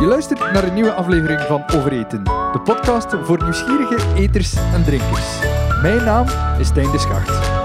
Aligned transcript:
Je 0.00 0.06
luistert 0.06 0.52
naar 0.52 0.64
een 0.64 0.74
nieuwe 0.74 0.92
aflevering 0.92 1.40
van 1.40 1.64
Overeten, 1.74 2.24
de 2.24 2.60
podcast 2.64 3.14
voor 3.22 3.42
nieuwsgierige 3.42 4.14
eters 4.14 4.54
en 4.54 4.84
drinkers. 4.84 5.38
Mijn 5.82 6.04
naam 6.04 6.26
is 6.58 6.66
Stijn 6.66 6.90
de 6.90 6.98
Schacht. 6.98 7.59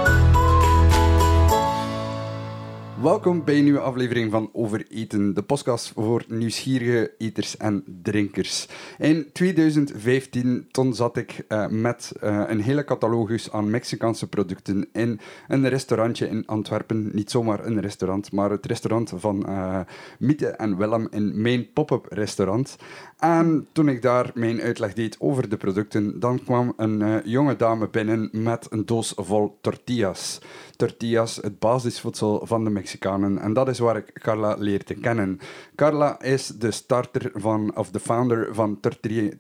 Welkom 3.06 3.44
bij 3.44 3.58
een 3.58 3.64
nieuwe 3.64 3.80
aflevering 3.80 4.32
van 4.32 4.50
Overeten, 4.54 5.34
de 5.34 5.44
podcast 5.44 5.92
voor 5.96 6.24
nieuwsgierige 6.28 7.14
eters 7.18 7.58
en 7.58 7.84
drinkers. 8.02 8.68
In 8.98 9.30
2015 9.34 10.68
toen 10.72 10.94
zat 10.94 11.18
ik 11.18 11.46
uh, 11.50 11.68
met 11.68 12.12
uh, 12.24 12.44
een 12.48 12.62
hele 12.62 12.84
catalogus 12.84 13.52
aan 13.52 13.70
Mexicaanse 13.70 14.28
producten 14.28 14.88
in 14.94 15.20
een 15.48 15.70
restaurantje 15.70 16.28
in 16.28 16.46
Antwerpen. 16.46 17.10
Niet 17.14 17.32
zomaar 17.32 17.66
een 17.66 17.82
restaurant, 17.82 18.32
maar 18.32 18.50
het 18.50 18.66
restaurant 18.66 19.14
van 19.16 19.46
uh, 19.50 19.80
Miete 20.20 20.48
en 20.48 20.78
Willem 20.78 21.08
in 21.12 21.42
mijn 21.42 21.72
pop-up 21.74 22.06
restaurant. 22.10 22.76
En 23.20 23.68
toen 23.72 23.90
ik 23.90 24.02
daar 24.02 24.32
mijn 24.34 24.62
uitleg 24.62 24.94
deed 24.94 25.16
over 25.20 25.50
de 25.50 25.58
producten, 25.58 26.20
dan 26.20 26.44
kwam 26.44 26.74
een 26.78 27.22
jonge 27.26 27.56
dame 27.56 27.88
binnen 27.90 28.30
met 28.32 28.68
een 28.70 28.86
doos 28.86 29.14
vol 29.16 29.58
tortillas. 29.62 30.42
Tortillas, 30.76 31.36
het 31.36 31.60
basisvoedsel 31.60 32.42
van 32.46 32.64
de 32.64 32.70
Mexicanen. 32.70 33.38
En 33.38 33.54
dat 33.54 33.68
is 33.68 33.80
waar 33.80 33.98
ik 33.98 34.14
Carla 34.14 34.56
leerde 34.60 34.94
kennen. 34.94 35.40
Carla 35.76 36.22
is 36.22 36.48
de 36.48 36.72
starter 36.72 37.32
van, 37.34 37.78
of 37.78 37.90
de 37.90 38.00
founder 38.00 38.56
van 38.56 38.80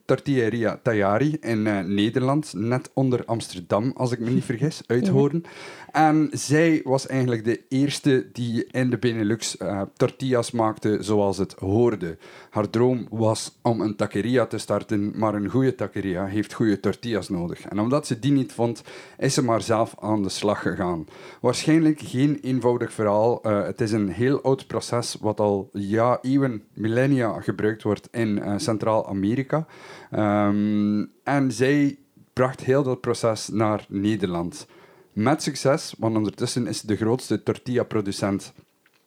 Tortilleria 0.05 0.79
Tayari 0.83 1.37
in 1.41 1.65
uh, 1.65 1.79
Nederland, 1.79 2.53
net 2.53 2.91
onder 2.93 3.25
Amsterdam, 3.25 3.91
als 3.95 4.11
ik 4.11 4.19
me 4.19 4.29
niet 4.29 4.43
vergis, 4.43 4.81
uithoren. 4.87 5.43
Ja. 5.43 5.49
En 5.95 6.29
zij 6.31 6.81
was 6.83 7.07
eigenlijk 7.07 7.43
de 7.43 7.61
eerste 7.69 8.29
die 8.31 8.65
in 8.71 8.89
de 8.89 8.97
Benelux 8.97 9.55
uh, 9.61 9.81
tortillas 9.95 10.51
maakte 10.51 10.97
zoals 10.99 11.37
het 11.37 11.53
hoorde. 11.53 12.17
Haar 12.49 12.69
droom 12.69 13.07
was 13.09 13.57
om 13.61 13.81
een 13.81 13.95
taqueria 13.95 14.45
te 14.45 14.57
starten, 14.57 15.11
maar 15.15 15.33
een 15.33 15.49
goede 15.49 15.75
taqueria 15.75 16.25
heeft 16.25 16.53
goede 16.53 16.79
tortillas 16.79 17.29
nodig. 17.29 17.65
En 17.65 17.79
omdat 17.79 18.07
ze 18.07 18.19
die 18.19 18.31
niet 18.31 18.53
vond, 18.53 18.83
is 19.17 19.33
ze 19.33 19.43
maar 19.43 19.61
zelf 19.61 19.95
aan 19.99 20.23
de 20.23 20.29
slag 20.29 20.61
gegaan. 20.61 21.05
Waarschijnlijk 21.41 22.01
geen 22.01 22.39
eenvoudig 22.41 22.93
verhaal. 22.93 23.47
Uh, 23.47 23.63
het 23.63 23.81
is 23.81 23.91
een 23.91 24.09
heel 24.09 24.41
oud 24.41 24.67
proces 24.67 25.17
wat 25.21 25.39
al 25.39 25.69
ja, 25.73 26.19
eeuwen, 26.21 26.63
millennia 26.73 27.41
gebruikt 27.41 27.83
wordt 27.83 28.07
in 28.11 28.37
uh, 28.37 28.53
Centraal-Amerika. 28.57 29.65
Um, 30.11 31.11
en 31.23 31.51
zij 31.51 31.97
bracht 32.33 32.63
heel 32.63 32.83
dat 32.83 33.01
proces 33.01 33.47
naar 33.47 33.85
Nederland. 33.89 34.67
Met 35.15 35.43
succes, 35.43 35.95
want 35.97 36.15
ondertussen 36.15 36.67
is 36.67 36.81
de 36.81 36.95
grootste 36.95 37.43
tortilla-producent 37.43 38.53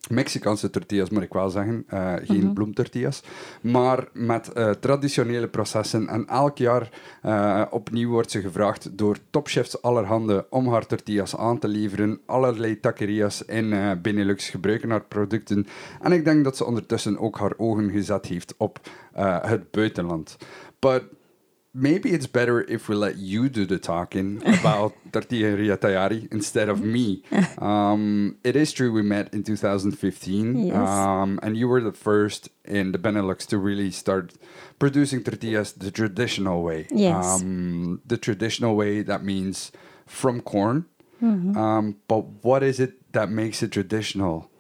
Mexicaanse 0.09 0.71
tortillas, 0.71 1.11
moet 1.11 1.23
ik 1.23 1.33
wel 1.33 1.51
zeggen. 1.51 1.85
Uh, 1.95 2.15
geen 2.15 2.37
mm-hmm. 2.37 2.55
bloemtortillas. 2.55 3.23
Maar 3.61 4.09
met 4.13 4.51
uh, 4.55 4.71
traditionele 4.71 5.49
processen. 5.49 6.09
En 6.09 6.27
elk 6.27 6.59
jaar 6.59 6.91
uh, 7.25 7.63
opnieuw 7.71 8.11
wordt 8.11 8.31
ze 8.31 8.41
gevraagd 8.41 8.99
door 8.99 9.17
topchefs 9.31 9.83
allerhande 9.83 10.47
om 10.51 10.69
haar 10.69 10.87
tortillas 10.87 11.37
aan 11.37 11.59
te 11.59 11.69
leveren. 11.69 12.21
Allerlei 12.27 12.81
taquerias 12.81 13.45
in 13.45 13.99
Benelux 14.03 14.49
gebruiken 14.51 14.91
haar 14.91 15.05
producten. 15.05 15.67
En 16.01 16.13
ik 16.13 16.25
denk 16.25 16.45
dat 16.45 16.57
ze 16.57 16.65
ondertussen 16.65 17.19
ook 17.19 17.39
haar 17.39 17.53
ogen 17.57 17.91
gezet 17.91 18.27
heeft 18.27 18.55
op 18.57 18.81
het 19.47 19.71
buitenland. 19.71 20.37
But 20.79 21.03
maybe 21.79 22.11
it's 22.11 22.27
better 22.27 22.63
if 22.63 22.89
we 22.89 22.97
let 22.97 23.17
you 23.17 23.49
do 23.49 23.65
the 23.65 23.79
talking 23.79 24.43
about 24.61 24.95
Tortilleria 25.13 25.79
Taiyari 25.79 26.31
instead 26.33 26.69
of 26.69 26.81
me. 26.83 27.23
Um, 27.59 28.37
it 28.45 28.55
is 28.55 28.73
true 28.73 28.93
we 28.93 29.03
met 29.03 29.35
in 29.35 29.43
2015, 29.43 30.67
yes. 30.67 30.77
um, 30.77 31.41
and 31.43 31.57
you 31.57 31.67
were 31.67 31.81
the 31.81 31.93
first 31.93 32.49
in 32.65 32.93
the 32.93 32.99
Benelux 32.99 33.47
to 33.47 33.59
really 33.59 33.91
start 33.91 34.35
producing 34.79 35.25
tortillas 35.25 35.73
the 35.73 35.91
traditional 35.91 36.63
way. 36.63 36.87
Yes. 36.91 37.25
Um, 37.25 38.01
the 38.07 38.17
traditional 38.17 38.77
way 38.77 39.03
that 39.03 39.25
means 39.25 39.73
from 40.07 40.41
corn. 40.41 40.87
Mm-hmm. 41.23 41.57
Um, 41.59 41.97
but 42.07 42.45
what 42.45 42.63
is 42.63 42.79
it 42.79 43.13
that 43.13 43.29
makes 43.31 43.63
it 43.63 43.73
traditional? 43.73 44.51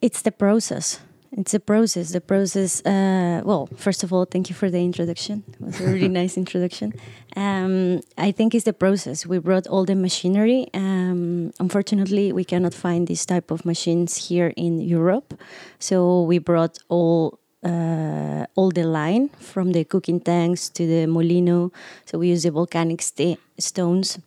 It's 0.00 0.22
the 0.22 0.32
process 0.32 1.00
it's 1.32 1.54
a 1.54 1.60
process. 1.60 2.10
The 2.10 2.20
process. 2.20 2.84
Uh, 2.84 3.42
well, 3.44 3.68
first 3.76 4.02
of 4.02 4.12
all, 4.12 4.24
thank 4.24 4.48
you 4.48 4.54
for 4.54 4.70
the 4.70 4.78
introduction. 4.78 5.44
It 5.52 5.60
was 5.60 5.80
a 5.80 5.84
really 5.84 6.08
nice 6.22 6.36
introduction. 6.36 6.92
Um, 7.36 8.00
I 8.16 8.32
think 8.32 8.54
it's 8.54 8.64
the 8.64 8.72
process. 8.72 9.26
We 9.26 9.38
brought 9.38 9.66
all 9.66 9.84
the 9.84 9.94
machinery. 9.94 10.68
Um, 10.74 11.52
unfortunately, 11.60 12.32
we 12.32 12.44
cannot 12.44 12.74
find 12.74 13.06
this 13.06 13.26
type 13.26 13.50
of 13.50 13.64
machines 13.64 14.28
here 14.28 14.52
in 14.56 14.80
Europe, 14.80 15.38
so 15.78 16.22
we 16.22 16.38
brought 16.38 16.78
all. 16.88 17.38
Uh, 17.64 18.46
all 18.54 18.70
the 18.70 18.84
line 18.84 19.28
from 19.40 19.72
the 19.72 19.82
cooking 19.82 20.20
tanks 20.20 20.68
to 20.68 20.86
the 20.86 21.06
molino. 21.06 21.72
So 22.04 22.16
we 22.16 22.28
use 22.28 22.44
the 22.44 22.52
volcanic 22.52 23.02
st- 23.02 23.40
stones 23.58 24.20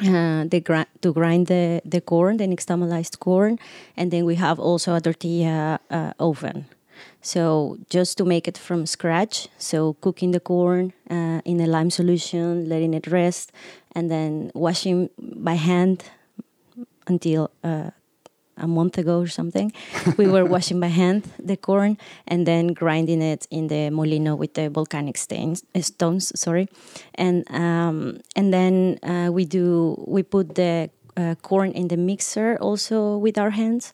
uh, 0.00 0.44
the 0.44 0.60
gr- 0.60 0.90
to 1.02 1.12
grind 1.12 1.46
the, 1.46 1.80
the 1.84 2.00
corn, 2.00 2.36
the 2.36 2.46
nixtamalized 2.46 3.18
corn, 3.18 3.58
and 3.96 4.10
then 4.10 4.24
we 4.24 4.34
have 4.36 4.58
also 4.58 4.94
a 4.94 5.00
tortilla 5.00 5.80
uh, 5.90 6.12
oven. 6.18 6.66
So 7.22 7.78
just 7.90 8.16
to 8.18 8.24
make 8.24 8.46
it 8.46 8.56
from 8.56 8.86
scratch, 8.86 9.48
so 9.58 9.94
cooking 10.00 10.30
the 10.30 10.40
corn 10.40 10.92
uh, 11.10 11.40
in 11.44 11.60
a 11.60 11.66
lime 11.66 11.90
solution, 11.90 12.68
letting 12.68 12.94
it 12.94 13.06
rest, 13.06 13.52
and 13.94 14.10
then 14.10 14.50
washing 14.54 15.10
by 15.18 15.54
hand 15.54 16.04
until 17.06 17.50
uh, 17.64 17.90
a 18.56 18.66
month 18.66 18.98
ago 18.98 19.20
or 19.20 19.26
something. 19.26 19.72
we 20.16 20.26
were 20.26 20.44
washing 20.54 20.80
by 20.80 20.88
hand 20.88 21.24
the 21.38 21.56
corn 21.56 21.98
and 22.26 22.46
then 22.46 22.68
grinding 22.68 23.22
it 23.22 23.46
in 23.50 23.68
the 23.68 23.90
molino 23.90 24.34
with 24.34 24.54
the 24.54 24.70
volcanic 24.70 25.16
stains, 25.16 25.64
uh, 25.74 25.80
stones. 25.80 26.32
Sorry, 26.38 26.68
and 27.14 27.44
um, 27.50 28.20
and 28.34 28.52
then 28.52 28.98
uh, 29.02 29.30
we 29.32 29.44
do 29.44 30.02
we 30.06 30.22
put 30.22 30.54
the 30.54 30.90
uh, 31.16 31.34
corn 31.42 31.72
in 31.72 31.88
the 31.88 31.96
mixer 31.96 32.56
also 32.60 33.16
with 33.16 33.38
our 33.38 33.50
hands, 33.50 33.92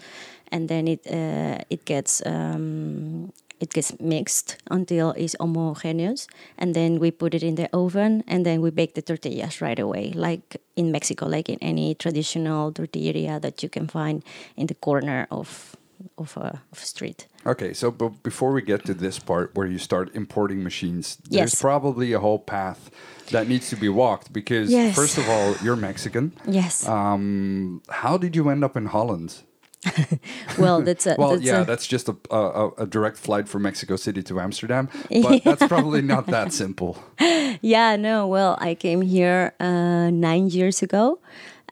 and 0.50 0.68
then 0.68 0.88
it 0.88 1.06
uh, 1.06 1.58
it 1.70 1.84
gets 1.84 2.22
um, 2.26 3.32
it 3.62 3.70
gets 3.72 3.98
mixed 4.00 4.56
until 4.70 5.12
it's 5.12 5.36
homogeneous 5.38 6.26
and 6.58 6.74
then 6.74 6.98
we 6.98 7.10
put 7.10 7.32
it 7.32 7.42
in 7.42 7.54
the 7.54 7.68
oven 7.72 8.24
and 8.26 8.44
then 8.44 8.60
we 8.60 8.70
bake 8.70 8.94
the 8.94 9.02
tortillas 9.02 9.62
right 9.62 9.78
away 9.78 10.12
like 10.14 10.60
in 10.76 10.90
mexico 10.90 11.26
like 11.26 11.48
in 11.48 11.58
any 11.62 11.94
traditional 11.94 12.72
tortilleria 12.72 13.40
that 13.40 13.62
you 13.62 13.68
can 13.68 13.86
find 13.86 14.24
in 14.56 14.66
the 14.66 14.74
corner 14.74 15.26
of 15.30 15.76
of 16.18 16.36
a, 16.36 16.60
of 16.72 16.78
a 16.82 16.84
street 16.84 17.28
okay 17.46 17.72
so 17.72 17.90
but 17.90 18.22
before 18.24 18.52
we 18.52 18.60
get 18.60 18.84
to 18.84 18.92
this 18.92 19.20
part 19.20 19.54
where 19.54 19.68
you 19.68 19.78
start 19.78 20.10
importing 20.14 20.60
machines 20.62 21.16
there's 21.30 21.52
yes. 21.52 21.60
probably 21.60 22.12
a 22.12 22.18
whole 22.18 22.40
path 22.40 22.90
that 23.30 23.46
needs 23.46 23.70
to 23.70 23.76
be 23.76 23.88
walked 23.88 24.32
because 24.32 24.68
yes. 24.68 24.96
first 24.96 25.16
of 25.16 25.28
all 25.28 25.54
you're 25.62 25.76
mexican 25.76 26.32
yes 26.46 26.88
um, 26.88 27.80
how 27.88 28.18
did 28.18 28.34
you 28.34 28.48
end 28.50 28.64
up 28.64 28.76
in 28.76 28.86
holland 28.86 29.42
well, 30.59 30.81
that's 30.82 31.06
a, 31.06 31.16
well, 31.19 31.31
that's 31.31 31.43
yeah, 31.43 31.62
a, 31.62 31.65
that's 31.65 31.87
just 31.87 32.09
a, 32.09 32.16
a, 32.31 32.70
a, 32.78 32.87
direct 32.87 33.16
flight 33.16 33.48
from 33.48 33.62
Mexico 33.62 33.97
City 33.97 34.22
to 34.22 34.41
Amsterdam, 34.41 34.88
but 35.22 35.43
that's 35.43 35.66
probably 35.66 36.03
not 36.03 36.26
that 36.26 36.53
simple. 36.53 37.03
Yeah, 37.60 37.97
no. 37.97 38.26
Well, 38.26 38.56
I 38.60 38.75
came 38.75 39.03
here 39.03 39.53
uh, 39.60 40.10
nine 40.10 40.48
years 40.48 40.82
ago. 40.82 41.20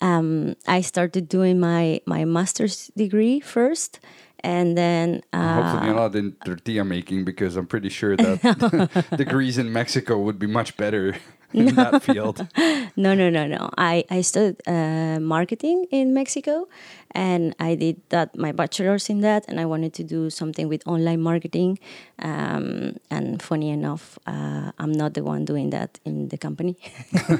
Um, 0.02 0.54
I 0.68 0.82
started 0.82 1.26
doing 1.26 1.58
my 1.58 2.00
my 2.06 2.24
master's 2.26 2.92
degree 2.96 3.40
first, 3.40 3.98
and 4.40 4.76
then 4.76 5.22
uh, 5.32 5.54
hopefully 5.54 5.86
you're 5.86 5.96
not 5.96 6.14
in 6.14 6.32
tortilla 6.44 6.84
making 6.84 7.24
because 7.24 7.56
I'm 7.56 7.66
pretty 7.66 7.88
sure 7.88 8.14
that 8.16 9.06
degrees 9.16 9.58
in 9.58 9.72
Mexico 9.72 10.18
would 10.18 10.38
be 10.38 10.46
much 10.46 10.76
better 10.76 11.16
in 11.52 11.66
no. 11.66 11.72
that 11.72 12.02
field. 12.02 12.46
No, 12.96 13.14
no, 13.14 13.30
no, 13.30 13.46
no. 13.46 13.70
I 13.78 14.04
I 14.10 14.20
studied 14.20 14.60
uh, 14.66 15.20
marketing 15.20 15.86
in 15.90 16.12
Mexico, 16.12 16.68
and 17.12 17.54
I 17.58 17.74
did 17.74 18.02
that 18.08 18.36
my 18.36 18.52
bachelor's 18.52 19.08
in 19.08 19.20
that, 19.20 19.44
and 19.48 19.60
I 19.60 19.64
wanted 19.64 19.94
to 19.94 20.04
do 20.04 20.28
something 20.28 20.68
with 20.68 20.86
online 20.86 21.20
marketing. 21.22 21.78
Um, 22.18 22.96
and 23.10 23.40
funny 23.40 23.70
enough, 23.70 24.18
uh, 24.26 24.72
I'm 24.78 24.92
not 24.92 25.14
the 25.14 25.22
one 25.22 25.44
doing 25.44 25.70
that 25.70 25.98
in 26.04 26.28
the 26.28 26.36
company. 26.36 26.76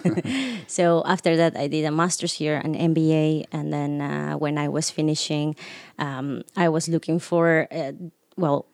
so 0.67 1.03
after 1.05 1.37
that, 1.37 1.57
I 1.57 1.67
did 1.67 1.85
a 1.85 1.91
master's 1.91 2.33
here, 2.33 2.57
an 2.57 2.75
MBA, 2.75 3.47
and 3.53 3.73
then 3.73 4.01
uh, 4.01 4.35
when 4.35 4.57
I 4.57 4.69
was 4.69 4.91
finishing, 4.91 5.57
um, 5.99 6.43
I 6.57 6.69
was 6.69 6.89
looking 6.89 7.19
for 7.19 7.67
uh, 7.71 7.93
well 8.37 8.67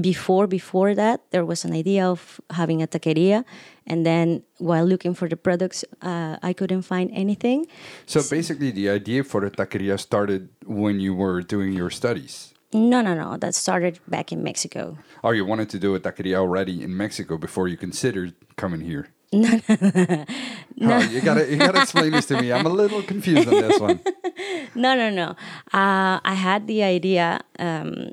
before 0.00 0.46
before 0.46 0.94
that 0.94 1.20
there 1.30 1.44
was 1.44 1.64
an 1.64 1.72
idea 1.72 2.06
of 2.06 2.40
having 2.50 2.82
a 2.82 2.86
taqueria 2.86 3.44
and 3.88 4.06
then 4.06 4.42
while 4.58 4.84
looking 4.84 5.14
for 5.14 5.28
the 5.28 5.36
products 5.36 5.84
uh, 6.02 6.36
i 6.42 6.52
couldn't 6.52 6.82
find 6.82 7.10
anything 7.12 7.66
so 8.06 8.20
basically 8.30 8.70
the 8.70 8.88
idea 8.88 9.24
for 9.24 9.40
the 9.40 9.50
taqueria 9.50 9.98
started 9.98 10.48
when 10.66 11.00
you 11.00 11.14
were 11.14 11.42
doing 11.42 11.72
your 11.72 11.90
studies 11.90 12.54
no 12.72 13.00
no 13.02 13.14
no 13.14 13.36
that 13.36 13.54
started 13.54 13.98
back 14.06 14.30
in 14.30 14.42
mexico 14.42 14.96
oh 15.24 15.30
you 15.30 15.44
wanted 15.44 15.68
to 15.68 15.78
do 15.78 15.94
a 15.94 16.00
taqueria 16.00 16.36
already 16.36 16.82
in 16.84 16.94
mexico 16.96 17.36
before 17.36 17.66
you 17.66 17.76
considered 17.76 18.34
coming 18.56 18.80
here 18.80 19.08
no, 19.32 19.60
no, 19.68 19.76
no. 19.80 20.24
Oh, 20.80 21.00
you 21.12 21.20
gotta 21.20 21.44
you 21.50 21.58
gotta 21.58 21.82
explain 21.82 22.12
this 22.12 22.24
to 22.26 22.40
me. 22.40 22.50
I'm 22.50 22.64
a 22.64 22.70
little 22.70 23.02
confused 23.02 23.46
on 23.46 23.54
this 23.60 23.78
one. 23.78 24.00
No, 24.74 24.94
no, 24.94 25.10
no. 25.10 25.30
Uh, 25.74 26.16
I 26.22 26.34
had 26.34 26.66
the 26.66 26.82
idea 26.82 27.40
um, 27.58 28.12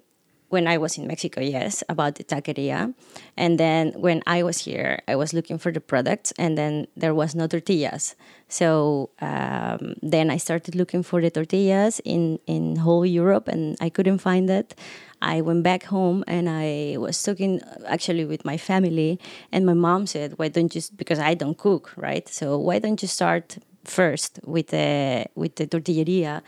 when 0.49 0.67
I 0.67 0.77
was 0.77 0.97
in 0.97 1.07
Mexico, 1.07 1.41
yes, 1.41 1.83
about 1.89 2.15
the 2.15 2.23
taqueria. 2.23 2.93
And 3.35 3.59
then 3.59 3.93
when 3.95 4.21
I 4.27 4.43
was 4.43 4.59
here, 4.59 4.99
I 5.07 5.15
was 5.15 5.33
looking 5.33 5.57
for 5.57 5.71
the 5.71 5.81
products, 5.81 6.33
and 6.37 6.57
then 6.57 6.87
there 6.95 7.13
was 7.13 7.35
no 7.35 7.47
tortillas. 7.47 8.15
So 8.47 9.09
um, 9.21 9.95
then 10.01 10.29
I 10.29 10.37
started 10.37 10.75
looking 10.75 11.03
for 11.03 11.21
the 11.21 11.31
tortillas 11.31 11.99
in, 12.05 12.39
in 12.45 12.77
whole 12.77 13.05
Europe, 13.05 13.47
and 13.47 13.75
I 13.81 13.89
couldn't 13.89 14.19
find 14.19 14.49
it. 14.49 14.75
I 15.21 15.41
went 15.41 15.63
back 15.63 15.83
home 15.83 16.23
and 16.27 16.49
I 16.49 16.97
was 16.99 17.21
talking 17.21 17.61
actually 17.87 18.25
with 18.25 18.45
my 18.45 18.57
family, 18.57 19.19
and 19.51 19.65
my 19.65 19.73
mom 19.73 20.05
said, 20.05 20.37
"Why 20.37 20.49
don't 20.49 20.75
you?" 20.75 20.81
Because 20.95 21.19
I 21.19 21.33
don't 21.33 21.57
cook, 21.57 21.93
right? 21.95 22.27
So 22.29 22.57
why 22.59 22.79
don't 22.79 23.01
you 23.01 23.07
start 23.07 23.57
first 23.85 24.39
with 24.45 24.67
the 24.67 25.25
with 25.35 25.55
the 25.55 25.67
tortilleria? 25.67 26.43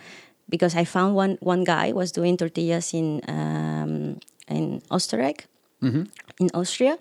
Because 0.49 0.75
I 0.75 0.85
found 0.85 1.15
one 1.15 1.37
one 1.41 1.63
guy 1.63 1.91
was 1.91 2.11
doing 2.11 2.37
tortillas 2.37 2.93
in 2.93 3.21
um, 3.27 4.19
in 4.47 4.81
Österreich, 4.89 5.47
in 6.39 6.49
Austria. 6.53 6.97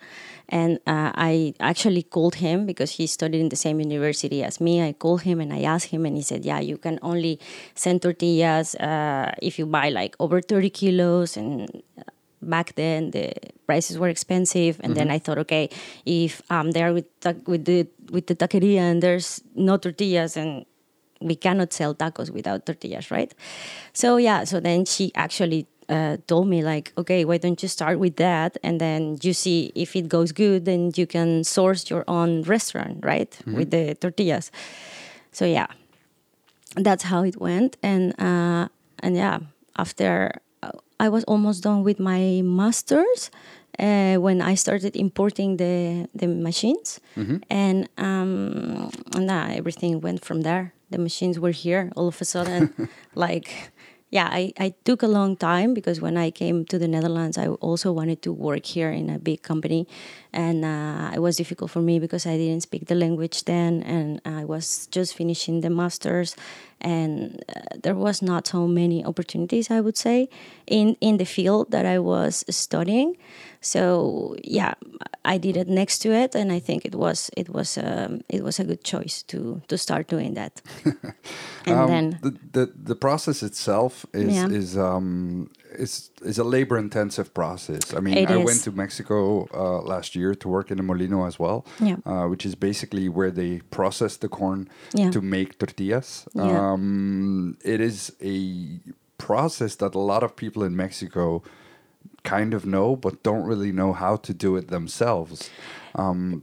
And 0.48 0.78
uh, 0.86 1.10
I 1.14 1.54
actually 1.58 2.02
called 2.02 2.36
him 2.36 2.66
because 2.66 2.92
he 2.92 3.06
studied 3.06 3.40
in 3.40 3.48
the 3.48 3.56
same 3.56 3.80
university 3.80 4.44
as 4.44 4.60
me. 4.60 4.82
I 4.82 4.92
called 4.92 5.22
him 5.22 5.40
and 5.40 5.52
I 5.52 5.62
asked 5.62 5.90
him, 5.90 6.06
and 6.06 6.16
he 6.16 6.22
said, 6.22 6.44
Yeah, 6.44 6.60
you 6.60 6.78
can 6.78 6.98
only 7.02 7.40
send 7.74 8.02
tortillas 8.02 8.74
uh, 8.76 9.32
if 9.42 9.58
you 9.58 9.66
buy 9.66 9.88
like 9.90 10.14
over 10.20 10.40
30 10.40 10.70
kilos. 10.70 11.36
And 11.36 11.82
uh, 11.98 12.02
back 12.42 12.74
then, 12.76 13.10
the 13.10 13.32
prices 13.66 13.98
were 13.98 14.08
expensive. 14.08 14.78
And 14.84 14.94
then 14.94 15.10
I 15.10 15.18
thought, 15.18 15.38
okay, 15.38 15.68
if 16.04 16.42
I'm 16.48 16.70
there 16.70 16.92
with, 16.92 17.06
with, 17.46 17.64
the, 17.64 17.88
with 18.12 18.26
the 18.28 18.36
taqueria 18.36 18.80
and 18.80 19.02
there's 19.02 19.42
no 19.56 19.78
tortillas, 19.78 20.36
and 20.36 20.64
we 21.20 21.34
cannot 21.34 21.72
sell 21.72 21.94
tacos 21.94 22.30
without 22.30 22.66
tortillas, 22.66 23.10
right? 23.10 23.32
So 23.92 24.16
yeah, 24.18 24.44
so 24.44 24.60
then 24.60 24.84
she 24.84 25.12
actually 25.14 25.66
uh, 25.88 26.16
told 26.26 26.48
me 26.48 26.62
like, 26.62 26.92
okay, 26.98 27.24
why 27.24 27.38
don't 27.38 27.62
you 27.62 27.68
start 27.68 27.98
with 27.98 28.16
that, 28.16 28.56
and 28.62 28.80
then 28.80 29.18
you 29.22 29.32
see 29.32 29.70
if 29.74 29.94
it 29.94 30.08
goes 30.08 30.32
good, 30.32 30.64
then 30.64 30.90
you 30.96 31.06
can 31.06 31.44
source 31.44 31.88
your 31.90 32.04
own 32.08 32.42
restaurant, 32.42 33.04
right, 33.04 33.38
with 33.46 33.70
the 33.70 33.94
tortillas. 33.94 34.50
So 35.32 35.44
yeah, 35.44 35.66
that's 36.74 37.04
how 37.04 37.22
it 37.24 37.40
went, 37.40 37.76
and 37.82 38.12
uh, 38.20 38.68
and 38.98 39.16
yeah, 39.16 39.38
after 39.78 40.40
uh, 40.62 40.72
I 40.98 41.08
was 41.08 41.24
almost 41.24 41.62
done 41.62 41.82
with 41.84 41.98
my 42.00 42.42
masters. 42.42 43.30
Uh, 43.78 44.16
when 44.16 44.40
I 44.40 44.54
started 44.56 44.96
importing 44.96 45.58
the 45.58 46.08
the 46.14 46.26
machines, 46.26 46.98
and 47.50 47.88
um, 47.98 48.88
and 49.14 49.30
uh, 49.30 49.48
everything 49.52 50.00
went 50.00 50.24
from 50.24 50.40
there. 50.42 50.72
The 50.90 50.98
machines 50.98 51.38
were 51.38 51.50
here 51.50 51.92
all 51.96 52.08
of 52.08 52.20
a 52.20 52.24
sudden, 52.24 52.88
like 53.14 53.72
yeah, 54.10 54.28
I, 54.30 54.52
I 54.58 54.74
took 54.84 55.02
a 55.02 55.08
long 55.08 55.36
time 55.36 55.74
because 55.74 56.00
when 56.00 56.16
I 56.16 56.30
came 56.30 56.64
to 56.66 56.78
the 56.78 56.86
Netherlands, 56.86 57.36
I 57.36 57.48
also 57.48 57.90
wanted 57.90 58.22
to 58.22 58.32
work 58.32 58.64
here 58.64 58.90
in 58.90 59.10
a 59.10 59.18
big 59.18 59.42
company. 59.42 59.88
And 60.32 60.64
uh, 60.64 61.10
it 61.12 61.18
was 61.18 61.36
difficult 61.36 61.72
for 61.72 61.80
me 61.80 61.98
because 61.98 62.24
I 62.24 62.36
didn't 62.36 62.62
speak 62.62 62.86
the 62.86 62.94
language 62.94 63.44
then. 63.44 63.82
And 63.82 64.20
I 64.24 64.44
was 64.44 64.86
just 64.86 65.14
finishing 65.14 65.60
the 65.60 65.70
master's. 65.70 66.36
And 66.86 67.42
uh, 67.48 67.60
there 67.82 67.94
was 67.96 68.20
not 68.22 68.46
so 68.46 68.66
many 68.68 69.04
opportunities, 69.04 69.70
I 69.70 69.80
would 69.80 69.96
say, 69.96 70.28
in, 70.66 70.96
in 71.00 71.16
the 71.18 71.24
field 71.24 71.70
that 71.70 71.84
I 71.84 71.98
was 71.98 72.44
studying. 72.48 73.16
So 73.60 74.36
yeah, 74.44 74.74
I 75.24 75.38
did 75.38 75.56
it 75.56 75.68
next 75.68 75.98
to 76.02 76.08
it, 76.12 76.34
and 76.36 76.52
I 76.52 76.60
think 76.60 76.84
it 76.84 76.94
was 76.94 77.30
it 77.36 77.48
was 77.48 77.78
um, 77.78 78.20
it 78.28 78.42
was 78.42 78.60
a 78.60 78.64
good 78.64 78.84
choice 78.84 79.24
to 79.24 79.60
to 79.66 79.76
start 79.76 80.06
doing 80.08 80.34
that. 80.34 80.62
and 81.66 81.78
Um, 81.80 81.86
then 81.88 82.18
the, 82.22 82.30
the 82.52 82.72
the 82.88 82.94
process 82.94 83.42
itself 83.42 84.06
is 84.12 84.34
Yeah. 84.34 84.48
is 84.50 84.76
um 84.76 85.48
is 85.78 86.10
is 86.30 86.38
a 86.38 86.44
labor 86.44 86.76
intensive 86.78 87.28
process. 87.34 87.94
I 87.94 88.00
mean, 88.00 88.16
It 88.18 88.30
I 88.30 88.38
is. 88.38 88.44
went 88.44 88.62
to 88.64 88.72
Mexico 88.72 89.46
uh, 89.54 89.80
last 89.82 90.14
year 90.16 90.34
to 90.34 90.48
work 90.48 90.70
in 90.70 90.78
a 90.78 90.82
molino 90.82 91.26
as 91.26 91.38
well, 91.38 91.64
Yeah. 91.80 91.96
uh, 92.04 92.26
which 92.30 92.44
is 92.46 92.54
basically 92.56 93.08
where 93.08 93.30
they 93.30 93.60
process 93.70 94.16
the 94.18 94.28
corn 94.28 94.68
Yeah. 94.94 95.10
to 95.12 95.20
make 95.20 95.58
tortillas. 95.58 96.24
Yeah. 96.34 96.72
Um, 96.72 97.56
it 97.64 97.80
is 97.80 98.12
a 98.22 98.80
process 99.18 99.76
that 99.76 99.94
a 99.94 99.98
lot 100.12 100.22
of 100.22 100.30
people 100.36 100.62
in 100.66 100.74
Mexico 100.76 101.42
kind 102.24 102.54
of 102.54 102.64
know, 102.64 102.96
but 102.96 103.22
don't 103.22 103.44
really 103.46 103.72
know 103.72 103.92
how 103.92 104.16
to 104.16 104.32
do 104.34 104.56
it 104.56 104.68
themselves. 104.68 105.50
Um, 105.94 106.42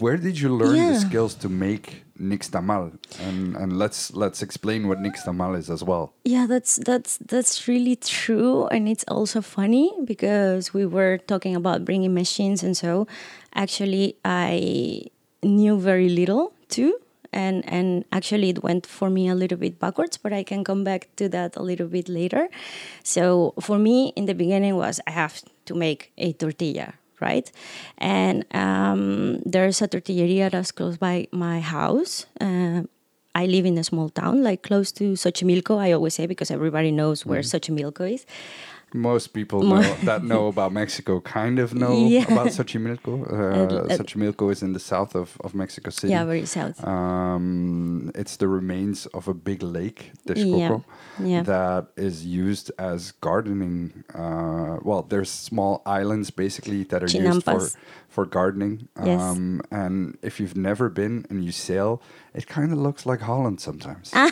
where 0.00 0.16
did 0.16 0.40
you 0.40 0.48
learn 0.56 0.92
the 0.92 0.98
skills 1.00 1.34
to 1.34 1.48
make 1.48 2.04
nixtamal? 2.20 2.92
And 3.20 3.56
and 3.56 3.78
let's 3.78 4.12
let's 4.12 4.42
explain 4.42 4.88
what 4.88 4.98
nixtamal 4.98 5.58
is 5.58 5.70
as 5.70 5.82
well. 5.82 6.12
Yeah, 6.24 6.46
that's 6.46 6.76
that's 6.76 7.16
that's 7.18 7.66
really 7.66 7.96
true, 7.96 8.66
and 8.66 8.88
it's 8.88 9.04
also 9.08 9.40
funny 9.40 9.92
because 10.04 10.74
we 10.74 10.86
were 10.86 11.18
talking 11.18 11.56
about 11.56 11.84
bringing 11.84 12.14
machines, 12.14 12.62
and 12.62 12.76
so 12.76 13.06
actually 13.54 14.16
I 14.24 15.10
knew 15.42 15.78
very 15.80 16.08
little 16.08 16.52
too, 16.68 17.00
and 17.32 17.64
and 17.66 18.04
actually 18.12 18.50
it 18.50 18.62
went 18.62 18.86
for 18.86 19.10
me 19.10 19.28
a 19.28 19.34
little 19.34 19.58
bit 19.58 19.78
backwards, 19.78 20.16
but 20.16 20.32
I 20.32 20.42
can 20.42 20.64
come 20.64 20.84
back 20.84 21.08
to 21.16 21.28
that 21.30 21.56
a 21.56 21.62
little 21.62 21.88
bit 21.88 22.08
later. 22.08 22.48
So 23.02 23.54
for 23.60 23.78
me, 23.78 24.12
in 24.16 24.26
the 24.26 24.34
beginning, 24.34 24.76
was 24.76 25.00
I 25.06 25.12
have 25.12 25.42
to 25.66 25.74
make 25.74 26.12
a 26.18 26.32
tortilla, 26.32 26.94
right? 27.20 27.50
And 27.98 28.44
um, 28.54 29.40
there's 29.44 29.82
a 29.82 29.88
tortilleria 29.88 30.50
that's 30.50 30.72
close 30.72 30.96
by 30.96 31.28
my 31.32 31.60
house. 31.60 32.26
Uh, 32.40 32.82
I 33.34 33.46
live 33.46 33.64
in 33.64 33.78
a 33.78 33.84
small 33.84 34.08
town, 34.08 34.42
like 34.42 34.62
close 34.62 34.90
to 34.92 35.12
Xochimilco. 35.12 35.78
I 35.78 35.92
always 35.92 36.14
say 36.14 36.26
because 36.26 36.50
everybody 36.50 36.90
knows 36.90 37.24
where 37.24 37.40
Xochimilco 37.40 38.12
is. 38.14 38.26
Most 38.92 39.28
people 39.28 39.62
know, 39.62 39.82
that 40.04 40.24
know 40.24 40.48
about 40.48 40.72
Mexico 40.72 41.20
kind 41.20 41.58
of 41.58 41.74
know 41.74 41.92
Yeah. 42.08 42.24
about 42.32 42.48
Xochimilco. 42.48 43.32
Uh, 43.32 43.34
uh, 43.92 43.96
Xochimilco 43.96 44.50
is 44.50 44.62
in 44.62 44.72
the 44.72 44.80
south 44.80 45.14
of, 45.14 45.36
of 45.44 45.54
Mexico 45.54 45.90
City. 45.90 46.12
Yeah, 46.12 46.24
very 46.24 46.46
south. 46.46 46.82
Um, 46.84 48.10
it's 48.14 48.36
the 48.36 48.48
remains 48.48 49.06
of 49.06 49.28
a 49.28 49.34
big 49.34 49.62
lake, 49.62 50.12
Texcoco, 50.26 50.84
Yeah. 51.22 51.42
that 51.42 51.86
is 51.96 52.24
used 52.26 52.70
as 52.78 53.12
gardening. 53.20 54.04
Uh, 54.14 54.78
well, 54.82 55.02
there's 55.02 55.30
small 55.30 55.82
islands 55.86 56.30
basically 56.30 56.84
that 56.84 57.02
are 57.02 57.06
used 57.06 57.44
for, 57.44 57.68
for 58.08 58.26
gardening. 58.26 58.88
Yes. 59.04 59.20
Um, 59.20 59.62
and 59.70 60.16
if 60.22 60.40
you've 60.40 60.56
never 60.56 60.88
been 60.88 61.26
and 61.30 61.44
you 61.44 61.52
sail, 61.52 62.02
it 62.34 62.46
kind 62.46 62.72
of 62.72 62.78
looks 62.78 63.06
like 63.06 63.20
Holland 63.20 63.60
sometimes. 63.60 64.10
Ah, 64.14 64.30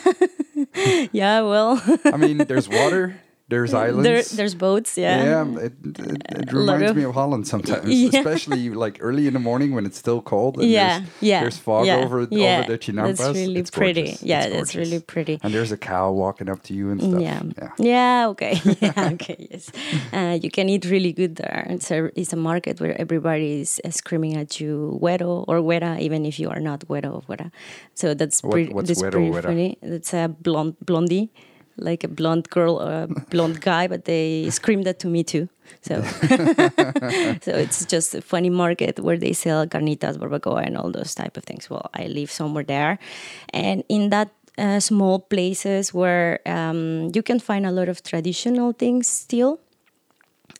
yeah, 1.11 1.41
well, 1.41 1.81
I 2.05 2.17
mean, 2.17 2.37
there's 2.39 2.67
water, 2.69 3.19
there's 3.49 3.73
islands. 3.73 4.03
there, 4.03 4.21
there's 4.37 4.55
boats. 4.55 4.97
Yeah. 4.97 5.23
Yeah, 5.23 5.59
it, 5.65 5.73
it, 5.83 6.21
it 6.41 6.53
reminds 6.53 6.89
of- 6.91 6.95
me 6.97 7.03
of 7.03 7.13
Holland 7.13 7.47
sometimes, 7.47 7.87
Yeah. 8.03 8.19
especially 8.19 8.69
like 8.69 8.97
early 9.01 9.25
in 9.27 9.33
the 9.33 9.39
morning 9.39 9.73
when 9.75 9.85
it's 9.85 9.97
still 9.97 10.21
cold. 10.21 10.57
And 10.59 10.69
Yeah, 10.69 10.99
there's, 10.99 11.09
yeah, 11.21 11.41
There's 11.41 11.57
fog 11.57 11.85
yeah, 11.85 11.97
over 12.03 12.27
yeah. 12.31 12.59
over 12.59 12.71
the 12.71 12.77
chinampas. 12.77 13.09
It's 13.09 13.21
really 13.39 13.59
It's 13.59 13.71
pretty. 13.71 14.03
gorgeous. 14.03 14.23
Yeah, 14.23 14.43
It's 14.45 14.55
that's 14.55 14.75
really 14.75 14.99
pretty. 14.99 15.39
And 15.43 15.53
there's 15.53 15.71
a 15.71 15.77
cow 15.77 16.11
walking 16.11 16.47
up 16.49 16.61
to 16.63 16.73
you 16.73 16.91
and 16.91 17.01
stuff. 17.01 17.21
Yeah. 17.21 17.41
yeah. 17.57 17.71
Yeah. 17.77 18.27
Okay. 18.29 18.53
Yeah. 18.81 19.09
Okay. 19.15 19.47
Yes. 19.51 19.71
Uh, 20.13 20.37
you 20.43 20.49
can 20.51 20.69
eat 20.69 20.85
really 20.85 21.11
good 21.13 21.35
there. 21.35 21.65
It's 21.69 21.89
a 21.91 22.09
it's 22.19 22.33
a 22.33 22.37
market 22.51 22.79
where 22.81 22.95
everybody 23.01 23.61
is 23.61 23.81
uh, 23.83 23.89
screaming 23.91 24.37
at 24.37 24.59
you 24.61 24.99
"güero" 25.01 25.43
or 25.47 25.57
"güera," 25.61 25.99
even 25.99 26.25
if 26.25 26.39
you 26.39 26.49
are 26.49 26.61
not 26.61 26.79
güero 26.87 27.11
or 27.17 27.21
güera. 27.29 27.51
So 27.95 28.13
that's 28.13 28.41
What- 28.43 28.51
pretty. 28.53 28.73
that's 28.73 29.01
pretty 29.01 29.31
funny. 29.41 29.77
It's 29.81 30.13
a 30.13 30.27
blonde 30.45 30.75
blondie, 30.85 31.29
like 31.81 32.03
a 32.03 32.07
blonde 32.07 32.49
girl 32.49 32.81
or 32.81 33.03
a 33.03 33.07
blonde 33.07 33.61
guy, 33.61 33.87
but 33.87 34.05
they 34.05 34.49
scream 34.49 34.83
that 34.83 34.99
to 34.99 35.07
me 35.07 35.23
too. 35.23 35.49
So, 35.81 36.01
so 37.41 37.51
it's 37.51 37.85
just 37.85 38.15
a 38.15 38.21
funny 38.21 38.49
market 38.49 38.99
where 38.99 39.17
they 39.17 39.33
sell 39.33 39.67
carnitas, 39.67 40.17
barbacoa, 40.17 40.65
and 40.65 40.77
all 40.77 40.91
those 40.91 41.15
type 41.15 41.37
of 41.37 41.43
things. 41.43 41.69
Well, 41.69 41.89
I 41.93 42.07
live 42.07 42.31
somewhere 42.31 42.63
there, 42.63 42.99
and 43.53 43.83
in 43.89 44.09
that 44.09 44.31
uh, 44.57 44.79
small 44.79 45.19
places 45.19 45.93
where 45.93 46.39
um, 46.45 47.11
you 47.13 47.23
can 47.23 47.39
find 47.39 47.65
a 47.65 47.71
lot 47.71 47.89
of 47.89 48.03
traditional 48.03 48.73
things 48.73 49.07
still. 49.07 49.59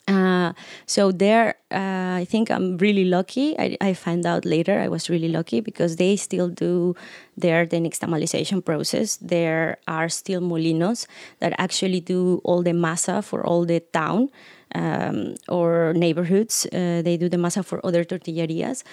Uh, 0.10 0.54
so 0.88 1.12
there, 1.12 1.56
uh, 1.72 2.18
I 2.18 2.26
think 2.28 2.50
I'm 2.50 2.78
really 2.78 3.06
lucky. 3.06 3.58
I, 3.60 3.78
I 3.80 3.94
found 3.94 4.26
out 4.26 4.44
later 4.44 4.80
I 4.80 4.88
was 4.88 5.10
really 5.10 5.30
lucky 5.30 5.60
because 5.62 5.98
they 5.98 6.16
still 6.16 6.50
do 6.50 6.96
their 7.38 7.66
the 7.66 7.78
nixtamalization 7.78 8.66
process. 8.66 9.18
There 9.18 9.78
are 9.88 10.10
still 10.10 10.42
molinos 10.42 11.06
that 11.40 11.54
actually 11.60 12.02
do 12.02 12.42
all 12.44 12.64
the 12.64 12.72
masa 12.72 13.24
for 13.24 13.46
all 13.46 13.66
the 13.66 13.82
town 13.82 14.30
um, 14.74 15.36
or 15.48 15.94
neighborhoods. 15.94 16.66
Uh, 16.74 17.04
they 17.04 17.16
do 17.16 17.30
the 17.30 17.38
masa 17.38 17.64
for 17.64 17.86
other 17.86 18.04
tortillerias 18.04 18.84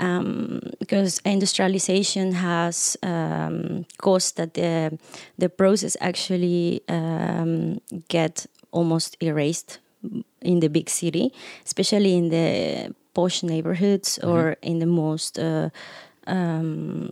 um, 0.00 0.60
because 0.80 1.20
industrialization 1.24 2.32
has 2.32 2.96
um, 3.04 3.86
caused 3.98 4.36
that 4.38 4.54
the 4.54 4.98
the 5.38 5.48
process 5.48 5.96
actually 6.00 6.82
um, 6.88 7.80
get 8.08 8.46
almost 8.72 9.16
erased 9.20 9.78
in 10.44 10.60
the 10.60 10.68
big 10.68 10.88
city, 10.90 11.32
especially 11.64 12.14
in 12.14 12.28
the 12.28 12.94
posh 13.14 13.42
neighborhoods 13.42 14.18
or 14.22 14.56
in 14.62 14.78
the 14.78 14.86
most 14.86 15.38
uh, 15.38 15.70
um, 16.26 17.10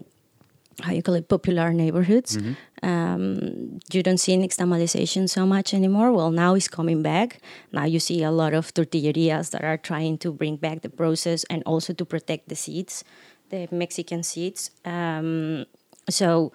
how 0.80 0.92
you 0.92 1.02
call 1.02 1.14
it 1.14 1.28
popular 1.28 1.72
neighborhoods. 1.72 2.36
Um, 2.82 3.78
you 3.92 4.02
don't 4.02 4.18
see 4.18 4.36
nixtamalization 4.36 5.28
so 5.28 5.46
much 5.46 5.74
anymore. 5.74 6.12
Well, 6.12 6.30
now 6.32 6.54
it's 6.54 6.66
coming 6.68 7.02
back. 7.02 7.40
Now 7.72 7.84
you 7.84 8.00
see 8.00 8.22
a 8.24 8.30
lot 8.30 8.54
of 8.54 8.72
tortillerias 8.74 9.50
that 9.50 9.62
are 9.62 9.76
trying 9.76 10.18
to 10.18 10.32
bring 10.32 10.56
back 10.56 10.80
the 10.82 10.88
process 10.88 11.44
and 11.50 11.62
also 11.66 11.92
to 11.92 12.04
protect 12.04 12.48
the 12.48 12.56
seeds, 12.56 13.04
the 13.50 13.68
Mexican 13.70 14.22
seeds. 14.22 14.70
Um, 14.84 15.66
so 16.08 16.52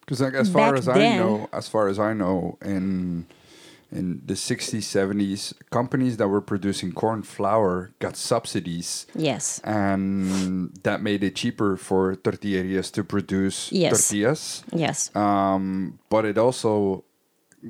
Because 0.00 0.20
like 0.20 0.34
as 0.34 0.50
far 0.50 0.74
as 0.74 0.88
I 0.88 1.16
know, 1.16 1.48
as 1.52 1.68
far 1.68 1.88
as 1.88 1.98
I 1.98 2.12
know, 2.14 2.58
in 2.64 3.26
in 3.92 4.22
the 4.24 4.34
60s, 4.34 4.84
70s, 4.84 5.52
companies 5.70 6.16
that 6.16 6.28
were 6.28 6.40
producing 6.40 6.92
corn 6.92 7.22
flour 7.22 7.90
got 7.98 8.16
subsidies, 8.16 9.06
yes, 9.14 9.60
and 9.64 10.72
that 10.82 11.02
made 11.02 11.22
it 11.22 11.36
cheaper 11.36 11.76
for 11.76 12.16
tortillerias 12.16 12.90
to 12.92 13.04
produce 13.04 13.70
Yes. 13.70 13.90
tortillas. 14.08 14.64
yes, 14.72 15.14
Um, 15.14 15.98
but 16.08 16.24
it 16.24 16.38
also 16.38 17.04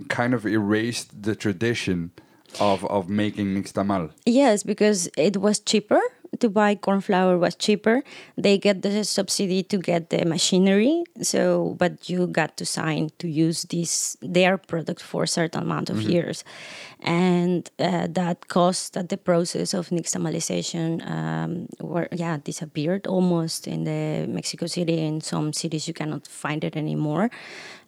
kind 0.09 0.33
of 0.35 0.47
erased 0.47 1.23
the 1.23 1.35
tradition 1.35 2.13
of 2.61 2.85
of 2.87 3.09
making 3.09 3.55
nixtamal. 3.57 4.11
yes, 4.27 4.63
because 4.63 5.09
it 5.17 5.37
was 5.37 5.59
cheaper 5.59 6.01
to 6.41 6.49
buy 6.49 6.75
corn 6.75 7.01
flour 7.01 7.37
was 7.37 7.55
cheaper. 7.55 8.03
They 8.37 8.57
get 8.59 8.83
the 8.83 9.05
subsidy 9.05 9.63
to 9.65 9.79
get 9.79 10.11
the 10.11 10.25
machinery. 10.25 11.05
So, 11.21 11.77
but 11.79 12.09
you 12.09 12.27
got 12.27 12.57
to 12.57 12.67
sign 12.67 13.11
to 13.19 13.29
use 13.29 13.65
this 13.65 14.17
their 14.23 14.57
product 14.57 15.03
for 15.03 15.25
a 15.25 15.29
certain 15.29 15.63
amount 15.63 15.91
of 15.91 16.01
years, 16.03 16.45
and 17.01 17.71
uh, 17.79 18.09
that 18.11 18.49
caused 18.49 18.95
that 18.95 19.09
the 19.11 19.19
process 19.19 19.75
of 19.75 19.91
nixtamalization 19.91 21.09
um, 21.09 21.69
were 21.81 22.09
yeah 22.13 22.39
disappeared 22.43 23.07
almost 23.07 23.67
in 23.67 23.85
the 23.85 24.27
Mexico 24.27 24.67
City. 24.67 24.99
In 24.99 25.21
some 25.21 25.53
cities, 25.53 25.87
you 25.87 25.95
cannot 25.95 26.27
find 26.27 26.65
it 26.65 26.77
anymore. 26.77 27.31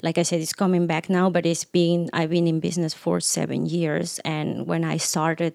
Like 0.02 0.18
I 0.18 0.22
said, 0.22 0.40
it's 0.40 0.52
coming 0.52 0.86
back 0.86 1.08
now, 1.08 1.30
but 1.30 1.46
it's 1.46 1.64
been 1.64 2.10
I've 2.12 2.30
been 2.30 2.46
in 2.46 2.60
business 2.60 2.92
for 2.92 3.20
seven 3.20 3.64
years, 3.64 4.20
and 4.24 4.66
when 4.66 4.84
I 4.84 4.98
started 4.98 5.54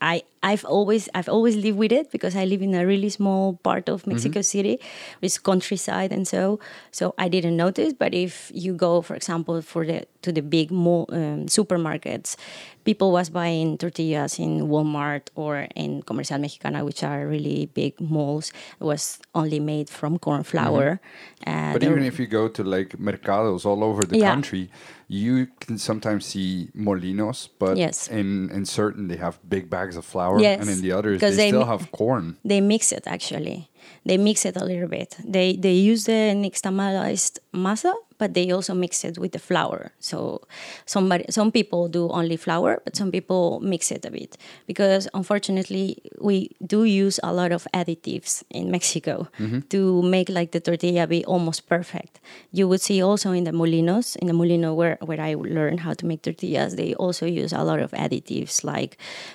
I 0.00 0.24
I've 0.42 0.64
always 0.64 1.08
I've 1.14 1.28
always 1.28 1.56
lived 1.56 1.78
with 1.78 1.92
it 1.92 2.10
because 2.10 2.34
I 2.34 2.44
live 2.44 2.62
in 2.62 2.74
a 2.74 2.84
really 2.84 3.08
small 3.10 3.54
part 3.62 3.88
of 3.88 4.06
Mexico 4.06 4.42
City, 4.42 4.80
it's 5.20 5.38
countryside 5.38 6.10
and 6.12 6.26
so 6.26 6.58
so 6.90 7.14
I 7.18 7.28
didn't 7.28 7.56
notice. 7.56 7.92
But 7.92 8.12
if 8.14 8.50
you 8.54 8.74
go, 8.74 9.02
for 9.02 9.14
example, 9.14 9.62
for 9.62 9.86
the 9.86 10.04
to 10.22 10.32
the 10.32 10.42
big 10.42 10.70
mall, 10.70 11.06
um, 11.10 11.46
supermarkets, 11.46 12.36
people 12.84 13.10
was 13.12 13.30
buying 13.30 13.78
tortillas 13.78 14.38
in 14.38 14.68
Walmart 14.68 15.22
or 15.34 15.66
in 15.74 16.02
Comercial 16.02 16.38
Mexicana, 16.38 16.84
which 16.84 17.02
are 17.02 17.26
really 17.26 17.66
big 17.74 18.00
malls. 18.00 18.52
It 18.80 18.84
was 18.84 19.18
only 19.34 19.60
made 19.60 19.88
from 19.90 20.18
corn 20.18 20.42
flour. 20.42 21.00
Uh, 21.46 21.72
But 21.72 21.82
even 21.82 22.02
if 22.02 22.18
you 22.18 22.26
go 22.26 22.48
to 22.48 22.62
like 22.64 22.96
mercados 22.98 23.64
all 23.66 23.82
over 23.82 24.02
the 24.04 24.18
Yeah. 24.18 24.30
country, 24.34 24.70
you 25.12 25.46
can 25.60 25.76
sometimes 25.78 26.22
see 26.32 26.68
molinos, 26.74 27.48
but 27.62 27.76
Yes. 27.76 28.08
in 28.08 28.48
in 28.56 28.64
certain 28.64 29.08
they 29.10 29.18
have 29.26 29.34
big 29.48 29.64
bags 29.68 29.96
of 30.00 30.04
flour, 30.12 30.40
Yes, 30.40 30.60
and 30.60 30.68
in 30.74 30.80
the 30.80 30.92
others 30.98 31.20
they, 31.20 31.30
they 31.36 31.48
still 31.52 31.64
mi- 31.66 31.72
have 31.72 31.84
corn. 32.00 32.26
they 32.50 32.60
mix 32.72 32.92
it 32.92 33.04
actually 33.06 33.58
they 34.08 34.16
mix 34.28 34.36
it 34.48 34.56
a 34.56 34.64
little 34.70 34.88
bit 34.88 35.10
they 35.36 35.48
they 35.64 35.76
use 35.92 36.02
the 36.12 36.20
nixtamalized 36.44 37.34
masa 37.66 37.92
but 38.22 38.34
they 38.34 38.52
also 38.52 38.72
mix 38.72 39.02
it 39.08 39.18
with 39.18 39.32
the 39.32 39.42
flour. 39.48 39.90
So 39.98 40.42
somebody 40.86 41.24
some 41.28 41.50
people 41.50 41.88
do 41.88 42.08
only 42.18 42.36
flour 42.36 42.80
but 42.84 42.94
some 42.94 43.10
people 43.10 43.58
mix 43.72 43.90
it 43.90 44.04
a 44.04 44.12
bit. 44.12 44.38
Because 44.70 45.08
unfortunately 45.12 45.98
we 46.20 46.36
do 46.64 46.84
use 46.84 47.18
a 47.24 47.32
lot 47.32 47.50
of 47.50 47.66
additives 47.74 48.44
in 48.58 48.70
mexico 48.70 49.26
to 49.74 50.02
make 50.14 50.28
like 50.38 50.52
the 50.52 50.60
tortilla 50.60 51.08
be 51.08 51.24
almost 51.24 51.68
perfect. 51.68 52.20
You 52.52 52.68
would 52.68 52.80
see 52.80 53.02
also 53.02 53.32
in 53.32 53.42
the 53.42 53.50
molinos 53.60 54.14
in 54.22 54.28
the 54.28 54.36
molino 54.40 54.72
where, 54.72 54.98
where 55.08 55.20
i 55.20 55.34
learned 55.34 55.80
how 55.80 55.94
to 55.94 56.06
make 56.06 56.22
tortillas 56.22 56.76
they 56.76 56.94
also 56.94 57.26
use 57.26 57.52
a 57.52 57.64
lot 57.64 57.80
of 57.80 57.90
additives 58.04 58.62
like 58.62 58.92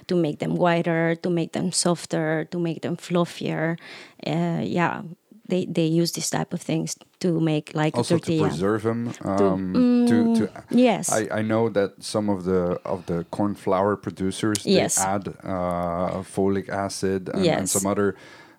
to 0.08 0.15
make 0.15 0.39
them 0.39 0.56
whiter 0.56 1.15
to 1.24 1.29
make 1.29 1.51
them 1.51 1.74
softer 1.74 2.48
to 2.51 2.58
make 2.58 2.79
them 2.86 2.96
fluffier. 2.96 3.77
Uh, 4.25 4.62
yeah 4.63 5.01
they, 5.47 5.65
they 5.65 5.85
use 5.85 6.11
this 6.11 6.29
type 6.29 6.53
of 6.53 6.61
things 6.61 6.95
to 7.19 7.39
make 7.39 7.71
like 7.73 7.95
Also 7.97 8.15
a 8.15 8.19
to 8.19 8.39
preserve 8.41 8.83
them. 8.83 9.11
Um, 9.25 10.05
to, 10.07 10.27
to 10.35 10.49
yes 10.69 11.11
I, 11.11 11.39
I 11.39 11.41
know 11.41 11.69
that 11.69 12.03
some 12.03 12.29
of 12.29 12.43
the 12.45 12.79
of 12.85 13.05
the 13.05 13.25
corn 13.31 13.55
flour 13.55 13.95
producers 13.95 14.63
they 14.63 14.71
Yes. 14.71 14.97
add 14.97 15.27
uh, 15.43 16.21
folic 16.23 16.69
acid 16.69 17.29
and, 17.29 17.45
and 17.45 17.69
some 17.69 17.85
other 17.87 18.15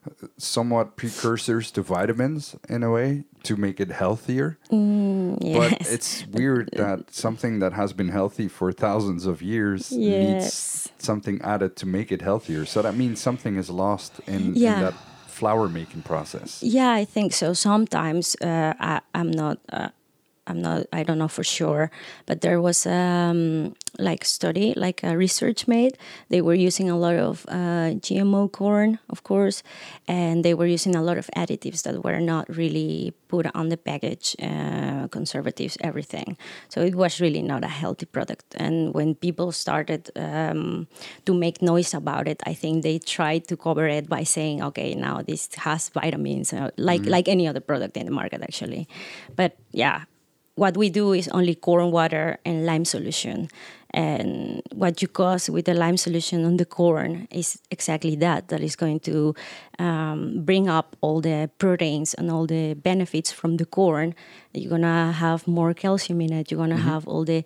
uh, 0.07 0.26
somewhat 0.37 0.97
precursors 0.97 1.71
to 1.73 1.83
vitamins 1.83 2.57
in 2.68 2.83
a 2.83 2.90
way 2.90 3.25
to 3.45 3.57
make 3.57 3.80
it 3.80 3.90
healthier. 3.90 4.59
But 4.71 5.71
yes 5.73 5.92
it's 5.92 6.26
weird 6.26 6.71
that 6.76 6.99
something 7.14 7.61
that 7.61 7.73
has 7.73 7.92
been 7.92 8.09
healthy 8.11 8.49
for 8.49 8.73
thousands 8.73 9.26
of 9.26 9.40
years 9.42 9.92
Yes. 9.92 10.23
needs 10.23 10.92
something 10.99 11.40
added 11.42 11.76
to 11.76 11.87
make 11.87 12.11
it 12.12 12.23
healthier. 12.23 12.64
So 12.66 12.83
that 12.83 12.95
means 12.97 13.21
something 13.21 13.57
is 13.57 13.71
lost 13.71 14.21
in, 14.26 14.54
in 14.57 14.80
that 14.85 14.95
flour 15.38 15.68
making 15.68 16.02
process. 16.02 16.62
Yeah, 16.62 16.90
I 17.00 17.04
think 17.04 17.33
so. 17.33 17.54
Sometimes 17.54 18.37
uh, 18.42 18.75
I, 18.80 19.00
I'm 19.14 19.30
not. 19.30 19.59
Uh, 19.73 19.88
I'm 20.49 20.62
not. 20.62 20.87
I 20.93 21.02
don't 21.02 21.19
know 21.19 21.28
for 21.28 21.45
sure, 21.45 21.90
but 22.26 22.40
there 22.40 22.61
was 22.61 22.87
um, 22.87 23.75
like 23.99 24.25
study, 24.25 24.73
like 24.76 25.02
a 25.05 25.17
research 25.17 25.69
made. 25.69 25.99
They 26.31 26.40
were 26.40 26.55
using 26.55 26.88
a 26.88 26.97
lot 26.97 27.17
of 27.17 27.45
uh, 27.49 28.00
GMO 28.00 28.50
corn, 28.50 28.99
of 29.11 29.23
course, 29.23 29.62
and 30.07 30.45
they 30.45 30.55
were 30.55 30.67
using 30.67 30.97
a 30.97 31.02
lot 31.02 31.19
of 31.19 31.28
additives 31.37 31.83
that 31.83 32.02
were 32.02 32.21
not 32.21 32.49
really 32.49 33.12
put 33.28 33.47
on 33.55 33.69
the 33.69 33.76
package, 33.76 34.35
uh, 34.43 35.07
conservatives, 35.09 35.76
everything. 35.83 36.38
So 36.69 36.81
it 36.81 36.95
was 36.95 37.21
really 37.21 37.43
not 37.43 37.62
a 37.62 37.69
healthy 37.69 38.07
product. 38.07 38.55
And 38.57 38.95
when 38.95 39.14
people 39.14 39.52
started 39.52 40.11
um, 40.17 40.88
to 41.26 41.35
make 41.35 41.61
noise 41.61 41.93
about 41.93 42.26
it, 42.26 42.43
I 42.47 42.55
think 42.55 42.83
they 42.83 42.99
tried 42.99 43.47
to 43.49 43.57
cover 43.57 43.87
it 43.87 44.09
by 44.09 44.25
saying, 44.25 44.62
"Okay, 44.62 44.95
now 44.95 45.23
this 45.23 45.49
has 45.57 45.90
vitamins, 45.90 46.52
uh, 46.52 46.71
like 46.76 47.05
like 47.05 47.28
any 47.28 47.47
other 47.47 47.61
product 47.61 47.97
in 47.97 48.07
the 48.07 48.12
market, 48.12 48.43
actually." 48.43 48.88
But 49.37 49.57
yeah, 49.73 50.05
what 50.59 50.77
we 50.77 50.91
do 50.91 51.12
is 51.12 51.29
only 51.29 51.55
corn 51.55 51.93
water 51.93 52.38
and 52.45 52.67
lime 52.67 52.85
solution. 52.85 53.49
And 53.95 54.61
what 54.75 55.00
you 55.00 55.09
cause 55.09 55.49
with 55.49 55.65
the 55.65 55.73
lime 55.73 55.97
solution 55.97 56.45
on 56.45 56.57
the 56.57 56.67
corn 56.67 57.29
is 57.31 57.61
exactly 57.71 58.17
that. 58.17 58.49
That 58.49 58.61
is 58.61 58.75
going 58.77 59.00
to 59.00 59.35
um, 59.79 60.43
bring 60.45 60.69
up 60.69 60.97
all 61.00 61.21
the 61.21 61.49
proteins 61.59 62.12
and 62.12 62.31
all 62.31 62.47
the 62.47 62.75
benefits 62.75 63.31
from 63.31 63.57
the 63.57 63.65
corn. 63.65 64.15
You're 64.53 64.71
gonna 64.71 65.12
have 65.12 65.47
more 65.47 65.73
calcium 65.75 66.21
in 66.21 66.33
it. 66.33 66.50
You're 66.50 66.59
gonna 66.59 66.77
have 66.93 67.07
all 67.07 67.25
the 67.25 67.45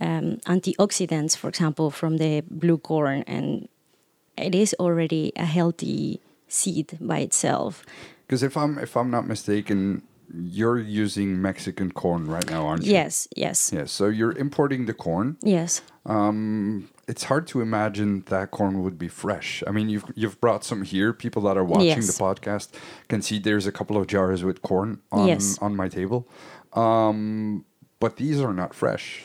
um, 0.00 0.38
antioxidants, 0.46 1.36
for 1.36 1.48
example, 1.48 1.90
from 1.90 2.16
the 2.16 2.42
blue 2.50 2.78
corn, 2.78 3.22
and 3.26 3.68
it 4.36 4.54
is 4.54 4.74
already 4.80 5.32
a 5.36 5.44
healthy 5.44 6.20
seed 6.48 6.98
by 7.00 7.18
itself. 7.18 7.84
Because 8.26 8.42
if 8.42 8.56
I'm 8.56 8.78
if 8.78 8.96
I'm 8.96 9.10
not 9.10 9.28
mistaken, 9.28 10.02
you're 10.32 10.78
using 10.78 11.40
Mexican 11.42 11.90
corn 11.92 12.26
right 12.26 12.48
now, 12.50 12.66
aren't 12.66 12.84
you? 12.84 12.92
Yes, 12.92 13.28
yes, 13.36 13.72
Yeah. 13.72 13.84
So 13.86 14.06
you're 14.08 14.32
importing 14.36 14.86
the 14.86 14.94
corn. 14.94 15.36
yes. 15.42 15.82
Um, 16.06 16.88
it's 17.08 17.24
hard 17.24 17.46
to 17.48 17.60
imagine 17.60 18.24
that 18.26 18.50
corn 18.50 18.82
would 18.82 18.98
be 18.98 19.08
fresh. 19.08 19.62
I 19.66 19.70
mean, 19.70 19.88
you've 19.90 20.04
you've 20.14 20.38
brought 20.40 20.62
some 20.64 20.82
here. 20.82 21.12
People 21.12 21.42
that 21.42 21.56
are 21.56 21.64
watching 21.64 21.86
Yes. 21.88 22.06
the 22.06 22.22
podcast 22.24 22.68
can 23.08 23.20
see 23.22 23.38
there's 23.38 23.66
a 23.66 23.72
couple 23.72 23.96
of 23.96 24.06
jars 24.06 24.42
with 24.44 24.60
corn 24.62 25.00
on 25.10 25.26
Yes. 25.28 25.58
on 25.60 25.74
my 25.76 25.88
table. 25.88 26.26
Um, 26.74 27.64
but 28.00 28.16
these 28.16 28.40
are 28.40 28.52
not 28.52 28.74
fresh. 28.74 29.22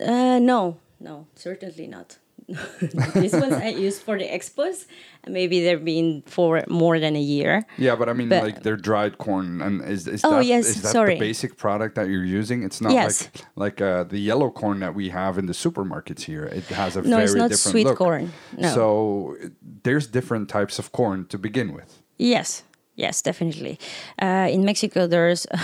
Uh, 0.00 0.38
no, 0.38 0.76
no, 0.98 1.26
certainly 1.34 1.86
not. 1.86 2.18
These 3.14 3.32
ones 3.32 3.52
I 3.54 3.68
used 3.68 4.02
for 4.02 4.18
the 4.18 4.24
expos. 4.26 4.86
Maybe 5.28 5.60
they've 5.62 5.84
been 5.84 6.22
for 6.26 6.62
more 6.68 6.98
than 6.98 7.14
a 7.16 7.20
year. 7.20 7.64
Yeah, 7.78 7.94
but 7.96 8.08
I 8.08 8.12
mean, 8.14 8.28
But- 8.28 8.42
like 8.42 8.62
they're 8.62 8.76
dried 8.76 9.18
corn, 9.18 9.60
and 9.62 9.82
is 9.82 10.06
is 10.06 10.24
Oh, 10.24 10.36
that 10.36 10.46
yes, 10.46 10.66
is 10.66 10.82
that 10.82 10.92
sorry. 10.92 11.14
the 11.14 11.20
basic 11.20 11.56
product 11.56 11.94
that 11.96 12.08
you're 12.08 12.24
using? 12.24 12.62
It's 12.62 12.80
not 12.80 12.92
Yes. 12.92 13.28
like 13.56 13.80
like 13.80 13.80
uh, 13.80 14.04
the 14.04 14.18
yellow 14.18 14.50
corn 14.50 14.80
that 14.80 14.94
we 14.94 15.10
have 15.10 15.38
in 15.38 15.46
the 15.46 15.52
supermarkets 15.54 16.22
here. 16.22 16.44
It 16.44 16.64
has 16.74 16.96
a 16.96 17.02
No, 17.02 17.16
very 17.16 17.24
it's 17.24 17.34
not 17.34 17.50
different 17.50 17.72
sweet 17.72 17.86
look. 17.86 17.98
corn, 17.98 18.32
no. 18.56 18.74
So 18.74 19.36
there's 19.82 20.06
different 20.06 20.48
types 20.48 20.78
of 20.78 20.90
corn 20.92 21.26
to 21.26 21.38
begin 21.38 21.72
with. 21.72 22.02
Yes, 22.18 22.62
yes, 23.00 23.22
definitely. 23.22 23.78
Uh, 24.22 24.48
in 24.50 24.64
Mexico, 24.64 25.06
there's, 25.06 25.46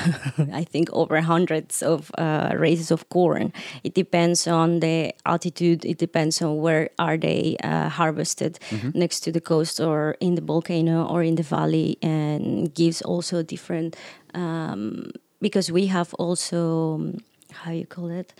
I 0.62 0.64
think, 0.64 0.88
over 0.92 1.20
hundreds 1.20 1.82
of 1.82 2.10
uh, 2.18 2.52
races 2.56 2.90
of 2.90 3.08
corn. 3.08 3.52
It 3.84 3.94
depends 3.94 4.46
on 4.46 4.80
the 4.80 5.12
altitude. 5.24 5.84
It 5.84 5.98
depends 5.98 6.42
on 6.42 6.56
where 6.64 6.88
are 6.98 7.18
they 7.18 7.56
uh, 7.62 7.88
harvested, 7.88 8.58
next 8.94 9.20
to 9.20 9.32
the 9.32 9.40
coast 9.40 9.80
or 9.80 10.16
in 10.20 10.34
the 10.34 10.42
volcano 10.42 11.06
or 11.06 11.22
in 11.22 11.34
the 11.36 11.42
valley, 11.42 11.96
and 12.02 12.74
gives 12.74 13.02
also 13.02 13.42
different. 13.42 13.96
Um, 14.34 15.10
because 15.40 15.70
we 15.70 15.86
have 15.86 16.14
also, 16.14 17.12
how 17.52 17.70
you 17.72 17.86
call 17.86 18.10
it, 18.10 18.34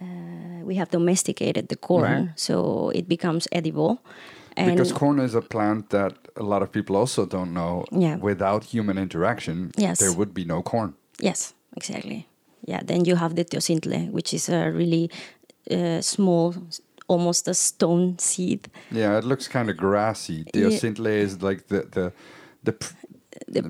uh, 0.00 0.64
we 0.64 0.76
have 0.76 0.88
domesticated 0.90 1.68
the 1.68 1.76
corn, 1.76 2.32
so 2.36 2.90
it 2.94 3.06
becomes 3.08 3.46
edible 3.52 4.00
And 4.60 4.70
because 4.76 4.92
corn 4.92 5.18
is 5.20 5.34
a 5.34 5.40
plant 5.42 5.90
that 5.90 6.12
a 6.36 6.42
lot 6.42 6.62
of 6.62 6.70
people 6.70 6.96
also 6.96 7.26
don't 7.26 7.52
know. 7.52 7.84
Yeah. 7.92 8.16
Without 8.16 8.64
human 8.64 8.98
interaction, 8.98 9.70
Yes. 9.76 9.98
there 9.98 10.12
would 10.12 10.32
be 10.34 10.44
no 10.44 10.62
corn. 10.62 10.94
Yes, 11.22 11.54
exactly. 11.76 12.26
Yeah, 12.68 12.80
then 12.84 13.04
you 13.04 13.16
have 13.16 13.34
the 13.34 13.44
teocintle, 13.44 14.10
which 14.12 14.34
is 14.34 14.48
a 14.48 14.70
really 14.70 15.10
uh, 15.70 16.00
small, 16.00 16.54
almost 17.08 17.48
a 17.48 17.54
stone 17.54 18.18
seed. 18.18 18.68
Yeah, 18.90 19.18
it 19.18 19.24
looks 19.24 19.48
kind 19.48 19.70
of 19.70 19.76
grassy. 19.76 20.44
Teocintle 20.52 21.06
is 21.06 21.42
like 21.42 21.66
the 21.68 21.82
the 21.90 22.12
the. 22.64 22.74
Pr- 23.52 23.60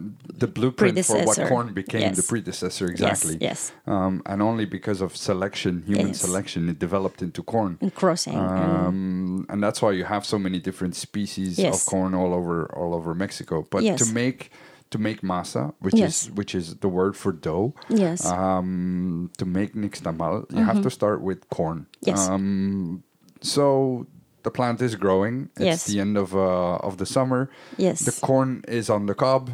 the, 0.41 0.47
blueprint 0.47 1.05
for 1.05 1.23
what 1.25 1.39
corn 1.49 1.73
became 1.73 2.15
the 2.15 2.23
predecessor 2.23 2.87
exactly 2.87 3.37
yes. 3.41 3.73
Um, 3.87 4.23
and 4.27 4.43
only 4.43 4.65
because 4.67 5.01
of 5.01 5.17
selection 5.17 5.83
human 5.87 6.09
Yes. 6.09 6.21
selection 6.21 6.69
it 6.69 6.79
developed 6.79 7.23
into 7.23 7.43
corn 7.43 7.79
And 7.81 7.95
crossing. 7.95 8.35
and- 8.35 8.87
um, 8.87 9.47
and 9.49 9.63
that's 9.63 9.81
why 9.83 9.93
you 9.93 10.05
have 10.05 10.25
so 10.25 10.39
many 10.39 10.59
different 10.59 10.95
species 10.97 11.59
of 11.59 11.85
corn 11.87 12.15
all 12.15 12.33
over 12.35 12.67
all 12.81 12.93
over 12.95 13.15
Mexico. 13.15 13.67
But 13.71 13.81
to 13.99 14.07
make 14.13 14.51
to 14.91 14.99
make 14.99 15.21
masa, 15.23 15.73
which 15.79 15.95
Yes. 15.95 16.25
is 16.25 16.31
which 16.39 16.53
is 16.55 16.67
the 16.85 16.89
word 16.89 17.15
for 17.17 17.33
dough, 17.33 17.75
yes. 17.89 18.27
um, 18.27 19.31
to 19.39 19.45
make 19.47 19.75
nixtamal, 19.75 20.35
you 20.53 20.65
have 20.71 20.83
to 20.83 20.91
start 20.91 21.19
with 21.23 21.49
corn. 21.49 21.79
Mm-hmm. 21.81 22.09
Yes. 22.11 22.29
Um, 22.29 23.03
so 23.41 24.07
the 24.43 24.51
plant 24.51 24.81
is 24.83 24.95
growing. 24.97 25.49
It's 25.57 25.65
Yes. 25.65 25.85
the 25.87 26.01
end 26.01 26.17
of 26.17 26.35
uh, 26.35 26.77
of 26.89 26.97
the 26.97 27.07
summer. 27.07 27.51
yes. 27.77 28.01
The 28.01 28.13
corn 28.27 28.65
is 28.69 28.91
on 28.91 29.07
the 29.07 29.15
cob. 29.15 29.51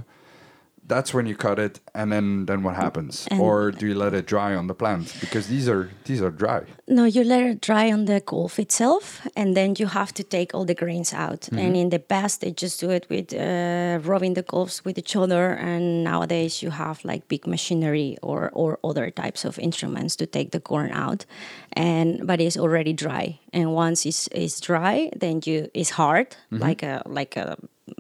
That's 0.89 1.13
when 1.13 1.27
you 1.27 1.35
cut 1.37 1.59
it, 1.59 1.81
and 1.95 2.13
then 2.13 2.47
then 2.47 2.63
what 2.63 2.77
happens? 2.77 3.27
And- 3.31 3.41
or 3.41 3.71
do 3.73 3.87
you 3.87 3.95
let 3.95 4.15
it 4.15 4.27
dry 4.27 4.55
on 4.55 4.67
the 4.69 4.75
plant? 4.75 5.15
Because 5.21 5.49
these 5.49 5.69
are 5.69 5.91
these 6.05 6.23
are 6.23 6.31
dry. 6.31 6.63
No, 6.87 7.05
you 7.05 7.25
let 7.25 7.43
it 7.43 7.61
dry 7.61 7.93
on 7.93 8.05
the 8.05 8.21
golf 8.21 8.59
itself, 8.59 9.21
and 9.35 9.57
then 9.57 9.75
you 9.79 9.87
have 9.89 10.13
to 10.15 10.23
take 10.23 10.55
all 10.55 10.65
the 10.65 10.75
grains 10.75 11.13
out. 11.13 11.49
And 11.53 11.77
in 11.77 11.89
the 11.91 11.99
past, 11.99 12.41
they 12.41 12.53
just 12.53 12.81
do 12.81 12.91
it 12.91 13.07
with 13.11 13.33
uh, 13.35 13.99
rubbing 14.11 14.35
the 14.35 14.43
golfs 14.45 14.85
with 14.85 14.97
each 14.99 15.17
other. 15.17 15.45
And 15.59 16.05
nowadays, 16.05 16.63
you 16.63 16.71
have 16.71 17.05
like 17.05 17.27
big 17.29 17.47
machinery 17.47 18.17
or 18.23 18.51
or 18.53 18.79
other 18.85 19.11
types 19.11 19.45
of 19.45 19.59
instruments 19.59 20.17
to 20.17 20.27
take 20.27 20.51
the 20.51 20.61
corn 20.61 20.91
out. 20.93 21.27
And 21.73 22.27
but 22.27 22.41
it's 22.41 22.57
already 22.57 22.93
dry. 22.93 23.41
And 23.53 23.75
once 23.75 24.07
it's, 24.09 24.29
it's 24.33 24.61
dry, 24.61 25.11
then 25.21 25.41
you 25.47 25.69
it's 25.75 25.91
hard 25.91 26.37
like 26.51 26.83
a 26.87 27.03
like 27.07 27.37
a 27.37 27.57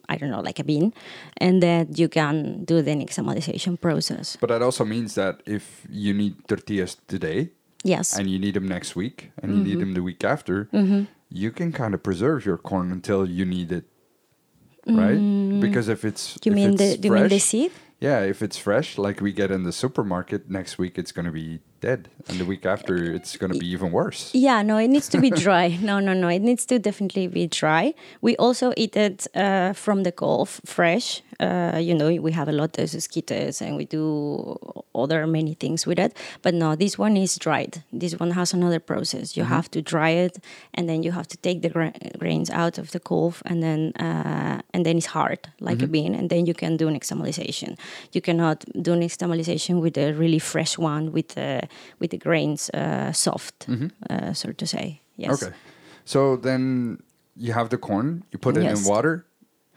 I 0.08 0.16
don't 0.18 0.30
know 0.30 0.40
like 0.40 0.58
a 0.58 0.64
bean, 0.64 0.92
and 1.38 1.62
then 1.62 1.88
you 1.94 2.08
can 2.08 2.64
do 2.64 2.82
the 2.82 2.90
nixtamalization 2.94 3.80
process. 3.80 4.36
But 4.40 4.48
that 4.50 4.62
also 4.62 4.84
means 4.84 5.14
that 5.14 5.42
if 5.46 5.86
you 5.90 6.12
need 6.14 6.34
tortillas 6.48 6.96
today 7.08 7.50
Yes. 7.84 8.18
and 8.18 8.28
you 8.28 8.38
need 8.38 8.54
them 8.54 8.66
next 8.66 8.96
week 8.96 9.30
and 9.42 9.52
you 9.52 9.58
Mm-hmm. 9.58 9.68
need 9.68 9.78
them 9.80 9.94
the 9.94 10.02
week 10.02 10.24
after, 10.24 10.68
you 11.30 11.50
can 11.52 11.72
kind 11.72 11.94
of 11.94 12.02
preserve 12.02 12.44
your 12.46 12.58
corn 12.58 12.90
until 12.92 13.28
you 13.28 13.44
need 13.44 13.70
it, 13.72 13.84
right? 14.86 15.20
Because 15.60 15.88
if 15.88 16.04
it's 16.04 16.36
Mm. 16.36 16.46
you 16.46 16.52
if 16.52 16.56
mean 16.56 16.70
it's 16.74 16.78
the 16.82 16.98
do 16.98 17.08
you 17.08 17.14
mean 17.14 17.28
the 17.28 17.38
seed? 17.38 17.72
Yeah, 17.98 18.20
if 18.20 18.42
it's 18.42 18.58
fresh, 18.58 18.98
like 18.98 19.20
we 19.22 19.32
get 19.32 19.50
in 19.50 19.62
the 19.62 19.72
supermarket, 19.72 20.50
next 20.50 20.76
week 20.76 20.98
it's 20.98 21.12
going 21.12 21.24
to 21.24 21.32
be 21.32 21.60
dead, 21.80 22.10
and 22.28 22.38
the 22.38 22.44
week 22.44 22.66
after 22.66 22.94
it's 22.94 23.38
going 23.38 23.52
to 23.52 23.58
be 23.58 23.66
even 23.68 23.90
worse. 23.90 24.34
Yeah, 24.34 24.60
no, 24.62 24.76
it 24.76 24.88
needs 24.88 25.08
to 25.10 25.20
be 25.20 25.30
dry. 25.30 25.68
no, 25.80 25.98
no, 25.98 26.12
no, 26.12 26.28
it 26.28 26.42
needs 26.42 26.66
to 26.66 26.78
definitely 26.78 27.26
be 27.26 27.46
dry. 27.46 27.94
We 28.20 28.36
also 28.36 28.74
eat 28.76 28.96
it 28.96 29.26
uh, 29.34 29.72
from 29.72 30.02
the 30.02 30.10
Gulf 30.10 30.60
fresh. 30.66 31.22
Uh, 31.40 31.78
you 31.78 31.94
know, 31.94 32.08
we 32.22 32.32
have 32.32 32.48
a 32.48 32.52
lot 32.52 32.78
of 32.78 32.90
esquites 32.90 33.60
and 33.60 33.76
we 33.76 33.84
do 33.84 34.56
other 34.94 35.26
many 35.26 35.54
things 35.54 35.86
with 35.86 35.98
it. 35.98 36.16
But 36.42 36.54
no, 36.54 36.76
this 36.76 36.98
one 36.98 37.16
is 37.16 37.36
dried. 37.36 37.82
This 37.92 38.14
one 38.14 38.30
has 38.32 38.52
another 38.52 38.80
process. 38.80 39.36
You 39.36 39.44
have 39.44 39.70
to 39.70 39.82
dry 39.82 40.10
it, 40.10 40.38
and 40.74 40.88
then 40.88 41.02
you 41.02 41.12
have 41.12 41.26
to 41.28 41.36
take 41.36 41.62
the 41.62 41.68
gra- 41.68 41.92
grains 42.18 42.50
out 42.50 42.78
of 42.78 42.90
the 42.90 42.98
Gulf, 42.98 43.42
and 43.46 43.62
then 43.62 43.92
uh, 44.00 44.60
and 44.72 44.84
then 44.84 44.96
it's 44.96 45.06
hard 45.06 45.38
like 45.60 45.82
a 45.82 45.86
bean, 45.86 46.14
and 46.14 46.30
then 46.30 46.46
you 46.46 46.54
can 46.54 46.76
do 46.76 46.88
an 46.88 46.94
nixtamalization. 46.94 47.76
You 48.12 48.20
cannot 48.20 48.64
do 48.82 48.92
an 48.92 49.00
nixtamalization 49.00 49.80
with 49.80 49.96
a 49.98 50.12
really 50.12 50.38
fresh 50.38 50.78
one 50.78 51.12
with 51.12 51.28
the 51.34 51.68
with 51.98 52.10
the 52.10 52.18
grains 52.18 52.70
uh, 52.70 53.12
soft, 53.12 53.66
uh, 54.10 54.32
so 54.32 54.52
to 54.52 54.66
say. 54.66 55.00
Yes. 55.16 55.42
Okay, 55.42 55.54
so 56.04 56.36
then 56.36 57.02
you 57.36 57.52
have 57.52 57.68
the 57.68 57.78
corn, 57.78 58.24
you 58.32 58.38
put 58.38 58.56
it 58.56 58.62
in 58.62 58.84
water, 58.88 59.26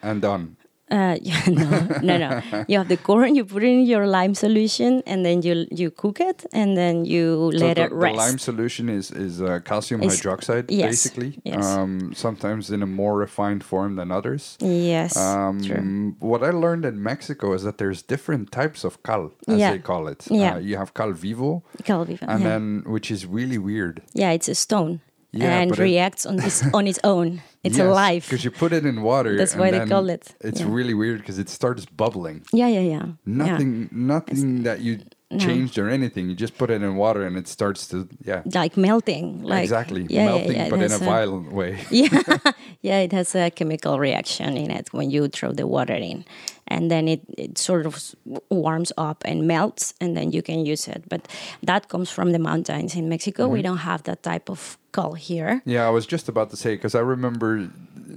and 0.02 0.22
done. 0.22 0.56
Uh, 0.92 1.18
yeah, 1.22 1.42
no, 1.48 1.70
no, 2.02 2.18
no. 2.18 2.42
You 2.68 2.78
have 2.80 2.88
the 2.88 2.98
corn. 2.98 3.36
You 3.36 3.46
put 3.46 3.64
it 3.64 3.68
in 3.68 3.86
your 3.86 4.08
lime 4.08 4.34
solution, 4.36 5.04
and 5.06 5.24
then 5.26 5.42
you 5.44 5.68
you 5.72 5.92
cook 5.92 6.20
it, 6.20 6.46
and 6.52 6.76
then 6.76 7.06
you 7.06 7.52
So 7.54 7.66
let 7.66 7.76
the, 7.76 7.84
it 7.86 7.90
the 7.90 8.12
lime 8.24 8.40
solution 8.40 8.90
is 8.90 9.12
is 9.12 9.40
uh, 9.42 9.60
calcium 9.64 10.02
Is- 10.02 10.20
hydroxide, 10.22 10.66
yes, 10.70 10.86
basically. 10.90 11.40
yes. 11.44 11.64
Um, 11.66 12.14
sometimes 12.16 12.70
in 12.72 12.82
a 12.82 12.88
more 12.88 13.16
refined 13.18 13.64
form 13.64 13.96
than 13.98 14.12
others. 14.12 14.58
yes, 14.62 15.14
true. 15.14 15.78
Um, 15.78 16.16
what 16.20 16.42
I 16.44 16.52
learned 16.52 16.86
in 16.86 17.02
Mexico 17.04 17.54
is 17.54 17.62
that 17.64 17.78
there's 17.78 18.02
different 18.02 18.52
types 18.52 18.84
of 18.84 18.98
cal, 19.04 19.32
as 19.48 19.60
Yeah. 19.60 19.72
they 19.74 19.80
call 19.80 20.08
it. 20.08 20.26
Yeah. 20.30 20.56
Uh, 20.56 20.60
you 20.70 20.78
have 20.78 20.94
cal 20.94 21.12
vivo, 21.14 21.62
Calviva, 21.84 22.26
and 22.28 22.42
yeah. 22.42 22.50
then 22.50 22.84
which 22.88 23.12
is 23.12 23.26
really 23.26 23.58
weird. 23.60 24.02
yeah, 24.22 24.32
it's 24.38 24.50
a 24.50 24.56
stone 24.56 25.00
Yeah, 25.32 25.60
and 25.62 25.70
but 25.70 25.80
it- 25.80 25.84
reacts 25.84 26.26
on 26.26 26.40
its 26.40 26.64
on 26.74 26.88
its 26.88 27.00
own. 27.04 27.42
It's 27.64 27.78
alive. 27.78 28.24
because 28.24 28.44
you 28.46 28.52
put 28.52 28.72
it 28.72 28.86
in 28.86 29.02
water. 29.02 29.36
That's 29.38 29.54
and 29.54 29.62
why 29.62 29.72
they 29.72 29.86
call 29.86 30.10
it, 30.10 30.34
It's 30.42 30.62
yeah. 30.62 30.68
really 30.70 30.94
weird 30.94 31.20
because 31.20 31.40
it 31.40 31.50
starts 31.50 31.86
bubbling. 31.86 32.44
Yeah, 32.54 32.68
yeah, 32.68 32.80
yeah. 32.80 33.06
Nothing, 33.26 33.90
nothing 33.92 34.64
that 34.64 34.80
you 34.80 35.00
changed 35.38 35.78
or 35.78 35.90
anything. 35.90 36.30
You 36.30 36.36
just 36.36 36.58
put 36.58 36.70
it 36.72 36.82
in 36.82 36.96
water 36.96 37.26
and 37.26 37.38
it 37.38 37.48
starts 37.48 37.88
to 37.90 38.08
yeah. 38.24 38.42
Yeah. 38.46 38.62
Like 38.62 38.78
melting. 38.78 39.44
Like 39.44 39.64
exactly, 39.64 40.08
yeah, 40.10 40.24
yeah, 40.24 40.26
melting, 40.26 40.56
yeah, 40.56 40.70
but 40.70 40.80
in 40.80 40.86
a 40.86 40.90
has 40.90 41.02
violent 41.02 41.52
way. 41.60 41.80
yeah 41.92 42.38
yeah 42.82 43.00
it 43.00 43.12
has 43.12 43.36
a 43.36 43.52
chemical 43.52 44.00
reaction 44.00 44.58
in 44.58 44.72
it 44.72 44.92
when 44.92 45.12
you 45.12 45.28
throw 45.28 45.52
the 45.52 45.68
water 45.68 45.94
in 45.94 46.26
and 46.70 46.90
then 46.92 47.08
it, 47.08 47.22
it 47.38 47.58
sort 47.58 47.86
of 47.86 48.16
warms 48.50 48.92
up 48.98 49.24
and 49.26 49.48
melts 49.48 49.94
and 50.02 50.16
then 50.16 50.32
you 50.32 50.42
can 50.42 50.66
use 50.66 50.88
it 50.88 51.04
but 51.10 51.28
that 51.64 51.90
comes 51.90 52.10
from 52.10 52.32
the 52.32 52.40
mountains 52.40 52.96
in 52.96 53.10
mexico 53.10 53.44
Mm-hmm. 53.44 53.54
we 53.54 53.62
don't 53.62 53.78
have 53.92 54.04
that 54.04 54.22
type 54.24 54.50
of 54.50 54.78
cal 54.92 55.14
here 55.14 55.62
Yeah, 55.66 55.86
I 55.88 55.92
was 55.92 56.06
just 56.06 56.30
about 56.30 56.50
to 56.50 56.58
say 56.58 56.76
because 56.76 56.96
I 56.96 57.02
remember 57.02 57.70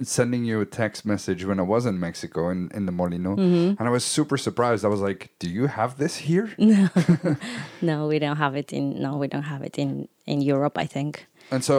sending 0.03 0.45
you 0.45 0.61
a 0.61 0.65
text 0.67 1.05
message 1.05 1.45
when 1.45 1.59
I 1.61 1.63
was 1.75 1.85
in 1.87 2.01
Mexico 2.01 2.49
in, 2.51 2.71
in 2.75 2.87
the 2.87 2.93
Molino, 2.93 3.37
Mm-hmm. 3.37 3.77
and 3.79 3.89
I 3.89 3.91
was 3.91 4.05
super 4.05 4.39
surprised. 4.39 4.83
I 4.85 4.89
was 4.89 5.01
like, 5.09 5.21
"Do 5.39 5.49
you 5.51 5.67
have 5.69 5.99
this 5.99 6.15
here?" 6.29 6.49
no 6.59 6.89
no 7.83 8.07
we 8.09 8.19
don't 8.19 8.37
have 8.39 8.57
it 8.57 8.73
in 8.73 9.01
no 9.03 9.17
we 9.23 9.29
don't 9.29 9.49
have 9.55 9.63
it 9.69 9.79
in 9.79 10.09
in 10.27 10.41
europe 10.41 10.77
i 10.79 10.87
think 10.87 11.27
And 11.53 11.63
so, 11.63 11.77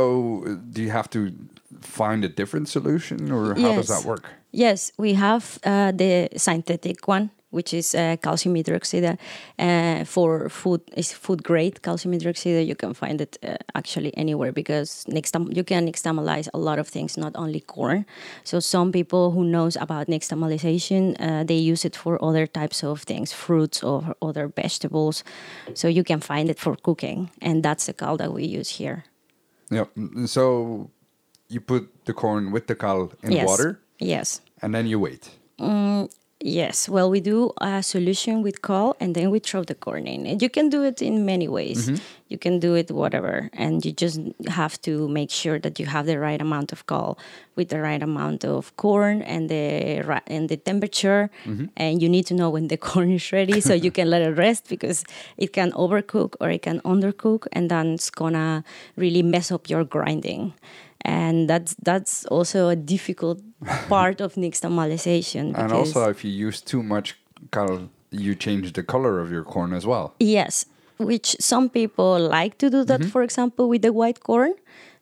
do 0.74 0.80
you 0.86 0.92
have 0.92 1.10
to 1.10 1.20
find 1.82 2.24
a 2.24 2.30
different 2.30 2.68
solution, 2.70 3.32
or 3.32 3.56
how 3.56 3.74
does 3.80 3.88
that 3.88 4.04
work? 4.06 4.26
Yes, 4.56 4.92
we 4.98 5.14
have 5.16 5.60
uh, 5.64 5.92
the 5.92 6.30
synthetic 6.38 7.08
one, 7.08 7.32
which 7.50 7.74
is 7.74 7.96
uh, 7.96 8.18
calcium 8.22 8.54
hydroxide 8.56 9.18
uh, 9.58 10.06
for 10.06 10.48
food. 10.48 10.82
Is 10.96 11.12
food 11.12 11.44
grade 11.44 11.82
calcium 11.82 12.14
hydroxide. 12.14 12.68
You 12.68 12.76
can 12.76 12.94
find 12.94 13.20
it 13.20 13.38
uh, 13.42 13.58
actually 13.74 14.16
anywhere 14.16 14.52
because 14.52 15.06
nixtam 15.10 15.56
you 15.58 15.64
can 15.64 15.88
nixtamalize 15.88 16.50
a 16.54 16.60
lot 16.60 16.78
of 16.78 16.88
things, 16.88 17.18
not 17.18 17.32
only 17.36 17.62
corn. 17.62 18.06
So 18.44 18.60
some 18.60 18.92
people 18.92 19.32
who 19.32 19.44
knows 19.44 19.76
about 19.76 20.06
nixtamalization, 20.08 21.16
uh, 21.20 21.44
they 21.44 21.58
use 21.72 21.84
it 21.84 21.96
for 21.96 22.24
other 22.24 22.46
types 22.46 22.84
of 22.84 23.02
things, 23.02 23.34
fruits 23.34 23.84
or 23.84 24.16
other 24.22 24.48
vegetables. 24.56 25.24
So 25.74 25.88
you 25.88 26.04
can 26.04 26.20
find 26.20 26.48
it 26.48 26.60
for 26.60 26.76
cooking, 26.76 27.32
and 27.42 27.64
that's 27.64 27.88
the 27.88 27.94
cal 27.94 28.18
that 28.18 28.32
we 28.32 28.46
use 28.46 28.70
here. 28.70 29.04
Yeah. 29.72 29.86
So, 30.26 30.92
you 31.50 31.60
put 31.62 32.06
the 32.06 32.14
corn 32.14 32.52
with 32.52 32.68
the 32.68 32.76
cal 32.76 33.12
in 33.24 33.32
yes. 33.32 33.48
water, 33.48 33.80
Yes. 34.04 34.42
and 34.62 34.74
then 34.74 34.88
you 34.88 35.00
wait. 35.00 35.30
Mm, 35.60 36.10
yes, 36.40 36.88
well, 36.88 37.10
we 37.10 37.20
do 37.20 37.52
a 37.60 37.84
solution 37.84 38.42
with 38.42 38.62
cal 38.62 38.96
and 39.00 39.14
then 39.16 39.30
we 39.30 39.40
throw 39.40 39.64
the 39.64 39.76
corn 39.76 40.08
in. 40.08 40.26
And 40.26 40.42
you 40.42 40.50
can 40.50 40.70
do 40.70 40.84
it 40.84 41.02
in 41.02 41.26
many 41.26 41.48
ways. 41.48 41.88
Mm-hmm. 41.88 42.04
You 42.30 42.38
can 42.40 42.60
do 42.60 42.74
it 42.74 42.90
whatever, 42.90 43.50
and 43.54 43.86
you 43.86 43.92
just 43.92 44.20
have 44.48 44.82
to 44.82 45.08
make 45.08 45.30
sure 45.30 45.60
that 45.60 45.80
you 45.80 45.86
have 45.86 46.08
the 46.08 46.18
right 46.18 46.42
amount 46.42 46.72
of 46.72 46.88
cal 46.88 47.20
with 47.56 47.70
the 47.70 47.80
right 47.80 48.02
amount 48.02 48.44
of 48.44 48.76
corn 48.78 49.22
and 49.22 49.50
the 49.50 50.02
and 50.26 50.50
the 50.50 50.58
temperature. 50.58 51.30
Mm-hmm. 51.46 51.66
And 51.78 52.02
you 52.02 52.10
need 52.10 52.26
to 52.28 52.34
know 52.34 52.50
when 52.50 52.70
the 52.70 52.78
corn 52.90 53.12
is 53.12 53.32
ready 53.32 53.62
so 53.62 53.74
you 53.76 53.92
can 53.92 54.10
let 54.10 54.22
it 54.24 54.34
rest 54.36 54.68
because 54.68 55.04
it 55.38 55.54
can 55.54 55.72
overcook 55.74 56.36
or 56.42 56.50
it 56.50 56.64
can 56.64 56.80
undercook, 56.82 57.46
and 57.52 57.70
then 57.70 57.94
it's 57.94 58.10
gonna 58.10 58.64
really 58.96 59.22
mess 59.22 59.52
up 59.52 59.70
your 59.70 59.84
grinding 59.84 60.54
and 61.04 61.50
that's 61.50 61.76
that's 61.84 62.26
also 62.26 62.70
a 62.70 62.76
difficult 62.76 63.42
part 63.90 64.22
of 64.22 64.36
nixtamalization. 64.36 65.58
And 65.58 65.72
also, 65.72 66.10
if 66.10 66.24
you 66.24 66.32
use 66.32 66.62
too 66.62 66.84
much 66.84 67.18
cal, 67.52 67.90
you 68.12 68.36
change 68.36 68.74
the 68.74 68.84
color 68.84 69.20
of 69.20 69.32
your 69.32 69.44
corn 69.44 69.74
as 69.74 69.86
well. 69.86 70.14
yes, 70.20 70.66
which 70.98 71.36
some 71.40 71.70
people 71.70 72.20
like 72.20 72.58
to 72.60 72.70
do 72.70 72.84
that. 72.86 73.02
Mm-hmm. 73.02 73.10
For 73.10 73.24
example, 73.24 73.68
with 73.68 73.82
the 73.82 73.92
white 73.92 74.22
corn, 74.22 74.54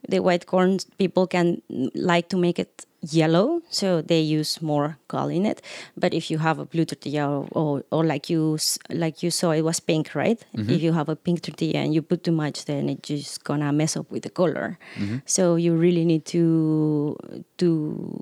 the 0.07 0.19
white 0.19 0.45
corn 0.45 0.79
people 0.97 1.27
can 1.27 1.61
like 1.95 2.29
to 2.29 2.37
make 2.37 2.57
it 2.59 2.85
yellow, 3.09 3.61
so 3.69 4.01
they 4.01 4.19
use 4.19 4.61
more 4.61 4.97
cal 5.09 5.27
in 5.29 5.45
it. 5.45 5.61
But 5.97 6.13
if 6.13 6.29
you 6.29 6.37
have 6.39 6.59
a 6.59 6.65
blue 6.65 6.85
tortilla, 6.85 7.27
or, 7.29 7.47
or, 7.51 7.83
or 7.91 8.03
like 8.05 8.29
you 8.29 8.57
like 8.89 9.23
you 9.23 9.31
saw, 9.31 9.51
it 9.51 9.61
was 9.63 9.79
pink, 9.79 10.13
right? 10.13 10.39
Mm-hmm. 10.55 10.69
If 10.69 10.81
you 10.81 10.93
have 10.93 11.09
a 11.09 11.15
pink 11.15 11.41
tortilla 11.41 11.79
and 11.79 11.93
you 11.93 12.01
put 12.01 12.23
too 12.23 12.31
much, 12.31 12.65
then 12.65 12.89
it's 12.89 13.07
just 13.07 13.43
gonna 13.43 13.71
mess 13.73 13.97
up 13.97 14.11
with 14.11 14.23
the 14.23 14.29
color. 14.29 14.77
Mm-hmm. 14.97 15.17
So 15.25 15.55
you 15.55 15.73
really 15.75 16.05
need 16.05 16.25
to 16.25 17.17
to 17.57 18.19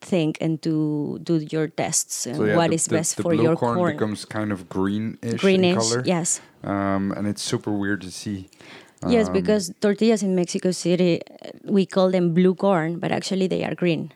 think 0.00 0.38
and 0.40 0.62
to 0.62 1.18
do 1.24 1.38
your 1.50 1.66
tests 1.68 2.26
and 2.26 2.36
So 2.36 2.44
yeah, 2.44 2.56
what 2.56 2.68
the, 2.70 2.74
is 2.76 2.84
the- 2.86 2.96
best 2.96 3.16
the 3.16 3.22
for 3.22 3.34
your 3.34 3.56
corn, 3.56 3.76
corn. 3.76 3.92
becomes 3.92 4.24
kind 4.24 4.52
of 4.52 4.68
greenish, 4.68 5.18
in 5.22 5.36
Greenish, 5.36 5.76
color. 5.76 6.02
yes. 6.06 6.40
Um, 6.62 7.12
and 7.16 7.26
it's 7.26 7.42
super 7.42 7.72
weird 7.72 8.00
to 8.02 8.10
see. 8.10 8.48
Yes, 9.06 9.28
Um, 9.28 9.32
because 9.32 9.72
tortillas 9.80 10.22
in 10.22 10.34
Mexico 10.34 10.70
City, 10.72 11.20
we 11.64 11.86
call 11.86 12.10
them 12.10 12.34
blue 12.34 12.54
corn, 12.54 12.98
but 12.98 13.12
actually 13.12 13.46
they 13.46 13.64
are 13.64 13.74
green. 13.74 14.12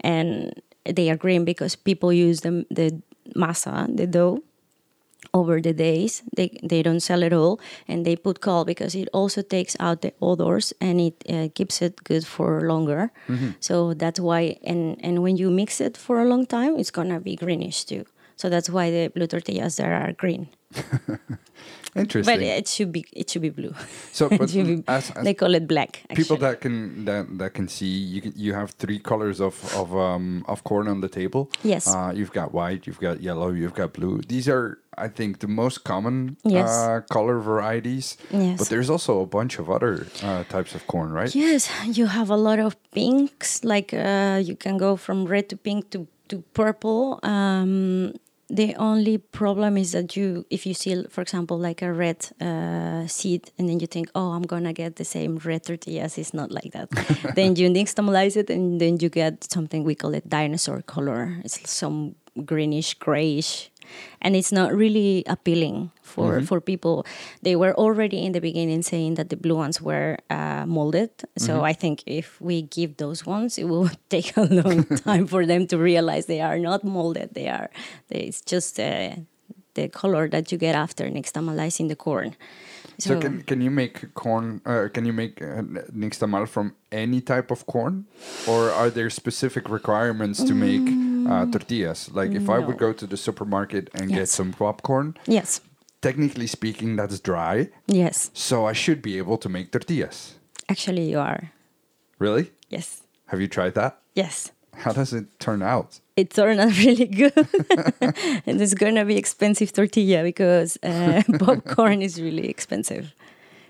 And 0.00 0.60
they 0.84 1.10
are 1.10 1.16
green 1.16 1.44
because 1.44 1.76
people 1.76 2.12
use 2.12 2.40
them, 2.40 2.66
the 2.70 3.00
masa, 3.36 3.86
the 3.96 4.06
dough, 4.06 4.42
over 5.32 5.60
the 5.60 5.72
days. 5.72 6.22
They, 6.36 6.58
they 6.62 6.82
don't 6.82 7.00
sell 7.00 7.22
it 7.22 7.32
all. 7.32 7.60
And 7.88 8.04
they 8.04 8.16
put 8.16 8.40
cal 8.40 8.64
because 8.64 8.94
it 8.94 9.08
also 9.12 9.42
takes 9.42 9.76
out 9.80 10.02
the 10.02 10.12
odors 10.20 10.72
and 10.80 11.00
it 11.00 11.24
uh, 11.28 11.48
keeps 11.54 11.80
it 11.82 12.04
good 12.04 12.26
for 12.26 12.62
longer. 12.68 13.10
So 13.60 13.94
that's 13.94 14.20
why, 14.20 14.58
and, 14.64 14.96
and 15.02 15.22
when 15.22 15.36
you 15.36 15.50
mix 15.50 15.80
it 15.80 15.96
for 15.96 16.20
a 16.20 16.24
long 16.26 16.46
time, 16.46 16.76
it's 16.78 16.90
going 16.90 17.08
to 17.08 17.20
be 17.20 17.36
greenish 17.36 17.84
too. 17.84 18.04
So 18.44 18.50
that's 18.50 18.68
why 18.68 18.90
the 18.90 19.08
blue 19.08 19.26
tortillas 19.26 19.76
there 19.76 19.94
are 19.94 20.12
green. 20.12 20.48
Interesting. 21.96 22.34
But 22.34 22.42
it 22.42 22.68
should 22.68 22.92
be 22.92 23.06
it 23.10 23.30
should 23.30 23.40
be 23.40 23.48
blue. 23.48 23.72
so, 24.12 24.28
but 24.38 24.52
be- 24.52 24.84
as, 24.86 25.10
as 25.12 25.24
they 25.24 25.32
call 25.32 25.54
it 25.54 25.66
black. 25.66 26.02
people 26.14 26.36
that 26.38 26.60
can 26.60 27.06
that, 27.06 27.38
that 27.38 27.54
can 27.54 27.68
see, 27.68 27.86
you 27.86 28.20
can, 28.20 28.34
you 28.36 28.52
have 28.52 28.72
three 28.72 28.98
colors 28.98 29.40
of 29.40 29.56
of 29.74 29.96
um 29.96 30.44
of 30.46 30.62
corn 30.64 30.88
on 30.88 31.00
the 31.00 31.08
table. 31.08 31.48
Yes. 31.62 31.86
Uh, 31.88 32.12
you've 32.14 32.32
got 32.32 32.52
white, 32.52 32.86
you've 32.86 33.00
got 33.00 33.22
yellow, 33.22 33.48
you've 33.50 33.72
got 33.72 33.94
blue. 33.94 34.20
These 34.28 34.46
are, 34.46 34.76
I 34.98 35.08
think, 35.08 35.38
the 35.38 35.48
most 35.48 35.84
common 35.84 36.36
Yes. 36.44 36.68
uh, 36.68 37.00
color 37.08 37.38
varieties. 37.40 38.18
Yes. 38.30 38.58
But 38.58 38.68
there's 38.68 38.90
also 38.90 39.20
a 39.22 39.26
bunch 39.26 39.58
of 39.58 39.70
other 39.70 40.06
uh, 40.22 40.44
types 40.50 40.74
of 40.74 40.86
corn, 40.86 41.12
right? 41.12 41.34
Yes, 41.34 41.70
you 41.86 42.08
have 42.08 42.28
a 42.28 42.36
lot 42.36 42.58
of 42.58 42.76
pinks. 42.92 43.64
Like 43.64 43.94
uh, 43.94 44.42
you 44.44 44.54
can 44.54 44.76
go 44.76 44.96
from 44.96 45.24
red 45.24 45.48
to 45.48 45.56
pink 45.56 45.88
to 45.92 46.06
to 46.28 46.42
purple. 46.52 47.20
Um, 47.22 48.12
the 48.54 48.74
only 48.76 49.18
problem 49.18 49.76
is 49.76 49.92
that 49.92 50.16
you, 50.16 50.46
if 50.48 50.64
you 50.64 50.74
see, 50.74 51.04
for 51.10 51.22
example, 51.22 51.58
like 51.58 51.82
a 51.82 51.92
red 51.92 52.26
uh, 52.40 53.06
seed, 53.06 53.50
and 53.58 53.68
then 53.68 53.80
you 53.80 53.86
think, 53.86 54.08
"Oh, 54.14 54.30
I'm 54.32 54.42
gonna 54.42 54.72
get 54.72 54.96
the 54.96 55.04
same 55.04 55.38
red 55.44 55.64
tortillas," 55.64 56.18
it's 56.18 56.32
not 56.32 56.50
like 56.50 56.72
that. 56.72 56.88
then 57.34 57.56
you 57.56 57.68
nixtamalize 57.68 58.36
it, 58.36 58.50
and 58.50 58.80
then 58.80 58.98
you 59.00 59.08
get 59.08 59.50
something 59.50 59.82
we 59.84 59.94
call 59.94 60.14
it 60.14 60.28
dinosaur 60.28 60.82
color. 60.82 61.40
It's 61.44 61.68
some 61.70 62.14
greenish, 62.44 62.94
grayish, 62.94 63.70
and 64.20 64.36
it's 64.36 64.52
not 64.52 64.74
really 64.74 65.24
appealing 65.26 65.90
for 66.02 66.40
for 66.42 66.60
people. 66.60 67.06
They 67.42 67.56
were 67.56 67.74
already 67.74 68.24
in 68.24 68.32
the 68.32 68.40
beginning 68.40 68.82
saying 68.82 69.14
that 69.14 69.28
the 69.28 69.36
blue 69.36 69.56
ones 69.56 69.80
were 69.80 70.18
uh, 70.30 70.64
molded. 70.66 71.10
So 71.36 71.62
I 71.64 71.72
think 71.72 72.02
if 72.06 72.40
we 72.40 72.62
give 72.62 72.96
those 72.96 73.26
ones, 73.26 73.58
it 73.58 73.64
will 73.64 73.90
take 74.08 74.36
a 74.36 74.42
long 74.42 74.84
time 75.04 75.26
for 75.26 75.46
them 75.46 75.66
to 75.68 75.78
realize 75.78 76.26
they 76.26 76.40
are 76.40 76.58
not 76.58 76.84
molded. 76.84 77.34
They 77.34 77.48
are. 77.48 77.70
It's 78.10 78.40
just 78.40 78.78
uh, 78.78 79.16
the 79.74 79.88
color 79.88 80.28
that 80.28 80.52
you 80.52 80.58
get 80.58 80.74
after 80.74 81.04
nixtamalizing 81.10 81.88
the 81.88 81.96
corn. 81.96 82.36
So 82.98 83.18
can 83.18 83.42
can 83.42 83.60
you 83.60 83.70
make 83.70 84.14
corn? 84.14 84.60
Uh, 84.64 84.88
can 84.92 85.04
you 85.04 85.12
make 85.12 85.42
uh, 85.42 85.62
nixtamal 85.92 86.48
from 86.48 86.74
any 86.92 87.20
type 87.20 87.50
of 87.50 87.66
corn, 87.66 88.06
or 88.46 88.70
are 88.70 88.88
there 88.88 89.10
specific 89.10 89.68
requirements 89.68 90.42
to 90.44 90.54
make 90.54 90.86
uh, 91.26 91.46
tortillas? 91.46 92.10
Like 92.12 92.32
if 92.32 92.48
I 92.48 92.58
would 92.58 92.78
go 92.78 92.92
to 92.92 93.06
the 93.06 93.16
supermarket 93.16 93.90
and 93.94 94.10
get 94.10 94.28
some 94.28 94.52
popcorn, 94.52 95.16
yes, 95.26 95.60
technically 96.00 96.46
speaking, 96.46 96.96
that's 96.96 97.20
dry. 97.20 97.68
yes. 97.86 98.30
So 98.34 98.66
I 98.66 98.72
should 98.72 99.00
be 99.02 99.18
able 99.18 99.38
to 99.38 99.48
make 99.48 99.70
tortillas. 99.72 100.34
Actually, 100.68 101.10
you 101.10 101.18
are. 101.18 101.50
Really? 102.18 102.50
Yes, 102.70 103.02
Have 103.26 103.40
you 103.40 103.48
tried 103.48 103.74
that? 103.74 103.98
yes. 104.14 104.50
How 104.76 104.92
does 104.92 105.12
it 105.12 105.26
turn 105.38 105.62
out? 105.62 106.00
it 106.16 106.30
turned 106.30 106.58
out 106.60 106.76
really 106.84 107.06
good. 107.06 107.32
and 108.46 108.60
it's 108.60 108.74
gonna 108.74 109.04
be 109.04 109.16
expensive 109.16 109.72
tortilla 109.72 110.22
because 110.22 110.76
uh, 110.82 111.22
popcorn 111.38 112.02
is 112.02 112.20
really 112.20 112.48
expensive, 112.48 113.14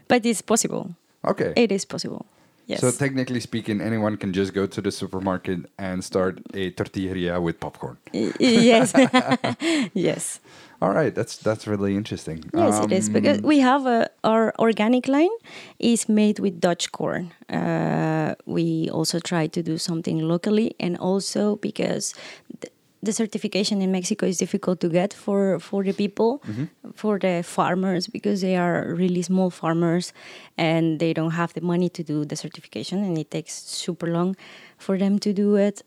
but 0.08 0.24
it's 0.24 0.40
possible. 0.42 0.94
Okay. 1.26 1.52
It 1.56 1.70
is 1.72 1.84
possible. 1.84 2.24
Yes. 2.66 2.80
So 2.80 2.90
technically 2.90 3.40
speaking, 3.40 3.80
anyone 3.80 4.16
can 4.16 4.32
just 4.32 4.54
go 4.54 4.66
to 4.66 4.80
the 4.80 4.90
supermarket 4.90 5.70
and 5.78 6.02
start 6.02 6.40
a 6.54 6.70
tortilleria 6.70 7.40
with 7.40 7.60
popcorn. 7.60 7.98
Yes. 8.12 8.92
yes. 9.94 10.40
All 10.82 10.90
right, 10.92 11.14
that's 11.14 11.36
that's 11.38 11.66
really 11.66 11.94
interesting. 11.96 12.44
Yes, 12.52 12.84
it 12.84 12.92
is 12.92 13.08
because 13.08 13.38
Um, 13.38 13.44
we 13.44 13.60
have 13.60 13.86
a, 13.86 14.08
our 14.22 14.52
organic 14.58 15.08
line 15.08 15.32
is 15.78 16.08
made 16.08 16.38
with 16.40 16.60
Dutch 16.60 16.90
corn. 16.92 17.32
Uh, 17.48 18.34
we 18.44 18.90
also 18.90 19.18
try 19.18 19.46
to 19.46 19.62
do 19.62 19.78
something 19.78 20.18
locally, 20.18 20.74
and 20.78 20.96
also 20.98 21.56
because 21.56 22.12
th- 22.60 22.72
the 23.04 23.12
certification 23.12 23.82
in 23.82 23.92
Mexico 23.92 24.26
is 24.26 24.38
difficult 24.38 24.80
to 24.80 24.88
get 24.88 25.12
for 25.12 25.58
for 25.60 25.84
the 25.84 25.92
people, 25.92 26.40
mm-hmm. 26.46 26.90
for 26.94 27.18
the 27.18 27.42
farmers, 27.42 28.08
because 28.08 28.40
they 28.40 28.56
are 28.56 28.94
really 28.94 29.22
small 29.22 29.50
farmers, 29.50 30.12
and 30.56 30.98
they 30.98 31.12
don't 31.12 31.32
have 31.32 31.52
the 31.54 31.60
money 31.60 31.88
to 31.90 32.02
do 32.02 32.24
the 32.24 32.36
certification, 32.36 33.04
and 33.04 33.18
it 33.18 33.30
takes 33.30 33.52
super 33.62 34.08
long 34.16 34.36
for 34.78 34.98
them 34.98 35.18
to 35.18 35.32
do 35.32 35.56
it 35.56 35.82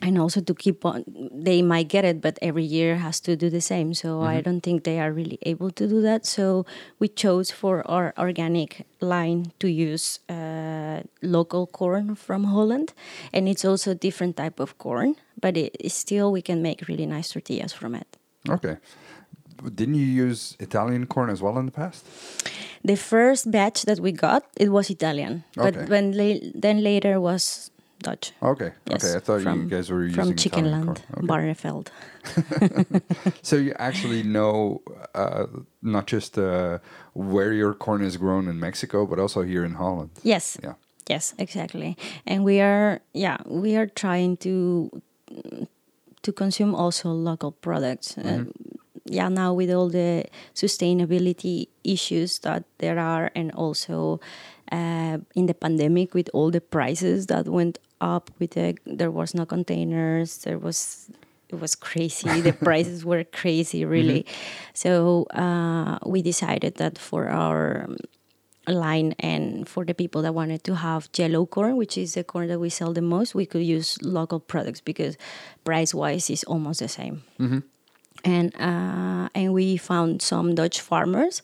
and 0.00 0.18
also 0.18 0.40
to 0.40 0.54
keep 0.54 0.84
on 0.84 1.04
they 1.32 1.62
might 1.62 1.88
get 1.88 2.04
it 2.04 2.20
but 2.20 2.38
every 2.42 2.64
year 2.64 2.96
has 2.96 3.20
to 3.20 3.36
do 3.36 3.48
the 3.48 3.60
same 3.60 3.94
so 3.94 4.22
i 4.22 4.40
don't 4.40 4.60
think 4.62 4.84
they 4.84 4.98
are 5.00 5.12
really 5.12 5.38
able 5.42 5.70
to 5.70 5.86
do 5.88 6.00
that 6.02 6.26
so 6.26 6.66
we 6.98 7.08
chose 7.08 7.50
for 7.50 7.82
our 7.90 8.12
organic 8.18 8.86
line 9.00 9.52
to 9.60 9.68
use 9.68 10.18
uh, 10.28 11.00
local 11.22 11.66
corn 11.66 12.14
from 12.14 12.44
holland 12.44 12.92
and 13.32 13.48
it's 13.48 13.64
also 13.64 13.92
a 13.92 13.94
different 13.94 14.36
type 14.36 14.58
of 14.60 14.76
corn 14.78 15.14
but 15.40 15.56
it, 15.56 15.76
still 15.90 16.32
we 16.32 16.42
can 16.42 16.60
make 16.60 16.88
really 16.88 17.06
nice 17.06 17.30
tortillas 17.32 17.72
from 17.72 17.94
it 17.94 18.16
Okay. 18.50 18.76
Didn't 19.74 19.94
you 19.94 20.04
use 20.26 20.54
Italian 20.60 21.06
corn 21.06 21.30
as 21.30 21.40
well 21.40 21.56
in 21.58 21.64
the 21.64 21.72
past? 21.72 22.04
the 22.84 22.96
first 22.96 23.50
batch 23.50 23.84
that 23.88 23.98
we 24.00 24.12
got 24.12 24.42
it 24.60 24.68
was 24.68 24.90
italian 24.90 25.42
Okay. 25.56 25.70
but 25.70 25.88
when 25.88 26.12
la- 26.12 26.44
then 26.54 26.82
later 26.84 27.18
was 27.18 27.70
dutch 28.08 28.32
Okay. 28.42 28.70
Yes, 28.90 29.04
okay. 29.04 29.12
I 29.16 29.20
thought 29.24 29.40
you 29.56 29.64
guys 29.74 29.86
were 29.90 30.04
using 30.04 30.22
from 30.22 30.36
chicken 30.44 30.66
Italian 30.66 30.86
land 30.86 30.86
corn. 30.86 31.18
Okay. 31.18 31.26
barneveld 31.30 31.86
So 33.48 33.56
you 33.56 33.72
actually 33.88 34.22
know 34.36 34.82
uh, 35.14 35.46
not 35.82 36.04
just 36.14 36.38
uh, 36.38 36.78
where 37.32 37.52
your 37.52 37.74
corn 37.84 38.02
is 38.02 38.16
grown 38.16 38.44
in 38.48 38.56
Mexico, 38.68 39.06
but 39.10 39.18
also 39.18 39.42
here 39.42 39.64
in 39.64 39.74
Holland. 39.82 40.10
yes 40.22 40.56
Yeah. 40.62 40.74
Yes, 41.08 41.34
exactly. 41.38 41.96
And 42.26 42.44
we 42.44 42.60
are, 42.60 43.00
yeah, 43.12 43.36
we 43.46 43.76
are 43.76 43.86
trying 43.86 44.36
to 44.38 44.90
to 46.22 46.32
consume 46.32 46.74
also 46.74 47.10
local 47.10 47.52
products. 47.52 48.16
Uh, 48.16 48.44
yeah, 49.04 49.28
now 49.28 49.52
with 49.52 49.70
all 49.70 49.90
the 49.90 50.24
sustainability 50.54 51.68
issues 51.84 52.38
that 52.38 52.64
there 52.78 52.98
are, 52.98 53.30
and 53.34 53.52
also 53.52 54.20
uh, 54.72 55.18
in 55.34 55.46
the 55.46 55.54
pandemic 55.54 56.14
with 56.14 56.30
all 56.32 56.50
the 56.50 56.62
prices 56.62 57.26
that 57.26 57.46
went 57.46 57.78
up, 58.04 58.30
with 58.38 58.52
the 58.52 58.76
there 58.86 59.10
was 59.10 59.34
no 59.34 59.46
containers, 59.46 60.38
there 60.44 60.58
was 60.58 61.10
it 61.48 61.60
was 61.60 61.74
crazy. 61.74 62.40
the 62.40 62.52
prices 62.68 63.04
were 63.04 63.24
crazy, 63.24 63.84
really. 63.84 64.26
So 64.74 65.24
uh, 65.34 65.98
we 66.04 66.22
decided 66.22 66.76
that 66.76 66.98
for 66.98 67.28
our 67.28 67.88
line 68.66 69.14
and 69.18 69.68
for 69.68 69.84
the 69.84 69.94
people 69.94 70.22
that 70.22 70.34
wanted 70.34 70.64
to 70.64 70.74
have 70.74 71.08
yellow 71.16 71.44
corn 71.44 71.76
which 71.76 71.98
is 71.98 72.14
the 72.14 72.24
corn 72.24 72.48
that 72.48 72.58
we 72.58 72.70
sell 72.70 72.94
the 72.94 73.02
most 73.02 73.34
we 73.34 73.44
could 73.44 73.62
use 73.62 74.00
local 74.00 74.40
products 74.40 74.80
because 74.80 75.18
price 75.64 75.92
wise 75.92 76.30
is 76.30 76.44
almost 76.44 76.80
the 76.80 76.88
same 76.88 77.22
and 78.24 78.54
uh, 78.56 79.28
and 79.34 79.52
we 79.52 79.76
found 79.76 80.22
some 80.22 80.54
dutch 80.54 80.80
farmers 80.80 81.42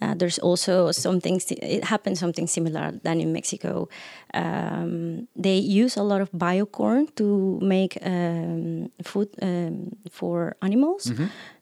uh, 0.00 0.14
there's 0.14 0.38
also 0.38 0.92
something 0.92 1.40
it 1.50 1.84
happened 1.84 2.16
something 2.18 2.46
similar 2.46 2.92
than 3.02 3.20
in 3.20 3.32
mexico. 3.32 3.88
Um, 4.34 5.26
they 5.36 5.56
use 5.58 5.96
a 5.96 6.02
lot 6.02 6.20
of 6.20 6.30
biocorn 6.32 7.14
to 7.16 7.58
make 7.60 7.98
um, 8.02 8.90
food 9.02 9.28
um, 9.42 9.96
for 10.10 10.56
animals. 10.62 11.12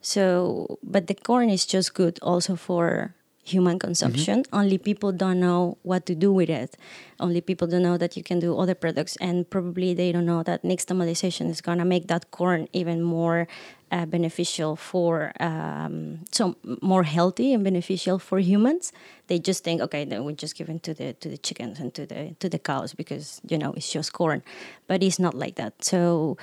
So 0.01 0.79
but 0.83 1.07
the 1.07 1.15
corn 1.15 1.51
is 1.51 1.67
just 1.67 1.95
good 1.95 2.19
also 2.23 2.57
for 2.57 3.16
human 3.47 3.79
consumption. 3.79 4.45
Only 4.53 4.79
people 4.79 5.13
don't 5.13 5.41
know 5.41 5.79
what 5.83 6.05
to 6.07 6.15
do 6.15 6.33
with 6.33 6.51
it. 6.51 6.77
Only 7.21 7.41
people 7.41 7.67
don't 7.69 7.83
know 7.83 7.97
that 7.97 8.17
you 8.17 8.23
can 8.23 8.41
do 8.41 8.59
other 8.59 8.75
products, 8.75 9.17
and 9.21 9.49
probably 9.49 9.95
they 9.95 10.13
don't 10.13 10.27
know 10.27 10.43
that 10.43 10.63
nixtamalization 10.63 11.49
is 11.49 11.61
gonna 11.61 11.85
make 11.85 12.09
that 12.09 12.31
corn 12.31 12.69
even 12.73 13.03
more 13.03 13.47
uh, 13.93 14.05
beneficial 14.05 14.75
for 14.77 15.33
um, 15.41 16.25
so 16.33 16.57
more 16.81 17.05
healthy 17.05 17.53
and 17.53 17.63
beneficial 17.63 18.19
for 18.19 18.39
humans. 18.39 18.93
They 19.29 19.39
just 19.39 19.63
think, 19.65 19.81
okay, 19.81 20.05
then 20.05 20.25
we 20.25 20.35
just 20.35 20.57
give 20.57 20.69
it 20.69 20.83
to 20.83 20.95
the 20.95 21.13
to 21.15 21.29
the 21.29 21.39
chickens 21.39 21.79
and 21.79 21.95
to 21.95 22.07
the 22.07 22.35
to 22.41 22.49
the 22.49 22.59
cows 22.59 22.95
because 22.95 23.41
you 23.49 23.59
know 23.59 23.73
it's 23.73 23.91
just 23.91 24.13
corn, 24.13 24.43
but 24.89 25.03
it's 25.03 25.19
not 25.19 25.35
like 25.35 25.55
that. 25.55 25.85
So 25.85 26.37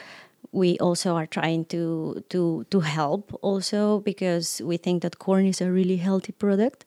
we 0.51 0.77
also 0.79 1.15
are 1.15 1.27
trying 1.27 1.65
to 1.65 2.23
to 2.29 2.65
to 2.69 2.79
help 2.81 3.37
also 3.41 3.99
because 3.99 4.61
we 4.63 4.77
think 4.77 5.01
that 5.01 5.17
corn 5.19 5.45
is 5.45 5.61
a 5.61 5.71
really 5.71 5.97
healthy 5.97 6.31
product. 6.33 6.85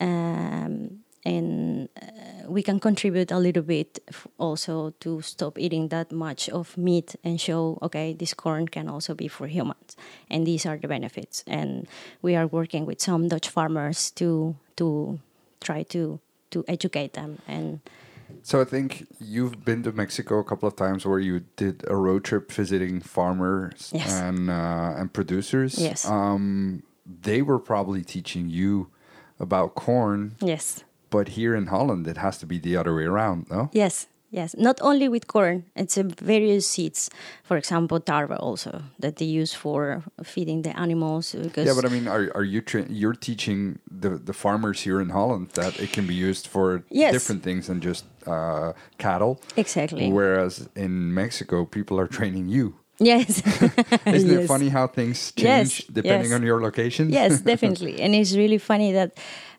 Um, 0.00 1.00
and 1.24 1.88
uh, 2.00 2.48
we 2.48 2.62
can 2.62 2.78
contribute 2.78 3.32
a 3.32 3.38
little 3.38 3.62
bit 3.62 3.98
f- 4.08 4.28
also 4.38 4.92
to 5.00 5.20
stop 5.22 5.58
eating 5.58 5.88
that 5.88 6.12
much 6.12 6.48
of 6.50 6.76
meat 6.76 7.16
and 7.24 7.40
show 7.40 7.78
okay 7.82 8.14
this 8.14 8.34
corn 8.34 8.68
can 8.68 8.88
also 8.88 9.14
be 9.14 9.28
for 9.28 9.46
humans. 9.48 9.96
And 10.30 10.46
these 10.46 10.66
are 10.66 10.76
the 10.78 10.88
benefits. 10.88 11.42
And 11.46 11.88
we 12.22 12.36
are 12.36 12.46
working 12.46 12.86
with 12.86 13.00
some 13.00 13.28
dutch 13.28 13.48
farmers 13.48 14.10
to 14.12 14.54
to 14.76 15.18
try 15.60 15.82
to 15.84 16.20
to 16.50 16.64
educate 16.68 17.12
them 17.14 17.38
and 17.48 17.80
So 18.42 18.60
I 18.60 18.64
think 18.64 19.06
you've 19.20 19.64
been 19.64 19.82
to 19.84 19.92
Mexico 19.92 20.38
a 20.38 20.44
couple 20.44 20.68
of 20.68 20.76
times 20.76 21.04
where 21.06 21.18
you 21.18 21.40
did 21.56 21.84
a 21.88 21.96
road 21.96 22.24
trip 22.24 22.50
visiting 22.52 23.00
farmers 23.00 23.90
Yes. 23.94 24.12
and 24.12 24.50
uh, 24.50 24.94
and 24.96 25.12
producers. 25.12 25.78
Yes. 25.78 26.04
Um, 26.04 26.82
they 27.22 27.42
were 27.42 27.58
probably 27.58 28.02
teaching 28.02 28.48
you 28.48 28.88
about 29.38 29.74
corn, 29.74 30.34
yes 30.40 30.82
but 31.10 31.28
here 31.28 31.54
in 31.54 31.66
Holland 31.66 32.06
it 32.08 32.16
has 32.16 32.36
to 32.38 32.46
be 32.46 32.58
the 32.58 32.76
other 32.76 32.94
way 32.94 33.04
around, 33.04 33.46
no? 33.48 33.70
Yes, 33.72 34.06
yes. 34.36 34.54
Not 34.58 34.78
only 34.80 35.08
with 35.08 35.26
corn, 35.26 35.64
it's 35.74 35.96
a 35.98 36.02
various 36.04 36.66
seeds. 36.68 37.10
For 37.42 37.56
example, 37.56 37.98
tarwe 38.00 38.36
also 38.38 38.82
that 39.00 39.16
they 39.16 39.26
use 39.42 39.54
for 39.56 40.02
feeding 40.22 40.62
the 40.62 40.70
animals. 40.78 41.34
Because 41.34 41.66
Yeah, 41.66 41.74
but 41.74 41.84
I 41.84 41.88
mean, 41.94 42.06
are 42.08 42.30
are 42.34 42.44
you 42.54 42.60
tra- 42.60 42.86
you're 43.00 43.18
teaching 43.28 43.78
the 44.00 44.10
the 44.26 44.32
farmers 44.32 44.84
here 44.86 45.00
in 45.00 45.10
Holland 45.10 45.46
that 45.54 45.72
it 45.80 45.92
can 45.92 46.06
be 46.06 46.14
used 46.30 46.46
for 46.46 46.82
Yes. 46.90 47.12
different 47.12 47.42
things 47.42 47.66
than 47.66 47.80
just 47.80 48.04
uh, 48.26 48.72
cattle? 48.98 49.34
exactly. 49.56 50.10
Whereas 50.12 50.68
in 50.74 51.12
Mexico, 51.14 51.64
people 51.64 51.96
are 52.00 52.08
training 52.08 52.48
you. 52.56 52.74
yes. 53.00 53.42
Isn't 54.16 54.30
it 54.40 54.46
funny 54.48 54.68
how 54.70 54.86
things 54.88 55.32
Yes, 55.36 55.70
change 55.70 55.86
depending 55.92 56.30
yes. 56.30 56.38
on 56.40 56.42
your 56.46 56.60
location? 56.62 57.10
yes, 57.10 57.40
definitely. 57.52 58.00
And 58.04 58.14
it's 58.14 58.34
really 58.36 58.58
funny 58.58 58.92
that 58.92 59.10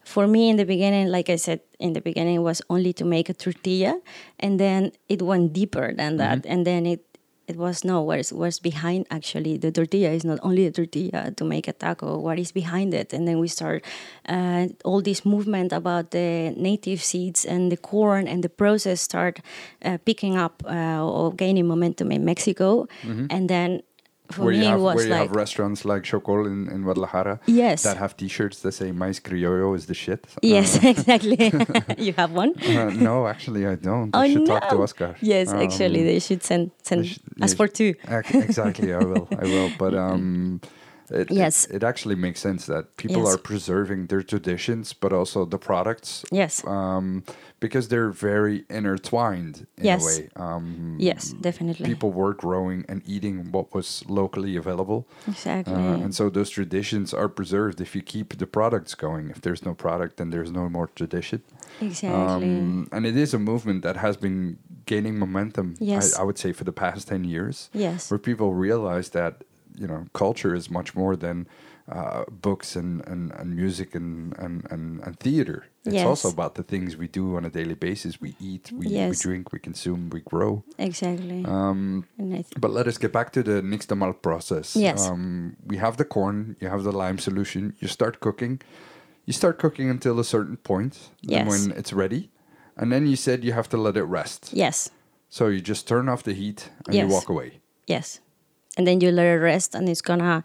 for 0.07 0.25
me 0.25 0.49
in 0.49 0.55
the 0.55 0.65
beginning, 0.65 1.09
like 1.09 1.29
I 1.29 1.35
said 1.35 1.59
in 1.79 1.91
the 1.91 2.01
beginning, 2.01 2.41
was 2.41 2.61
only 2.69 2.93
to 2.93 3.03
make 3.05 3.27
a 3.29 3.33
tortilla, 3.33 3.99
and 4.39 4.57
then 4.57 4.93
it 5.09 5.21
went 5.21 5.51
deeper 5.51 5.93
than 5.93 6.15
that, 6.17 6.45
and 6.45 6.65
then 6.65 6.85
it 6.85 7.03
it 7.47 7.55
was 7.55 7.83
no 7.83 8.01
what's 8.01 8.31
what's 8.33 8.59
behind 8.59 9.07
actually 9.09 9.57
the 9.57 9.71
tortilla 9.71 10.09
is 10.09 10.25
not 10.25 10.37
only 10.43 10.65
a 10.65 10.71
tortilla 10.71 11.31
to 11.31 11.45
make 11.45 11.67
a 11.69 11.73
taco 11.73 12.19
what 12.19 12.37
is 12.39 12.51
behind 12.51 12.93
it? 12.93 13.13
And 13.13 13.25
then 13.27 13.39
we 13.39 13.47
start 13.47 13.85
uh, 14.27 14.67
all 14.83 15.01
this 15.01 15.25
movement 15.25 15.71
about 15.71 16.11
the 16.11 16.53
native 16.57 17.01
seeds 17.01 17.45
and 17.45 17.71
the 17.71 17.77
corn 17.77 18.27
and 18.27 18.43
the 18.43 18.49
process 18.49 18.99
start 19.01 19.39
uh, 19.83 19.97
picking 20.03 20.35
up 20.35 20.61
uh, 20.67 21.03
or 21.03 21.33
gaining 21.33 21.67
momentum 21.67 22.11
in 22.11 22.25
mexico. 22.25 22.87
And 23.29 23.49
then 23.49 23.81
for 24.31 24.43
where 24.45 24.53
me 24.53 24.59
you 24.59 24.65
have 24.71 24.81
was 24.81 24.95
where 24.95 25.05
you 25.05 25.11
like 25.11 25.27
have 25.27 25.35
restaurants 25.35 25.85
like 25.85 26.03
Xokol 26.03 26.45
in, 26.45 26.67
in 26.73 26.83
Guadalajara 26.83 27.39
Yes. 27.45 27.83
that 27.83 27.97
have 27.97 28.15
T-shirts 28.17 28.59
that 28.61 28.73
say 28.73 28.91
"Mais 28.91 29.19
criollo 29.19 29.75
is 29.75 29.85
the 29.85 29.93
shit." 29.93 30.25
Yes, 30.41 30.69
exactly. 30.93 31.37
you 31.97 32.13
have 32.13 32.31
one. 32.31 32.51
Uh, 32.61 32.89
no, 33.09 33.27
actually, 33.27 33.65
I 33.65 33.75
don't. 33.75 34.15
I 34.15 34.25
oh 34.25 34.27
should 34.31 34.47
no! 34.47 34.59
talk 34.59 34.69
to 34.69 34.77
Oscar. 34.81 35.15
Yes, 35.21 35.49
Um, 35.51 35.59
actually, 35.59 36.03
they 36.03 36.19
should 36.19 36.43
send 36.43 36.71
send 36.83 37.07
sh- 37.07 37.19
us 37.41 37.53
for 37.53 37.67
two. 37.67 37.93
Ac- 38.07 38.37
exactly, 38.39 38.93
I 38.93 38.99
will. 38.99 39.27
I 39.41 39.43
will. 39.53 39.69
But 39.83 39.93
um, 39.95 40.61
it, 41.11 41.31
Yes. 41.31 41.65
it, 41.65 41.75
it 41.77 41.83
actually 41.83 42.15
makes 42.15 42.39
sense 42.39 42.65
that 42.65 42.97
people 42.97 43.23
Yes. 43.23 43.33
are 43.35 43.37
preserving 43.37 44.07
their 44.07 44.21
traditions, 44.23 44.93
but 44.93 45.11
also 45.13 45.45
the 45.45 45.57
products. 45.57 46.25
Yes. 46.31 46.63
Um, 46.65 47.23
because 47.59 47.87
they're 47.87 48.11
very 48.11 48.65
intertwined 48.69 49.65
in 49.77 49.85
Yes. 49.85 50.01
a 50.03 50.05
way. 50.21 50.29
Um, 50.35 50.95
Yes, 50.99 51.33
definitely. 51.41 51.85
People 51.85 52.11
were 52.11 52.33
growing 52.33 52.85
and 52.89 53.01
eating 53.05 53.51
what 53.51 53.73
was 53.73 54.03
locally 54.07 54.55
available. 54.55 55.07
Exactly. 55.27 55.73
Uh, 55.73 56.03
and 56.03 56.13
so 56.13 56.29
those 56.29 56.49
traditions 56.49 57.13
are 57.13 57.29
preserved 57.29 57.81
if 57.81 57.95
you 57.95 58.01
keep 58.01 58.37
the 58.37 58.47
products 58.47 58.95
going. 58.95 59.29
If 59.29 59.41
there's 59.41 59.63
no 59.65 59.73
product, 59.73 60.17
then 60.17 60.29
there's 60.29 60.51
no 60.51 60.69
more 60.69 60.87
tradition. 60.87 61.41
exactly. 61.81 62.47
Um, 62.49 62.87
and 62.91 63.05
it 63.05 63.15
is 63.15 63.33
a 63.33 63.39
movement 63.39 63.83
that 63.83 63.97
has 63.97 64.17
been 64.17 64.57
gaining 64.85 65.17
momentum, 65.19 65.75
Yes. 65.79 66.15
I, 66.15 66.21
I 66.21 66.23
would 66.23 66.37
say, 66.37 66.51
for 66.53 66.63
the 66.63 66.71
past 66.71 67.07
10 67.09 67.23
years, 67.23 67.69
yes. 67.73 68.09
where 68.09 68.17
people 68.17 68.53
realize 68.53 69.09
that, 69.09 69.43
you 69.77 69.87
know, 69.87 70.05
culture 70.13 70.53
is 70.55 70.69
much 70.69 70.95
more 70.95 71.15
than 71.15 71.47
uh, 71.89 72.23
books 72.29 72.75
and, 72.75 73.07
and, 73.07 73.31
and 73.31 73.55
music 73.55 73.95
and, 73.95 74.35
and, 74.37 74.65
and, 74.69 74.99
and 75.05 75.19
theater. 75.19 75.67
It's 75.85 75.95
Yes. 75.95 76.05
also 76.05 76.29
about 76.29 76.55
the 76.55 76.63
things 76.63 76.97
we 76.97 77.07
do 77.07 77.37
on 77.37 77.45
a 77.45 77.49
daily 77.49 77.75
basis. 77.75 78.19
We 78.19 78.35
eat, 78.41 78.71
we, 78.73 78.87
we 78.87 79.15
drink, 79.15 79.53
we 79.53 79.59
consume, 79.59 80.09
we 80.09 80.19
grow. 80.21 80.63
Exactly. 80.77 81.45
Um, 81.45 82.05
and 82.17 82.33
I 82.33 82.37
th- 82.37 82.53
but 82.59 82.71
let 82.71 82.87
us 82.87 82.97
get 82.97 83.13
back 83.13 83.31
to 83.33 83.41
the 83.43 83.61
nixtamal 83.61 84.21
process. 84.21 84.75
Yes. 84.75 85.07
Um, 85.07 85.55
we 85.65 85.77
have 85.77 85.95
the 85.95 86.03
corn, 86.05 86.57
you 86.59 86.67
have 86.67 86.83
the 86.83 86.91
lime 86.91 87.19
solution, 87.19 87.73
you 87.79 87.87
start 87.87 88.19
cooking. 88.19 88.61
You 89.25 89.33
start 89.33 89.57
cooking 89.59 89.89
until 89.89 90.19
a 90.19 90.23
certain 90.25 90.57
point, 90.57 91.09
Yes. 91.21 91.39
and 91.39 91.49
when 91.49 91.77
it's 91.79 91.93
ready. 91.93 92.31
And 92.77 92.91
then 92.91 93.07
you 93.07 93.15
said 93.15 93.43
you 93.43 93.53
have 93.53 93.67
to 93.69 93.77
let 93.77 93.95
it 93.97 94.03
rest. 94.03 94.49
yes. 94.53 94.89
So 95.29 95.47
you 95.47 95.59
just 95.59 95.87
turn 95.89 96.07
off 96.07 96.23
the 96.23 96.33
heat 96.33 96.69
and 96.87 96.95
you 96.95 97.07
walk 97.07 97.27
away. 97.29 97.59
Yes. 97.85 98.21
And 98.77 98.87
then 98.87 99.01
you 99.01 99.11
let 99.11 99.25
it 99.25 99.39
rest, 99.41 99.75
and 99.75 99.89
it's 99.89 100.01
gonna 100.01 100.43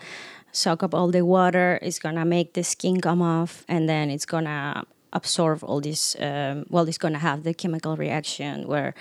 soak 0.52 0.82
up 0.82 0.94
all 0.94 1.08
the 1.10 1.22
water. 1.22 1.78
It's 1.82 1.98
gonna 1.98 2.24
make 2.24 2.54
the 2.54 2.64
skin 2.64 3.00
come 3.00 3.22
off, 3.22 3.64
and 3.68 3.88
then 3.88 4.10
it's 4.10 4.26
gonna 4.26 4.84
absorb 5.12 5.62
all 5.62 5.80
this. 5.80 6.16
Um, 6.18 6.64
well, 6.70 6.88
it's 6.88 6.98
gonna 6.98 7.18
have 7.18 7.44
the 7.44 7.54
chemical 7.54 7.96
reaction 7.96 8.66
where 8.66 8.94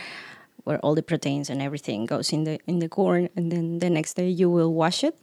where 0.63 0.80
all 0.80 0.94
the 0.94 1.02
proteins 1.02 1.50
and 1.50 1.62
everything 1.62 2.06
goes 2.06 2.32
in 2.32 2.44
the 2.44 2.60
in 2.67 2.80
the 2.80 2.89
corn, 2.89 3.30
and 3.36 3.52
then 3.52 3.80
the 3.80 3.89
next 3.89 4.15
day 4.15 4.30
you 4.30 4.50
will 4.50 4.74
wash 4.74 5.04
it. 5.04 5.15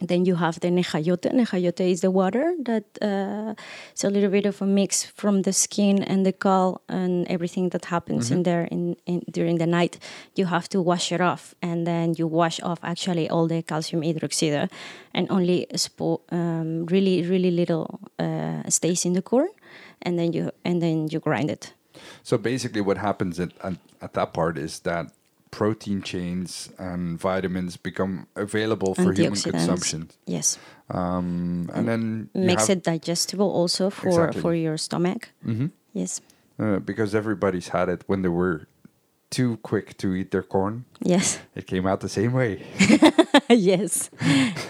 Then 0.00 0.24
you 0.24 0.36
have 0.36 0.60
the 0.60 0.68
nejayote. 0.68 1.32
Nejayote 1.32 1.90
is 1.90 2.00
the 2.02 2.10
water 2.10 2.54
that 2.64 2.84
uh, 3.02 3.54
it's 3.90 4.04
a 4.04 4.10
little 4.10 4.30
bit 4.30 4.46
of 4.46 4.62
a 4.62 4.66
mix 4.66 5.04
from 5.04 5.42
the 5.42 5.52
skin 5.52 6.02
and 6.04 6.24
the 6.24 6.32
gall 6.32 6.82
and 6.88 7.26
everything 7.28 7.70
that 7.70 7.86
happens 7.86 8.30
in 8.30 8.44
there 8.44 8.64
in, 8.70 8.96
in 9.06 9.24
during 9.30 9.58
the 9.58 9.66
night. 9.66 9.98
You 10.36 10.46
have 10.46 10.68
to 10.68 10.80
wash 10.80 11.10
it 11.10 11.20
off, 11.20 11.54
and 11.60 11.84
then 11.84 12.14
you 12.16 12.28
wash 12.28 12.60
off 12.62 12.78
actually 12.82 13.28
all 13.28 13.48
the 13.48 13.62
calcium 13.62 14.02
hydroxide, 14.02 14.70
and 15.14 15.26
only 15.30 15.66
spo- 15.74 16.20
um, 16.30 16.86
really 16.86 17.22
really 17.22 17.50
little 17.50 17.98
uh, 18.18 18.62
stays 18.68 19.04
in 19.04 19.14
the 19.14 19.22
corn, 19.22 19.48
and 20.02 20.16
then 20.16 20.32
you 20.32 20.52
and 20.64 20.80
then 20.80 21.08
you 21.08 21.18
grind 21.18 21.50
it. 21.50 21.72
So 22.22 22.38
basically, 22.38 22.80
what 22.80 22.98
happens 22.98 23.40
at, 23.40 23.50
at, 23.64 23.74
at 24.00 24.12
that 24.14 24.32
part 24.32 24.58
is 24.58 24.80
that 24.80 25.10
protein 25.50 26.02
chains 26.02 26.70
and 26.78 27.18
vitamins 27.18 27.76
become 27.76 28.26
available 28.36 28.94
for 28.94 29.12
human 29.12 29.40
consumption. 29.40 30.08
Yes, 30.26 30.58
Um, 30.90 31.70
and 31.74 31.86
then 31.88 32.28
makes 32.34 32.68
it 32.68 32.82
digestible 32.84 33.50
also 33.50 33.90
for 33.90 34.08
Exactly. 34.08 34.40
for 34.42 34.54
your 34.54 34.76
stomach. 34.78 35.28
Mhm. 35.44 35.70
Yes, 35.92 36.20
uh, 36.58 36.78
because 36.78 37.14
everybody's 37.14 37.68
had 37.68 37.88
it 37.88 38.02
when 38.06 38.22
they 38.22 38.28
were 38.30 38.66
too 39.30 39.58
quick 39.62 39.96
to 39.98 40.14
eat 40.14 40.30
their 40.30 40.42
corn. 40.42 40.84
yes. 41.04 41.38
It 41.54 41.66
came 41.66 41.86
out 41.86 42.00
the 42.00 42.08
same 42.08 42.32
way. 42.32 42.62
yes, 43.48 44.10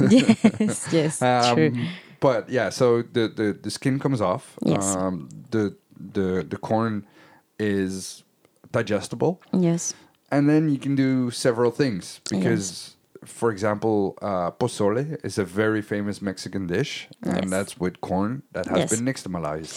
yes, 0.01 0.89
yes. 0.93 1.19
true. 1.19 1.69
Um, 1.69 1.89
but 2.21 2.49
yeah, 2.51 2.71
so 2.71 3.03
the, 3.03 3.29
the, 3.29 3.59
the 3.63 3.71
skin 3.71 3.99
comes 3.99 4.21
off. 4.21 4.57
Yes. 4.65 4.97
Um, 4.97 5.29
the 5.51 5.77
the 6.15 6.45
the 6.49 6.57
corn 6.57 7.05
is 7.59 8.25
digestible, 8.73 9.41
Yes, 9.53 9.95
and 10.31 10.49
then 10.49 10.69
you 10.69 10.79
can 10.79 10.95
do 10.95 11.31
several 11.31 11.71
things 11.71 12.21
because. 12.31 12.95
For 13.25 13.51
example, 13.51 14.17
uh, 14.23 14.53
pozole 14.53 15.19
is 15.25 15.39
a 15.39 15.45
very 15.45 15.83
famous 15.83 16.23
Mexican 16.23 16.69
dish, 16.69 17.09
and 17.25 17.35
Yes. 17.35 17.51
that's 17.51 17.81
with 17.81 18.01
corn 18.01 18.43
that 18.53 18.67
has 18.67 18.79
Yes. 18.79 18.91
been 18.95 19.05
nixtamalized, 19.05 19.75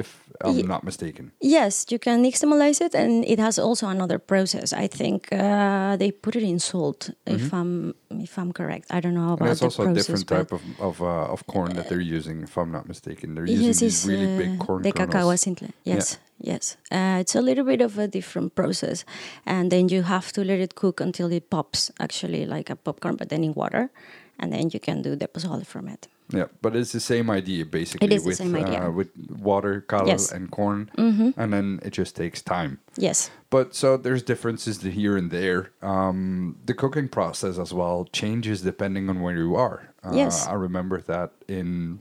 if 0.00 0.08
I'm 0.44 0.66
not 0.66 0.82
mistaken. 0.84 1.24
yes. 1.40 1.86
You 1.92 1.98
can 1.98 2.22
nixtamalize 2.22 2.80
it, 2.86 2.94
and 2.94 3.24
it 3.24 3.38
has 3.38 3.58
also 3.58 3.86
another 3.88 4.18
process. 4.18 4.72
I 4.84 4.88
think 4.88 5.28
uh, 5.32 5.96
they 6.00 6.10
put 6.12 6.34
it 6.36 6.42
in 6.52 6.58
salt. 6.58 7.10
If 7.26 7.52
I'm 7.52 7.94
if 8.26 8.36
I'm 8.40 8.52
correct, 8.52 8.86
I 8.96 9.00
don't 9.00 9.14
know 9.14 9.20
Mm-hmm. 9.20 9.32
And 9.32 9.40
about 9.40 9.48
that's 9.48 9.60
the 9.60 9.82
also 9.82 9.90
a 9.90 9.94
different 9.94 10.26
type 10.28 10.50
of 10.56 10.62
of, 10.80 11.00
uh, 11.00 11.32
of 11.34 11.40
corn 11.46 11.70
that 11.76 11.86
they're 11.88 12.08
using, 12.18 12.42
if 12.42 12.56
I'm 12.56 12.70
not 12.72 12.84
mistaken. 12.88 13.34
They're 13.34 13.50
using 13.56 13.66
Yes, 13.68 13.80
these 13.80 13.96
it's 14.04 14.06
really 14.12 14.30
big 14.42 14.52
uh, 14.60 14.64
corn 14.64 14.82
the 14.82 14.92
kernels. 14.92 15.14
cacahuazintle. 15.14 15.70
Yes, 15.84 16.18
yes. 16.52 16.76
Uh, 16.96 17.20
it's 17.22 17.34
a 17.36 17.42
little 17.48 17.64
bit 17.64 17.80
of 17.82 17.98
a 17.98 18.06
different 18.08 18.54
process, 18.54 19.04
and 19.46 19.70
then 19.70 19.88
you 19.94 20.02
have 20.02 20.32
to 20.32 20.40
let 20.44 20.58
it 20.60 20.72
cook 20.74 21.00
until 21.00 21.28
it 21.32 21.44
pops, 21.50 21.90
actually 21.98 22.46
like 22.56 22.72
a 22.72 22.76
popcorn, 22.76 23.16
but 23.16 23.28
then 23.28 23.44
in 23.44 23.52
water, 23.54 23.90
and 24.38 24.52
then 24.52 24.70
you 24.72 24.80
can 24.80 25.02
do 25.02 25.16
the 25.16 25.28
pozole 25.28 25.64
from 25.64 25.88
it. 25.88 26.08
Yeah, 26.32 26.46
but 26.62 26.76
it's 26.76 26.92
the 26.92 27.00
same 27.00 27.28
idea 27.30 27.64
basically 27.64 28.14
is 28.14 28.22
the 28.22 28.28
with 28.28 28.36
same 28.36 28.54
idea. 28.54 28.86
Uh, 28.86 28.90
with 28.90 29.08
water, 29.28 29.80
cal, 29.82 30.06
Yes. 30.06 30.28
Mm-hmm. 30.28 30.36
and 30.36 30.50
corn, 30.50 30.90
and 31.36 31.52
then 31.52 31.80
it 31.82 31.90
just 31.92 32.14
takes 32.16 32.40
time. 32.42 32.78
Yes, 32.96 33.30
But 33.50 33.74
so 33.74 33.96
there's 33.96 34.22
differences 34.22 34.80
here 34.82 35.16
and 35.16 35.30
there. 35.30 35.70
Um, 35.82 36.56
the 36.66 36.74
cooking 36.74 37.08
process 37.08 37.58
as 37.58 37.72
well 37.72 38.06
changes 38.12 38.62
depending 38.62 39.08
on 39.10 39.20
where 39.22 39.36
you 39.36 39.56
are. 39.56 39.92
Uh, 40.04 40.12
Yes. 40.14 40.46
I 40.46 40.54
remember 40.54 41.00
that 41.02 41.30
in, 41.48 41.98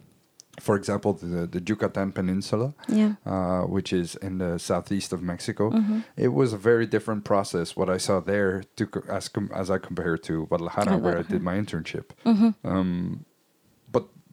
for 0.59 0.75
example, 0.75 1.13
the 1.13 1.47
the 1.47 1.61
Yucatan 1.69 2.11
Peninsula, 2.11 2.73
yeah, 2.87 3.13
uh, 3.25 3.61
which 3.75 3.91
is 3.93 4.15
in 4.21 4.37
the 4.37 4.57
southeast 4.59 5.13
of 5.13 5.21
Mexico. 5.21 5.71
Mm-hmm. 5.71 5.99
It 6.17 6.31
was 6.33 6.53
a 6.53 6.57
very 6.57 6.85
different 6.85 7.23
process. 7.23 7.75
What 7.75 7.89
I 7.89 7.97
saw 7.97 8.19
there, 8.19 8.63
to 8.75 8.85
co- 8.87 9.03
as 9.09 9.29
com- 9.29 9.51
as 9.53 9.69
I 9.71 9.77
compare 9.79 10.17
to 10.17 10.45
Guadalajara, 10.47 10.95
Oh, 10.95 10.97
where 11.03 11.17
I 11.19 11.23
did 11.23 11.41
my 11.41 11.55
internship. 11.57 12.07
Mm-hmm. 12.25 12.51
Um, 12.67 13.25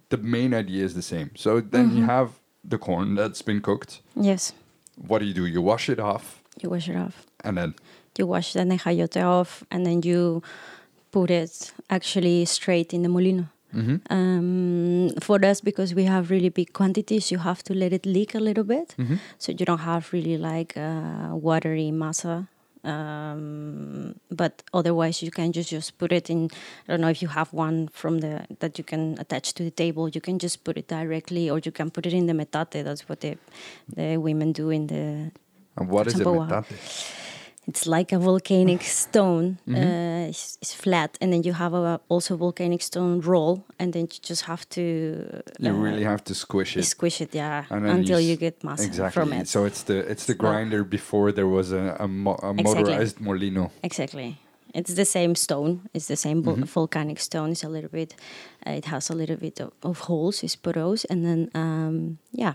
the 0.08 0.16
main 0.16 0.54
idea 0.54 0.84
is 0.84 0.94
the 0.94 1.02
same. 1.02 1.30
So 1.36 1.60
then 1.60 1.86
Mm-hmm. 1.88 1.98
you 1.98 2.04
have 2.04 2.28
the 2.64 2.78
corn 2.78 3.14
that's 3.16 3.42
been 3.42 3.60
cooked. 3.60 4.00
yes, 4.14 4.52
what 5.08 5.18
do 5.20 5.24
you 5.26 5.34
do? 5.34 5.46
You 5.46 5.62
wash 5.62 5.88
it 5.88 6.00
off, 6.00 6.42
You 6.62 6.70
wash 6.70 6.88
it 6.88 6.96
off. 6.96 7.26
and 7.44 7.56
then 7.58 7.74
You 8.18 8.26
wash 8.26 8.52
the 8.54 8.60
nejayote 8.64 9.22
off, 9.22 9.62
and 9.70 9.84
then 9.86 10.00
you 10.02 10.42
put 11.12 11.30
it 11.30 11.72
actually 11.90 12.44
straight 12.46 12.92
in 12.94 13.02
the 13.02 13.08
molino. 13.08 13.44
Mm-hmm. 13.74 13.96
Um, 14.10 15.10
for 15.20 15.38
us, 15.44 15.60
because 15.60 15.94
we 15.94 16.04
have 16.04 16.30
really 16.30 16.48
big 16.48 16.72
quantities, 16.72 17.30
you 17.30 17.38
have 17.38 17.62
to 17.64 17.74
let 17.74 17.92
it 17.92 18.06
leak 18.06 18.34
a 18.34 18.40
little 18.40 18.64
bit, 18.64 18.94
Mm-hmm. 18.98 19.16
so 19.38 19.52
you 19.52 19.64
don't 19.66 19.84
have 19.92 20.12
really 20.12 20.38
like 20.38 20.72
uh, 20.76 21.34
watery 21.48 21.90
masa. 21.92 22.48
Um, 22.86 24.14
but 24.30 24.62
otherwise, 24.72 25.22
you 25.22 25.30
can 25.30 25.52
just 25.52 25.70
just 25.70 25.98
put 25.98 26.12
it 26.12 26.30
in. 26.30 26.48
I 26.86 26.92
don't 26.92 27.00
know 27.00 27.08
if 27.08 27.20
you 27.20 27.28
have 27.28 27.52
one 27.52 27.88
from 27.88 28.20
the 28.20 28.46
that 28.60 28.78
you 28.78 28.84
can 28.84 29.18
attach 29.18 29.54
to 29.54 29.64
the 29.64 29.72
table. 29.72 30.08
You 30.08 30.20
can 30.20 30.38
just 30.38 30.62
put 30.62 30.78
it 30.78 30.86
directly, 30.86 31.50
or 31.50 31.58
you 31.58 31.72
can 31.72 31.90
put 31.90 32.06
it 32.06 32.12
in 32.12 32.26
the 32.26 32.34
metate. 32.34 32.84
That's 32.84 33.08
what 33.08 33.20
the 33.20 33.36
the 33.96 34.16
women 34.18 34.52
do 34.52 34.70
in 34.70 34.86
the 34.86 35.32
and 35.76 35.88
what 35.88 36.06
is 36.06 36.14
it? 36.20 36.24
Tampoa. 36.24 36.46
metate? 36.48 37.25
It's 37.68 37.86
like 37.86 38.12
a 38.12 38.18
volcanic 38.18 38.82
stone. 39.02 39.58
Mhm. 39.66 39.76
Uh, 39.76 40.28
it's, 40.30 40.58
it's 40.62 40.72
flat, 40.74 41.16
and 41.20 41.32
then 41.32 41.42
you 41.42 41.52
have 41.52 41.74
a 41.74 42.00
also 42.08 42.36
volcanic 42.36 42.82
stone 42.82 43.20
roll, 43.20 43.64
and 43.78 43.92
then 43.92 44.02
you 44.02 44.18
just 44.22 44.44
have 44.44 44.64
to 44.70 44.80
You 45.60 45.70
uh, 45.70 45.72
really 45.86 46.04
have 46.04 46.22
to 46.24 46.34
squish 46.34 46.76
it. 46.76 46.84
squish 46.84 47.20
it, 47.20 47.34
yeah, 47.34 47.64
then 47.70 47.82
you 47.84 47.90
until 47.90 48.20
you, 48.20 48.36
get 48.36 48.62
mass 48.64 48.84
Exactly. 48.84 49.12
from 49.22 49.32
it. 49.32 49.48
So 49.48 49.64
it's 49.66 49.82
the 49.84 49.98
it's 50.12 50.24
the 50.26 50.34
grinder 50.34 50.84
before 50.84 51.32
there 51.32 51.48
was 51.48 51.72
a, 51.72 51.96
a, 52.00 52.06
mo- 52.08 52.38
a 52.42 52.50
Exactly. 52.50 52.82
motorized 52.82 53.20
molino. 53.20 53.70
exactly. 53.82 54.36
It's 54.74 54.94
the 54.94 55.04
same 55.06 55.34
stone. 55.34 55.80
It's 55.94 56.06
the 56.06 56.16
same 56.16 56.42
vol- 56.42 56.56
Mhm. 56.56 56.66
volcanic 56.74 57.18
stone. 57.20 57.50
It's 57.52 57.64
a 57.64 57.68
little 57.68 57.88
bit. 57.90 58.14
Uh, 58.66 58.72
it 58.76 58.84
has 58.86 59.10
a 59.10 59.14
little 59.14 59.36
bit 59.36 59.60
of, 59.60 59.70
of 59.82 60.00
holes. 60.00 60.42
It's 60.42 60.56
porous, 60.56 61.04
and 61.10 61.24
then 61.24 61.50
um, 61.54 62.18
yeah, 62.32 62.54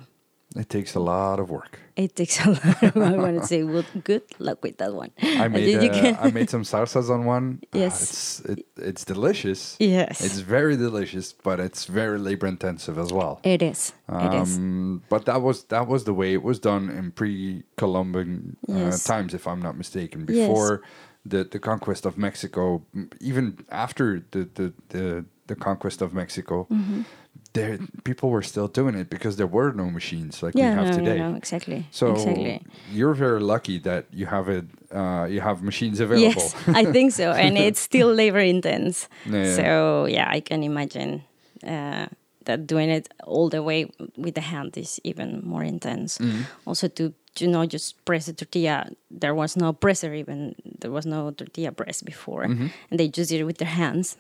It 0.56 0.70
takes 0.70 0.96
a 0.96 1.00
lot 1.00 1.40
of 1.40 1.50
work. 1.50 1.80
it 1.96 2.16
takes 2.16 2.40
a 2.46 2.50
lot. 2.56 2.84
Of, 2.84 2.98
I 2.98 3.16
want 3.18 3.40
to 3.42 3.48
say, 3.48 3.64
well, 3.64 3.86
good 4.04 4.24
luck 4.40 4.62
with 4.64 4.78
that 4.78 4.94
one. 4.94 5.12
I 5.22 5.48
made 5.48 5.76
uh, 5.76 6.18
I 6.20 6.30
made 6.32 6.50
some 6.50 6.64
salsas 6.64 7.10
on 7.10 7.26
one. 7.26 7.60
Ah, 7.74 7.78
Yes. 7.78 8.02
it's 8.02 8.40
it, 8.52 8.66
it's 8.90 9.06
delicious. 9.06 9.78
Yes, 9.80 10.20
It's 10.26 10.40
very 10.40 10.76
delicious, 10.78 11.32
but 11.34 11.60
it's 11.60 11.86
very 11.86 12.20
labor 12.20 12.48
intensive 12.48 12.98
as 12.98 13.12
well. 13.14 13.40
it 13.44 13.62
is. 13.62 13.94
it 14.10 14.34
is. 14.44 14.58
Um, 14.58 15.04
but 15.10 15.26
that 15.26 15.42
was 15.42 15.64
that 15.66 15.88
was 15.88 16.04
the 16.04 16.14
way 16.14 16.34
it 16.34 16.44
was 16.44 16.60
done 16.60 16.90
in 16.90 17.12
pre-Columbian 17.12 18.58
uh, 18.70 18.74
Yes. 18.76 19.04
times, 19.04 19.34
if 19.34 19.48
I'm 19.48 19.62
not 19.62 19.78
mistaken. 19.78 20.26
Yes. 20.28 20.48
Before 20.48 20.82
the, 21.26 21.44
the 21.44 21.60
conquest 21.60 22.06
of 22.06 22.18
Mexico, 22.18 22.84
even 23.20 23.58
after 23.70 24.24
the 24.32 24.50
the, 24.56 24.74
the, 24.90 25.26
the 25.48 25.56
conquest 25.56 26.02
of 26.02 26.14
Mexico, 26.14 26.68
Mhm. 26.72 27.06
There 27.54 27.78
people 28.04 28.30
were 28.30 28.42
still 28.44 28.68
doing 28.68 28.96
it 28.96 29.10
because 29.10 29.36
there 29.36 29.48
were 29.48 29.72
no 29.74 29.90
machines 29.90 30.42
like 30.44 30.56
Yeah, 30.56 30.70
we 30.70 30.76
have 30.76 30.88
no, 30.92 30.98
today. 31.00 31.18
no, 31.18 31.32
no, 31.32 31.38
exactly. 31.38 31.86
So 31.92 32.14
exactly. 32.14 32.62
you're 32.92 33.14
very 33.14 33.42
lucky 33.42 33.78
that 33.80 34.06
you 34.12 34.26
have 34.26 34.48
it. 34.50 34.66
Uh, 34.92 35.26
you 35.30 35.42
have 35.42 35.62
machines 35.64 36.00
available. 36.00 36.42
Yes, 36.42 36.56
I 36.68 36.86
think 36.86 37.12
so, 37.14 37.32
and 37.44 37.58
it's 37.58 37.80
still 37.80 38.14
labor 38.14 38.40
intense. 38.40 39.08
Yeah. 39.26 39.56
So 39.56 40.06
yeah, 40.06 40.28
I 40.30 40.40
can 40.42 40.64
imagine 40.64 41.24
uh, 41.68 42.08
that 42.46 42.68
doing 42.68 42.90
it 42.90 43.08
all 43.26 43.50
the 43.50 43.62
way 43.62 43.86
with 44.18 44.36
the 44.36 44.42
hand 44.42 44.78
is 44.78 45.00
even 45.04 45.42
more 45.44 45.64
intense. 45.64 46.18
Mhm. 46.18 46.46
Also, 46.66 46.88
to 46.88 47.14
you 47.40 47.48
know, 47.48 47.66
just 47.66 48.04
press 48.06 48.26
the 48.26 48.34
tortilla. 48.34 48.90
There 49.10 49.34
was 49.34 49.56
no 49.56 49.72
presser 49.74 50.14
even. 50.14 50.56
There 50.80 50.92
was 50.92 51.06
no 51.06 51.32
tortilla 51.32 51.72
press 51.72 52.02
before, 52.02 52.46
Mhm. 52.46 52.72
and 52.90 53.00
they 53.00 53.08
just 53.08 53.30
did 53.30 53.40
it 53.42 53.46
with 53.46 53.58
their 53.58 53.70
hands, 53.82 54.18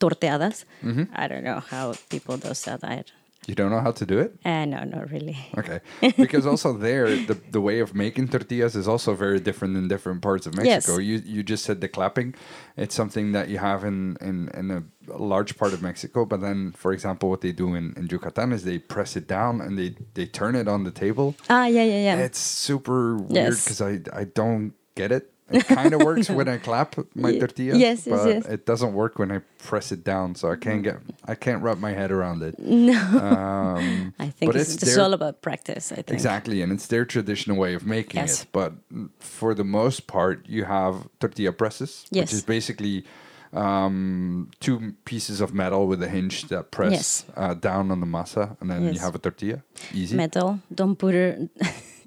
torteadas. 0.00 0.64
Mhm. 0.82 1.08
I 1.14 1.28
don't 1.28 1.44
know 1.44 1.60
how 1.60 1.94
people 2.10 2.36
do 2.36 2.48
that. 2.52 2.80
I, 2.84 3.04
You 3.46 3.54
don't 3.54 3.70
know 3.70 3.80
how 3.80 3.92
to 3.92 4.04
do 4.04 4.18
it? 4.18 4.36
uh, 4.44 4.64
no, 4.64 4.82
not 4.84 5.10
really. 5.10 5.36
Okay. 5.56 5.80
Because 6.16 6.46
also 6.46 6.72
there, 6.72 7.06
the, 7.30 7.38
the 7.50 7.60
way 7.60 7.78
of 7.80 7.94
making 7.94 8.28
tortillas 8.28 8.74
is 8.74 8.88
also 8.88 9.14
very 9.14 9.38
different 9.40 9.76
in 9.76 9.86
different 9.88 10.20
parts 10.20 10.46
of 10.46 10.56
Mexico. 10.56 10.98
Yes. 10.98 11.06
You 11.08 11.16
you 11.34 11.42
just 11.42 11.64
said 11.64 11.80
the 11.80 11.88
clapping. 11.88 12.34
It's 12.76 12.94
something 12.94 13.32
that 13.32 13.48
you 13.48 13.58
have 13.58 13.84
in, 13.84 14.16
in, 14.20 14.48
in 14.54 14.70
a, 14.70 14.82
large 15.16 15.56
part 15.56 15.72
of 15.72 15.80
Mexico. 15.82 16.24
But 16.24 16.40
then, 16.40 16.72
for 16.72 16.92
example, 16.92 17.30
what 17.30 17.40
they 17.40 17.52
do 17.52 17.74
in, 17.76 17.94
in 17.96 18.08
Yucatan 18.10 18.52
is 18.52 18.64
they 18.64 18.78
press 18.78 19.14
it 19.16 19.28
down 19.28 19.60
and 19.60 19.78
they, 19.78 19.94
they 20.14 20.26
turn 20.26 20.56
it 20.56 20.66
on 20.66 20.82
the 20.82 20.90
table. 20.90 21.36
Ah, 21.48 21.66
yeah, 21.66 21.84
yeah, 21.84 22.02
yeah. 22.08 22.16
It's 22.16 22.40
super 22.40 23.16
weird 23.16 23.30
Yes. 23.30 23.64
because 23.64 23.80
I, 23.80 24.00
I 24.12 24.24
don't 24.24 24.72
get 24.96 25.12
it. 25.12 25.32
It 25.50 25.64
kind 25.66 25.94
of 25.94 26.02
works 26.10 26.28
when 26.28 26.48
I 26.48 26.56
clap 26.58 26.96
my 27.14 27.38
tortillas, 27.38 27.78
yes, 27.78 28.06
yes, 28.06 28.18
but 28.18 28.28
yes. 28.28 28.46
it 28.46 28.66
doesn't 28.66 28.94
work 28.94 29.18
when 29.20 29.30
I 29.30 29.40
press 29.58 29.92
it 29.92 30.02
down. 30.02 30.34
So 30.34 30.50
I 30.50 30.56
can't 30.56 30.82
get 30.82 30.96
I 31.24 31.34
can't 31.36 31.62
wrap 31.62 31.78
my 31.78 31.92
head 31.92 32.10
around 32.10 32.42
it. 32.42 32.58
no, 32.92 32.98
Um, 33.20 34.12
I 34.18 34.30
think 34.30 34.54
it's, 34.56 34.74
it's 34.74 34.94
their- 34.94 35.04
all 35.04 35.12
about 35.14 35.42
practice. 35.42 35.92
I 35.92 35.96
think 35.96 36.10
Exactly, 36.10 36.62
and 36.62 36.72
it's 36.72 36.88
their 36.88 37.04
traditional 37.04 37.56
way 37.56 37.74
of 37.74 37.86
making 37.86 38.20
Yes. 38.20 38.42
it. 38.42 38.48
But 38.52 38.72
for 39.20 39.54
the 39.54 39.64
most 39.64 40.06
part, 40.08 40.46
you 40.48 40.64
have 40.64 41.06
tortilla 41.20 41.52
presses, 41.52 42.06
Yes. 42.10 42.22
which 42.24 42.32
is 42.32 42.42
basically 42.42 43.04
um, 43.52 44.50
two 44.60 44.94
pieces 45.04 45.40
of 45.40 45.54
metal 45.54 45.86
with 45.86 46.02
a 46.02 46.08
hinge 46.08 46.48
that 46.48 46.70
press 46.70 46.92
Yes. 46.92 47.24
uh, 47.36 47.54
down 47.54 47.90
on 47.92 48.00
the 48.00 48.06
masa, 48.06 48.56
and 48.60 48.68
then 48.70 48.92
you 48.92 48.98
have 49.00 49.14
a 49.14 49.18
tortilla. 49.18 49.62
Easy. 49.94 50.16
metal. 50.16 50.58
Don't 50.74 50.96
put 50.96 51.14
her. 51.14 51.48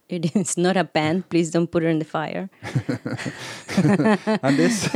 It 0.10 0.36
is 0.36 0.58
not 0.58 0.76
a 0.76 0.84
pan. 0.84 1.24
Please 1.30 1.52
don't 1.52 1.70
put 1.72 1.84
it 1.84 1.88
in 1.88 2.00
the 2.00 2.06
fire. 2.06 2.50
and 4.44 4.58
this, 4.58 4.90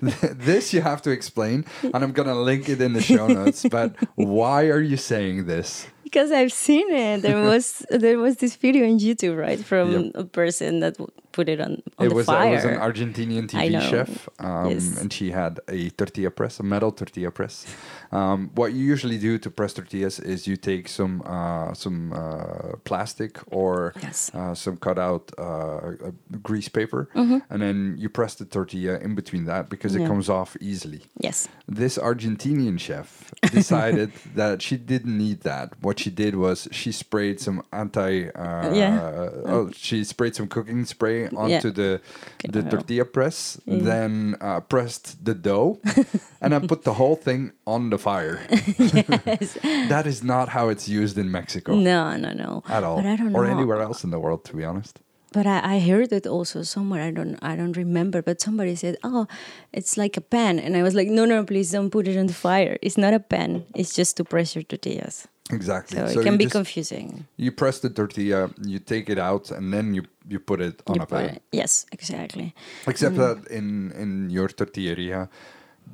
this 0.00 0.72
you 0.74 0.80
have 0.82 1.02
to 1.02 1.10
explain, 1.10 1.64
and 1.82 1.96
I'm 2.04 2.12
gonna 2.12 2.34
link 2.34 2.68
it 2.68 2.80
in 2.80 2.92
the 2.92 3.02
show 3.02 3.26
notes. 3.26 3.64
But 3.70 3.94
why 4.16 4.66
are 4.66 4.80
you 4.80 4.96
saying 4.96 5.46
this? 5.46 5.86
Because 6.02 6.30
I've 6.30 6.52
seen 6.52 6.90
it. 6.92 7.22
There 7.22 7.42
was 7.42 7.84
there 7.90 8.18
was 8.18 8.36
this 8.36 8.56
video 8.56 8.84
on 8.86 8.98
YouTube, 8.98 9.36
right, 9.38 9.58
from 9.64 9.90
Yep. 9.90 10.12
a 10.14 10.24
person 10.24 10.80
that 10.80 10.96
put 11.32 11.48
it 11.48 11.60
on, 11.60 11.82
on 11.98 12.06
it 12.06 12.08
the 12.10 12.14
was 12.14 12.26
fire. 12.26 12.52
it 12.52 12.54
was 12.56 12.64
an 12.64 12.76
Argentinian 12.78 13.48
TV 13.48 13.80
chef, 13.80 14.28
um, 14.38 14.70
Yes. 14.70 15.00
and 15.00 15.12
she 15.12 15.30
had 15.32 15.58
a 15.68 15.90
tortilla 15.90 16.30
press, 16.30 16.60
a 16.60 16.62
metal 16.62 16.92
tortilla 16.92 17.30
press. 17.32 17.66
Um, 18.14 18.50
what 18.54 18.72
you 18.72 18.84
usually 18.94 19.18
do 19.18 19.38
to 19.38 19.50
press 19.50 19.72
tortillas 19.74 20.20
is 20.20 20.46
you 20.46 20.56
take 20.56 20.88
some 20.88 21.22
uh, 21.26 21.74
some 21.74 22.12
uh, 22.12 22.76
plastic 22.84 23.32
or 23.50 23.92
Yes. 24.02 24.30
uh, 24.34 24.54
some 24.54 24.76
cutout 24.76 25.32
uh, 25.36 25.42
uh, 25.42 26.10
grease 26.42 26.68
paper, 26.70 27.08
Mhm. 27.14 27.42
and 27.50 27.60
then 27.62 27.96
you 27.98 28.08
press 28.08 28.34
the 28.36 28.44
tortilla 28.44 28.98
in 29.06 29.14
between 29.14 29.44
that 29.46 29.68
because 29.68 29.96
it 29.96 30.06
comes 30.06 30.28
off 30.28 30.56
easily. 30.60 31.02
Yes. 31.18 31.48
This 31.66 31.98
Argentinian 31.98 32.78
chef 32.78 33.32
decided 33.52 34.12
that 34.36 34.62
she 34.62 34.76
didn't 34.76 35.16
need 35.18 35.40
that. 35.42 35.72
What 35.80 35.98
she 35.98 36.10
did 36.10 36.34
was 36.36 36.68
she 36.70 36.92
sprayed 36.92 37.40
some 37.40 37.62
anti. 37.72 38.28
Uh, 38.34 38.74
Yeah. 38.74 39.30
Oh, 39.54 39.70
she 39.74 40.04
sprayed 40.04 40.34
some 40.36 40.46
cooking 40.48 40.84
spray 40.86 41.28
onto 41.28 41.70
the 41.72 42.00
the 42.48 42.62
tortilla 42.62 43.04
press, 43.04 43.58
Yeah. 43.66 43.82
then 43.82 44.36
uh, 44.40 44.60
pressed 44.60 45.24
the 45.24 45.34
dough, 45.34 45.80
and 46.40 46.52
then 46.52 46.68
put 46.68 46.82
the 46.84 46.94
whole 46.94 47.16
thing 47.16 47.52
on 47.66 47.90
the 47.90 47.98
fire. 47.98 48.38
yes. 48.50 49.58
that 49.88 50.06
is 50.06 50.22
not 50.22 50.48
how 50.50 50.68
it's 50.68 50.88
used 50.88 51.16
in 51.18 51.30
Mexico 51.30 51.74
No, 51.74 52.16
no, 52.16 52.32
no. 52.32 52.62
at 52.68 52.84
all, 52.84 52.96
But 52.96 53.06
I 53.06 53.16
don't 53.16 53.34
or 53.34 53.44
know. 53.46 53.52
anywhere 53.56 53.80
else 53.80 54.04
in 54.04 54.10
the 54.10 54.18
world, 54.18 54.44
to 54.44 54.56
be 54.56 54.64
honest. 54.64 55.00
But 55.32 55.46
I, 55.46 55.76
I 55.76 55.78
heard 55.80 56.12
it 56.12 56.26
also 56.26 56.62
somewhere. 56.62 57.02
I 57.02 57.10
don't 57.10 57.36
I 57.42 57.56
don't 57.56 57.76
remember. 57.76 58.22
But 58.22 58.40
somebody 58.40 58.76
said, 58.76 58.96
"Oh, 59.02 59.26
it's 59.72 59.96
like 59.96 60.16
a 60.16 60.20
pan," 60.20 60.60
and 60.60 60.76
I 60.76 60.82
was 60.84 60.94
like, 60.94 61.08
"No, 61.08 61.24
no, 61.24 61.42
please 61.44 61.72
don't 61.72 61.90
put 61.90 62.06
it 62.06 62.16
on 62.16 62.26
the 62.28 62.32
fire. 62.48 62.78
It's 62.82 62.96
not 62.96 63.14
a 63.14 63.18
pan. 63.18 63.64
It's 63.74 63.92
just 63.98 64.16
to 64.18 64.24
press 64.24 64.54
your 64.54 64.62
tortillas." 64.64 65.26
Exactly. 65.50 65.98
So, 65.98 66.06
So 66.06 66.20
it 66.20 66.24
can 66.24 66.36
be 66.36 66.44
just- 66.44 66.52
confusing. 66.54 67.26
You 67.36 67.50
press 67.52 67.80
the 67.80 67.90
tortilla, 67.90 68.48
you 68.62 68.78
take 68.78 69.10
it 69.10 69.18
out, 69.18 69.50
and 69.50 69.72
then 69.72 69.92
you 69.94 70.02
you 70.32 70.38
put 70.38 70.60
it 70.60 70.80
on 70.86 70.94
You 70.96 71.02
a 71.02 71.06
pan. 71.06 71.24
it- 71.30 71.42
Yes, 71.52 71.84
exactly. 71.90 72.54
Except 72.86 73.14
Mm. 73.16 73.18
that 73.24 73.50
in 73.50 73.90
in 74.02 74.30
your 74.30 74.48
tortilleria, 74.48 75.28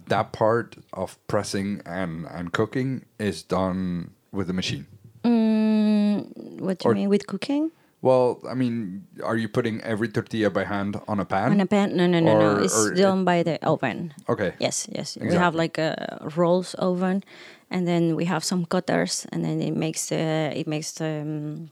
that 0.08 0.32
part 0.32 0.76
of 0.92 1.16
pressing 1.26 1.80
and 1.86 2.26
and 2.26 2.52
cooking 2.52 3.04
is 3.18 3.42
done 3.42 4.10
with 4.32 4.50
a 4.50 4.52
machine. 4.52 4.86
Mm, 5.24 6.60
what 6.60 6.78
do 6.78 6.88
you 6.88 6.94
mean 6.94 7.08
with 7.08 7.26
cooking? 7.26 7.70
Well, 8.02 8.40
I 8.48 8.54
mean, 8.54 9.04
are 9.22 9.36
you 9.36 9.46
putting 9.48 9.82
every 9.82 10.08
tortilla 10.08 10.48
by 10.50 10.64
hand 10.64 10.96
on 11.06 11.20
a 11.20 11.24
pan? 11.26 11.52
On 11.52 11.60
a 11.60 11.66
pan? 11.66 11.94
No, 11.96 12.06
no, 12.06 12.18
no, 12.18 12.32
Or- 12.32 12.40
no. 12.56 12.62
It's 12.64 12.74
or 12.74 12.94
done 12.94 13.24
by 13.24 13.42
the 13.42 13.58
oven. 13.62 14.14
okay. 14.26 14.52
Yes, 14.58 14.88
yes. 14.90 15.18
We 15.20 15.34
have 15.34 15.54
like 15.54 15.76
a 15.78 16.18
rolls 16.36 16.74
oven, 16.74 17.22
and 17.70 17.86
then 17.86 18.16
we 18.16 18.24
have 18.24 18.42
some 18.42 18.64
cutters, 18.64 19.26
and 19.32 19.44
then 19.44 19.60
it 19.60 19.76
makes 19.76 20.06
the 20.08 20.50
it 20.56 20.66
makes 20.66 20.92
the 20.92 21.20
um, 21.22 21.70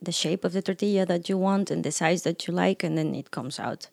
the 0.00 0.12
shape 0.12 0.44
of 0.46 0.52
the 0.52 0.62
tortilla 0.62 1.04
that 1.06 1.28
you 1.28 1.36
want 1.40 1.70
and 1.70 1.82
the 1.82 1.90
size 1.90 2.22
that 2.22 2.46
you 2.46 2.54
like, 2.54 2.86
and 2.86 2.96
then 2.96 3.14
it 3.14 3.30
comes 3.30 3.58
out, 3.58 3.88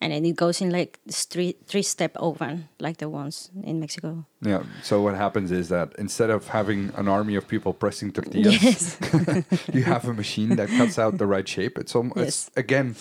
and 0.00 0.12
then 0.12 0.24
it 0.24 0.36
goes 0.36 0.60
in 0.60 0.70
like 0.70 0.98
three 1.10 1.56
three 1.66 1.82
step 1.82 2.16
oven, 2.16 2.68
like 2.80 2.98
the 2.98 3.08
ones 3.08 3.50
in 3.64 3.80
Mexico. 3.80 4.24
Yeah. 4.42 4.62
So 4.82 5.00
what 5.02 5.14
happens 5.14 5.50
is 5.50 5.68
that 5.68 5.94
instead 5.98 6.30
of 6.30 6.48
having 6.48 6.92
an 6.96 7.08
army 7.08 7.36
of 7.36 7.46
people 7.48 7.72
pressing 7.72 8.12
tortillas, 8.12 8.62
Yes. 8.62 8.98
you 9.72 9.84
have 9.84 10.04
a 10.08 10.12
machine 10.14 10.56
that 10.56 10.68
cuts 10.68 10.98
out 10.98 11.18
the 11.18 11.26
right 11.26 11.48
shape. 11.48 11.78
It's 11.78 11.94
almost 11.94 12.16
Yes. 12.18 12.50
again. 12.56 12.96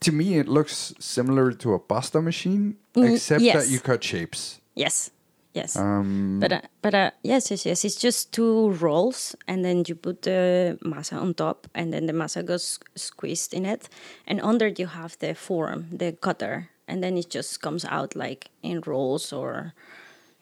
To 0.00 0.12
me, 0.12 0.38
it 0.38 0.48
looks 0.48 0.94
similar 0.98 1.52
to 1.52 1.74
a 1.74 1.78
pasta 1.78 2.22
machine, 2.22 2.76
Mm, 2.94 3.14
except 3.14 3.42
yes. 3.42 3.54
that 3.66 3.70
you 3.72 3.80
cut 3.80 4.02
shapes. 4.02 4.58
Yes. 4.74 5.10
Yes. 5.54 5.76
Um, 5.76 6.38
But 6.40 6.52
uh, 6.52 6.60
but 6.82 6.94
uh, 6.94 7.10
yes, 7.22 7.50
yes, 7.50 7.66
yes. 7.66 7.84
It's 7.84 7.96
just 7.96 8.32
two 8.32 8.70
rolls, 8.80 9.36
and 9.46 9.64
then 9.64 9.84
you 9.86 9.94
put 9.94 10.22
the 10.22 10.78
masa 10.84 11.20
on 11.20 11.34
top, 11.34 11.66
and 11.74 11.92
then 11.92 12.06
the 12.06 12.12
masa 12.12 12.44
goes 12.44 12.78
squeezed 12.96 13.54
in 13.54 13.64
it, 13.66 13.88
and 14.26 14.40
under 14.40 14.68
you 14.68 14.86
have 14.86 15.16
the 15.18 15.34
form, 15.34 15.86
the 15.92 16.12
cutter, 16.12 16.68
and 16.88 17.02
then 17.02 17.16
it 17.16 17.30
just 17.30 17.60
comes 17.60 17.84
out 17.84 18.14
like 18.16 18.50
in 18.62 18.80
rolls 18.86 19.32
or, 19.32 19.72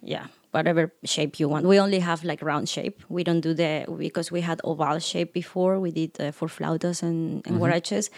yeah, 0.03 0.27
whatever 0.53 0.93
shape 1.05 1.39
you 1.41 1.49
want. 1.49 1.67
We 1.67 1.79
only 1.81 2.01
have 2.01 2.25
like 2.25 2.43
round 2.43 2.69
shape. 2.69 3.03
We 3.09 3.23
don't 3.25 3.41
do 3.41 3.55
the 3.55 3.85
because 3.99 4.31
we 4.33 4.41
had 4.43 4.61
oval 4.65 4.99
shape 4.99 5.33
before. 5.33 5.79
We 5.81 5.91
did 5.91 6.21
uh, 6.21 6.33
for 6.33 6.49
flautas 6.49 7.03
and, 7.03 7.43
and 7.47 7.61
guaraches. 7.61 8.11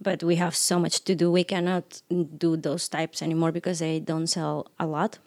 But 0.00 0.22
we 0.22 0.36
have 0.36 0.54
so 0.54 0.78
much 0.78 1.02
to 1.04 1.14
do. 1.16 1.32
We 1.32 1.42
cannot 1.42 2.02
do 2.38 2.56
those 2.56 2.88
types 2.88 3.20
anymore 3.20 3.50
because 3.50 3.80
they 3.80 3.98
don't 3.98 4.28
sell 4.28 4.70
a 4.78 4.86
lot 4.86 5.18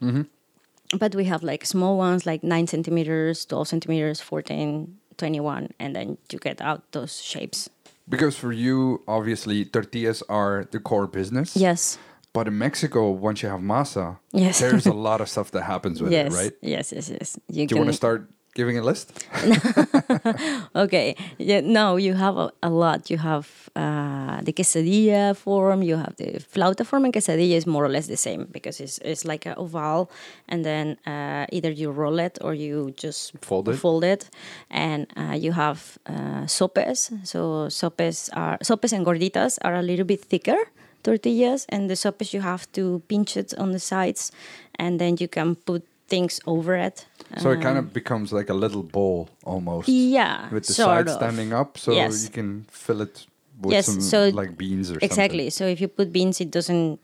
but 0.97 1.15
we 1.15 1.25
have 1.25 1.43
like 1.43 1.65
small 1.65 1.97
ones 1.97 2.25
like 2.25 2.43
9 2.43 2.67
centimeters 2.67 3.45
12 3.45 3.67
centimeters 3.67 4.21
14 4.21 4.97
21 5.17 5.69
and 5.79 5.95
then 5.95 6.17
you 6.31 6.39
get 6.39 6.61
out 6.61 6.81
those 6.91 7.21
shapes 7.21 7.69
because 8.09 8.35
for 8.35 8.51
you, 8.51 9.01
obviously, 9.07 9.63
tortillas 9.63 10.21
are 10.27 10.67
the 10.71 10.79
core 10.79 11.07
business. 11.07 11.55
yes 11.55 11.97
But 12.33 12.47
in 12.47 12.57
Mexico, 12.57 13.11
once 13.11 13.43
you 13.43 13.49
have 13.49 13.59
masa, 13.61 14.17
Yes. 14.33 14.59
there's 14.59 14.85
a 14.87 14.93
lot 15.09 15.21
of 15.21 15.27
stuff 15.29 15.51
that 15.51 15.63
happens 15.63 16.01
with 16.01 16.11
yes 16.11 16.33
it, 16.33 16.37
right? 16.37 16.53
yes 16.61 16.91
yes 16.91 17.09
yes 17.09 17.37
Do 17.49 17.67
you 17.69 17.77
want 17.77 17.89
to 17.89 17.93
start 17.95 18.29
giving 18.53 18.77
a 18.77 18.81
list? 18.81 19.25
okay 20.75 21.15
yeah 21.37 21.61
no 21.61 21.95
you 21.95 22.13
have 22.13 22.37
a, 22.37 22.51
a 22.63 22.69
lot 22.69 23.09
you 23.09 23.17
have 23.17 23.69
uh, 23.75 24.41
the 24.41 24.53
quesadilla 24.53 25.35
form 25.35 25.81
you 25.81 25.95
have 25.97 26.15
the 26.17 26.39
flauta 26.53 26.85
form 26.85 27.05
and 27.05 27.13
quesadilla 27.13 27.55
is 27.55 27.65
more 27.65 27.85
or 27.85 27.89
less 27.89 28.07
the 28.07 28.17
same 28.17 28.47
because 28.51 28.79
it's, 28.79 28.97
it's 28.99 29.25
like 29.25 29.45
an 29.45 29.53
oval 29.57 30.09
and 30.49 30.65
then 30.65 30.97
uh, 31.07 31.45
either 31.51 31.71
you 31.71 31.89
roll 31.91 32.19
it 32.19 32.37
or 32.41 32.53
you 32.53 32.93
just 32.97 33.33
Fold 33.41 33.69
it. 33.69 33.75
fold 33.77 34.03
it 34.03 34.29
and 34.69 35.07
uh, 35.15 35.33
you 35.33 35.53
have 35.53 35.97
uh, 36.07 36.45
sopes 36.47 37.11
so 37.23 37.69
sopes 37.69 38.29
are 38.33 38.57
sopes 38.61 38.91
and 38.91 39.05
gorditas 39.05 39.57
are 39.63 39.75
a 39.75 39.81
little 39.81 40.05
bit 40.05 40.21
thicker 40.25 40.57
tortillas 41.03 41.65
and 41.69 41.89
the 41.89 41.95
sopes 41.95 42.33
you 42.33 42.41
have 42.41 42.71
to 42.73 43.01
pinch 43.07 43.35
it 43.37 43.53
on 43.57 43.71
the 43.71 43.79
sides 43.79 44.31
and 44.75 44.99
then 44.99 45.15
you 45.19 45.27
can 45.27 45.55
put 45.55 45.83
things 46.13 46.33
over 46.53 46.73
it 46.87 46.97
So 47.43 47.47
it 47.55 47.61
kind 47.67 47.77
of 47.81 47.85
becomes 47.99 48.27
like 48.39 48.49
a 48.55 48.57
little 48.63 48.83
bowl 48.95 49.19
almost. 49.51 49.87
Um, 49.89 49.95
yeah 50.19 50.35
With 50.55 50.65
the 50.69 50.73
sides 50.73 51.11
of. 51.11 51.17
standing 51.21 51.49
up, 51.61 51.69
so 51.83 51.89
Yes. 52.01 52.13
you 52.25 52.31
can 52.39 52.49
fill 52.83 52.99
it 53.07 53.15
with 53.63 53.73
Yes, 53.77 53.85
some 53.85 54.01
so- 54.13 54.29
like 54.41 54.51
beans 54.61 54.87
or 54.91 54.95
something. 54.95 55.09
Exactly. 55.11 55.47
So 55.57 55.63
if 55.73 55.77
you 55.83 55.87
put 55.99 56.07
beans, 56.17 56.35
it 56.45 56.49
doesn't, 56.57 56.99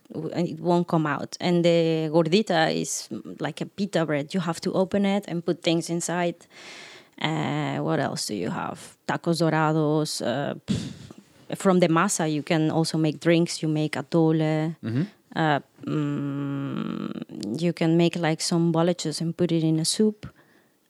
it 0.51 0.59
won't 0.69 0.87
come 0.93 1.05
out. 1.15 1.31
And 1.47 1.55
the 1.69 2.09
gordita 2.15 2.59
is 2.83 2.91
like 3.39 3.57
a 3.65 3.67
pita 3.77 4.01
bread. 4.09 4.25
You 4.35 4.41
have 4.49 4.59
to 4.65 4.69
open 4.81 5.01
it 5.05 5.23
and 5.29 5.37
put 5.49 5.57
things 5.67 5.85
inside. 5.95 6.37
Uh, 7.29 7.77
what 7.87 7.99
else 8.07 8.21
do 8.29 8.35
you 8.43 8.49
have? 8.61 8.77
Tacos 9.07 9.37
dorados. 9.43 10.11
Uh, 10.21 10.55
from 11.63 11.79
the 11.79 11.87
masa, 11.99 12.23
you 12.37 12.43
can 12.43 12.63
also 12.77 12.97
make 12.97 13.17
drinks. 13.27 13.61
You 13.63 13.69
make 13.69 13.93
atole. 14.01 14.75
Uh, 15.35 15.59
mm, 15.87 17.61
you 17.61 17.73
can 17.73 17.97
make 17.97 18.15
like 18.15 18.41
some 18.41 18.71
boliches 18.71 19.21
and 19.21 19.35
put 19.35 19.51
it 19.51 19.63
in 19.63 19.79
a 19.79 19.85
soup. 19.85 20.27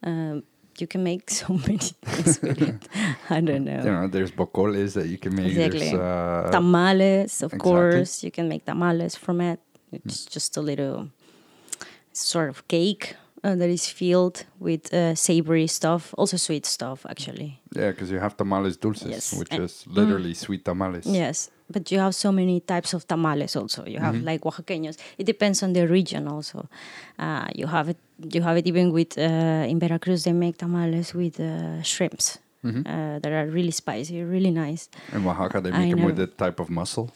Um, 0.03 0.43
you 0.79 0.87
can 0.87 1.03
make 1.03 1.29
so 1.41 1.53
many 1.53 1.77
things 2.05 2.41
with 2.41 2.61
it. 2.61 2.87
I 3.29 3.41
don't 3.41 3.65
know. 3.65 3.83
You 3.83 3.91
know, 3.91 4.07
there's 4.07 4.31
bocoles 4.31 4.93
that 4.93 5.07
you 5.07 5.17
can 5.17 5.35
make. 5.35 5.47
Exactly. 5.47 5.91
Uh, 5.93 6.51
tamales, 6.51 7.41
of 7.43 7.53
exactly. 7.53 7.59
course. 7.71 8.23
You 8.23 8.31
can 8.31 8.47
make 8.47 8.65
tamales 8.65 9.15
from 9.15 9.41
it. 9.41 9.59
It's 9.91 10.25
just 10.25 10.57
a 10.57 10.61
little 10.61 11.09
sort 12.13 12.49
of 12.49 12.67
cake 12.67 13.15
uh, 13.43 13.55
that 13.55 13.69
is 13.69 13.87
filled 13.87 14.45
with 14.59 14.93
uh, 14.93 15.15
savory 15.15 15.67
stuff, 15.67 16.13
also 16.17 16.37
sweet 16.37 16.65
stuff, 16.65 17.05
actually. 17.09 17.61
yeah, 17.75 17.91
because 17.91 18.11
you 18.11 18.19
have 18.19 18.35
tamales 18.35 18.75
dulces, 18.77 19.09
Yes. 19.09 19.33
which 19.39 19.51
And- 19.51 19.63
is 19.63 19.85
literally 19.87 20.33
sweet 20.33 20.65
tamales. 20.65 21.05
Yes, 21.05 21.49
but 21.69 21.91
you 21.91 21.99
have 21.99 22.13
so 22.15 22.31
many 22.31 22.59
types 22.61 22.93
of 22.93 23.07
tamales. 23.07 23.55
Also, 23.55 23.85
you 23.85 23.99
have 23.99 24.15
like 24.21 24.41
oaxaqueños. 24.41 24.97
It 25.17 25.25
depends 25.25 25.63
on 25.63 25.73
the 25.73 25.87
region. 25.87 26.27
Also, 26.27 26.67
uh, 27.19 27.47
you 27.55 27.67
have 27.67 27.89
it. 27.89 27.97
You 28.33 28.41
have 28.41 28.57
it 28.57 28.65
even 28.67 28.91
with 28.91 29.17
uh, 29.17 29.69
in 29.71 29.79
Veracruz. 29.79 30.23
They 30.23 30.33
make 30.33 30.57
tamales 30.57 31.13
with 31.13 31.39
uh, 31.39 31.81
shrimps 31.83 32.39
uh, 32.85 33.19
that 33.19 33.31
are 33.31 33.45
really 33.47 33.71
spicy, 33.71 34.23
really 34.23 34.51
nice. 34.51 34.89
In 35.13 35.25
Oaxaca, 35.25 35.61
they 35.61 35.71
I 35.71 35.79
make 35.79 35.95
them 35.95 36.03
with 36.05 36.17
know. 36.17 36.23
a 36.23 36.27
type 36.27 36.59
of 36.59 36.69
mussel. 36.69 37.11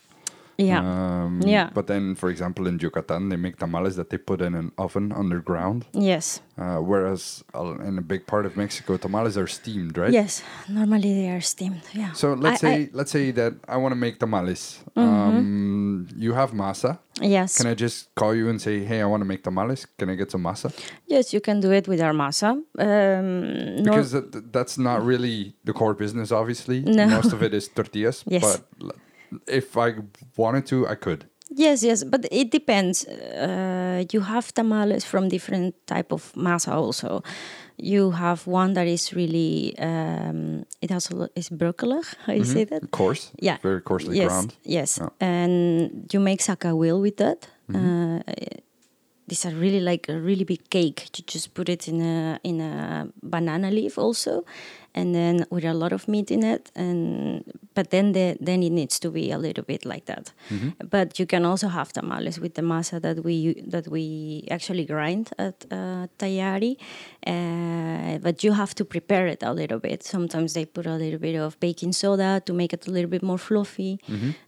Yeah. 0.66 0.80
Um, 0.82 1.40
Yeah. 1.54 1.70
But 1.74 1.86
then, 1.86 2.14
for 2.14 2.28
example, 2.30 2.66
in 2.70 2.78
Yucatan, 2.78 3.28
they 3.30 3.36
make 3.36 3.56
tamales 3.58 3.94
that 3.96 4.08
they 4.10 4.18
put 4.18 4.40
in 4.40 4.54
an 4.54 4.70
oven 4.78 5.12
underground. 5.12 5.84
yes. 5.92 6.40
Uh, 6.58 6.76
whereas 6.90 7.42
uh, 7.54 7.88
in 7.88 7.96
a 7.98 8.02
big 8.02 8.26
part 8.26 8.44
of 8.46 8.52
Mexico, 8.56 8.96
tamales 8.98 9.36
are 9.38 9.46
steamed, 9.48 9.96
right? 9.96 10.12
Yes, 10.12 10.42
normally 10.68 11.12
they 11.20 11.28
are 11.30 11.40
steamed. 11.40 11.80
Yeah. 11.94 12.12
So 12.12 12.26
let's 12.34 12.62
I- 12.62 12.66
say 12.66 12.74
I- 12.74 12.78
Mm-hmm. 12.86 12.98
let's 12.98 13.10
say 13.10 13.32
that 13.40 13.52
I 13.74 13.76
want 13.82 13.92
to 13.96 14.00
make 14.06 14.18
tamales. 14.18 14.62
Um, 14.96 16.06
you 16.24 16.32
have 16.34 16.52
masa. 16.52 16.98
yes, 17.20 17.56
Can 17.58 17.66
I 17.66 17.74
just 17.74 18.14
call 18.14 18.34
you 18.34 18.48
and 18.50 18.60
say, 18.60 18.84
hey, 18.84 19.00
I 19.00 19.06
want 19.06 19.20
to 19.22 19.28
make 19.32 19.42
tamales? 19.42 19.86
Can 19.98 20.10
I 20.10 20.14
get 20.14 20.30
some 20.30 20.42
masa? 20.44 20.70
yes, 21.06 21.32
you 21.34 21.40
can 21.40 21.60
do 21.60 21.70
it 21.72 21.88
with 21.88 22.00
our 22.00 22.12
masa. 22.12 22.50
Um, 22.78 23.82
Because 23.84 24.12
that, 24.12 24.52
that's 24.52 24.76
not 24.78 25.04
really 25.04 25.54
the 25.64 25.72
core 25.72 25.94
business, 25.94 26.30
obviously. 26.32 26.80
No. 26.80 27.06
Most 27.08 27.32
of 27.32 27.42
it 27.42 27.54
is 27.58 27.68
tortillas. 27.68 28.24
Yes. 28.26 28.42
But 28.44 28.96
if 29.46 29.76
I 29.76 29.94
wanted 30.36 30.66
to, 30.66 30.86
I 30.88 30.94
could. 30.94 31.24
yes, 31.54 31.82
yes, 31.82 32.04
but 32.04 32.26
it 32.30 32.50
depends. 32.50 33.04
Uh, 33.06 34.04
you 34.12 34.20
have 34.22 34.52
tamales 34.54 35.04
from 35.04 35.28
different 35.28 35.74
type 35.86 36.12
of 36.14 36.32
masa 36.34 36.72
also. 36.72 37.22
You 37.76 38.10
have 38.12 38.46
one 38.46 38.72
that 38.74 38.86
is 38.86 39.12
really 39.12 39.74
um, 39.78 40.64
it 40.80 40.90
has 40.90 41.10
a 41.10 41.16
lot, 41.16 41.30
is 41.34 41.50
broccoli. 41.50 42.00
How 42.26 42.32
you 42.34 42.44
say 42.44 42.64
that? 42.64 42.90
Coarse. 42.90 43.32
Yeah. 43.40 43.58
Very 43.62 43.80
coarsely 43.80 44.16
yes, 44.16 44.28
ground. 44.28 44.54
Yes, 44.64 44.98
Yeah. 44.98 45.08
and 45.20 46.08
you 46.12 46.20
make 46.20 46.40
zacahuil 46.40 47.00
with 47.00 47.16
that. 47.16 47.48
Uh, 47.74 48.20
these 49.28 49.46
are 49.46 49.54
really 49.54 49.80
like 49.80 50.08
a 50.08 50.18
really 50.20 50.44
big 50.44 50.68
cake. 50.70 51.08
You 51.16 51.24
just 51.26 51.54
put 51.54 51.68
it 51.68 51.88
in 51.88 52.00
a 52.00 52.38
in 52.42 52.60
a 52.60 53.08
banana 53.22 53.70
leaf 53.70 53.96
also, 53.98 54.44
and 54.94 55.14
then 55.14 55.46
with 55.50 55.64
a 55.64 55.72
lot 55.74 55.92
of 55.92 56.06
meat 56.08 56.30
in 56.30 56.42
it. 56.44 56.70
And 56.74 57.44
but 57.74 57.90
then 57.90 58.12
the 58.12 58.36
then 58.40 58.62
it 58.62 58.70
needs 58.72 58.98
to 59.00 59.10
be 59.10 59.30
a 59.32 59.38
little 59.38 59.64
bit 59.64 59.84
like 59.84 60.04
that. 60.06 60.32
But 60.90 61.18
you 61.18 61.26
can 61.26 61.44
also 61.44 61.68
have 61.68 61.92
tamales 61.92 62.38
with 62.38 62.54
the 62.54 62.62
masa 62.62 63.00
that 63.00 63.24
we 63.24 63.54
that 63.66 63.88
we 63.88 64.46
actually 64.50 64.84
grind 64.84 65.30
at 65.38 65.64
uh, 65.70 66.06
Taiyari. 66.18 66.76
Uh, 67.26 68.18
but 68.18 68.42
you 68.44 68.52
have 68.52 68.74
to 68.74 68.84
prepare 68.84 69.26
it 69.26 69.42
a 69.42 69.52
little 69.52 69.78
bit. 69.78 70.02
Sometimes 70.02 70.52
they 70.54 70.64
put 70.64 70.86
a 70.86 70.96
little 70.96 71.18
bit 71.18 71.36
of 71.36 71.58
baking 71.60 71.92
soda 71.92 72.42
to 72.46 72.52
make 72.52 72.72
it 72.72 72.86
a 72.86 72.90
little 72.90 73.10
bit 73.10 73.22
more 73.22 73.38
fluffy. 73.38 73.98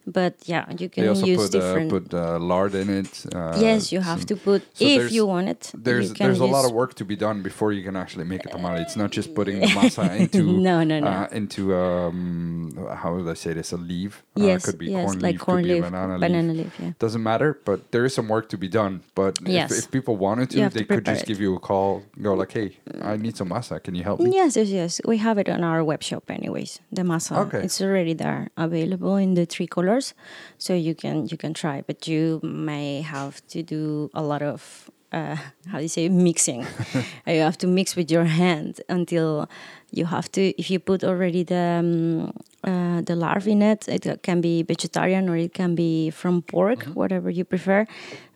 But 0.07 0.35
yeah, 0.47 0.65
you 0.79 0.89
can 0.89 1.05
They 1.05 1.09
also 1.09 1.27
use 1.27 1.43
put, 1.49 1.55
uh, 1.55 1.59
different. 1.61 1.91
put 1.91 2.15
uh, 2.15 2.39
lard 2.39 2.75
in 2.75 2.89
it. 2.91 3.25
Uh, 3.35 3.57
yes, 3.61 3.93
you 3.93 4.01
have 4.01 4.21
some- 4.21 4.27
to 4.31 4.37
put 4.37 4.63
so 4.75 4.85
if 4.85 5.13
you 5.13 5.25
want 5.27 5.49
it. 5.49 5.63
There's 5.87 6.13
there's 6.15 6.41
a 6.41 6.51
lot 6.57 6.65
of 6.69 6.73
work 6.73 6.93
to 7.01 7.05
be 7.05 7.17
done 7.17 7.43
before 7.43 7.71
you 7.73 7.83
can 7.89 7.97
actually 7.97 8.25
make 8.33 8.45
a 8.47 8.51
tamale. 8.51 8.81
It's 8.87 8.97
not 9.03 9.11
just 9.19 9.29
putting 9.39 9.57
the 9.61 9.69
masa 9.79 10.05
into 10.35 10.53
No, 10.69 10.83
no, 10.85 11.01
no. 11.01 11.07
Uh, 11.07 11.29
into 11.33 11.75
um 11.75 12.77
how 13.01 13.15
would 13.15 13.29
I 13.29 13.35
say 13.35 13.53
this 13.53 13.73
a 13.73 13.77
leaf? 13.77 14.23
uh, 14.39 14.45
Yes, 14.45 14.65
could 14.67 14.79
be 14.79 14.87
yes, 14.91 15.05
corn 15.07 15.19
like 15.21 15.35
leaf, 15.35 15.41
corn 15.41 15.63
leaf, 15.69 15.83
banana, 15.85 16.19
banana 16.19 16.53
leaf. 16.53 16.65
leaf, 16.79 16.81
yeah. 16.81 16.93
Doesn't 16.99 17.23
matter, 17.23 17.59
but 17.65 17.91
there 17.93 18.05
is 18.05 18.15
some 18.15 18.29
work 18.29 18.49
to 18.51 18.59
be 18.59 18.69
done. 18.69 19.03
But 19.15 19.39
Yes. 19.47 19.71
if, 19.73 19.79
if 19.85 19.91
people 19.91 20.17
wanted 20.17 20.51
to, 20.51 20.69
they 20.69 20.81
to 20.81 20.85
could 20.85 21.05
just 21.05 21.23
it. 21.23 21.27
give 21.29 21.41
you 21.41 21.55
a 21.57 21.61
call, 21.61 22.03
go 22.21 22.35
like, 22.35 22.53
"Hey, 22.53 22.79
I 23.03 23.17
need 23.17 23.37
some 23.37 23.49
masa. 23.51 23.83
Can 23.83 23.95
you 23.95 24.03
help 24.03 24.21
me?" 24.21 24.31
Yes, 24.35 24.57
yes, 24.57 24.69
yes. 24.69 25.01
We 25.07 25.17
have 25.19 25.39
it 25.39 25.49
on 25.49 25.63
our 25.65 25.83
web 25.85 26.03
shop, 26.03 26.25
anyways. 26.31 26.81
The 26.93 27.03
masa, 27.03 27.37
Okay. 27.47 27.63
it's 27.67 27.81
already 27.81 28.15
there, 28.15 28.51
available 28.57 29.17
in 29.17 29.35
the 29.35 29.47
three 29.47 29.67
colors, 29.77 30.15
so 30.59 30.75
you 30.75 30.95
can 30.95 31.27
you 31.31 31.37
can 31.37 31.53
try. 31.55 31.83
But 31.87 32.09
you 32.09 32.41
may 32.43 33.03
have 33.03 33.35
to 33.55 33.63
do 33.63 34.11
a 34.15 34.23
lot 34.23 34.43
of 34.43 34.91
uh, 35.15 35.37
how 35.71 35.79
do 35.79 35.83
you 35.83 35.89
say 35.89 36.09
mixing. 36.09 36.67
you 37.27 37.41
have 37.49 37.57
to 37.59 37.67
mix 37.67 37.97
with 37.97 38.11
your 38.11 38.25
hand 38.25 38.81
until 38.89 39.49
you 39.93 40.07
have 40.07 40.27
to. 40.33 40.41
If 40.61 40.71
you 40.71 40.79
put 40.81 41.05
already 41.05 41.43
the 41.45 41.65
um, 41.81 42.33
uh, 42.71 43.01
the 43.09 43.15
larvae 43.15 43.53
in 43.53 43.63
it, 43.63 43.89
it 43.89 44.23
can 44.23 44.41
be 44.41 44.63
vegetarian 44.63 45.29
or 45.29 45.37
it 45.37 45.53
can 45.55 45.75
be 45.75 46.11
from 46.11 46.43
pork, 46.43 46.85
whatever 47.01 47.31
you 47.31 47.45
prefer. 47.45 47.87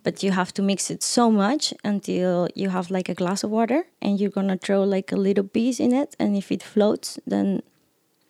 But 0.05 0.23
you 0.23 0.31
have 0.33 0.53
to 0.55 0.63
mix 0.63 0.91
it 0.91 1.03
so 1.03 1.31
much 1.31 1.75
until 1.85 2.49
you 2.55 2.69
have 2.71 2.91
like 2.91 3.09
a 3.13 3.15
glass 3.15 3.45
of 3.45 3.51
water, 3.51 3.81
and 4.01 4.21
you're 4.21 4.35
gonna 4.39 4.57
throw 4.57 4.85
like 4.85 5.13
a 5.13 5.17
little 5.17 5.45
piece 5.45 5.81
in 5.81 5.93
it, 5.93 6.15
and 6.19 6.37
if 6.37 6.51
it 6.53 6.63
floats, 6.63 7.19
then 7.27 7.63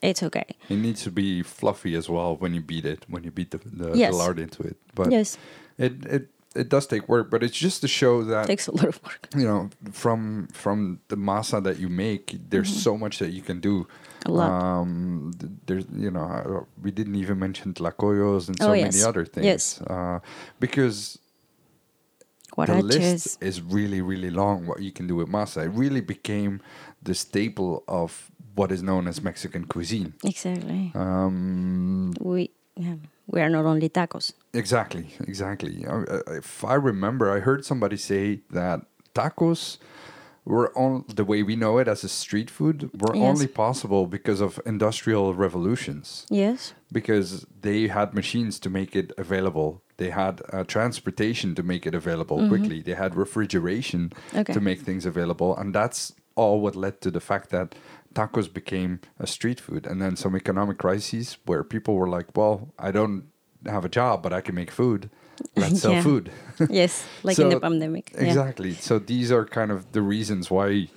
it's 0.00 0.22
okay. 0.22 0.46
It 0.68 0.78
needs 0.78 1.02
to 1.02 1.10
be 1.10 1.42
fluffy 1.42 1.94
as 1.96 2.08
well 2.08 2.36
when 2.36 2.54
you 2.54 2.60
beat 2.62 2.84
it, 2.86 3.04
when 3.08 3.24
you 3.24 3.30
beat 3.30 3.50
the, 3.50 3.58
the, 3.58 3.96
Yes. 3.98 4.12
the 4.12 4.16
lard 4.16 4.38
into 4.38 4.62
it. 4.62 4.76
But 4.94 5.10
yes, 5.12 5.36
it, 5.76 5.92
it 6.06 6.28
it 6.56 6.68
does 6.68 6.86
take 6.86 7.08
work, 7.08 7.30
but 7.30 7.42
it's 7.42 7.56
just 7.56 7.80
to 7.82 7.88
show 7.88 8.24
that 8.24 8.46
takes 8.46 8.66
a 8.68 8.72
lot 8.74 8.88
of 8.88 9.00
work. 9.04 9.28
you 9.36 9.44
know 9.44 9.68
from 9.92 10.48
from 10.52 11.00
the 11.08 11.16
masa 11.16 11.62
that 11.62 11.78
you 11.78 11.88
make 11.88 12.36
there's 12.50 12.70
so 12.82 12.96
much 12.96 13.18
that 13.18 13.30
you 13.30 13.42
can 13.42 13.60
do 13.60 13.86
Mm-hmm. 14.18 14.30
A 14.32 14.34
lot. 14.34 14.50
um 14.50 15.30
there's 15.66 15.84
you 15.94 16.10
know 16.10 16.24
uh, 16.24 16.64
we 16.82 16.90
didn't 16.90 17.14
even 17.14 17.38
mention 17.38 17.72
tlacoyos 17.72 18.48
and 18.48 18.58
so 18.58 18.70
Oh, 18.70 18.74
many 18.74 19.00
other 19.10 19.24
things 19.24 19.46
Yes. 19.46 19.80
uh 19.82 20.18
because 20.58 21.18
the 22.56 22.82
list 22.82 23.38
is 23.40 23.62
really, 23.62 24.00
really 24.02 24.30
long. 24.30 24.66
What 24.66 24.82
you 24.82 24.90
can 24.90 25.06
do 25.06 25.14
with 25.14 25.28
masa, 25.28 25.66
it 25.66 25.72
really 25.84 26.00
became 26.00 26.60
the 27.00 27.14
staple 27.14 27.84
of 27.86 28.30
what 28.56 28.72
is 28.72 28.82
known 28.82 29.06
as 29.06 29.22
Mexican 29.22 29.64
cuisine. 29.66 30.14
Exactly. 30.24 30.90
Um, 30.96 32.12
we 32.20 32.50
yeah, 32.74 32.96
we 33.32 33.40
are 33.40 33.48
not 33.50 33.64
only 33.66 33.88
tacos. 33.88 34.32
Exactly, 34.52 35.06
exactly. 35.26 35.84
If 36.28 36.64
I 36.64 36.74
remember, 36.74 37.30
I 37.30 37.40
heard 37.40 37.64
somebody 37.64 37.96
say 37.96 38.40
that 38.50 38.80
tacos 39.14 39.78
were 40.44 40.72
on 40.78 41.04
the 41.14 41.24
way 41.24 41.42
we 41.42 41.56
know 41.56 41.76
it 41.78 41.86
as 41.88 42.02
a 42.04 42.08
street 42.08 42.50
food 42.50 42.90
were 43.02 43.14
Yes. 43.14 43.22
only 43.28 43.46
possible 43.46 44.06
because 44.06 44.40
of 44.40 44.58
industrial 44.64 45.34
revolutions. 45.34 46.24
Yes. 46.30 46.72
Because 46.90 47.44
they 47.60 47.88
had 47.88 48.14
machines 48.14 48.58
to 48.60 48.70
make 48.70 48.96
it 48.96 49.12
available. 49.18 49.82
They 49.98 50.10
had 50.10 50.40
uh, 50.52 50.64
transportation 50.64 51.54
to 51.56 51.62
make 51.62 51.84
it 51.86 51.94
available 51.94 52.48
quickly. 52.48 52.80
They 52.82 52.94
had 52.94 53.14
refrigeration 53.14 54.12
Okay. 54.34 54.54
to 54.54 54.60
make 54.60 54.80
things 54.80 55.04
available, 55.04 55.54
and 55.58 55.74
that's 55.74 56.14
all 56.34 56.60
what 56.62 56.74
led 56.76 57.00
to 57.02 57.10
the 57.10 57.20
fact 57.20 57.50
that 57.50 57.74
tacos 58.18 58.48
became 58.60 58.92
a 59.18 59.26
street 59.26 59.60
food. 59.66 59.82
And 59.86 59.96
then 60.02 60.16
some 60.16 60.34
economic 60.36 60.76
crises 60.84 61.26
where 61.48 61.62
people 61.74 61.92
were 62.00 62.08
like, 62.16 62.28
"Well, 62.38 62.56
I 62.78 62.90
don't 62.98 63.22
have 63.74 63.84
a 63.84 63.88
job, 64.00 64.14
but 64.24 64.32
I 64.38 64.40
can 64.46 64.54
make 64.54 64.70
food. 64.70 65.00
Let's 65.56 65.80
sell 65.82 65.92
Yeah. 65.92 66.02
food." 66.10 66.24
yes, 66.82 66.92
like 67.22 67.38
in 67.42 67.48
the 67.50 67.60
pandemic. 67.60 68.04
Yeah. 68.14 68.26
Exactly. 68.28 68.72
So 68.88 68.98
these 69.12 69.28
are 69.36 69.44
kind 69.58 69.70
of 69.74 69.78
the 69.92 70.02
reasons 70.14 70.50
why 70.50 70.88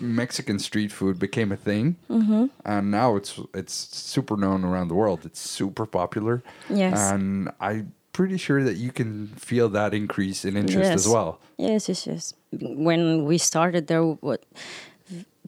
Mexican 0.00 0.58
street 0.58 0.92
food 0.92 1.18
became 1.18 1.50
a 1.52 1.56
thing, 1.68 1.96
Mm-hmm. 2.10 2.44
and 2.64 2.90
now 2.90 3.16
it's 3.16 3.32
it's 3.54 3.74
super 4.12 4.36
known 4.36 4.60
around 4.64 4.88
the 4.88 4.94
world. 5.02 5.20
It's 5.24 5.40
super 5.40 5.86
popular, 5.86 6.42
Yes. 6.68 6.98
and 7.12 7.50
I'm 7.60 7.92
pretty 8.12 8.38
sure 8.38 8.62
that 8.68 8.76
you 8.84 8.90
can 8.92 9.10
feel 9.48 9.68
that 9.70 9.92
increase 9.94 10.48
in 10.48 10.56
interest 10.56 10.92
as 11.00 11.06
well. 11.14 11.38
Yes, 11.58 11.88
yes, 11.88 12.06
yes. 12.06 12.34
When 12.86 13.24
we 13.28 13.36
started, 13.38 13.86
there 13.86 14.02
what 14.28 14.40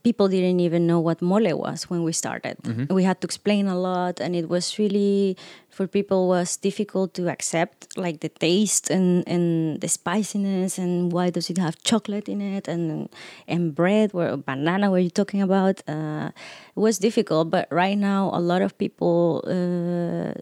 people 0.08 0.28
didn't 0.36 0.60
even 0.68 0.82
know 0.90 1.00
what 1.08 1.20
mole 1.20 1.52
was 1.66 1.80
when 1.90 2.00
we 2.08 2.12
started. 2.24 2.56
Mm-hmm. 2.62 2.94
We 2.98 3.02
had 3.10 3.20
to 3.20 3.26
explain 3.30 3.64
a 3.68 3.78
lot, 3.90 4.14
and 4.24 4.32
it 4.40 4.46
was 4.48 4.64
really 4.82 5.36
for 5.76 5.86
people 5.98 6.20
was 6.36 6.56
difficult 6.68 7.08
to 7.18 7.28
accept, 7.34 7.76
like 8.04 8.16
the 8.24 8.32
taste 8.46 8.86
and 8.96 9.08
and 9.34 9.44
the 9.84 9.90
spiciness, 9.98 10.72
and 10.78 11.12
why 11.14 11.26
does 11.36 11.46
it 11.52 11.58
have 11.66 11.74
chocolate 11.90 12.26
in 12.34 12.40
it, 12.40 12.64
and 12.74 13.08
and 13.52 13.62
bread 13.80 14.08
or 14.16 14.36
banana. 14.50 14.86
Were 14.94 15.04
you 15.08 15.14
talking 15.20 15.42
about? 15.48 15.76
Uh, 15.94 16.32
it 16.76 16.82
was 16.88 16.96
difficult, 17.08 17.44
but 17.56 17.64
right 17.82 17.98
now 18.10 18.22
a 18.32 18.42
lot 18.50 18.62
of 18.66 18.72
people 18.84 19.44
uh, 19.56 20.32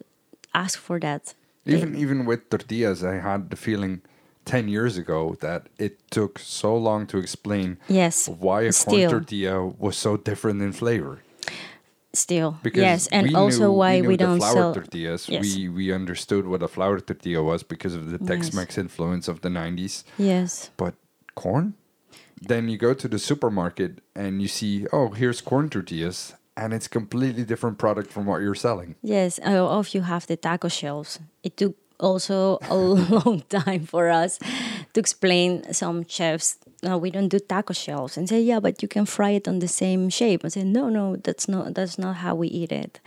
ask 0.54 0.78
for 0.78 0.96
that. 1.06 1.34
Even 1.66 1.90
even 2.04 2.18
with 2.30 2.40
tortillas, 2.52 3.02
I 3.02 3.16
had 3.28 3.50
the 3.50 3.58
feeling 3.66 3.94
ten 4.46 4.68
years 4.68 4.96
ago 4.96 5.36
that 5.40 5.66
it 5.78 5.94
took 6.10 6.38
so 6.38 6.74
long 6.76 7.06
to 7.08 7.18
explain 7.18 7.76
Yes, 7.88 8.28
why 8.28 8.62
a 8.62 8.72
corn 8.72 9.10
tortilla 9.10 9.66
was 9.78 9.96
so 9.98 10.16
different 10.16 10.62
in 10.62 10.72
flavor. 10.72 11.20
Still, 12.14 12.56
Because 12.62 12.80
yes, 12.80 13.06
and 13.08 13.36
also 13.36 13.64
knew, 13.68 13.72
why 13.72 14.00
we, 14.00 14.08
we, 14.08 14.16
don't 14.16 14.38
flour 14.38 14.54
sell. 14.54 14.74
tortillas. 14.74 15.28
Yes. 15.28 15.42
We 15.44 15.68
we 15.68 15.92
understood 15.92 16.46
what 16.46 16.62
a 16.62 16.68
flour 16.68 16.98
tortilla 17.00 17.42
was 17.42 17.62
because 17.62 17.94
of 17.94 18.10
the 18.10 18.16
Tex-Mex 18.16 18.78
influence 18.78 19.28
of 19.28 19.42
the 19.42 19.50
'90s. 19.50 20.02
Yes, 20.16 20.70
But 20.78 20.94
corn, 21.34 21.74
then 22.48 22.70
you 22.70 22.78
go 22.78 22.94
to 22.94 23.06
the 23.08 23.18
supermarket 23.18 24.00
and 24.14 24.40
you 24.40 24.48
see, 24.48 24.86
oh, 24.94 25.10
here's 25.10 25.42
corn 25.42 25.68
tortillas, 25.68 26.32
and 26.56 26.72
it's 26.72 26.88
completely 26.88 27.44
different 27.44 27.76
product 27.76 28.10
from 28.10 28.24
what 28.24 28.40
you're 28.40 28.54
selling. 28.68 28.94
yes. 29.02 29.38
Uh, 29.44 29.78
if 29.84 29.94
you 29.94 30.00
have 30.02 30.26
the 30.26 30.36
taco 30.38 30.68
shells, 30.68 31.18
it 31.42 31.58
took 31.58 31.74
also 32.00 32.58
a 32.68 32.76
long 32.76 33.42
time 33.48 33.86
for 33.86 34.08
us 34.08 34.38
to 34.92 35.00
explain 35.00 35.72
some 35.72 36.04
chefs. 36.08 36.58
No, 36.82 36.98
we 36.98 37.10
don't 37.10 37.28
do 37.28 37.38
taco 37.38 37.72
shells, 37.72 38.16
and 38.18 38.28
say, 38.28 38.40
yeah, 38.40 38.60
but 38.60 38.82
you 38.82 38.88
can 38.88 39.06
fry 39.06 39.30
it 39.30 39.48
on 39.48 39.58
the 39.60 39.66
same 39.68 40.10
shape. 40.10 40.44
and 40.44 40.52
say, 40.52 40.62
no, 40.62 40.88
no, 40.90 41.16
that's 41.16 41.48
not 41.48 41.74
that's 41.74 41.98
not 41.98 42.16
how 42.16 42.34
we 42.34 42.48
eat 42.48 42.70
it. 42.70 43.00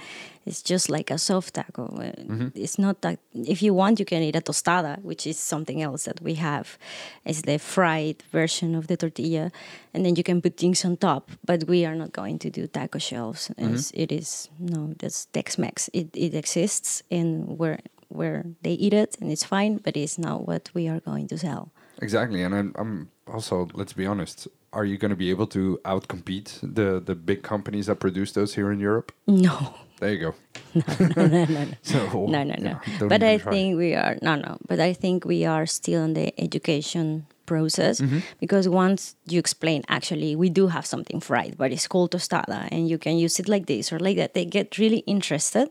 It's 0.46 0.64
just 0.64 0.90
like 0.90 1.12
a 1.14 1.18
soft 1.20 1.54
taco. 1.54 1.86
Uh, 1.86 2.50
It's 2.56 2.80
not 2.80 3.02
that. 3.02 3.20
If 3.34 3.62
you 3.62 3.76
want, 3.76 4.00
you 4.00 4.06
can 4.06 4.24
eat 4.24 4.36
a 4.36 4.42
tostada, 4.42 4.98
which 5.04 5.28
is 5.28 5.38
something 5.38 5.82
else 5.84 6.06
that 6.06 6.20
we 6.22 6.34
have. 6.36 6.78
It's 7.26 7.44
the 7.44 7.60
fried 7.60 8.24
version 8.32 8.76
of 8.76 8.88
the 8.88 8.98
tortilla, 8.98 9.52
and 9.94 10.04
then 10.04 10.16
you 10.16 10.24
can 10.24 10.42
put 10.42 10.58
things 10.58 10.84
on 10.84 10.98
top. 10.98 11.30
But 11.46 11.66
we 11.70 11.86
are 11.86 11.96
not 11.96 12.12
going 12.12 12.40
to 12.40 12.50
do 12.50 12.66
taco 12.68 12.98
shells. 13.00 13.52
It's, 13.58 13.92
it 13.94 14.12
is 14.12 14.50
no, 14.60 14.94
that's 14.98 15.28
Tex-Mex. 15.32 15.90
It 15.94 16.08
it 16.16 16.34
exists 16.34 17.04
in 17.12 17.46
where 17.58 17.78
where 18.10 18.46
they 18.62 18.74
eat 18.74 18.94
it, 18.94 19.18
and 19.22 19.32
it's 19.32 19.44
fine. 19.46 19.78
But 19.78 19.96
it's 19.96 20.18
not 20.18 20.48
what 20.48 20.70
we 20.74 20.88
are 20.90 21.00
going 21.00 21.28
to 21.30 21.38
sell. 21.38 21.72
Exactly, 22.02 22.44
and 22.44 22.54
I'm, 22.56 22.74
I'm 22.78 23.10
also 23.28 23.68
let's 23.74 23.94
be 23.94 24.06
honest. 24.06 24.48
Are 24.72 24.86
you 24.86 24.98
going 25.00 25.10
to 25.10 25.18
be 25.18 25.32
able 25.32 25.48
to 25.48 25.80
outcompete 25.84 26.60
the 26.62 27.00
the 27.00 27.16
big 27.16 27.42
companies 27.42 27.86
that 27.88 28.00
produce 28.00 28.32
those 28.34 28.54
here 28.56 28.72
in 28.72 28.80
Europe? 28.80 29.12
No. 29.28 29.74
There 30.00 30.14
you 30.14 30.20
go. 30.20 30.34
no, 31.18 31.28
no, 31.28 31.46
no. 31.46 31.66
So 31.82 32.26
no, 32.28 32.44
no, 32.44 32.56
no. 32.58 32.80
yeah, 32.88 33.08
but 33.10 33.22
I 33.22 33.38
try. 33.38 33.52
think 33.52 33.78
we 33.78 33.96
are 33.96 34.16
no, 34.22 34.36
no. 34.36 34.58
But 34.68 34.80
I 34.80 34.94
think 34.94 35.26
we 35.26 35.44
are 35.46 35.66
still 35.66 36.04
in 36.06 36.14
the 36.14 36.32
education 36.40 37.26
process 37.46 38.00
Mm-hmm. 38.00 38.20
because 38.40 38.70
once 38.70 39.16
you 39.28 39.40
explain, 39.40 39.84
actually, 39.90 40.36
we 40.38 40.50
do 40.50 40.68
have 40.68 40.86
something 40.86 41.20
fried, 41.20 41.58
but 41.58 41.72
it's 41.72 41.88
called 41.88 42.12
tostada, 42.12 42.68
and 42.72 42.88
you 42.88 42.98
can 42.98 43.18
use 43.18 43.40
it 43.42 43.50
like 43.50 43.66
this 43.66 43.92
or 43.92 44.00
like 44.00 44.16
that. 44.18 44.34
They 44.34 44.46
get 44.46 44.78
really 44.78 45.00
interested. 45.06 45.68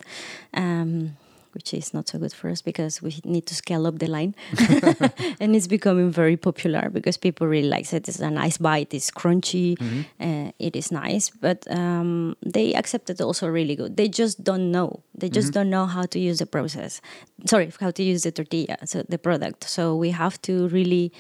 Um, 0.53 1.17
which 1.53 1.75
is 1.75 1.93
not 1.95 2.09
so 2.09 2.19
good 2.19 2.33
for 2.33 2.49
us 2.49 2.63
because 2.63 3.03
we 3.03 3.21
need 3.25 3.47
to 3.47 3.55
scale 3.55 3.87
up 3.87 3.99
the 3.99 4.07
line, 4.07 4.35
and 5.41 5.55
it's 5.57 5.67
becoming 5.67 6.11
very 6.11 6.37
popular 6.37 6.91
because 6.91 7.17
people 7.17 7.47
really 7.47 7.69
like 7.69 7.93
it. 7.93 8.09
It's 8.09 8.21
a 8.21 8.31
nice 8.31 8.59
bite. 8.59 8.95
It's 8.95 9.11
crunchy. 9.11 9.77
Mm-hmm. 9.79 10.01
Uh, 10.21 10.53
it 10.59 10.77
is 10.77 10.91
nice, 10.93 11.31
but 11.31 11.67
um, 11.71 12.37
they 12.45 12.75
accept 12.75 13.11
it 13.11 13.21
also 13.21 13.49
really 13.49 13.77
good. 13.77 13.97
They 13.97 14.09
just 14.09 14.45
don't 14.45 14.71
know. 14.71 15.03
They 15.15 15.29
just 15.29 15.53
don't 15.53 15.71
know 15.71 15.87
how 15.87 16.05
to 16.07 16.19
use 16.19 16.39
the 16.39 16.47
process. 16.47 17.01
Sorry, 17.47 17.73
how 17.81 17.91
to 17.91 18.03
use 18.03 18.23
the 18.23 18.33
tortilla, 18.33 18.77
so 18.85 19.03
the 19.09 19.19
product. 19.19 19.65
So 19.69 19.97
we 19.97 20.11
have 20.11 20.41
to 20.43 20.69
really 20.69 21.13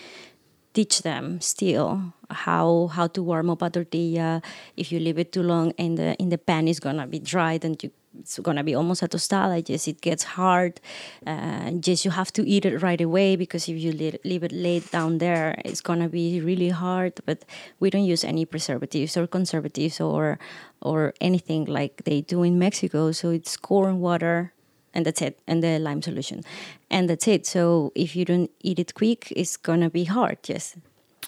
teach 0.79 1.03
them 1.03 1.41
still 1.41 2.13
how 2.31 2.89
how 2.93 3.07
to 3.09 3.23
warm 3.23 3.51
up 3.51 3.63
a 3.63 3.71
tortilla. 3.71 4.43
If 4.77 4.93
you 4.93 5.01
leave 5.01 5.19
it 5.19 5.33
too 5.33 5.43
long 5.43 5.73
in 5.73 5.97
the 5.97 6.15
in 6.23 6.29
the 6.29 6.39
pan, 6.39 6.69
it's 6.69 6.81
gonna 6.81 7.07
be 7.07 7.19
dry, 7.19 7.59
and 7.63 7.83
you, 7.83 7.91
it's 8.19 8.39
gonna 8.39 8.65
be 8.65 8.75
almost 8.75 9.03
a 9.03 9.09
tostada. 9.09 9.63
Yes, 9.69 9.89
it 9.89 10.01
gets 10.01 10.25
hard. 10.25 10.81
Uh, 11.27 11.73
yes, 11.83 12.05
you 12.05 12.11
have 12.11 12.33
to 12.33 12.49
eat 12.49 12.65
it 12.65 12.83
right 12.83 13.01
away 13.01 13.37
because 13.37 13.69
if 13.69 13.77
you 13.79 13.93
leave, 13.93 14.45
it 14.45 14.53
laid 14.53 14.91
down 14.91 15.19
there, 15.19 15.61
it's 15.65 15.81
gonna 15.81 16.09
be 16.09 16.41
really 16.41 16.71
hard. 16.71 17.21
But 17.27 17.45
we 17.81 17.91
don't 17.91 18.05
use 18.05 18.25
any 18.25 18.45
preservatives 18.45 19.17
or 19.17 19.27
conservatives 19.27 20.01
or 20.01 20.39
or 20.83 21.13
anything 21.21 21.65
like 21.67 22.05
they 22.05 22.21
do 22.21 22.43
in 22.43 22.59
Mexico. 22.59 23.13
So 23.13 23.31
it's 23.31 23.57
corn 23.57 24.01
water 24.01 24.53
and 24.95 25.05
that's 25.05 25.21
it 25.23 25.39
and 25.47 25.63
the 25.63 25.79
lime 25.79 26.01
solution 26.01 26.43
and 26.91 27.11
that's 27.11 27.29
it 27.29 27.47
so 27.47 27.93
if 27.95 28.17
you 28.17 28.25
don't 28.25 28.51
eat 28.63 28.79
it 28.79 28.95
quick 28.95 29.31
it's 29.37 29.57
gonna 29.57 29.91
be 29.91 30.05
hard 30.05 30.39
yes 30.49 30.77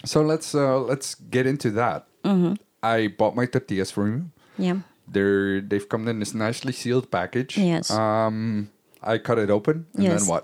So 0.03 0.21
let's 0.23 0.55
uh, 0.55 0.79
let's 0.81 1.13
get 1.29 1.45
into 1.45 1.69
that. 1.77 2.07
Mm-hmm. 2.25 2.53
I 2.81 3.07
bought 3.19 3.35
my 3.35 3.45
tortillas 3.45 3.91
from 3.91 4.07
you. 4.13 4.21
yeah 4.57 4.77
They're 5.11 5.61
they've 5.61 5.87
come 5.89 6.07
in 6.07 6.19
this 6.19 6.33
nicely 6.33 6.71
sealed 6.73 7.09
package. 7.11 7.57
Yes. 7.57 7.91
Um, 7.91 8.69
I 9.03 9.17
cut 9.17 9.37
it 9.39 9.49
open, 9.49 9.85
and 9.95 10.03
Yes. 10.03 10.21
then 10.21 10.29
what? 10.29 10.43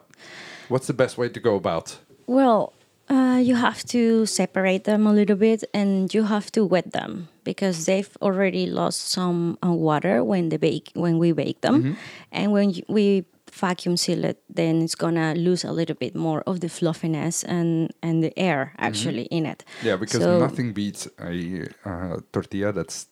What's 0.69 0.87
the 0.87 0.93
best 0.93 1.17
way 1.17 1.29
to 1.29 1.39
go 1.39 1.55
about? 1.55 1.97
well 2.29 2.73
uh, 3.09 3.39
you 3.41 3.55
have 3.55 3.85
to 3.85 4.25
separate 4.25 4.83
them 4.83 5.07
a 5.07 5.13
little 5.13 5.37
bit 5.37 5.63
and 5.73 6.13
you 6.13 6.23
have 6.23 6.51
to 6.51 6.65
wet 6.65 6.91
them 6.91 7.29
because 7.45 7.85
they've 7.85 8.17
already 8.21 8.65
lost 8.67 9.09
some 9.09 9.57
uh, 9.63 9.71
water 9.71 10.21
when 10.25 10.49
they 10.49 10.57
bake 10.57 10.91
when 10.93 11.17
we 11.17 11.31
bake 11.31 11.61
them 11.61 11.95
and 12.33 12.51
when 12.51 12.71
you, 12.71 12.83
we 12.89 13.23
vacuum 13.53 13.95
seal 13.95 14.25
it 14.25 14.37
then 14.53 14.81
it's 14.81 14.93
gonna 14.95 15.33
lose 15.35 15.63
a 15.63 15.71
little 15.71 15.95
bit 15.95 16.15
more 16.15 16.41
of 16.45 16.59
the 16.59 16.67
fluffiness 16.67 17.45
and 17.45 17.93
and 18.03 18.21
the 18.21 18.37
air 18.37 18.73
actually 18.77 19.23
in 19.31 19.45
it 19.45 19.63
Yeah, 19.81 19.95
because 19.95 20.21
So- 20.21 20.39
nothing 20.39 20.73
beats 20.73 21.07
a 21.17 21.63
uh, 21.85 22.17
tortilla 22.33 22.73
that's 22.73 23.07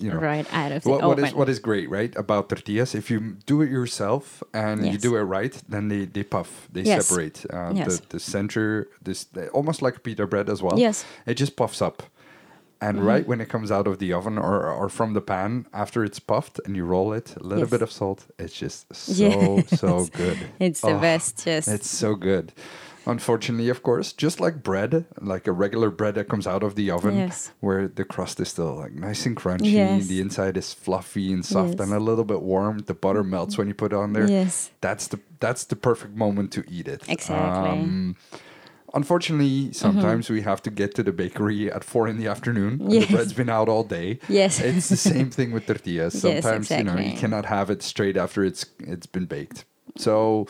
you 0.00 0.10
know 0.10 0.18
right 0.20 0.46
out 0.52 0.72
of 0.72 0.82
the 0.82 0.90
What, 0.90 1.02
what 1.02 1.18
is 1.18 1.34
what 1.34 1.48
is 1.48 1.58
great, 1.58 1.88
right, 1.90 2.14
about 2.16 2.48
tortillas? 2.48 2.94
If 2.94 3.10
you 3.10 3.18
do 3.46 3.62
it 3.62 3.70
yourself 3.70 4.42
and 4.52 4.86
you 4.92 4.98
do 4.98 5.16
it 5.16 5.22
right, 5.22 5.54
then 5.68 5.88
they, 5.88 6.04
they 6.06 6.24
puff, 6.24 6.68
they 6.72 6.82
Yes. 6.82 7.06
separate. 7.06 7.44
Uh, 7.52 7.72
Yes. 7.74 7.86
The 8.00 8.06
the 8.16 8.20
center, 8.20 8.88
this 9.02 9.26
almost 9.52 9.82
like 9.82 10.02
pita 10.02 10.26
bread 10.26 10.48
as 10.48 10.60
well. 10.62 10.78
Yes. 10.78 10.96
Mm-hmm. 11.02 11.30
it 11.30 11.34
just 11.34 11.54
puffs 11.56 11.80
up, 11.82 12.02
and 12.80 13.04
right 13.04 13.26
when 13.26 13.40
it 13.40 13.48
comes 13.48 13.70
out 13.70 13.86
of 13.86 13.98
the 13.98 14.12
oven 14.12 14.38
or 14.38 14.56
or 14.80 14.88
from 14.88 15.14
the 15.14 15.20
pan 15.20 15.66
after 15.72 16.04
it's 16.04 16.20
puffed 16.20 16.60
and 16.64 16.76
you 16.76 16.84
roll 16.84 17.12
it, 17.18 17.34
a 17.36 17.42
little 17.42 17.64
Yes. 17.64 17.70
bit 17.70 17.82
of 17.82 17.90
salt. 17.90 18.20
It's 18.38 18.54
just 18.62 18.86
so 18.94 19.12
Yes. 19.24 19.80
so 19.80 20.06
good. 20.22 20.38
It's 20.60 20.80
the 20.80 20.96
Oh, 20.96 21.00
best, 21.00 21.42
yes. 21.46 21.66
It's 21.68 21.90
so 21.90 22.14
good. 22.14 22.52
Unfortunately, 23.08 23.70
of 23.70 23.82
course, 23.82 24.12
just 24.12 24.38
like 24.38 24.62
bread, 24.62 25.06
like 25.20 25.46
a 25.46 25.52
regular 25.52 25.90
bread 25.90 26.14
that 26.16 26.28
comes 26.28 26.46
out 26.46 26.62
of 26.62 26.74
the 26.74 26.90
oven, 26.90 27.16
Yes. 27.16 27.50
where 27.60 27.88
the 27.88 28.04
crust 28.04 28.38
is 28.38 28.48
still 28.50 28.74
like 28.76 28.92
nice 28.92 29.24
and 29.26 29.34
crunchy, 29.34 29.72
Yes. 29.72 30.06
the 30.08 30.20
inside 30.20 30.56
is 30.58 30.74
fluffy 30.74 31.32
and 31.32 31.42
soft 31.44 31.70
Yes. 31.78 31.80
and 31.80 31.92
a 31.94 32.00
little 32.00 32.24
bit 32.24 32.42
warm. 32.42 32.80
The 32.80 32.92
butter 32.94 33.24
melts 33.24 33.56
when 33.56 33.66
you 33.66 33.74
put 33.74 33.92
it 33.94 33.96
on 33.96 34.12
there. 34.12 34.28
Yes. 34.30 34.70
That's 34.82 35.08
the 35.08 35.18
that's 35.40 35.64
the 35.64 35.76
perfect 35.76 36.14
moment 36.16 36.52
to 36.52 36.64
eat 36.70 36.86
it. 36.86 37.02
Exactly. 37.08 37.70
Um, 37.70 38.16
Unfortunately, 38.94 39.70
sometimes 39.72 40.30
we 40.30 40.40
have 40.42 40.62
to 40.62 40.70
get 40.70 40.94
to 40.94 41.02
the 41.02 41.12
bakery 41.12 41.70
at 41.70 41.84
four 41.84 42.08
in 42.08 42.16
the 42.18 42.26
afternoon. 42.26 42.80
Yes. 42.88 43.06
The 43.06 43.12
bread's 43.14 43.32
been 43.34 43.50
out 43.50 43.68
all 43.68 43.84
day. 43.84 44.18
Yes. 44.30 44.60
It's 44.60 44.88
the 44.88 44.96
same 44.96 45.30
thing 45.30 45.52
with 45.52 45.66
tortillas. 45.66 46.14
Yes, 46.24 46.42
Sometimes 46.42 46.70
you 46.70 46.84
know 46.84 46.96
you 46.98 47.16
cannot 47.16 47.44
have 47.46 47.68
it 47.70 47.82
straight 47.82 48.16
after 48.16 48.42
it's 48.44 48.64
it's 48.80 49.06
been 49.06 49.26
baked. 49.26 49.64
So 49.96 50.46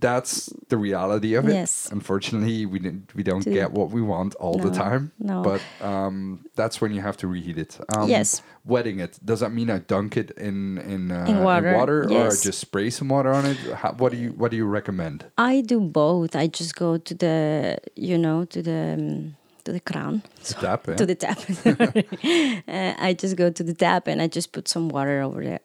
that's 0.00 0.50
the 0.68 0.76
reality 0.76 1.34
of 1.34 1.48
it. 1.48 1.54
Yes. 1.54 1.88
Unfortunately, 1.92 2.66
we 2.66 2.78
didn't, 2.78 3.14
we 3.14 3.22
don't 3.22 3.42
To- 3.42 3.50
get 3.50 3.72
what 3.72 3.90
we 3.90 4.02
want 4.02 4.34
all 4.36 4.58
the 4.58 4.70
time. 4.70 5.12
no. 5.18 5.42
But 5.42 5.60
um, 5.84 6.44
that's 6.54 6.80
when 6.80 6.92
you 6.92 7.00
have 7.02 7.16
to 7.18 7.26
reheat 7.28 7.58
it. 7.58 7.78
Um, 7.94 8.08
Yes. 8.08 8.42
Wetting 8.64 9.00
it 9.00 9.18
does 9.24 9.40
that 9.40 9.52
mean 9.52 9.70
I 9.70 9.78
dunk 9.78 10.16
it 10.16 10.30
in 10.32 10.78
in, 10.78 11.10
uh, 11.10 11.24
In 11.26 11.42
water, 11.42 11.74
or 11.80 12.08
I 12.08 12.12
yes. 12.12 12.42
just 12.42 12.58
spray 12.60 12.90
some 12.90 13.08
water 13.08 13.32
on 13.32 13.46
it? 13.46 13.56
How, 13.74 13.92
what 13.92 14.12
do 14.12 14.18
you 14.18 14.30
what 14.40 14.50
do 14.50 14.56
you 14.56 14.66
recommend? 14.66 15.24
I 15.38 15.62
do 15.62 15.80
both. 15.80 16.36
I 16.36 16.46
just 16.46 16.74
go 16.76 16.98
to 16.98 17.14
the, 17.14 17.78
you 17.96 18.18
know, 18.18 18.44
to 18.46 18.60
the 18.62 18.96
um, 18.98 19.36
to 19.64 19.72
the 19.72 19.80
crown. 19.80 20.22
Tap, 20.44 20.86
yeah? 20.88 20.96
To 20.96 21.06
the 21.06 21.14
tap. 21.14 21.38
Uh, 22.68 22.94
I 22.98 23.14
just 23.14 23.36
go 23.36 23.50
to 23.50 23.62
the 23.62 23.74
tap 23.74 24.06
and 24.06 24.20
I 24.22 24.26
just 24.28 24.52
put 24.52 24.68
some 24.68 24.88
water 24.88 25.22
over 25.22 25.42
there. 25.42 25.60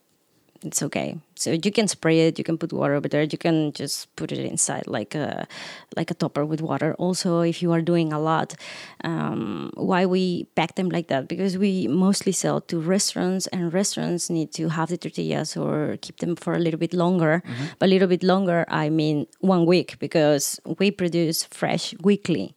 It's 0.66 0.82
okay. 0.82 1.20
So 1.36 1.52
you 1.52 1.72
can 1.72 1.88
spray 1.88 2.28
it. 2.28 2.40
You 2.40 2.44
can 2.44 2.58
put 2.58 2.74
water 2.74 2.96
over 2.96 3.08
there. 3.08 3.22
You 3.22 3.38
can 3.38 3.72
just 3.72 4.14
put 4.16 4.32
it 4.32 4.40
inside 4.40 4.88
like 4.88 5.14
a 5.14 5.48
like 5.96 6.10
a 6.10 6.16
topper 6.16 6.44
with 6.44 6.60
water. 6.60 6.96
Also, 6.96 7.42
if 7.42 7.62
you 7.62 7.72
are 7.72 7.82
doing 7.82 8.12
a 8.12 8.20
lot, 8.20 8.56
um, 9.04 9.72
why 9.76 10.08
we 10.08 10.46
pack 10.56 10.74
them 10.74 10.90
like 10.90 11.08
that? 11.08 11.28
Because 11.28 11.56
we 11.56 11.88
mostly 11.88 12.32
sell 12.32 12.62
to 12.62 12.80
restaurants, 12.80 13.46
and 13.48 13.72
restaurants 13.72 14.30
need 14.30 14.52
to 14.54 14.70
have 14.70 14.90
the 14.90 14.98
tortillas 14.98 15.56
or 15.56 15.98
keep 16.02 16.18
them 16.18 16.36
for 16.36 16.54
a 16.54 16.60
little 16.60 16.80
bit 16.80 16.94
longer. 16.94 17.44
But 17.78 17.88
a 17.88 17.92
little 17.94 18.08
bit 18.08 18.24
longer, 18.24 18.66
I 18.68 18.90
mean 18.90 19.28
one 19.40 19.68
week, 19.68 20.00
because 20.00 20.60
we 20.80 20.90
produce 20.90 21.44
fresh 21.44 21.94
weekly. 22.02 22.56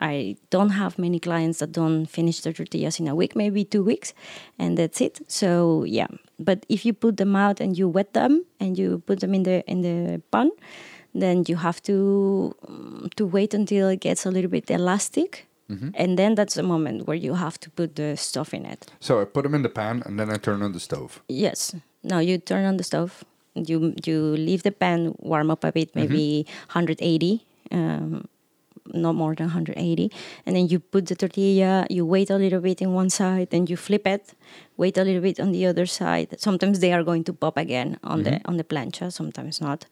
I 0.00 0.36
don't 0.50 0.70
have 0.70 0.98
many 0.98 1.20
clients 1.20 1.60
that 1.60 1.72
don't 1.72 2.06
finish 2.06 2.40
their 2.40 2.52
tortillas 2.52 2.98
in 2.98 3.08
a 3.08 3.14
week, 3.14 3.36
maybe 3.36 3.64
two 3.64 3.84
weeks, 3.84 4.12
and 4.58 4.76
that's 4.76 5.00
it. 5.00 5.20
So 5.28 5.84
yeah, 5.84 6.08
but 6.44 6.66
if 6.68 6.84
you 6.84 6.92
put 6.92 7.16
them 7.16 7.34
out 7.36 7.60
and 7.60 7.78
you 7.78 7.88
wet 7.88 8.12
them 8.12 8.44
and 8.60 8.78
you 8.78 9.02
put 9.06 9.20
them 9.20 9.34
in 9.34 9.42
the 9.42 9.62
in 9.66 9.82
the 9.82 10.20
pan, 10.30 10.50
then 11.14 11.44
you 11.48 11.56
have 11.56 11.80
to 11.82 12.54
um, 12.68 13.08
to 13.16 13.26
wait 13.26 13.54
until 13.54 13.88
it 13.88 14.00
gets 14.00 14.26
a 14.26 14.30
little 14.30 14.50
bit 14.50 14.70
elastic, 14.70 15.46
and 15.94 16.18
then 16.18 16.34
that's 16.34 16.54
the 16.54 16.62
moment 16.62 17.06
where 17.06 17.16
you 17.16 17.34
have 17.34 17.56
to 17.60 17.70
put 17.70 17.96
the 17.96 18.16
stuff 18.16 18.52
in 18.52 18.66
it. 18.66 18.90
So 19.00 19.20
I 19.22 19.24
put 19.24 19.42
them 19.44 19.54
in 19.54 19.62
the 19.62 19.70
pan 19.70 20.02
and 20.04 20.18
then 20.18 20.28
I 20.30 20.36
turn 20.36 20.62
on 20.62 20.72
the 20.72 20.80
stove. 20.80 21.22
Yes. 21.28 21.74
Now 22.02 22.18
you 22.18 22.36
turn 22.38 22.64
on 22.66 22.76
the 22.76 22.84
stove. 22.84 23.24
You 23.54 23.94
you 24.04 24.36
leave 24.36 24.62
the 24.62 24.70
pan 24.72 25.14
warm 25.18 25.50
up 25.50 25.64
a 25.64 25.72
bit, 25.72 25.94
maybe 25.94 26.46
180, 26.72 27.40
um, 27.70 28.28
not 28.86 29.14
more 29.14 29.34
than 29.34 29.46
180, 29.46 30.10
and 30.46 30.56
then 30.56 30.68
you 30.68 30.78
put 30.78 31.06
the 31.06 31.14
tortilla. 31.14 31.86
You 31.90 32.04
wait 32.06 32.30
a 32.30 32.36
little 32.36 32.60
bit 32.60 32.80
in 32.82 32.94
one 32.94 33.10
side, 33.10 33.50
then 33.50 33.66
you 33.66 33.76
flip 33.76 34.06
it. 34.06 34.34
Wait 34.76 34.96
a 34.98 35.04
little 35.04 35.22
bit 35.22 35.38
on 35.38 35.52
the 35.52 35.66
other 35.66 35.86
side. 35.86 36.28
Sometimes 36.38 36.80
they 36.80 36.92
are 36.92 37.04
going 37.04 37.24
to 37.24 37.32
pop 37.32 37.56
again 37.56 37.98
on 38.02 38.22
the 38.24 38.40
on 38.46 38.56
the 38.56 38.64
plancha. 38.64 39.12
Sometimes 39.12 39.60
not. 39.60 39.86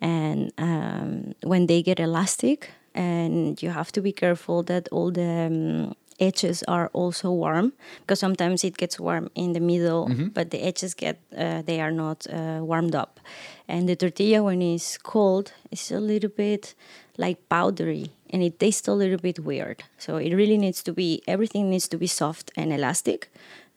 And 0.00 0.52
um, 0.58 1.34
when 1.42 1.66
they 1.66 1.82
get 1.82 1.98
elastic, 2.00 2.70
and 2.94 3.62
you 3.62 3.70
have 3.70 3.90
to 3.92 4.00
be 4.00 4.12
careful 4.12 4.62
that 4.64 4.88
all 4.90 5.10
the 5.10 5.46
um, 5.46 5.94
edges 6.20 6.64
are 6.66 6.88
also 6.92 7.30
warm 7.30 7.72
because 8.00 8.18
sometimes 8.18 8.64
it 8.64 8.76
gets 8.76 8.98
warm 8.98 9.30
in 9.34 9.52
the 9.52 9.60
middle 9.60 10.08
but 10.34 10.50
the 10.50 10.58
edges 10.58 10.94
get 10.94 11.20
uh, 11.36 11.62
they 11.62 11.80
are 11.80 11.92
not 11.92 12.26
uh, 12.32 12.58
warmed 12.60 12.94
up 12.94 13.20
and 13.68 13.88
the 13.88 13.94
tortilla 13.94 14.42
when 14.42 14.60
it's 14.60 14.98
cold 14.98 15.52
is 15.70 15.92
a 15.92 16.00
little 16.00 16.30
bit 16.30 16.74
like 17.18 17.48
powdery 17.48 18.10
and 18.30 18.42
it 18.42 18.58
tastes 18.58 18.88
a 18.88 18.94
little 18.94 19.18
bit 19.18 19.38
weird 19.38 19.84
so 19.98 20.16
it 20.16 20.34
really 20.34 20.58
needs 20.58 20.82
to 20.82 20.92
be 20.92 21.22
everything 21.26 21.70
needs 21.70 21.88
to 21.88 21.96
be 21.96 22.06
soft 22.06 22.50
and 22.56 22.72
elastic 22.72 23.30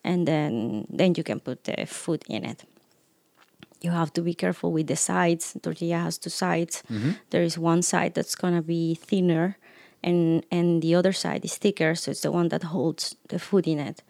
and 0.04 0.28
then 0.28 0.86
then 0.90 1.14
you 1.16 1.24
can 1.24 1.40
put 1.40 1.64
the 1.64 1.86
food 1.86 2.24
in 2.28 2.44
it 2.44 2.66
you 3.82 3.92
have 3.92 4.14
to 4.14 4.22
be 4.22 4.34
careful 4.34 4.72
with 4.72 4.88
the 4.88 4.96
sides. 4.96 5.58
Tortilla 5.62 5.98
has 5.98 6.18
two 6.18 6.30
sides. 6.30 6.84
Mm-hmm. 6.90 7.12
There 7.32 7.42
is 7.42 7.58
one 7.58 7.82
side 7.82 8.14
that's 8.14 8.36
gonna 8.36 8.62
be 8.62 8.96
thinner, 8.96 9.58
and 10.04 10.46
and 10.52 10.82
the 10.82 10.96
other 10.96 11.12
side 11.12 11.44
is 11.44 11.58
thicker. 11.58 11.96
So 11.96 12.12
it's 12.12 12.22
the 12.22 12.32
one 12.32 12.50
that 12.50 12.64
holds 12.64 13.16
the 13.30 13.40
food 13.40 13.68
in 13.68 13.80
it. 13.80 14.04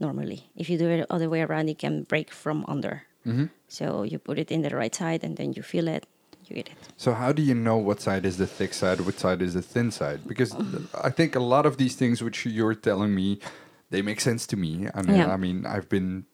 Normally, 0.00 0.50
if 0.56 0.68
you 0.70 0.78
do 0.78 0.88
it 0.88 0.96
the 0.98 1.12
other 1.12 1.28
way 1.28 1.42
around, 1.42 1.68
it 1.68 1.78
can 1.78 2.02
break 2.02 2.32
from 2.32 2.64
under. 2.66 3.04
Mm-hmm. 3.26 3.46
So 3.68 4.02
you 4.02 4.18
put 4.18 4.38
it 4.38 4.50
in 4.50 4.62
the 4.62 4.70
right 4.70 4.94
side, 4.94 5.22
and 5.22 5.36
then 5.36 5.52
you 5.52 5.62
feel 5.62 5.88
it. 5.88 6.06
You 6.48 6.56
eat 6.56 6.68
it. 6.68 6.74
So 6.96 7.12
how 7.12 7.32
do 7.32 7.42
you 7.42 7.54
know 7.54 7.76
what 7.76 8.00
side 8.00 8.24
is 8.24 8.36
the 8.36 8.46
thick 8.46 8.72
side, 8.74 9.00
what 9.00 9.18
side 9.18 9.42
is 9.42 9.54
the 9.54 9.62
thin 9.62 9.90
side? 9.90 10.20
Because 10.26 10.54
I 11.08 11.10
think 11.10 11.34
a 11.36 11.40
lot 11.40 11.66
of 11.66 11.76
these 11.76 11.94
things 11.96 12.22
which 12.22 12.46
you're 12.46 12.74
telling 12.74 13.14
me, 13.14 13.38
they 13.90 14.02
make 14.02 14.20
sense 14.20 14.46
to 14.48 14.56
me. 14.56 14.88
And 14.94 15.08
Yeah. 15.08 15.32
I 15.32 15.36
mean, 15.36 15.66
I've 15.66 15.88
been 15.88 16.24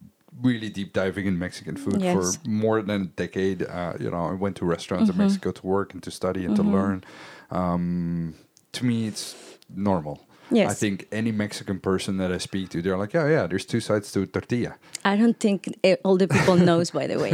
really 0.41 0.71
deep 0.71 0.93
diving 0.93 1.27
in 1.27 1.39
Mexican 1.39 1.77
food 1.77 2.01
Yes. 2.01 2.15
for 2.15 2.49
more 2.49 2.81
than 2.83 3.03
a 3.03 3.05
decade. 3.05 3.63
Uh, 3.65 3.93
you 4.01 4.11
know, 4.11 4.25
I 4.27 4.33
went 4.33 4.57
to 4.57 4.65
restaurants 4.65 5.11
Mm-hmm. 5.11 5.21
in 5.21 5.27
Mexico 5.27 5.51
to 5.53 5.67
work 5.67 5.93
and 5.95 6.03
to 6.03 6.11
study 6.11 6.45
and 6.47 6.57
to 6.57 6.63
learn. 6.63 7.05
Um, 7.51 8.35
to 8.73 8.85
me, 8.87 9.07
it's 9.07 9.35
normal. 9.75 10.27
I 10.51 10.75
think 10.75 11.07
any 11.13 11.33
Mexican 11.33 11.79
person 11.81 12.19
that 12.19 12.31
I 12.33 12.39
speak 12.39 12.69
to, 12.71 12.83
they're 12.83 12.99
like, 12.99 13.13
"Yeah, 13.15 13.29
yeah, 13.29 13.47
there's 13.47 13.65
two 13.67 13.81
sides 13.81 14.13
to 14.13 14.23
a 14.23 14.27
tortilla." 14.27 14.75
I 15.05 15.17
don't 15.17 15.39
think 15.41 15.69
eh, 15.85 15.97
all 16.05 16.17
the 16.17 16.29
people 16.29 16.57
knows. 16.69 16.91
By 16.91 17.07
the 17.07 17.19
way, 17.19 17.33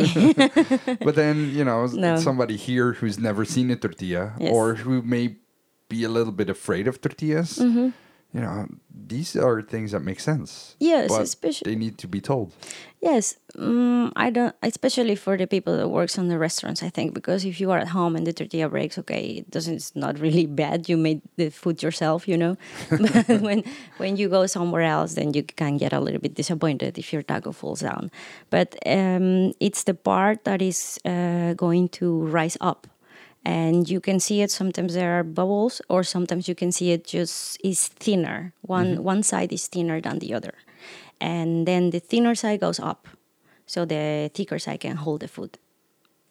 but 1.05 1.15
then 1.15 1.51
you 1.55 1.65
know 1.65 1.87
No. 1.93 2.17
somebody 2.19 2.57
here 2.57 2.93
who's 2.93 3.19
never 3.19 3.45
seen 3.45 3.71
a 3.71 3.77
tortilla 3.77 4.33
Yes. 4.39 4.53
or 4.53 4.75
who 4.77 5.03
may 5.03 5.37
be 5.89 6.05
a 6.05 6.09
little 6.09 6.33
bit 6.33 6.49
afraid 6.51 6.87
of 6.89 7.01
tortillas 7.01 7.59
Mm-hmm. 7.59 7.89
You 8.35 8.41
know 8.41 8.67
these 9.09 9.37
are 9.37 9.63
things 9.63 9.93
that 9.93 10.01
make 10.01 10.21
sense 10.21 10.77
Yes, 10.81 11.11
especially- 11.11 11.73
they 11.73 11.79
need 11.79 11.97
to 11.99 12.07
be 12.09 12.21
told 12.21 12.53
Yes, 13.01 13.37
um, 13.57 14.13
I 14.17 14.31
don't. 14.31 14.57
Especially 14.61 15.15
for 15.15 15.37
the 15.37 15.47
people 15.47 15.77
that 15.77 15.87
works 15.89 16.19
on 16.19 16.27
the 16.27 16.37
restaurants, 16.37 16.83
I 16.83 16.89
think 16.91 17.15
because 17.15 17.45
if 17.45 17.61
you 17.61 17.71
are 17.71 17.79
at 17.79 17.87
home 17.89 18.17
and 18.17 18.27
the 18.27 18.33
tortilla 18.33 18.69
breaks, 18.69 18.99
okay, 18.99 19.39
it 19.39 19.51
doesn't. 19.51 19.75
It's 19.77 19.95
not 19.95 20.19
really 20.19 20.47
bad. 20.63 20.89
You 20.89 20.97
made 20.97 21.23
the 21.37 21.51
food 21.51 21.81
yourself, 21.81 22.27
you 22.27 22.37
know. 22.37 22.57
but 22.91 23.29
when 23.47 23.63
when 23.99 24.17
you 24.17 24.29
go 24.29 24.47
somewhere 24.47 24.83
else, 24.83 25.15
then 25.15 25.33
you 25.33 25.45
can 25.45 25.77
get 25.77 25.93
a 25.93 26.01
little 26.01 26.19
bit 26.21 26.35
disappointed 26.35 26.99
if 26.99 27.13
your 27.13 27.23
taco 27.23 27.53
falls 27.53 27.81
down. 27.81 28.11
But 28.51 28.75
um, 28.85 29.53
it's 29.61 29.85
the 29.85 29.95
part 29.95 30.43
that 30.43 30.61
is 30.61 30.99
uh, 31.05 31.55
going 31.55 31.91
to 32.03 32.27
rise 32.27 32.57
up. 32.61 32.89
And 33.45 33.89
you 33.89 34.01
can 34.01 34.21
see 34.21 34.43
it. 34.43 34.51
Sometimes 34.51 34.95
there 34.95 35.19
are 35.19 35.25
bubbles, 35.25 35.81
or 35.89 36.03
sometimes 36.03 36.49
you 36.49 36.55
can 36.55 36.73
see 36.73 36.93
it 36.93 37.07
just 37.07 37.59
is 37.65 37.89
thinner. 37.89 38.53
One 38.63 39.03
one 39.03 39.23
side 39.23 39.53
is 39.53 39.69
thinner 39.69 40.01
than 40.01 40.19
the 40.19 40.35
other. 40.35 40.55
And 41.21 41.67
then 41.67 41.91
the 41.91 42.01
thinner 42.01 42.35
side 42.35 42.61
goes 42.61 42.79
up 42.79 43.09
so 43.69 43.85
the 43.85 44.31
thicker 44.35 44.59
side 44.59 44.81
can 44.81 44.97
hold 44.97 45.21
the 45.21 45.29
food. 45.29 45.59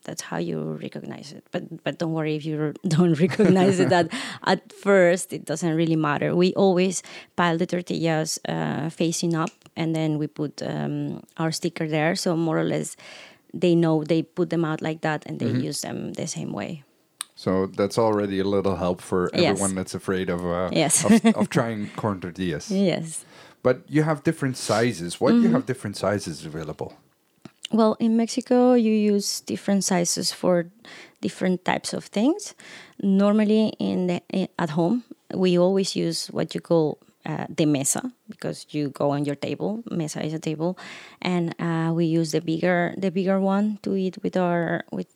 That's 0.04 0.22
how 0.22 0.38
you 0.38 0.78
recognize 0.82 1.34
it. 1.34 1.46
But 1.52 1.84
but 1.84 2.00
don't 2.00 2.14
worry 2.14 2.36
if 2.36 2.46
you 2.46 2.74
don't 2.88 3.14
recognize 3.20 3.80
it 3.80 3.92
at, 3.92 4.10
at 4.44 4.74
first 4.74 5.34
it 5.34 5.46
doesn't 5.46 5.76
really 5.76 5.96
matter. 5.96 6.36
We 6.36 6.54
always 6.56 7.04
pile 7.36 7.58
the 7.58 7.66
tortillas 7.66 8.40
uh, 8.48 8.90
facing 8.90 9.36
up 9.36 9.52
and 9.76 9.96
then 9.96 10.18
we 10.18 10.28
put 10.28 10.62
um, 10.64 11.24
our 11.38 11.52
sticker 11.52 11.88
there. 11.88 12.16
So 12.16 12.36
more 12.36 12.58
or 12.58 12.64
less 12.64 12.96
they 13.54 13.76
know 13.76 14.04
they 14.04 14.24
put 14.24 14.50
them 14.50 14.66
out 14.66 14.82
like 14.82 15.02
that 15.02 15.26
and 15.26 15.40
they 15.40 15.50
use 15.50 15.82
them 15.82 16.14
the 16.14 16.28
same 16.28 16.52
way 16.54 16.84
so 17.44 17.68
that's 17.80 17.98
already 17.98 18.40
a 18.40 18.44
little 18.56 18.76
help 18.76 19.00
for 19.02 19.30
Yes. 19.34 19.44
everyone 19.44 19.76
that's 19.78 19.96
afraid 19.96 20.28
of 20.30 20.42
uh, 20.46 20.70
Yes. 20.82 21.06
of, 21.06 21.12
of 21.40 21.46
trying 21.50 21.90
corn 21.96 22.20
tortillas 22.20 22.68
yes 22.72 23.26
but 23.64 23.76
you 23.96 24.04
have 24.10 24.20
different 24.30 24.58
sizes 24.58 25.12
why 25.22 25.32
Mm-hmm. 25.32 25.42
do 25.42 25.48
you 25.48 25.54
have 25.54 25.66
different 25.66 25.96
sizes 25.98 26.46
available 26.46 26.92
Well, 27.80 27.94
in 28.00 28.16
Mexico, 28.16 28.76
you 28.80 28.94
use 29.16 29.42
different 29.44 29.84
sizes 29.84 30.32
for 30.32 30.56
different 31.20 31.58
types 31.66 31.92
of 31.98 32.04
things. 32.18 32.56
Normally, 33.04 33.74
in 33.80 34.08
the 34.08 34.20
at 34.58 34.70
home, 34.70 35.04
we 35.34 35.58
always 35.60 35.96
use 35.96 36.28
what 36.32 36.56
you 36.56 36.62
call 36.62 36.98
uh, 37.26 37.46
the 37.50 37.66
mesa 37.66 38.02
because 38.30 38.66
you 38.72 38.88
go 38.90 39.12
on 39.12 39.26
your 39.26 39.36
table. 39.36 39.84
Mesa 39.92 40.24
is 40.26 40.34
a 40.34 40.40
table, 40.40 40.78
and 41.22 41.54
uh, 41.60 41.92
we 41.94 42.06
use 42.06 42.32
the 42.32 42.40
bigger 42.42 42.94
the 42.98 43.12
bigger 43.12 43.40
one 43.40 43.80
to 43.84 43.96
eat 43.96 44.16
with 44.24 44.38
our 44.38 44.84
with 44.92 45.08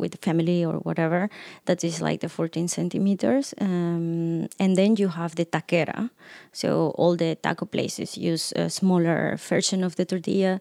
with 0.00 0.16
family 0.22 0.64
or 0.64 0.74
whatever. 0.80 1.28
That 1.66 1.84
is 1.84 2.00
like 2.00 2.20
the 2.20 2.28
14 2.28 2.68
centimeters, 2.68 3.54
um, 3.60 4.48
and 4.58 4.76
then 4.76 4.96
you 4.96 5.08
have 5.08 5.34
the 5.36 5.44
taquera. 5.44 6.10
So 6.52 6.94
all 6.96 7.16
the 7.16 7.36
taco 7.36 7.66
places 7.66 8.16
use 8.16 8.52
a 8.56 8.70
smaller 8.70 9.36
version 9.36 9.84
of 9.84 9.96
the 9.96 10.04
tortilla 10.04 10.60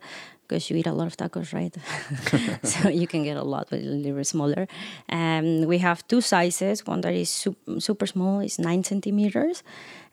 because 0.50 0.70
you 0.70 0.78
eat 0.78 0.88
a 0.88 0.94
lot 0.94 1.06
of 1.06 1.16
tacos, 1.16 1.54
right? 1.54 1.76
so 2.66 2.90
you 2.90 3.08
can 3.08 3.24
get 3.24 3.38
a 3.38 3.44
lot, 3.44 3.68
but 3.70 3.80
a 3.80 3.84
little 3.84 4.18
bit 4.18 4.26
smaller. 4.26 4.68
Um, 5.08 5.66
we 5.66 5.78
have 5.78 6.06
two 6.08 6.22
sizes. 6.22 6.86
One 6.86 7.02
that 7.02 7.14
is 7.14 7.30
sup- 7.30 7.56
super 7.78 8.08
small, 8.08 8.40
is 8.40 8.58
nine 8.58 8.84
centimeters. 8.84 9.64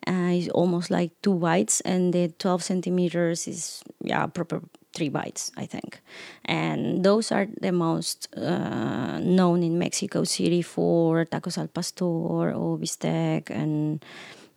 Uh, 0.06 0.36
it's 0.36 0.48
almost 0.50 0.90
like 0.90 1.10
two 1.22 1.34
bites, 1.34 1.80
and 1.80 2.12
the 2.12 2.28
12 2.38 2.62
centimeters 2.62 3.48
is 3.48 3.82
yeah 4.04 4.26
proper 4.26 4.60
three 4.96 5.10
bites, 5.10 5.52
I 5.62 5.66
think. 5.66 6.00
And 6.44 7.04
those 7.04 7.34
are 7.36 7.46
the 7.60 7.72
most 7.72 8.28
uh, 8.36 9.18
known 9.20 9.62
in 9.62 9.78
Mexico 9.78 10.24
City 10.24 10.62
for 10.62 11.24
tacos 11.26 11.58
al 11.58 11.68
pastor 11.68 12.52
or 12.54 12.78
bistec 12.78 13.50
and 13.50 14.04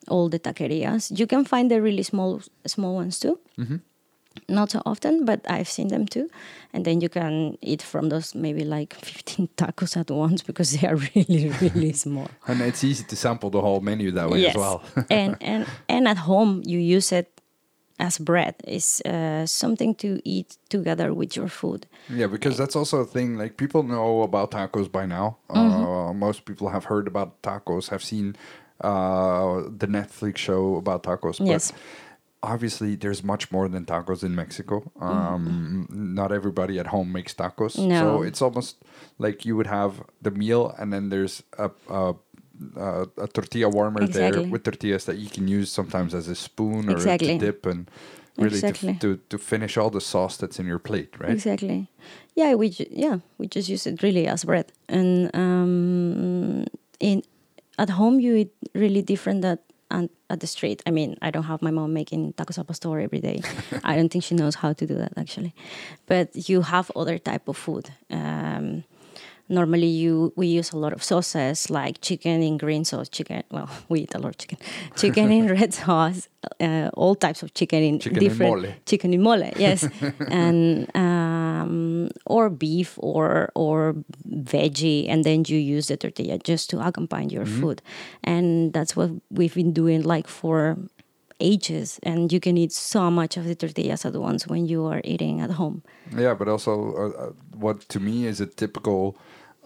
all 0.07 0.29
the 0.29 0.39
taquerias. 0.39 1.11
You 1.19 1.27
can 1.27 1.45
find 1.45 1.69
the 1.69 1.81
really 1.81 2.03
small 2.03 2.41
small 2.65 2.95
ones 2.95 3.19
too. 3.19 3.37
Not 4.47 4.71
so 4.71 4.81
often, 4.85 5.25
but 5.25 5.39
I've 5.49 5.67
seen 5.67 5.89
them 5.89 6.05
too. 6.05 6.29
And 6.73 6.85
then 6.85 7.01
you 7.01 7.09
can 7.09 7.57
eat 7.61 7.81
from 7.81 8.09
those 8.09 8.33
maybe 8.35 8.63
like 8.63 8.93
15 9.03 9.49
tacos 9.57 9.97
at 9.97 10.09
once 10.11 10.43
because 10.45 10.71
they 10.71 10.87
are 10.87 10.95
really, 11.15 11.51
really 11.61 11.93
small. 12.05 12.27
And 12.47 12.61
it's 12.61 12.83
easy 12.83 13.03
to 13.03 13.15
sample 13.15 13.49
the 13.49 13.61
whole 13.61 13.81
menu 13.81 14.11
that 14.11 14.29
way 14.29 14.47
as 14.47 14.55
well. 14.55 14.81
and, 15.09 15.35
and, 15.41 15.65
and 15.87 16.07
at 16.07 16.17
home, 16.17 16.61
you 16.65 16.79
use 16.79 17.11
it 17.11 17.41
as 17.99 18.17
bread. 18.17 18.55
is 18.67 19.01
uh, 19.01 19.45
something 19.45 19.93
to 19.95 20.19
eat 20.23 20.57
together 20.69 21.13
with 21.13 21.35
your 21.35 21.47
food. 21.47 21.85
Yeah, 22.09 22.27
because 22.27 22.57
that's 22.57 22.75
also 22.75 22.99
a 22.99 23.05
thing. 23.05 23.37
Like 23.37 23.57
people 23.57 23.83
know 23.83 24.21
about 24.23 24.51
tacos 24.51 24.91
by 24.91 25.05
now. 25.05 25.37
Mm-hmm. 25.49 25.83
Uh, 25.83 26.13
most 26.13 26.45
people 26.45 26.69
have 26.69 26.85
heard 26.85 27.07
about 27.07 27.41
tacos, 27.41 27.89
have 27.89 28.03
seen 28.03 28.35
uh, 28.81 29.61
the 29.77 29.87
Netflix 29.87 30.37
show 30.37 30.75
about 30.77 31.03
tacos. 31.03 31.45
Yes. 31.45 31.71
But 31.71 31.81
obviously, 32.41 32.95
there's 32.95 33.23
much 33.23 33.51
more 33.51 33.67
than 33.67 33.85
tacos 33.85 34.23
in 34.23 34.33
Mexico. 34.33 34.89
Um, 34.99 35.87
Not 35.89 36.31
everybody 36.31 36.79
at 36.79 36.87
home 36.87 37.11
makes 37.11 37.33
tacos, 37.33 37.71
so 37.71 37.81
Mm-hmm. 37.81 38.27
It's 38.27 38.41
almost 38.41 38.77
like 39.17 39.45
you 39.45 39.55
would 39.57 39.67
have 39.67 40.03
the 40.21 40.31
meal, 40.31 40.73
and 40.77 40.93
then 40.93 41.09
there's 41.09 41.43
a. 41.57 41.71
a 41.89 42.15
a, 42.75 43.07
a 43.17 43.27
tortilla 43.27 43.69
warmer 43.69 44.07
there 44.07 44.41
with 44.41 44.63
tortillas 44.63 45.05
that 45.05 45.17
you 45.17 45.29
can 45.29 45.47
use 45.47 45.71
sometimes 45.71 46.13
as 46.13 46.27
a 46.27 46.35
spoon 46.35 46.89
or 46.89 46.93
Exactly. 46.93 47.37
to 47.39 47.45
dip 47.45 47.65
and 47.65 47.89
really 48.37 48.57
Exactly. 48.59 48.93
to, 48.99 49.15
to, 49.17 49.21
to 49.29 49.37
finish 49.37 49.77
all 49.77 49.89
the 49.89 50.01
sauce 50.01 50.37
that's 50.37 50.59
in 50.59 50.65
your 50.65 50.79
plate, 50.79 51.09
right? 51.19 51.31
Exactly. 51.31 51.87
Yeah, 52.35 52.55
we 52.55 52.69
ju- 52.69 52.87
yeah 52.91 53.19
we 53.37 53.47
just 53.47 53.69
use 53.69 53.85
it 53.87 54.01
really 54.03 54.27
as 54.27 54.43
bread, 54.45 54.71
and 54.87 55.29
um, 55.35 56.65
in 56.99 57.23
at 57.77 57.89
home 57.89 58.19
you 58.19 58.35
eat 58.35 58.51
really 58.73 59.01
different 59.01 59.41
than 59.41 59.57
at, 59.91 60.09
at 60.29 60.39
the 60.39 60.47
street. 60.47 60.81
I 60.87 60.91
mean, 60.91 61.15
I 61.21 61.31
don't 61.31 61.43
have 61.43 61.61
my 61.61 61.71
mom 61.71 61.93
making 61.93 62.33
tacos 62.33 62.57
al 62.57 62.63
pastor 62.63 62.99
every 62.99 63.19
day. 63.19 63.41
I 63.83 63.95
don't 63.95 64.09
think 64.11 64.23
she 64.23 64.35
knows 64.35 64.55
how 64.55 64.73
to 64.73 64.85
do 64.85 64.95
that 64.95 65.13
actually, 65.17 65.53
but 66.05 66.29
you 66.49 66.61
have 66.61 66.91
other 66.95 67.17
type 67.17 67.47
of 67.47 67.57
food. 67.57 67.89
Um, 68.09 68.83
normally 69.49 69.87
you 69.87 70.31
we 70.35 70.47
use 70.47 70.71
a 70.71 70.77
lot 70.77 70.93
of 70.93 71.03
sauces 71.03 71.69
like 71.69 71.99
chicken 72.01 72.41
in 72.41 72.57
green 72.57 72.85
sauce 72.85 73.09
chicken 73.09 73.43
well 73.51 73.69
we 73.89 74.01
eat 74.01 74.15
a 74.15 74.19
lot 74.19 74.29
of 74.29 74.37
chicken. 74.37 74.57
Chicken 74.95 75.31
in 75.31 75.47
red 75.47 75.73
sauce 75.73 76.27
uh, 76.61 76.89
all 76.93 77.15
types 77.15 77.43
of 77.43 77.53
chicken 77.53 77.83
in 77.83 77.99
Chicken 77.99 78.17
in 78.17 78.23
different 78.23 78.61
mole. 78.61 78.73
chicken 78.85 79.13
in 79.13 79.21
mole 79.21 79.49
yes. 79.57 79.87
And 80.29 80.87
um, 80.95 82.09
or 82.25 82.49
beef 82.49 82.97
or 83.01 83.51
or 83.55 83.95
veggie 84.27 85.07
and 85.09 85.23
then 85.23 85.43
you 85.47 85.57
use 85.57 85.87
the 85.87 85.97
tortilla 85.97 86.37
just 86.37 86.69
to 86.71 86.79
accompany 86.79 87.33
your 87.33 87.45
food. 87.45 87.81
And 88.23 88.73
that's 88.73 88.95
what 88.95 89.09
we've 89.29 89.53
been 89.55 89.73
doing 89.73 90.03
like 90.03 90.27
for 90.27 90.77
ages. 91.39 91.99
And 92.03 92.31
you 92.31 92.39
can 92.39 92.57
eat 92.57 92.71
so 92.71 93.09
much 93.09 93.37
of 93.37 93.45
the 93.45 93.55
tortillas 93.55 94.05
at 94.05 94.13
once 94.15 94.47
when 94.47 94.65
you 94.67 94.85
are 94.85 95.01
eating 95.03 95.41
at 95.41 95.51
home. 95.51 95.83
Yeah, 96.15 96.33
but 96.33 96.47
also 96.47 96.71
uh, 96.93 97.23
uh, 97.23 97.31
what 97.57 97.81
to 97.89 97.99
me 97.99 98.25
is 98.25 98.41
a 98.41 98.45
typical 98.45 99.17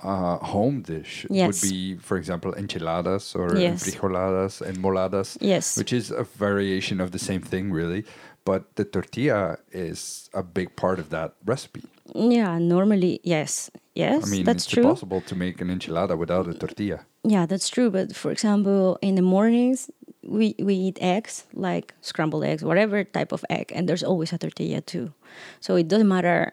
uh, 0.03 0.37
home 0.53 0.81
dish 0.81 1.25
Yes. 1.29 1.47
would 1.47 1.61
be, 1.71 1.97
for 1.97 2.17
example, 2.17 2.53
enchiladas 2.55 3.35
or 3.35 3.57
Yes. 3.57 3.83
frijoladas 3.83 4.61
and 4.61 4.77
moladas, 4.77 5.37
Yes. 5.41 5.77
which 5.77 5.93
is 5.93 6.11
a 6.11 6.23
variation 6.23 7.01
of 7.01 7.11
the 7.11 7.19
same 7.19 7.41
thing, 7.41 7.71
really. 7.71 8.03
But 8.45 8.75
the 8.75 8.83
tortilla 8.85 9.57
is 9.71 10.29
a 10.33 10.43
big 10.43 10.75
part 10.75 10.99
of 10.99 11.09
that 11.09 11.33
recipe. 11.45 11.83
yeah 12.15 12.59
normally 12.59 13.19
yes 13.23 13.71
yes 13.95 14.23
I 14.23 14.27
mean, 14.29 14.45
that's 14.45 14.65
it's 14.65 14.73
true 14.73 14.83
impossible 14.83 15.21
to 15.21 15.35
make 15.35 15.61
an 15.63 15.69
enchilada 15.69 16.15
without 16.17 16.47
a 16.47 16.53
tortilla. 16.53 16.99
Yeah, 17.23 17.45
that's 17.47 17.69
true. 17.69 17.89
But 17.89 18.07
for 18.15 18.31
example, 18.31 18.97
in 19.01 19.15
the 19.15 19.21
mornings, 19.21 19.89
we, 20.37 20.55
we 20.59 20.73
eat 20.87 20.97
eggs, 21.01 21.45
like 21.53 21.93
scrambled 22.01 22.43
eggs, 22.43 22.61
whatever 22.63 23.03
type 23.05 23.31
of 23.31 23.45
egg, 23.49 23.71
and 23.75 23.87
there's 23.87 24.03
always 24.03 24.33
a 24.33 24.37
tortilla 24.37 24.81
too. 24.81 25.13
So 25.61 25.75
it 25.77 25.87
doesn't 25.87 26.07
matter. 26.07 26.51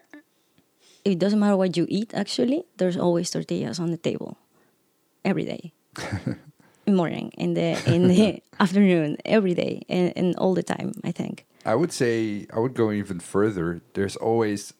It 1.03 1.19
doesn't 1.19 1.39
matter 1.39 1.57
what 1.57 1.75
you 1.77 1.85
eat. 1.89 2.13
Actually, 2.13 2.63
there's 2.77 2.97
always 2.97 3.29
tortillas 3.29 3.79
on 3.79 3.91
the 3.91 3.97
table, 3.97 4.37
every 5.25 5.45
day, 5.45 5.73
morning, 6.87 7.31
in 7.37 7.53
the 7.53 7.77
in 7.91 8.07
the 8.07 8.41
afternoon, 8.59 9.17
every 9.25 9.53
day, 9.53 9.81
and, 9.89 10.13
and 10.15 10.35
all 10.35 10.53
the 10.53 10.63
time. 10.63 10.93
I 11.03 11.11
think. 11.11 11.45
I 11.65 11.75
would 11.75 11.91
say 11.91 12.47
I 12.53 12.59
would 12.59 12.73
go 12.73 12.91
even 12.91 13.19
further. 13.19 13.81
There's 13.93 14.15
always 14.15 14.73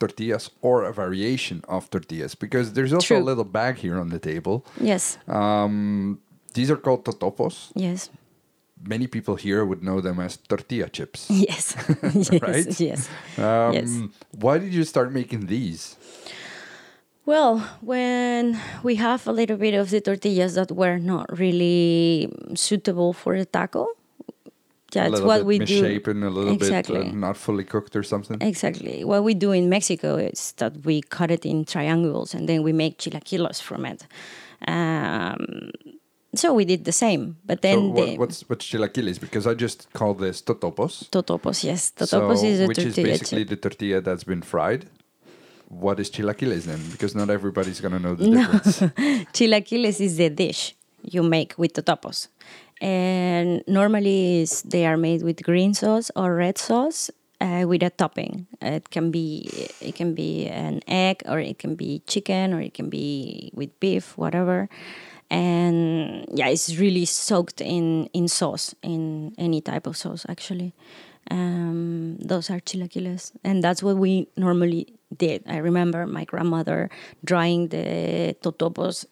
tortillas 0.00 0.50
or 0.62 0.84
a 0.84 0.92
variation 0.92 1.62
of 1.68 1.90
tortillas 1.90 2.34
because 2.34 2.72
there's 2.72 2.92
also 2.92 3.18
a 3.18 3.22
little 3.22 3.44
bag 3.44 3.76
here 3.78 3.98
on 4.00 4.08
the 4.08 4.18
table. 4.18 4.64
Yes. 4.80 5.18
Um, 5.28 6.20
these 6.54 6.70
are 6.70 6.76
called 6.76 7.04
totopos. 7.04 7.70
Yes. 7.74 8.10
Many 8.82 9.06
people 9.06 9.36
here 9.36 9.64
would 9.64 9.82
know 9.82 10.00
them 10.00 10.18
as 10.20 10.36
tortilla 10.36 10.88
chips. 10.88 11.28
Yes. 11.48 11.76
yes. 12.14 12.30
Right? 12.40 12.80
Yes. 12.80 13.08
Um, 13.38 13.72
Yes. 13.74 13.90
Why 14.32 14.58
did 14.58 14.72
you 14.72 14.84
start 14.84 15.12
making 15.12 15.46
these? 15.46 15.96
Well, 17.26 17.58
when 17.82 18.58
we 18.82 18.96
have 18.96 19.26
a 19.28 19.32
little 19.32 19.56
bit 19.56 19.74
of 19.74 19.90
the 19.90 20.00
tortillas 20.00 20.54
that 20.54 20.72
were 20.72 20.98
not 20.98 21.26
really 21.38 22.32
suitable 22.54 23.12
for 23.12 23.38
the 23.38 23.44
taco, 23.44 23.86
that's 24.92 25.20
what 25.20 25.44
we 25.44 25.58
do. 25.58 25.82
misshapen, 25.82 26.22
a 26.24 26.30
little 26.30 26.52
Exactly. 26.52 27.04
bit 27.04 27.12
uh, 27.12 27.16
not 27.26 27.36
fully 27.36 27.62
cooked 27.64 27.94
or 27.94 28.02
something. 28.02 28.38
Exactly. 28.40 29.04
What 29.04 29.22
we 29.22 29.34
do 29.34 29.52
in 29.52 29.68
Mexico 29.68 30.16
is 30.16 30.52
that 30.56 30.84
we 30.84 31.02
cut 31.02 31.30
it 31.30 31.46
in 31.46 31.64
triangles 31.64 32.34
and 32.34 32.48
then 32.48 32.62
we 32.64 32.72
make 32.72 32.98
chilaquiles 32.98 33.60
from 33.62 33.84
it. 33.86 34.06
Um, 34.66 35.70
so 36.34 36.54
we 36.54 36.64
did 36.64 36.84
the 36.84 36.92
same, 36.92 37.36
but 37.44 37.58
So 37.62 37.68
then 37.70 37.92
what, 37.92 38.06
the 38.06 38.16
what's 38.16 38.48
what's 38.48 38.66
chilaquiles? 38.66 39.18
Because 39.20 39.46
I 39.46 39.54
just 39.54 39.92
call 39.92 40.14
this 40.14 40.42
totopos. 40.42 41.08
totopos, 41.10 41.64
yes, 41.64 41.92
totopos 41.96 42.38
so, 42.38 42.46
is 42.46 42.60
a 42.60 42.66
which 42.66 42.78
is 42.78 42.96
basically 42.96 43.44
the 43.44 43.56
tortilla 43.56 44.00
that's 44.00 44.24
been 44.24 44.42
fried. 44.42 44.86
What 45.68 46.00
is 46.00 46.10
chilaquiles 46.10 46.64
then? 46.64 46.80
Because 46.90 47.14
not 47.14 47.30
everybody's 47.30 47.80
gonna 47.80 47.98
know 47.98 48.14
the 48.14 48.26
No. 48.28 48.40
difference. 48.42 48.80
Chilaquiles 49.32 50.00
is 50.00 50.16
the 50.16 50.28
dish 50.30 50.74
you 51.02 51.22
make 51.22 51.54
with 51.56 51.72
totopos. 51.74 52.28
And 52.80 53.62
normally 53.66 54.40
is 54.40 54.62
they 54.62 54.84
are 54.86 54.96
made 54.96 55.22
with 55.22 55.42
green 55.42 55.74
sauce 55.74 56.10
or 56.16 56.34
red 56.34 56.58
sauce 56.58 57.10
uh, 57.40 57.64
with 57.68 57.82
a 57.82 57.90
topping. 57.90 58.46
It 58.60 58.90
can 58.90 59.10
be 59.10 59.48
it 59.80 59.94
can 59.94 60.14
be 60.14 60.46
an 60.48 60.80
egg 60.88 61.22
or 61.26 61.38
it 61.38 61.58
can 61.58 61.74
be 61.76 62.02
chicken 62.06 62.52
or 62.54 62.60
it 62.60 62.74
can 62.74 62.88
be 62.88 63.50
with 63.54 63.70
beef, 63.80 64.16
whatever. 64.18 64.68
And 65.30 66.26
yeah, 66.34 66.48
it's 66.48 66.76
really 66.76 67.04
soaked 67.04 67.60
in 67.60 68.06
in 68.12 68.28
sauce, 68.28 68.74
in 68.82 69.34
any 69.38 69.60
type 69.60 69.86
of 69.86 69.96
sauce 69.96 70.26
actually. 70.28 70.74
Um, 71.30 72.16
those 72.18 72.50
are 72.50 72.60
chilaquiles, 72.60 73.32
and 73.44 73.62
that's 73.62 73.82
what 73.82 73.96
we 73.96 74.26
normally 74.36 74.94
did. 75.16 75.44
I 75.46 75.58
remember 75.58 76.06
my 76.06 76.24
grandmother 76.24 76.90
drying 77.24 77.68
the 77.68 78.34
totopos 78.42 79.06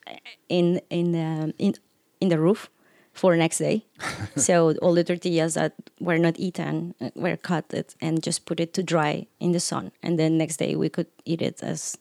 in 0.48 0.80
in 0.90 1.12
the 1.12 1.54
in, 1.58 1.74
in 2.20 2.28
the 2.28 2.38
roof 2.38 2.70
for 3.12 3.36
next 3.36 3.58
day. 3.58 3.84
so 4.36 4.74
all 4.82 4.94
the 4.94 5.04
tortillas 5.04 5.54
that 5.54 5.74
were 6.00 6.18
not 6.18 6.38
eaten 6.38 6.94
uh, 7.00 7.10
were 7.14 7.36
cut 7.36 7.72
it 7.72 7.94
and 8.00 8.22
just 8.22 8.46
put 8.46 8.58
it 8.58 8.72
to 8.74 8.82
dry 8.82 9.26
in 9.38 9.52
the 9.52 9.60
sun, 9.60 9.92
and 10.02 10.18
then 10.18 10.38
next 10.38 10.56
day 10.56 10.74
we 10.74 10.88
could 10.88 11.08
eat 11.24 11.42
it 11.42 11.62
as 11.62 11.96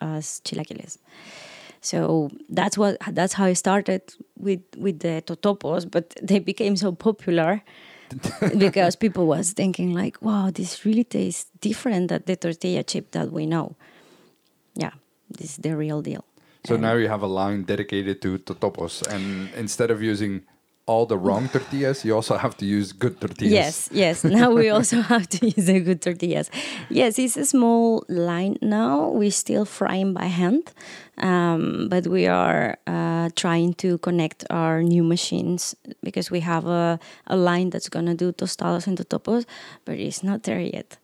as 0.00 0.40
chilaquiles. 0.44 0.98
So 1.80 2.30
that's 2.48 2.76
what 2.76 2.96
that's 3.12 3.34
how 3.34 3.44
I 3.44 3.54
started 3.54 4.02
with 4.36 4.60
with 4.76 5.00
the 5.00 5.22
totopos, 5.26 5.84
but 5.90 6.14
they 6.22 6.38
became 6.40 6.76
so 6.76 6.92
popular 6.92 7.62
because 8.58 8.96
people 8.96 9.26
was 9.26 9.52
thinking 9.52 9.94
like, 9.94 10.20
wow, 10.22 10.50
this 10.50 10.84
really 10.84 11.04
tastes 11.04 11.46
different 11.60 12.08
than 12.08 12.22
the 12.26 12.36
tortilla 12.36 12.82
chip 12.82 13.10
that 13.12 13.30
we 13.32 13.46
know. 13.46 13.76
Yeah, 14.74 14.92
this 15.30 15.50
is 15.50 15.56
the 15.58 15.76
real 15.76 16.02
deal. 16.02 16.24
so 16.64 16.74
And- 16.74 16.82
now 16.82 16.94
you 16.94 17.08
have 17.08 17.22
a 17.22 17.26
line 17.28 17.62
dedicated 17.64 18.20
to 18.22 18.38
totopos, 18.38 19.02
and 19.06 19.48
instead 19.56 19.90
of 19.90 20.02
using 20.02 20.42
all 20.88 21.04
the 21.06 21.18
wrong 21.18 21.48
tortillas, 21.48 22.04
you 22.04 22.14
also 22.14 22.36
have 22.36 22.56
to 22.56 22.64
use 22.64 22.92
good 22.92 23.20
tortillas. 23.20 23.52
Yes, 23.52 23.88
yes. 23.92 24.24
Now 24.38 24.50
we 24.50 24.70
also 24.70 25.02
have 25.02 25.28
to 25.28 25.46
use 25.46 25.66
the 25.66 25.80
good 25.80 26.00
tortillas. 26.00 26.50
Yes, 26.88 27.18
it's 27.18 27.36
a 27.36 27.44
small 27.44 28.04
line 28.08 28.56
now. 28.62 29.10
We're 29.10 29.30
still 29.30 29.66
frying 29.66 30.14
by 30.14 30.26
hand, 30.26 30.72
um, 31.18 31.88
but 31.90 32.06
we 32.06 32.26
are 32.26 32.78
uh, 32.86 33.28
trying 33.36 33.74
to 33.74 33.98
connect 33.98 34.44
our 34.50 34.82
new 34.82 35.04
machines 35.04 35.74
because 36.02 36.30
we 36.30 36.40
have 36.40 36.66
a, 36.66 36.98
a 37.26 37.36
line 37.36 37.68
that's 37.70 37.90
going 37.90 38.06
to 38.06 38.14
do 38.14 38.32
tostadas 38.32 38.86
and 38.86 38.96
totopos, 38.96 39.44
but 39.84 39.94
it's 39.96 40.22
not 40.22 40.42
there 40.44 40.60
yet. 40.60 40.96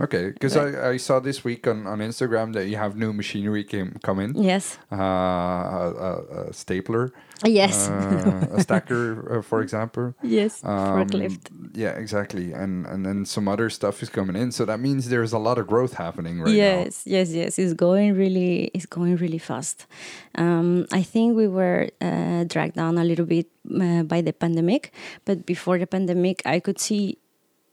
Okay, 0.00 0.30
because 0.30 0.56
I, 0.56 0.92
I 0.92 0.96
saw 0.96 1.20
this 1.20 1.44
week 1.44 1.66
on, 1.66 1.86
on 1.86 1.98
Instagram 1.98 2.54
that 2.54 2.68
you 2.68 2.76
have 2.76 2.96
new 2.96 3.12
machinery 3.12 3.64
came 3.64 3.98
come 4.02 4.18
in. 4.18 4.34
Yes. 4.34 4.78
Uh, 4.90 4.96
a, 4.96 5.94
a, 6.00 6.48
a 6.48 6.52
stapler. 6.52 7.12
Yes. 7.44 7.88
Uh, 7.88 8.46
a 8.52 8.60
stacker, 8.62 9.38
uh, 9.38 9.42
for 9.42 9.62
example. 9.66 10.14
yes. 10.22 10.64
Um, 10.64 11.06
Forklift. 11.06 11.48
Yeah, 11.74 11.90
exactly. 11.90 12.52
And 12.52 12.86
and 12.86 13.04
then 13.04 13.24
some 13.24 13.48
other 13.48 13.70
stuff 13.70 14.02
is 14.02 14.08
coming 14.08 14.36
in. 14.36 14.52
So 14.52 14.64
that 14.64 14.80
means 14.80 15.08
there's 15.08 15.32
a 15.32 15.38
lot 15.38 15.58
of 15.58 15.66
growth 15.66 15.94
happening 15.94 16.40
right 16.40 16.54
yes, 16.54 17.02
yes, 17.06 17.32
yes. 17.32 17.58
It's 17.58 17.74
going 17.74 18.14
really, 18.14 18.70
it's 18.74 18.86
going 18.86 19.16
really 19.16 19.38
fast. 19.38 19.86
Um, 20.34 20.86
I 20.92 21.02
think 21.02 21.36
we 21.36 21.48
were 21.48 21.88
uh, 22.00 22.44
dragged 22.44 22.76
down 22.76 22.98
a 22.98 23.04
little 23.04 23.26
bit 23.26 23.46
uh, 23.68 24.02
by 24.02 24.20
the 24.20 24.32
pandemic, 24.32 24.92
but 25.24 25.46
before 25.46 25.78
the 25.78 25.86
pandemic, 25.86 26.42
I 26.44 26.60
could 26.60 26.78
see 26.78 27.18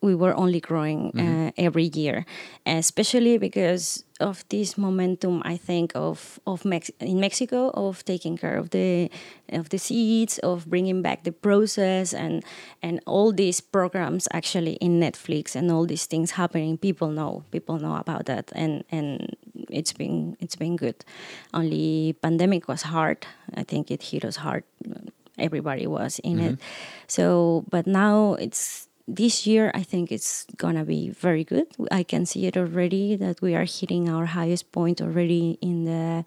we 0.02 0.14
were 0.14 0.36
only 0.36 0.60
growing 0.60 1.12
uh, 1.20 1.52
every 1.58 1.86
year, 1.94 2.26
especially 2.66 3.38
because 3.38 4.04
of 4.20 4.46
this 4.50 4.78
momentum. 4.78 5.42
I 5.44 5.58
think 5.58 5.92
of 5.96 6.40
of 6.46 6.66
Mex- 6.66 6.92
in 7.00 7.20
Mexico 7.20 7.72
of 7.74 8.06
taking 8.06 8.38
care 8.38 8.58
of 8.58 8.70
the 8.70 9.10
of 9.50 9.70
the 9.70 9.78
seeds, 9.80 10.38
of 10.40 10.68
bringing 10.68 11.02
back 11.02 11.24
the 11.24 11.32
process, 11.32 12.14
and 12.14 12.44
and 12.82 13.02
all 13.06 13.32
these 13.34 13.60
programs 13.60 14.28
actually 14.32 14.74
in 14.74 15.00
Netflix 15.00 15.56
and 15.56 15.72
all 15.72 15.86
these 15.86 16.06
things 16.06 16.32
happening. 16.32 16.78
People 16.78 17.10
know 17.10 17.44
people 17.52 17.80
know 17.80 17.96
about 17.96 18.26
that, 18.26 18.52
and 18.54 18.84
and 18.92 19.36
it's 19.70 19.94
been 19.94 20.38
it's 20.40 20.56
been 20.56 20.76
good. 20.76 21.04
Only 21.54 22.14
pandemic 22.22 22.68
was 22.68 22.84
hard. 22.84 23.26
I 23.56 23.64
think 23.64 23.90
it 23.90 24.04
hit 24.04 24.24
us 24.24 24.38
hard. 24.38 24.64
Everybody 25.40 25.86
was 25.86 26.20
in 26.24 26.40
it. 26.40 26.60
So, 27.08 27.64
but 27.70 27.86
now 27.86 28.34
it's 28.40 28.87
this 29.08 29.48
year 29.48 29.72
I 29.74 29.84
think 29.84 30.12
it's 30.12 30.46
gonna 30.58 30.84
be 30.84 31.10
very 31.10 31.44
good. 31.44 31.68
I 31.92 32.04
can 32.04 32.26
see 32.26 32.46
it 32.46 32.58
already 32.58 33.16
that 33.16 33.42
we 33.42 33.56
are 33.56 33.66
hitting 33.66 34.10
our 34.10 34.26
highest 34.26 34.72
point 34.72 35.02
already 35.02 35.58
in 35.62 35.86
the 35.86 36.26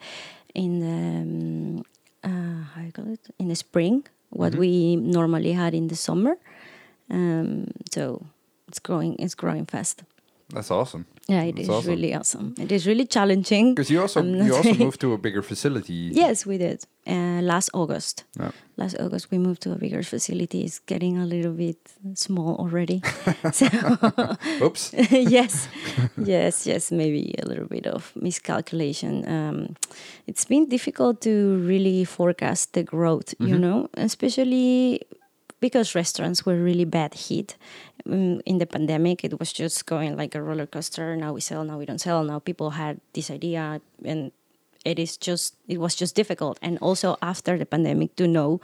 in 0.55 0.81
the 0.81 0.99
um, 1.21 1.85
uh, 2.25 2.65
how 2.75 2.83
you 2.83 2.93
call 2.93 3.13
it 3.13 3.21
in 3.39 3.49
the 3.49 3.57
spring. 3.57 4.07
What 4.31 4.55
we 4.55 4.97
normally 4.97 5.53
had 5.53 5.75
in 5.75 5.89
the 5.89 5.97
summer. 5.97 6.37
Um, 7.11 7.67
so 7.91 8.25
it's 8.69 8.79
growing. 8.79 9.17
It's 9.19 9.35
growing 9.35 9.67
fast. 9.67 10.05
That's 10.53 10.71
awesome. 10.71 11.07
Yeah, 11.29 11.43
it 11.43 11.57
That's 11.57 11.69
is 11.69 11.71
awesome. 11.71 11.91
really 11.91 12.15
awesome. 12.15 12.55
It 12.59 12.73
is 12.73 12.87
really 12.87 13.07
challenging. 13.07 13.75
Because 13.75 13.91
you 13.91 14.01
also 14.01 14.23
you 14.47 14.55
also 14.55 14.75
moved 14.75 15.01
to 15.01 15.13
a 15.13 15.19
bigger 15.19 15.43
facility. 15.43 16.11
Yes, 16.21 16.45
we 16.45 16.59
did. 16.59 16.85
Uh, 17.07 17.41
last 17.43 17.71
August. 17.73 18.25
Yeah. 18.39 18.51
Last 18.77 18.97
August, 19.01 19.31
we 19.31 19.39
moved 19.39 19.63
to 19.63 19.73
a 19.73 19.77
bigger 19.77 20.03
facility. 20.03 20.65
It's 20.65 20.81
getting 20.81 21.19
a 21.19 21.25
little 21.25 21.53
bit 21.53 21.79
small 22.15 22.57
already. 22.57 23.03
so, 23.53 23.67
Oops. 24.63 24.93
yes, 25.11 25.69
yes, 26.17 26.67
yes. 26.67 26.91
Maybe 26.93 27.35
a 27.43 27.47
little 27.47 27.67
bit 27.67 27.87
of 27.87 28.13
miscalculation. 28.17 29.27
Um, 29.29 29.77
it's 30.27 30.45
been 30.45 30.69
difficult 30.69 31.21
to 31.23 31.59
really 31.67 32.05
forecast 32.05 32.75
the 32.75 32.83
growth, 32.83 33.35
you 33.39 33.59
know, 33.59 33.89
especially 33.95 35.01
because 35.61 35.95
restaurants 35.95 36.45
were 36.45 36.57
really 36.57 36.85
bad 36.85 37.15
hit 37.15 37.57
um, 38.07 38.41
in 38.45 38.59
the 38.59 38.67
pandemic. 38.67 39.25
It 39.25 39.39
was 39.39 39.53
just 39.53 39.87
going 39.87 40.17
like 40.17 40.35
a 40.35 40.43
roller 40.43 40.67
coaster. 40.67 41.17
Now 41.17 41.33
we 41.33 41.41
sell, 41.41 41.65
now 41.65 41.79
we 41.79 41.87
don't 41.87 42.01
sell. 42.01 42.25
Now 42.25 42.39
people 42.39 42.71
had 42.71 43.01
this 43.13 43.31
idea, 43.31 43.81
and 44.05 44.33
it 44.85 44.99
is 44.99 45.17
just 45.17 45.57
it 45.69 45.79
was 45.79 45.95
just 45.95 46.17
difficult. 46.17 46.59
And 46.63 46.79
also 46.79 47.17
after 47.23 47.59
the 47.59 47.67
pandemic, 47.67 48.17
to 48.17 48.27
know 48.27 48.61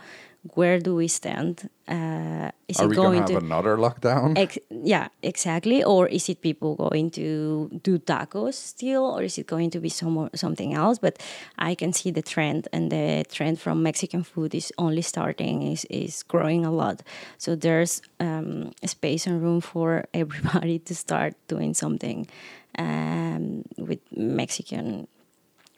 where 0.55 0.79
do 0.79 0.95
we 0.95 1.09
stand? 1.09 1.69
Uh, 1.89 2.51
is 2.69 2.79
Are 2.79 2.85
it 2.85 2.91
we 2.91 2.97
going 2.97 3.25
to 3.25 3.35
have 3.35 3.43
another 3.43 3.77
lockdown? 3.77 4.37
Ex- 4.37 4.59
yeah, 4.71 5.09
exactly. 5.23 5.85
Or 5.85 6.07
is 6.09 6.29
it 6.29 6.41
people 6.41 6.75
going 6.75 7.11
to 7.13 7.71
do 7.83 7.99
tacos 7.99 8.55
still, 8.55 9.05
or 9.05 9.23
is 9.23 9.39
it 9.39 9.47
going 9.47 9.71
to 9.71 9.81
be 9.81 9.89
some 9.89 10.29
something 10.35 10.75
else? 10.75 10.99
But 10.99 11.23
I 11.59 11.75
can 11.75 11.93
see 11.93 12.11
the 12.11 12.23
trend, 12.23 12.69
and 12.73 12.91
the 12.91 13.25
trend 13.31 13.61
from 13.61 13.83
Mexican 13.83 14.23
food 14.25 14.55
is 14.55 14.73
only 14.79 15.03
starting, 15.03 15.63
is 15.63 15.85
is 15.91 16.23
growing 16.23 16.65
a 16.67 16.73
lot. 16.73 17.03
So 17.39 17.55
there's 17.55 18.03
um, 18.21 18.73
space 18.85 19.27
and 19.27 19.43
room 19.43 19.61
for 19.61 20.07
everybody 20.15 20.79
to 20.81 20.95
start 20.95 21.35
doing 21.49 21.75
something 21.75 22.27
um, 22.79 23.63
with 23.79 24.01
Mexican, 24.11 25.07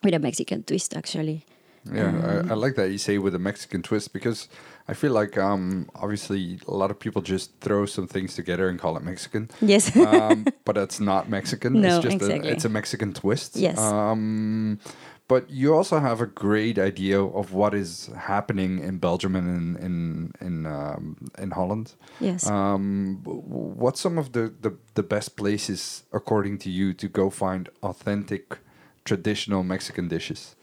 with 0.03 0.15
a 0.15 0.19
Mexican 0.19 0.63
twist, 0.63 0.97
actually. 0.97 1.45
Yeah, 1.93 2.09
Um, 2.09 2.51
I, 2.51 2.53
I 2.53 2.55
like 2.55 2.75
that 2.77 2.91
you 2.91 2.99
say 2.99 3.19
with 3.19 3.35
a 3.35 3.39
Mexican 3.39 3.83
twist 3.83 4.13
because 4.13 4.49
I 4.89 4.95
feel 4.95 5.13
like 5.13 5.37
um, 5.37 5.89
obviously 5.95 6.61
a 6.67 6.75
lot 6.75 6.91
of 6.91 6.99
people 6.99 7.23
just 7.23 7.53
throw 7.61 7.87
some 7.87 8.07
things 8.07 8.35
together 8.35 8.69
and 8.69 8.79
call 8.79 8.97
it 8.97 9.03
Mexican. 9.03 9.51
Yes. 9.61 9.95
um, 9.97 10.47
but 10.65 10.77
it's 10.77 11.01
not 11.01 11.29
Mexican. 11.29 11.81
No, 11.81 11.97
it's 11.97 12.05
just 12.05 12.17
exactly. 12.17 12.49
a, 12.49 12.53
it's 12.53 12.65
a 12.65 12.69
Mexican 12.69 13.13
twist. 13.13 13.57
Yes. 13.57 13.79
Um, 13.79 14.81
but 15.29 15.51
you 15.51 15.75
also 15.75 16.01
have 16.01 16.23
a 16.23 16.27
great 16.27 16.79
idea 16.79 17.23
of 17.23 17.53
what 17.53 17.75
is 17.75 18.11
happening 18.17 18.79
in 18.79 18.97
Belgium 18.97 19.37
and 19.37 19.47
in 19.47 19.85
in 19.85 20.33
in, 20.41 20.67
um, 20.67 21.29
in 21.37 21.51
Holland. 21.51 21.95
yes. 22.19 22.47
Um, 22.47 23.21
what's 23.25 24.01
some 24.01 24.17
of 24.17 24.33
the, 24.33 24.55
the, 24.61 24.75
the 24.95 25.03
best 25.03 25.37
places, 25.37 26.05
according 26.13 26.59
to 26.61 26.71
you, 26.71 26.95
to 26.95 27.09
go 27.09 27.29
find 27.29 27.69
authentic, 27.83 28.59
traditional 29.05 29.63
Mexican 29.63 30.09
dishes? 30.09 30.57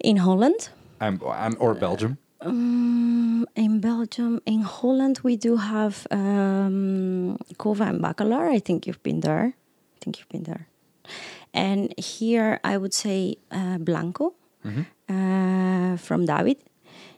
In 0.00 0.18
Holland. 0.18 0.68
And, 1.00 1.20
and 1.22 1.56
or 1.58 1.74
Belgium? 1.74 2.18
Um, 2.40 3.46
in 3.56 3.80
Belgium, 3.80 4.40
in 4.44 4.62
Holland, 4.62 5.20
we 5.22 5.36
do 5.36 5.56
have 5.56 6.06
um, 6.10 7.38
Kova 7.58 7.88
and 7.88 8.00
Bacalar. 8.00 8.50
I 8.50 8.58
think 8.58 8.86
you've 8.86 9.02
been 9.02 9.20
there. 9.20 9.54
I 9.54 9.98
think 10.00 10.18
you've 10.18 10.28
been 10.28 10.44
there. 10.44 10.68
And 11.54 11.94
here, 11.98 12.60
I 12.64 12.76
would 12.76 12.92
say 12.92 13.36
uh, 13.50 13.78
Blanco 13.78 14.34
uh, 15.08 15.96
from 15.96 16.26
David. 16.26 16.58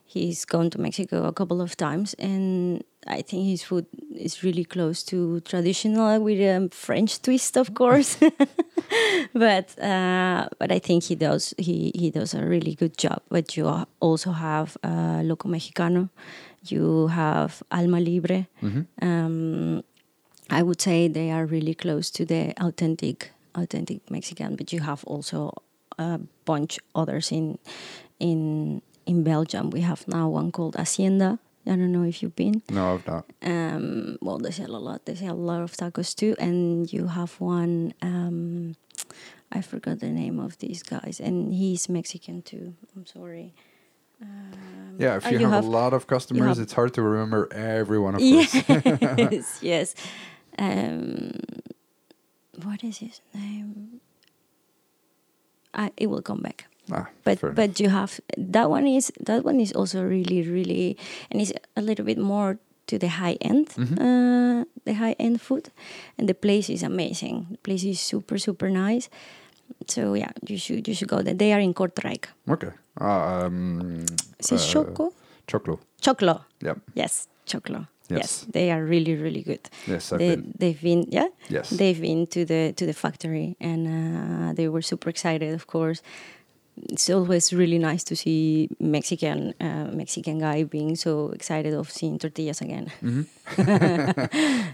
He's 0.05 0.45
gone 0.45 0.71
to 0.71 0.81
Mexico 0.81 1.25
a 1.25 1.33
couple 1.33 1.61
of 1.61 1.77
times, 1.77 2.15
and 2.15 2.85
I 3.07 3.23
think 3.23 3.47
his 3.47 3.63
food 3.63 3.87
is 4.15 4.43
really 4.43 4.65
close 4.65 5.03
to 5.05 5.41
traditional 5.41 6.21
with 6.21 6.41
a 6.41 6.69
French 6.73 7.23
twist, 7.23 7.57
of 7.57 7.75
course. 7.75 8.17
but 9.33 9.79
uh, 9.79 10.49
but 10.59 10.73
I 10.73 10.79
think 10.79 11.05
he 11.05 11.15
does 11.15 11.55
he, 11.59 11.93
he 11.95 12.11
does 12.11 12.35
a 12.35 12.45
really 12.45 12.75
good 12.75 12.97
job. 12.99 13.23
But 13.29 13.57
you 13.57 13.87
also 14.01 14.33
have 14.33 14.77
uh, 14.83 15.23
Loco 15.25 15.49
Mexicano, 15.49 16.09
you 16.71 17.09
have 17.09 17.63
Alma 17.71 18.01
Libre. 18.01 18.47
Um, 19.03 19.83
I 20.51 20.63
would 20.63 20.81
say 20.81 21.09
they 21.09 21.31
are 21.31 21.47
really 21.47 21.75
close 21.75 22.11
to 22.11 22.25
the 22.25 22.55
authentic 22.61 23.33
authentic 23.55 24.11
Mexican. 24.11 24.57
But 24.57 24.73
you 24.73 24.81
have 24.81 25.05
also 25.05 25.53
a 25.99 26.21
bunch 26.45 26.79
others 26.95 27.33
in 27.33 27.59
in 28.19 28.83
in 29.07 29.23
Belgium. 29.23 29.71
We 29.71 29.81
have 29.81 30.07
now 30.09 30.29
one 30.29 30.51
called 30.51 30.77
Hacienda. 30.77 31.39
I 31.67 31.71
don't 31.71 31.91
know 31.93 32.05
if 32.05 32.23
you've 32.23 32.37
been. 32.37 32.63
No, 32.71 32.95
I've 32.95 33.07
not. 33.07 33.25
Um, 33.43 34.19
well, 34.23 34.39
they 34.39 34.51
sell 34.53 34.75
a 34.77 34.79
lot. 34.79 35.05
They 35.07 35.15
sell 35.17 35.35
a 35.35 35.47
lot 35.53 35.63
of 35.63 35.73
tacos 35.73 36.15
too. 36.15 36.35
And 36.39 36.91
you 36.93 37.09
have 37.09 37.33
one. 37.41 37.93
Um, 38.03 38.77
I 39.53 39.61
forgot 39.63 39.99
the 40.01 40.11
name 40.11 40.39
of 40.39 40.59
these 40.59 40.83
guys, 40.83 41.21
and 41.21 41.53
he's 41.55 41.89
Mexican 41.89 42.43
too. 42.43 42.75
I'm 42.97 43.07
sorry. 43.07 43.55
Yeah, 44.99 45.17
if 45.17 45.27
Oh, 45.27 45.31
you, 45.31 45.39
you 45.41 45.45
have, 45.45 45.55
have- 45.55 45.65
a 45.65 45.69
lot 45.69 45.93
of 45.93 46.07
customers, 46.07 46.59
it's 46.59 46.73
hard 46.73 46.95
to 46.95 47.03
remember 47.03 47.49
every 47.53 47.99
one, 47.99 48.15
of 48.15 48.21
course. 48.23 48.55
Yes, 49.19 49.59
yes. 49.63 49.95
Um, 50.59 51.33
what 52.63 52.83
is 52.83 52.99
his 52.99 53.21
name? 53.35 54.01
I, 55.75 55.91
it 55.99 56.07
will 56.07 56.23
come 56.23 56.41
back. 56.41 56.67
Ah, 56.93 57.07
but 57.25 57.41
but 57.55 57.81
you 57.81 57.89
have 57.91 58.21
that 58.53 58.71
one 58.71 58.87
is 58.87 59.13
that 59.27 59.45
one 59.45 59.61
is 59.61 59.73
also 59.73 60.03
really 60.03 60.43
really 60.43 60.97
and 61.31 61.41
it's 61.41 61.53
a 61.77 61.81
little 61.83 62.05
bit 62.05 62.19
more 62.19 62.59
to 62.87 62.99
the 62.99 63.09
high 63.09 63.37
end 63.41 63.67
Mm-hmm. 63.77 63.99
uh, 63.99 64.65
the 64.85 64.95
high 64.95 65.17
end 65.19 65.41
food 65.41 65.71
and 66.19 66.29
the 66.29 66.35
place 66.35 66.71
is 66.73 66.83
amazing 66.83 67.47
the 67.51 67.59
place 67.59 67.83
is 67.85 67.99
super 68.01 68.39
super 68.39 68.71
nice 68.71 69.09
so 69.89 70.15
yeah 70.15 70.31
you 70.49 70.57
should 70.59 70.87
you 70.89 70.95
should 70.95 71.09
go 71.09 71.23
there 71.23 71.35
they 71.35 71.53
are 71.53 71.61
in 71.61 71.75
Kortrijk 71.75 72.27
Okay. 72.49 72.71
Uh, 73.01 73.45
um, 73.47 74.05
is 74.39 74.53
it 74.53 74.61
uh, 74.61 74.73
Choco 74.73 75.13
Choclo. 75.49 75.79
Choclo 76.01 76.41
Yep. 76.63 76.79
yes 76.95 77.27
Choclo 77.47 77.87
Yes. 78.09 78.19
yes. 78.19 78.47
they 78.53 78.71
are 78.71 78.85
really 78.85 79.17
really 79.17 79.43
good 79.43 79.61
Yes, 79.89 80.13
I've 80.13 80.21
they, 80.21 80.37
been. 80.37 80.53
they've 80.59 80.81
been 80.83 81.07
yeah 81.11 81.29
Yes. 81.51 81.71
they've 81.71 82.01
been 82.01 82.27
to 82.29 82.45
the 82.45 82.73
to 82.77 82.87
the 82.87 82.93
factory 82.95 83.57
and 83.61 83.87
uh, 83.87 84.55
they 84.55 84.69
were 84.69 84.83
super 84.83 85.11
excited 85.11 85.53
of 85.55 85.67
course 85.67 86.01
it's 86.89 87.09
always 87.11 87.53
really 87.53 87.79
nice 87.79 88.05
to 88.05 88.17
see 88.17 88.69
Mexican 88.79 89.55
uh, 89.61 89.91
Mexican 89.93 90.39
guy 90.39 90.65
being 90.65 90.97
so 90.97 91.31
excited 91.31 91.75
of 91.75 91.91
seeing 91.91 92.19
tortillas 92.19 92.61
again. 92.61 92.91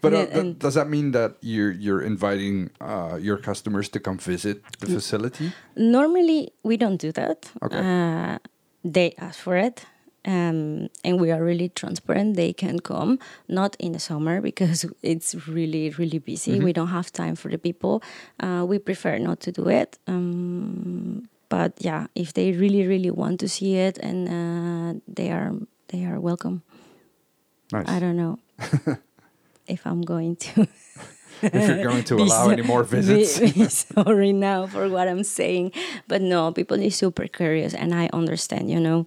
But 0.02 0.14
uh, 0.14 0.26
th- 0.26 0.58
does 0.58 0.74
that 0.74 0.88
mean 0.88 1.12
that 1.12 1.36
you're 1.40 1.70
you're 1.70 2.02
inviting 2.02 2.70
uh, 2.80 3.18
your 3.20 3.36
customers 3.36 3.88
to 3.90 4.00
come 4.00 4.18
visit 4.18 4.62
the 4.80 4.86
facility? 4.86 5.52
Normally 5.76 6.52
we 6.62 6.76
don't 6.76 7.00
do 7.00 7.12
that. 7.12 7.50
Okay. 7.62 7.78
Uh, 7.78 8.38
they 8.84 9.14
ask 9.18 9.38
for 9.38 9.56
it. 9.56 9.86
Um, 10.24 10.88
and 11.02 11.20
we 11.20 11.32
are 11.32 11.42
really 11.42 11.68
transparent. 11.68 12.36
They 12.36 12.52
can 12.52 12.78
come, 12.78 13.18
not 13.48 13.74
in 13.80 13.92
the 13.92 13.98
summer 13.98 14.40
because 14.40 14.86
it's 15.02 15.34
really, 15.48 15.90
really 15.90 16.20
busy. 16.20 16.60
We 16.60 16.72
don't 16.72 16.88
have 16.88 17.10
time 17.10 17.34
for 17.34 17.50
the 17.50 17.58
people. 17.58 18.04
Uh, 18.38 18.64
we 18.64 18.78
prefer 18.78 19.18
not 19.18 19.40
to 19.40 19.50
do 19.52 19.68
it. 19.68 19.98
Um, 20.06 21.28
but 21.52 21.76
yeah, 21.84 22.06
if 22.14 22.32
they 22.32 22.52
really, 22.52 22.86
really 22.88 23.10
want 23.10 23.38
to 23.40 23.46
see 23.46 23.76
it, 23.76 23.98
and 23.98 24.24
uh, 24.24 25.00
they 25.06 25.30
are, 25.30 25.52
they 25.88 26.06
are 26.06 26.18
welcome. 26.18 26.62
Nice. 27.70 27.86
I 27.86 28.00
don't 28.00 28.16
know 28.16 28.38
if 29.66 29.86
I'm 29.86 30.00
going 30.00 30.36
to. 30.36 30.66
if 31.42 31.52
you're 31.52 31.84
going 31.84 32.04
to 32.04 32.16
allow 32.24 32.48
any 32.48 32.62
more 32.62 32.84
visits. 32.96 33.38
be 33.38 33.68
sorry 33.68 34.32
now 34.32 34.66
for 34.66 34.88
what 34.88 35.08
I'm 35.08 35.24
saying, 35.24 35.72
but 36.08 36.22
no, 36.22 36.52
people 36.52 36.80
is 36.80 36.96
super 36.96 37.28
curious, 37.28 37.74
and 37.74 37.92
I 37.92 38.08
understand. 38.14 38.70
You 38.70 38.80
know, 38.80 39.04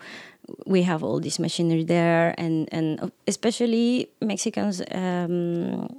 we 0.68 0.84
have 0.84 1.02
all 1.02 1.20
this 1.20 1.40
machinery 1.40 1.84
there, 1.84 2.36
and 2.38 2.70
and 2.72 3.12
especially 3.26 4.10
Mexicans. 4.22 4.84
Um, 4.94 5.90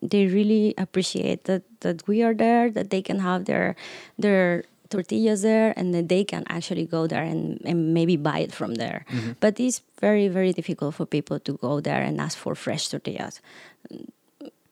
they 0.00 0.24
really 0.32 0.72
appreciate 0.78 1.44
that 1.44 1.64
that 1.80 2.08
we 2.08 2.22
are 2.22 2.32
there, 2.32 2.70
that 2.70 2.88
they 2.88 3.02
can 3.02 3.18
have 3.20 3.44
their 3.44 3.76
their 4.16 4.64
tortillas 4.90 5.42
there, 5.42 5.72
and 5.76 5.94
they 5.94 6.24
can 6.24 6.44
actually 6.48 6.86
go 6.86 7.06
there 7.06 7.22
and, 7.22 7.60
and 7.64 7.94
maybe 7.94 8.16
buy 8.16 8.40
it 8.40 8.52
from 8.52 8.74
there. 8.74 9.04
Mm-hmm. 9.10 9.32
But 9.40 9.60
it's 9.60 9.82
very 10.00 10.28
very 10.28 10.52
difficult 10.52 10.94
for 10.94 11.06
people 11.06 11.38
to 11.40 11.52
go 11.54 11.80
there 11.80 12.02
and 12.02 12.20
ask 12.20 12.36
for 12.36 12.54
fresh 12.54 12.88
tortillas 12.88 13.40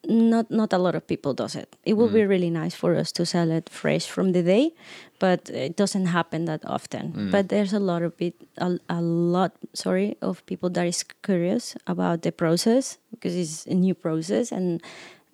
not 0.09 0.51
not 0.51 0.73
a 0.73 0.79
lot 0.79 0.95
of 0.95 1.07
people 1.07 1.35
does 1.35 1.55
it. 1.55 1.77
It 1.85 1.95
would 1.95 2.13
be 2.13 2.21
mm-hmm. 2.21 2.31
really 2.31 2.51
nice 2.51 2.75
for 2.75 2.97
us 2.97 3.13
to 3.13 3.27
sell 3.27 3.51
it 3.51 3.69
fresh 3.69 4.07
from 4.07 4.33
the 4.33 4.43
day, 4.43 4.73
but 5.19 5.51
it 5.51 5.77
doesn't 5.77 6.07
happen 6.07 6.47
that 6.47 6.65
often. 6.65 7.13
Mm. 7.13 7.31
But 7.31 7.49
there's 7.51 7.73
a 7.73 7.79
lot 7.79 8.03
of 8.03 8.15
it, 8.19 8.35
a, 8.57 8.79
a 8.89 9.03
lot, 9.03 9.53
sorry, 9.75 10.17
of 10.23 10.45
people 10.47 10.71
that 10.71 10.87
is 10.87 11.05
curious 11.23 11.77
about 11.87 12.23
the 12.23 12.33
process 12.33 12.99
because 13.11 13.37
it's 13.37 13.67
a 13.67 13.75
new 13.75 13.95
process 13.95 14.51
and 14.51 14.83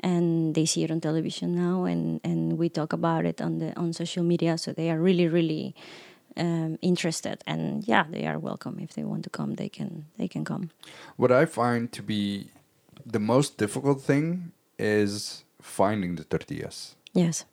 and 0.05 0.55
they 0.55 0.67
see 0.67 0.83
it 0.85 0.91
on 0.91 1.01
television 1.01 1.49
now 1.65 1.85
and 1.93 2.21
and 2.25 2.59
we 2.61 2.69
talk 2.69 2.93
about 2.93 3.25
it 3.31 3.41
on 3.41 3.59
the 3.59 3.73
on 3.83 3.93
social 3.93 4.25
media, 4.33 4.57
so 4.59 4.73
they 4.73 4.89
are 4.93 5.01
really 5.09 5.27
really 5.39 5.75
um, 6.37 6.79
interested 6.83 7.37
and 7.47 7.65
yeah, 7.89 8.05
they 8.11 8.27
are 8.27 8.39
welcome 8.39 8.79
if 8.87 8.91
they 8.97 9.05
want 9.05 9.23
to 9.25 9.31
come. 9.31 9.55
They 9.57 9.69
can 9.79 9.91
they 10.19 10.29
can 10.29 10.45
come. 10.45 10.69
What 11.17 11.31
I 11.33 11.45
find 11.47 11.91
to 11.93 12.03
be 12.03 12.49
the 13.13 13.21
most 13.21 13.57
difficult 13.59 14.03
thing 14.11 14.53
is 14.79 15.45
finding 15.63 16.17
the 16.17 16.25
tortillas. 16.25 16.97
Yes, 17.15 17.45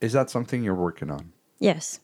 Is 0.00 0.12
that 0.12 0.30
something 0.30 0.64
you're 0.64 0.82
working 0.88 1.10
on? 1.10 1.32
yes. 1.60 2.00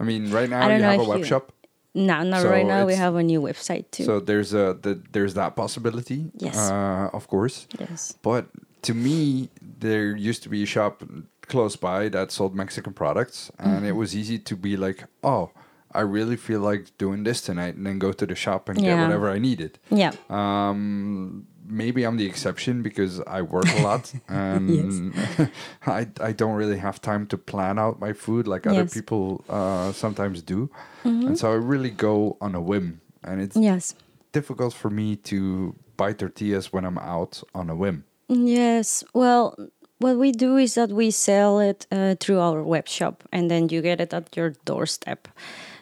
I 0.00 0.04
mean, 0.04 0.30
right 0.32 0.50
now 0.50 0.66
you 0.68 0.82
have 0.82 1.00
a 1.00 1.04
web 1.04 1.18
you- 1.20 1.24
shop, 1.32 1.52
No, 1.94 2.22
not 2.24 2.42
So 2.42 2.50
right 2.50 2.66
now. 2.66 2.84
We 2.86 2.94
have 2.94 3.14
a 3.14 3.22
new 3.22 3.40
website 3.40 3.84
too. 3.90 4.04
so 4.04 4.20
there's 4.20 4.52
a 4.52 4.76
the, 4.80 5.00
there's 5.12 5.34
that 5.34 5.54
possibility. 5.56 6.30
Yes. 6.36 6.56
uh, 6.56 7.10
of 7.12 7.28
course. 7.28 7.66
yes. 7.78 8.14
But 8.22 8.46
to 8.82 8.94
me, 8.94 9.48
there 9.80 10.14
used 10.16 10.42
to 10.42 10.48
be 10.48 10.62
a 10.62 10.66
shop 10.66 11.02
close 11.46 11.76
by 11.76 12.08
that 12.10 12.32
sold 12.32 12.54
Mexican 12.54 12.92
products, 12.92 13.50
and 13.58 13.76
Mm-hmm. 13.76 13.86
it 13.86 13.92
was 13.96 14.14
easy 14.16 14.38
to 14.38 14.56
be 14.56 14.76
like, 14.76 15.04
oh, 15.22 15.50
I 15.92 16.00
really 16.00 16.36
feel 16.36 16.60
like 16.60 16.96
doing 16.98 17.22
this 17.24 17.40
tonight, 17.40 17.76
and 17.76 17.86
then 17.86 17.98
go 17.98 18.12
to 18.12 18.26
the 18.26 18.34
shop 18.34 18.68
and 18.68 18.76
get 18.78 18.98
whatever 18.98 19.30
I 19.30 19.38
needed. 19.38 19.78
Yeah. 19.90 20.12
Um, 20.28 21.46
maybe 21.66 22.04
I'm 22.04 22.16
the 22.16 22.26
exception 22.26 22.82
because 22.82 23.20
I 23.20 23.42
work 23.42 23.66
a 23.78 23.82
lot 23.82 24.12
and 24.28 25.14
I, 25.86 26.06
I 26.20 26.32
don't 26.32 26.54
really 26.54 26.78
have 26.78 27.00
time 27.00 27.26
to 27.28 27.38
plan 27.38 27.78
out 27.78 28.00
my 28.00 28.12
food 28.12 28.46
like 28.46 28.66
other 28.66 28.84
people 28.94 29.44
uh, 29.48 29.92
sometimes 29.92 30.42
do. 30.42 30.68
And 31.04 31.38
so 31.38 31.50
I 31.52 31.56
really 31.56 31.90
go 31.90 32.36
on 32.40 32.54
a 32.54 32.60
whim. 32.60 33.00
And 33.22 33.40
it's 33.40 33.56
Yes. 33.56 33.94
difficult 34.32 34.74
for 34.74 34.90
me 34.90 35.16
to 35.16 35.74
buy 35.96 36.12
tortillas 36.12 36.72
when 36.72 36.84
I'm 36.84 36.98
out 36.98 37.42
on 37.54 37.70
a 37.70 37.74
whim. 37.74 38.04
Yes. 38.28 39.04
Well, 39.14 39.54
what 39.98 40.16
we 40.18 40.32
do 40.32 40.56
is 40.56 40.74
that 40.74 40.90
we 40.90 41.10
sell 41.10 41.60
it 41.60 41.86
uh, 41.92 42.14
through 42.20 42.40
our 42.40 42.62
web 42.62 42.88
shop, 42.88 43.22
and 43.32 43.50
then 43.50 43.68
you 43.68 43.80
get 43.82 44.00
it 44.00 44.12
at 44.12 44.36
your 44.36 44.54
doorstep. 44.64 45.28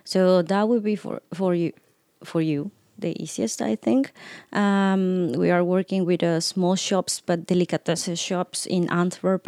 So 0.05 0.43
that 0.43 0.69
would 0.69 0.83
be 0.83 0.97
for 0.97 1.21
for 1.35 1.55
you, 1.55 1.73
for 2.25 2.41
you, 2.41 2.71
the 3.03 3.13
easiest, 3.23 3.61
I 3.61 3.77
think. 3.77 4.13
Um, 4.53 5.33
we 5.43 5.51
are 5.51 5.63
working 5.65 6.05
with 6.07 6.23
uh, 6.23 6.41
small 6.41 6.77
shops, 6.77 7.21
but 7.25 7.47
delicatessen 7.47 8.17
shops 8.17 8.67
in 8.67 8.89
Antwerp. 8.91 9.47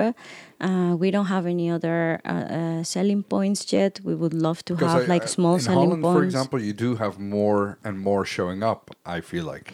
Uh, 0.61 0.97
we 0.99 1.11
don't 1.11 1.27
have 1.27 1.47
any 1.47 1.71
other 1.71 2.21
uh, 2.25 2.29
uh, 2.29 2.83
selling 2.85 3.23
points 3.23 3.73
yet. 3.73 4.01
We 4.05 4.15
would 4.15 4.35
love 4.35 4.65
to 4.67 4.75
have 4.77 5.03
I- 5.05 5.07
like 5.15 5.23
I- 5.25 5.27
small 5.37 5.55
in 5.55 5.61
selling 5.61 5.89
Holland, 5.89 6.03
points. 6.03 6.19
for 6.19 6.25
example, 6.25 6.61
you 6.61 6.73
do 6.73 6.97
have 6.97 7.19
more 7.19 7.79
and 7.85 7.99
more 7.99 8.25
showing 8.25 8.63
up, 8.63 8.91
I 9.07 9.21
feel 9.21 9.45
like. 9.45 9.73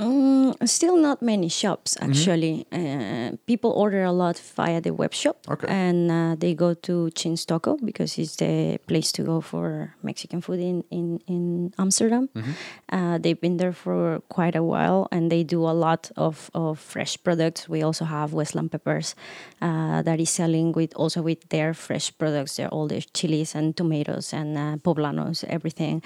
Mm, 0.00 0.56
still 0.66 0.96
not 0.96 1.20
many 1.20 1.48
shops 1.50 1.96
Mm-hmm. 2.00 2.10
actually. 2.10 2.66
Uh, 2.72 3.36
people 3.46 3.70
order 3.76 4.02
a 4.04 4.12
lot 4.12 4.38
via 4.56 4.80
the 4.80 4.92
web 4.94 5.12
shop, 5.12 5.36
Okay. 5.48 5.66
and 5.68 6.10
uh, 6.10 6.36
they 6.40 6.54
go 6.54 6.72
to 6.72 7.10
Tjin's 7.14 7.44
Toko 7.44 7.76
because 7.84 8.16
it's 8.18 8.36
the 8.36 8.78
place 8.86 9.12
to 9.12 9.22
go 9.22 9.40
for 9.42 9.94
Mexican 10.02 10.40
food 10.40 10.58
in 10.60 10.84
in 10.90 11.20
in 11.26 11.72
Amsterdam. 11.76 12.28
Mm-hmm. 12.34 12.52
Uh, 12.96 13.18
they've 13.18 13.40
been 13.40 13.58
there 13.58 13.72
for 13.74 14.20
quite 14.28 14.56
a 14.56 14.62
while, 14.62 15.06
and 15.12 15.30
they 15.30 15.44
do 15.44 15.68
a 15.68 15.74
lot 15.76 16.10
of, 16.16 16.50
of 16.54 16.78
fresh 16.78 17.16
products. 17.22 17.68
We 17.68 17.82
also 17.84 18.04
have 18.04 18.32
Westland 18.32 18.70
Peppers 18.72 19.14
uh, 19.60 20.00
that 20.02 20.18
is 20.20 20.30
selling 20.30 20.72
with 20.72 20.92
also 20.96 21.20
with 21.22 21.40
their 21.50 21.74
fresh 21.74 22.10
products. 22.16 22.56
They're 22.56 22.72
all 22.72 22.88
their 22.88 23.04
chilies 23.12 23.54
and 23.54 23.76
tomatoes 23.76 24.32
and 24.32 24.56
uh, 24.56 24.76
poblanos, 24.80 25.44
everything. 25.44 26.02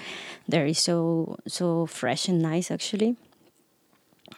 There 0.51 0.65
is 0.67 0.79
so 0.79 1.37
so 1.47 1.85
fresh 1.85 2.27
and 2.29 2.41
nice 2.41 2.73
actually 2.73 3.15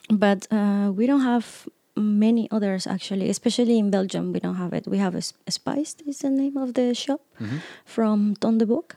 but 0.10 0.48
uh, 0.52 0.92
we 0.96 1.06
don't 1.08 1.22
have 1.22 1.68
many 1.96 2.48
others 2.52 2.86
actually. 2.88 3.30
Especially 3.30 3.78
in 3.80 3.90
belgium 3.90 4.32
we 4.34 4.40
don't 4.40 4.56
have 4.56 4.74
it. 4.74 4.88
We 4.88 4.98
have 5.00 5.16
a, 5.16 5.22
spiced 5.52 6.02
is 6.06 6.20
the 6.20 6.30
name 6.30 6.58
of 6.58 6.74
the 6.74 6.94
shop 6.94 7.22
from 7.86 8.36
ton 8.40 8.58
de 8.58 8.66
Boek. 8.66 8.96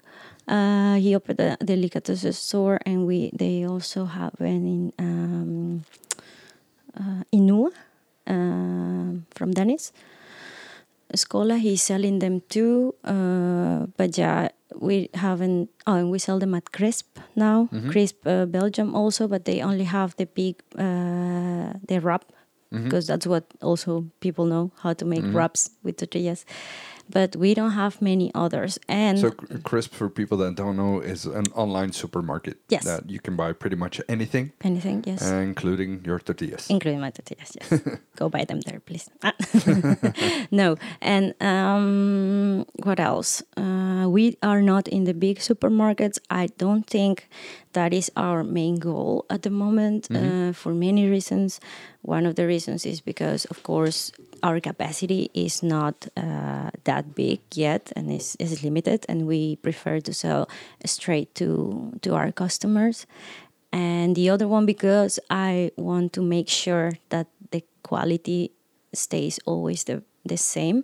uh, 0.49 0.97
he 0.97 1.15
opened 1.15 1.41
a 1.41 1.57
delicatessen 1.65 2.33
store 2.33 2.79
and 2.85 3.07
we 3.07 3.31
they 3.33 3.65
also 3.65 4.05
have 4.05 4.33
one 4.39 4.67
in 4.75 4.93
um, 4.99 5.85
uh, 6.99 7.23
Inua 7.33 7.71
um 8.27 9.25
from 9.35 9.53
Dennis 9.53 9.93
Scola 11.15 11.59
he's 11.59 11.83
selling 11.83 12.19
them 12.21 12.41
too 12.49 12.95
uh, 13.05 13.87
but 13.97 14.17
yeah 14.19 14.49
we 14.77 15.09
haven't 15.15 15.69
oh 15.87 15.95
and 15.95 16.11
we 16.11 16.19
sell 16.19 16.39
them 16.39 16.55
at 16.55 16.73
crisp 16.73 17.19
now. 17.35 17.69
Crisp 17.91 18.27
uh, 18.27 18.47
belgium 18.47 18.95
also 18.95 19.27
but 19.29 19.45
they 19.45 19.61
only 19.63 19.85
have 19.85 20.15
the 20.17 20.27
big 20.27 20.57
uh, 20.79 21.73
the 21.89 21.99
wrap 22.01 22.25
because 22.85 23.07
that's 23.07 23.27
what 23.27 23.45
also 23.63 24.05
people 24.21 24.45
know 24.47 24.71
how 24.83 24.93
to 24.95 25.05
make 25.05 25.25
wraps 25.35 25.71
with 25.83 25.97
tortillas 25.97 26.45
but 27.13 27.37
we 27.37 27.55
don't 27.55 27.73
have 27.73 28.01
many 28.01 28.31
others 28.35 28.79
and 28.89 29.19
So 29.19 29.31
Crisp, 29.65 29.93
for 29.95 30.09
people 30.09 30.39
that 30.39 30.55
don't 30.55 30.77
know, 30.77 31.01
is 31.01 31.27
an 31.27 31.47
online 31.55 31.93
supermarket 31.93 32.57
Yes. 32.69 32.85
that 32.85 33.11
you 33.11 33.21
can 33.21 33.37
buy 33.37 33.53
pretty 33.53 33.77
much 33.77 34.01
anything, 34.09 34.53
anything 34.65 35.03
yes 35.07 35.23
including 35.31 36.05
your 36.07 36.19
tortillas. 36.19 36.71
including 36.71 37.01
my 37.01 37.11
tortillas. 37.11 37.51
Yes, 37.61 37.81
go 38.17 38.29
buy 38.29 38.45
them 38.45 38.61
there, 38.67 38.81
please. 38.81 39.11
Ah. 39.23 39.35
no, 40.51 40.77
and 41.01 41.35
um, 41.41 42.65
what 42.85 43.01
else? 43.01 43.43
Uh, 43.57 44.07
we 44.09 44.37
are 44.43 44.63
not 44.63 44.89
in 44.89 45.05
the 45.05 45.15
big 45.15 45.39
supermarkets. 45.39 46.19
I 46.31 46.49
don't 46.59 46.87
think 46.87 47.29
that 47.73 47.93
is 47.93 48.11
our 48.17 48.43
main 48.43 48.77
goal 48.77 49.25
at 49.31 49.43
the 49.43 49.51
moment 49.51 50.09
uh, 50.11 50.53
for 50.53 50.73
many 50.75 51.09
reasons. 51.09 51.61
One 52.03 52.27
of 52.27 52.35
the 52.35 52.47
reasons 52.47 52.85
is 52.87 53.01
because, 53.01 53.45
of 53.47 53.63
course, 53.63 54.13
our 54.43 54.61
capacity 54.61 55.31
is 55.35 55.63
not 55.63 56.09
uh, 56.17 56.71
that 56.85 57.15
big 57.15 57.41
yet 57.55 57.93
and 57.95 58.11
is, 58.11 58.37
is 58.39 58.65
limited, 58.65 59.05
and 59.09 59.27
we 59.27 59.57
prefer 59.57 60.01
to 60.01 60.13
sell 60.13 60.49
straight 60.85 61.35
to 61.35 61.93
to 62.03 62.15
our 62.15 62.33
customers 62.33 63.07
and 63.73 64.17
the 64.17 64.31
other 64.31 64.49
one 64.49 64.67
because 64.67 65.19
I 65.31 65.71
want 65.77 66.13
to 66.15 66.23
make 66.23 66.49
sure 66.49 66.93
that 67.11 67.27
the 67.51 67.63
quality 67.83 68.51
stays 68.93 69.39
always 69.47 69.85
the 69.85 70.03
the 70.25 70.37
same. 70.37 70.83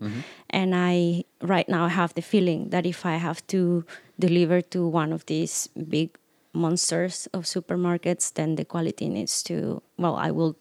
And 0.48 0.74
I 0.74 1.24
right 1.42 1.68
now 1.68 1.88
have 1.88 2.14
the 2.14 2.22
feeling 2.22 2.70
that 2.70 2.86
if 2.86 3.04
I 3.04 3.16
have 3.16 3.46
to 3.48 3.84
deliver 4.18 4.62
to 4.72 4.86
one 4.88 5.12
of 5.12 5.26
these 5.26 5.68
big 5.76 6.16
monsters 6.56 7.28
of 7.32 7.44
supermarkets, 7.44 8.32
then 8.34 8.56
the 8.56 8.64
quality 8.64 9.08
needs 9.08 9.42
to 9.44 9.82
well, 9.98 10.16
I 10.16 10.30
will 10.30 10.56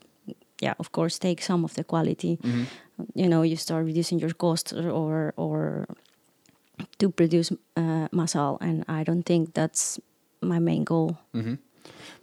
yeah, 0.62 0.74
of 0.80 0.92
course 0.92 1.20
take 1.20 1.42
some 1.42 1.64
of 1.66 1.74
the 1.74 1.84
quality. 1.84 2.40
You 3.14 3.28
know, 3.28 3.42
you 3.44 3.56
start 3.58 3.86
reducing 3.86 4.20
your 4.20 4.34
costs 4.34 4.74
or 4.74 5.34
or 5.36 5.86
to 7.00 7.10
produce 7.10 7.52
uh, 7.78 8.08
masal 8.12 8.58
and 8.62 8.84
I 8.88 9.04
don't 9.04 9.24
think 9.26 9.54
that's 9.54 10.00
my 10.42 10.60
main 10.60 10.84
goal. 10.84 11.18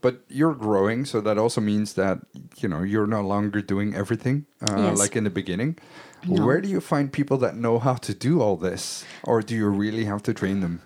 But 0.00 0.14
you're 0.28 0.54
growing, 0.54 1.04
so 1.06 1.20
that 1.20 1.38
also 1.38 1.60
means 1.60 1.94
that 1.94 2.18
you 2.62 2.68
know 2.68 2.82
you're 2.82 3.06
no 3.06 3.20
longer 3.22 3.62
doing 3.62 3.94
everything 3.94 4.46
uh, 4.60 4.90
Yes. 4.90 4.98
like 4.98 5.16
in 5.18 5.24
the 5.24 5.30
beginning. 5.30 5.78
No. 6.28 6.46
Where 6.46 6.60
do 6.60 6.68
you 6.68 6.80
find 6.80 7.10
people 7.12 7.36
that 7.38 7.54
know 7.54 7.78
how 7.78 7.94
to 7.94 8.12
do 8.14 8.40
all 8.42 8.56
this, 8.56 9.04
or 9.24 9.42
do 9.42 9.54
you 9.54 9.68
really 9.68 10.04
have 10.04 10.22
to 10.22 10.32
train 10.34 10.60
them? 10.60 10.80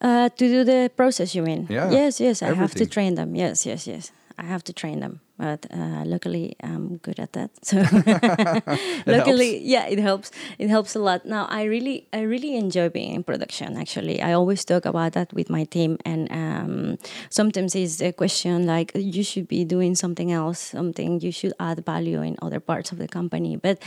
Uh, 0.00 0.28
to 0.30 0.48
do 0.48 0.64
the 0.64 0.90
process, 0.96 1.34
you 1.34 1.42
mean? 1.42 1.66
Yeah, 1.68 1.90
Yes, 1.90 2.20
yes. 2.20 2.42
I 2.42 2.54
have 2.54 2.74
to 2.74 2.86
train 2.86 3.14
them. 3.16 3.34
Yes, 3.36 3.66
yes, 3.66 3.86
yes. 3.86 4.12
I 4.38 4.44
have 4.44 4.64
to 4.64 4.72
train 4.72 5.00
them, 5.00 5.20
but 5.40 5.64
uh, 5.72 6.02
luckily 6.04 6.46
I'm 6.62 6.98
good 7.06 7.18
at 7.24 7.32
that. 7.32 7.50
So 7.64 7.76
luckily, 9.06 9.58
yeah, 9.64 9.86
it 9.86 9.98
helps. 9.98 10.30
It 10.58 10.68
helps 10.68 10.94
a 10.94 10.98
lot. 10.98 11.24
Now 11.24 11.46
I 11.50 11.64
really, 11.64 12.06
I 12.12 12.20
really 12.22 12.56
enjoy 12.56 12.88
being 12.88 13.14
in 13.14 13.22
production. 13.24 13.76
Actually, 13.76 14.20
I 14.22 14.32
always 14.32 14.64
talk 14.64 14.84
about 14.84 15.12
that 15.12 15.32
with 15.32 15.48
my 15.50 15.64
team, 15.64 15.96
and 16.04 16.30
um, 16.32 16.98
sometimes 17.30 17.74
it's 17.74 18.00
a 18.02 18.12
question 18.12 18.66
like 18.66 18.92
you 18.94 19.22
should 19.24 19.48
be 19.48 19.64
doing 19.64 19.94
something 19.94 20.30
else, 20.32 20.58
something 20.58 21.20
you 21.20 21.32
should 21.32 21.52
add 21.58 21.84
value 21.84 22.22
in 22.22 22.36
other 22.42 22.60
parts 22.60 22.92
of 22.92 22.98
the 22.98 23.08
company. 23.08 23.56
But 23.56 23.78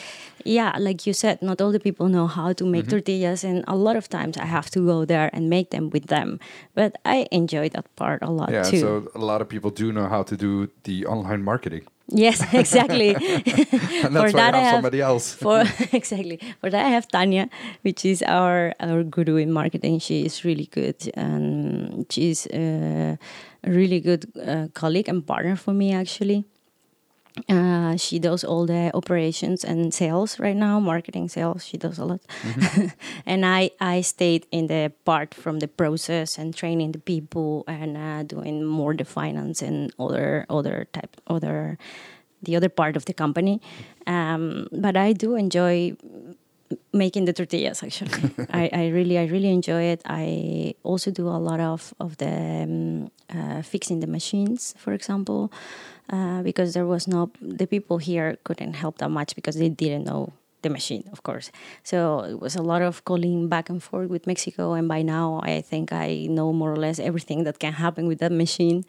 yeah, 0.45 0.73
like 0.79 1.05
you 1.07 1.13
said, 1.13 1.41
not 1.41 1.61
all 1.61 1.71
the 1.71 1.79
people 1.79 2.07
know 2.07 2.27
how 2.27 2.53
to 2.53 2.63
Mm-hmm. 2.63 2.71
make 2.71 2.87
tortillas, 2.89 3.43
and 3.43 3.63
a 3.67 3.75
lot 3.75 3.95
of 3.95 4.07
times 4.07 4.37
I 4.37 4.45
have 4.45 4.69
to 4.71 4.79
go 4.85 5.05
there 5.05 5.29
and 5.33 5.49
make 5.49 5.69
them 5.69 5.89
with 5.91 6.07
them. 6.07 6.39
But 6.75 6.95
I 7.05 7.27
enjoy 7.31 7.69
that 7.75 7.85
part 7.95 8.23
a 8.23 8.31
lot 8.31 8.49
Yeah, 8.51 8.63
too. 8.63 8.79
so 8.79 8.87
a 9.15 9.19
lot 9.19 9.41
of 9.41 9.47
people 9.49 9.69
do 9.69 9.91
know 9.91 10.07
how 10.07 10.23
to 10.23 10.35
do 10.37 10.69
the 10.83 11.05
online 11.05 11.42
marketing. 11.43 11.83
Yes, 12.09 12.41
exactly. 12.53 13.15
And 13.15 14.15
that's 14.15 14.33
why 14.33 14.39
that 14.41 14.53
I 14.55 14.57
have 14.57 14.63
have- 14.63 14.75
somebody 14.75 15.01
else. 15.01 15.33
For 15.43 15.63
exactly 15.91 16.39
for 16.61 16.69
that, 16.69 16.85
I 16.85 16.89
have 16.89 17.07
Tanya, 17.07 17.49
which 17.83 18.05
is 18.05 18.21
our 18.23 18.73
our 18.79 19.03
guru 19.03 19.35
in 19.37 19.51
marketing. 19.51 19.99
She 19.99 20.25
is 20.25 20.43
really 20.45 20.67
good, 20.71 20.99
and 21.15 22.05
she's 22.11 22.47
uh, 22.47 23.15
a 23.63 23.69
really 23.71 23.99
good 24.01 24.25
uh, 24.35 24.67
colleague 24.73 25.09
and 25.09 25.25
partner 25.25 25.55
for 25.55 25.73
me 25.73 25.93
actually. 25.93 26.43
Uh, 27.49 27.97
she 27.97 28.19
does 28.19 28.43
all 28.43 28.67
the 28.67 28.91
operations 28.93 29.63
and 29.63 29.91
sales 29.91 30.39
right 30.39 30.55
now, 30.55 30.79
marketing 30.79 31.27
sales. 31.27 31.65
She 31.65 31.77
does 31.77 31.97
a 31.97 32.05
lot, 32.05 32.21
and 33.25 33.43
I 33.43 33.71
I 33.81 34.01
stayed 34.01 34.45
in 34.51 34.67
the 34.67 34.91
part 35.03 35.33
from 35.33 35.57
the 35.57 35.67
process 35.67 36.37
and 36.37 36.55
training 36.55 36.91
the 36.91 36.99
people 36.99 37.63
and 37.67 37.97
uh, 37.97 38.21
doing 38.21 38.63
more 38.63 38.93
the 38.93 39.05
finance 39.05 39.63
and 39.63 39.91
other 39.97 40.45
other 40.47 40.85
type 40.93 41.17
other 41.25 41.79
the 42.43 42.55
other 42.55 42.69
part 42.69 42.95
of 42.95 43.05
the 43.05 43.13
company. 43.13 43.61
Um, 44.05 44.67
but 44.71 44.95
I 44.95 45.13
do 45.13 45.33
enjoy 45.35 45.95
making 46.91 47.25
the 47.25 47.33
tortillas 47.33 47.83
actually. 47.83 48.31
I, 48.49 48.69
I 48.73 48.87
really 48.89 49.17
i 49.17 49.25
really 49.25 49.49
enjoy 49.49 49.83
it. 49.83 50.01
I 50.05 50.75
also 50.83 51.11
do 51.11 51.27
a 51.27 51.39
lot 51.39 51.59
of 51.59 51.93
of 51.99 52.17
the 52.17 52.63
um, 52.63 53.11
uh, 53.29 53.61
fixing 53.61 53.99
the 53.99 54.07
machines 54.07 54.75
for 54.77 54.93
example 54.93 55.51
uh, 56.09 56.41
because 56.43 56.73
there 56.73 56.85
was 56.85 57.07
no 57.07 57.31
the 57.41 57.67
people 57.67 57.97
here 57.97 58.37
couldn't 58.43 58.73
help 58.73 58.97
that 58.97 59.09
much 59.09 59.35
because 59.35 59.55
they 59.55 59.69
didn't 59.69 60.05
know 60.05 60.33
the 60.63 60.69
machine 60.69 61.03
of 61.11 61.19
course 61.23 61.51
so 61.83 61.97
it 62.31 62.39
was 62.39 62.55
a 62.55 62.61
lot 62.71 62.81
of 62.81 63.03
calling 63.05 63.47
back 63.47 63.69
and 63.69 63.81
forth 63.83 64.09
with 64.09 64.25
mexico 64.25 64.73
and 64.73 64.87
by 64.87 65.01
now 65.03 65.39
i 65.43 65.61
think 65.61 65.91
i 65.93 66.25
know 66.29 66.51
more 66.51 66.71
or 66.71 66.77
less 66.85 66.97
everything 66.99 67.43
that 67.43 67.59
can 67.59 67.73
happen 67.73 68.07
with 68.07 68.19
that 68.19 68.31
machine 68.31 68.83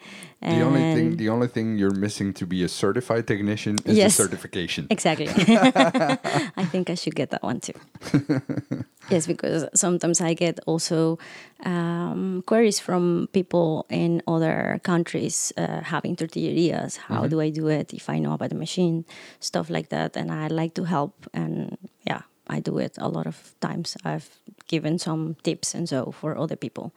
The 0.44 0.60
only 0.68 0.84
thing, 0.94 1.16
the 1.16 1.28
only 1.34 1.48
thing 1.48 1.78
you're 1.80 1.98
missing 2.06 2.32
to 2.34 2.44
be 2.46 2.58
a 2.64 2.68
certified 2.68 3.24
technician 3.26 3.76
is 3.88 3.96
Yes. 3.96 4.16
the 4.16 4.22
certification. 4.24 4.86
Exactly. 4.90 5.28
I 6.60 6.64
think 6.72 6.90
I 6.90 6.96
should 7.00 7.16
get 7.16 7.28
that 7.30 7.42
one 7.42 7.60
too. 7.66 7.72
yes, 9.10 9.26
because 9.26 9.66
sometimes 9.74 10.20
I 10.20 10.34
get 10.34 10.60
also 10.66 11.18
um, 11.64 12.42
queries 12.46 12.80
from 12.80 13.28
people 13.32 13.86
in 13.88 14.22
other 14.26 14.80
countries 14.82 15.52
uh, 15.56 15.80
having 15.82 16.16
tortillerias. 16.16 16.96
How 16.96 17.26
do 17.26 17.40
I 17.40 17.50
do 17.50 17.68
it 17.68 17.92
if 17.92 18.08
I 18.08 18.18
know 18.18 18.32
about 18.32 18.50
the 18.50 18.56
machine? 18.56 19.04
Stuff 19.40 19.70
like 19.70 19.88
that. 19.88 20.16
And 20.16 20.30
I 20.30 20.48
like 20.48 20.74
to 20.74 20.84
help. 20.84 21.26
And 21.32 21.76
yeah, 22.06 22.22
I 22.48 22.60
do 22.60 22.78
it 22.78 22.96
a 22.98 23.08
lot 23.08 23.26
of 23.26 23.54
times. 23.60 23.96
I've 24.04 24.28
given 24.66 24.98
some 24.98 25.36
tips 25.42 25.74
and 25.74 25.88
so 25.88 26.12
for 26.12 26.36
other 26.36 26.56
people. 26.56 26.92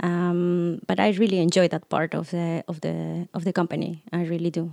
Um, 0.00 0.80
but 0.86 0.98
I 1.00 1.10
really 1.10 1.38
enjoy 1.38 1.68
that 1.68 1.88
part 1.88 2.14
of 2.14 2.30
the 2.30 2.64
of 2.68 2.80
the 2.80 3.28
of 3.34 3.44
the 3.44 3.52
company. 3.52 4.02
I 4.12 4.24
really 4.24 4.50
do. 4.50 4.72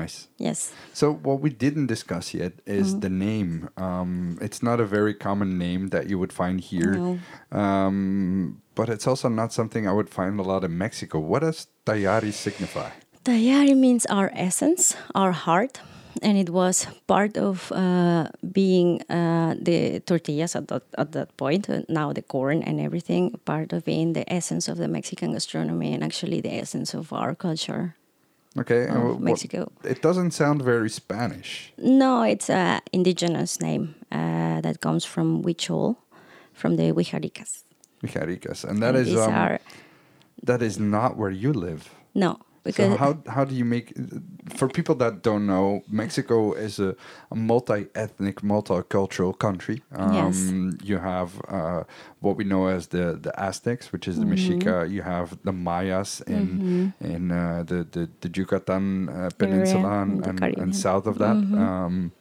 Nice. 0.00 0.16
Yes. 0.38 0.72
So 1.00 1.06
what 1.26 1.38
we 1.44 1.50
didn't 1.64 1.88
discuss 1.94 2.26
yet 2.40 2.52
is 2.66 2.86
Mm-hmm. 2.88 3.00
the 3.04 3.12
name. 3.28 3.52
Um, 3.86 4.38
it's 4.46 4.60
not 4.68 4.80
a 4.80 4.86
very 4.96 5.14
common 5.28 5.50
name 5.66 5.82
that 5.94 6.04
you 6.10 6.16
would 6.20 6.32
find 6.32 6.56
here, 6.70 6.94
No. 6.96 7.18
um, 7.62 8.62
but 8.74 8.88
it's 8.88 9.06
also 9.06 9.28
not 9.28 9.52
something 9.52 9.86
I 9.86 9.92
would 9.92 10.08
find 10.08 10.40
a 10.40 10.42
lot 10.52 10.64
in 10.64 10.72
Mexico. 10.78 11.18
What 11.30 11.40
does 11.42 11.66
Taiyari 11.86 12.32
signify? 12.32 12.90
Taiyari 13.24 13.74
means 13.76 14.06
our 14.06 14.30
essence, 14.34 14.96
our 15.14 15.32
heart, 15.32 15.80
and 16.22 16.36
it 16.38 16.50
was 16.50 16.86
part 17.06 17.36
of 17.36 17.70
uh, 17.72 18.24
being 18.52 19.00
uh, 19.10 19.54
the 19.68 20.00
tortillas 20.00 20.56
at 20.56 20.66
that, 20.68 20.82
at 20.98 21.12
that 21.12 21.28
point, 21.36 21.68
uh, 21.70 21.82
now 21.88 22.12
the 22.12 22.22
corn 22.22 22.62
and 22.62 22.80
everything, 22.80 23.38
part 23.44 23.72
of 23.72 23.84
being 23.84 24.12
the 24.14 24.24
essence 24.32 24.68
of 24.72 24.76
the 24.78 24.88
Mexican 24.88 25.32
gastronomy 25.32 25.92
and 25.94 26.02
actually 26.04 26.40
the 26.40 26.52
essence 26.62 26.94
of 26.94 27.12
our 27.12 27.34
culture. 27.34 27.94
Okay, 28.58 28.86
Of 28.88 29.02
what- 29.02 29.20
Mexico. 29.20 29.70
it 29.84 30.02
doesn't 30.02 30.32
sound 30.32 30.62
very 30.62 30.90
Spanish. 30.90 31.72
No, 31.78 32.22
it's 32.22 32.50
a 32.50 32.80
indigenous 32.92 33.60
name 33.60 33.94
uh, 34.12 34.60
that 34.60 34.80
comes 34.80 35.04
from 35.06 35.42
Huichol, 35.42 35.96
from 36.52 36.76
the 36.76 36.92
Huijaricas. 36.92 37.64
Mijaricas, 38.02 38.64
and 38.64 38.82
that 38.82 38.94
And 38.94 39.06
is 39.08 39.16
um, 39.16 39.32
are, 39.32 39.58
that 40.46 40.60
is 40.62 40.78
not 40.78 41.16
where 41.16 41.30
you 41.30 41.52
live. 41.52 41.82
no, 42.14 42.36
because 42.64 42.90
So 42.92 42.96
how 42.96 43.12
how 43.34 43.44
do 43.44 43.54
you 43.54 43.64
make 43.64 43.92
for 44.58 44.68
people 44.68 44.94
that 44.96 45.22
don't 45.22 45.46
know 45.46 45.82
Mexico 45.88 46.52
is 46.52 46.78
a, 46.78 46.94
a 47.30 47.36
multi-ethnic, 47.36 48.36
multicultural 48.42 49.32
country. 49.38 49.82
Um, 49.94 50.12
Yes. 50.14 50.36
You 50.88 50.98
have 50.98 51.30
uh, 51.48 51.82
what 52.20 52.36
we 52.36 52.44
know 52.44 52.66
as 52.76 52.86
the 52.88 53.18
the 53.20 53.32
Aztecs, 53.38 53.92
which 53.92 54.06
is 54.08 54.16
the 54.16 54.24
Mm-hmm. 54.26 54.32
Mexica. 54.32 54.90
You 54.90 55.02
have 55.02 55.28
the 55.44 55.52
Mayas 55.52 56.20
in 56.26 56.92
in 57.00 57.30
uh, 57.30 57.64
the, 57.66 57.78
the 57.94 58.08
the 58.20 58.30
Yucatan 58.36 59.08
uh, 59.08 59.30
Peninsula 59.38 60.02
and, 60.02 60.26
and, 60.26 60.42
and 60.62 60.76
south 60.76 61.06
of 61.06 61.18
that. 61.18 61.36
Mm-hmm. 61.36 61.58
Um, 61.58 62.12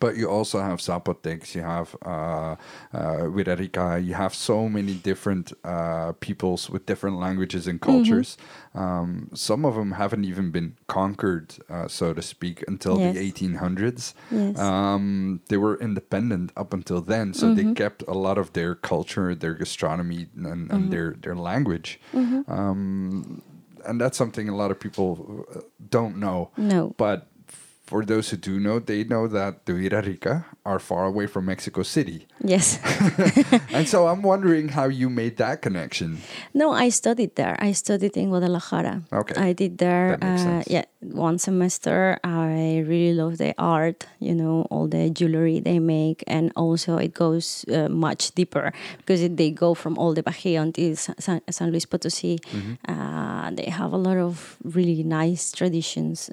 but 0.00 0.16
you 0.16 0.28
also 0.28 0.60
have 0.60 0.78
Zapotecs, 0.78 1.54
you 1.54 1.62
have 1.62 1.94
uh, 2.04 2.56
uh, 2.94 3.96
you 3.96 4.14
have 4.14 4.34
so 4.34 4.68
many 4.68 4.94
different 4.94 5.52
uh, 5.64 6.12
peoples 6.20 6.70
with 6.70 6.86
different 6.86 7.18
languages 7.18 7.66
and 7.66 7.80
cultures. 7.80 8.36
Um, 8.74 9.30
some 9.34 9.64
of 9.64 9.74
them 9.74 9.92
haven't 9.92 10.24
even 10.24 10.50
been 10.50 10.76
conquered, 10.86 11.54
uh, 11.68 11.88
so 11.88 12.12
to 12.14 12.22
speak, 12.22 12.64
until 12.68 12.98
Yes. 12.98 13.14
the 13.14 13.20
1800s. 13.32 14.14
Yes. 14.30 14.58
Um, 14.58 15.40
they 15.48 15.56
were 15.56 15.76
independent 15.80 16.52
up 16.56 16.72
until 16.72 17.00
then, 17.00 17.34
so 17.34 17.54
they 17.54 17.72
kept 17.74 18.02
a 18.06 18.14
lot 18.14 18.38
of 18.38 18.52
their 18.52 18.74
culture, 18.74 19.34
their 19.34 19.54
gastronomy, 19.54 20.28
and, 20.36 20.70
and 20.70 20.92
their, 20.92 21.16
their 21.22 21.34
language. 21.34 22.00
Um, 22.46 23.42
and 23.84 24.00
that's 24.00 24.18
something 24.18 24.48
a 24.48 24.56
lot 24.56 24.70
of 24.70 24.78
people 24.78 25.46
uh, 25.54 25.60
don't 25.90 26.16
know. 26.18 26.50
no. 26.56 26.94
But 26.96 27.28
for 27.88 28.04
those 28.04 28.28
who 28.28 28.36
do 28.36 28.60
know, 28.60 28.78
they 28.78 29.02
know 29.02 29.26
that 29.28 29.64
the 29.64 29.72
Wirarica 29.72 30.44
are 30.66 30.78
far 30.78 31.06
away 31.06 31.26
from 31.26 31.46
Mexico 31.46 31.82
City. 31.82 32.28
Yes. 32.44 32.76
and 33.72 33.88
so 33.88 34.08
I'm 34.08 34.20
wondering 34.20 34.68
how 34.68 34.92
you 34.92 35.08
made 35.08 35.38
that 35.38 35.62
connection. 35.62 36.20
No, 36.52 36.70
I 36.70 36.90
studied 36.90 37.34
there. 37.36 37.56
I 37.58 37.72
studied 37.72 38.14
in 38.18 38.28
Guadalajara. 38.28 39.08
Okay. 39.10 39.40
I 39.40 39.54
did 39.54 39.78
there, 39.78 40.18
uh, 40.20 40.62
yeah, 40.66 40.84
one 41.00 41.38
semester. 41.38 42.20
I 42.22 42.84
really 42.84 43.14
love 43.14 43.38
the 43.38 43.54
art, 43.56 44.04
you 44.20 44.34
know, 44.34 44.68
all 44.70 44.86
the 44.86 45.08
jewelry 45.08 45.58
they 45.58 45.78
make, 45.78 46.22
and 46.26 46.52
also 46.56 46.98
it 46.98 47.14
goes 47.14 47.64
uh, 47.72 47.88
much 47.88 48.32
deeper 48.34 48.70
because 48.98 49.22
it, 49.22 49.38
they 49.38 49.50
go 49.50 49.72
from 49.72 49.96
all 49.96 50.12
the 50.12 50.22
Bajío 50.22 50.60
until 50.60 50.94
San, 50.94 51.40
San 51.48 51.70
Luis 51.70 51.86
Potosí. 51.86 52.36
Mm-hmm. 52.52 52.74
Uh, 52.84 53.50
they 53.52 53.70
have 53.70 53.94
a 53.94 53.96
lot 53.96 54.18
of 54.18 54.58
really 54.62 55.02
nice 55.02 55.52
traditions. 55.52 56.28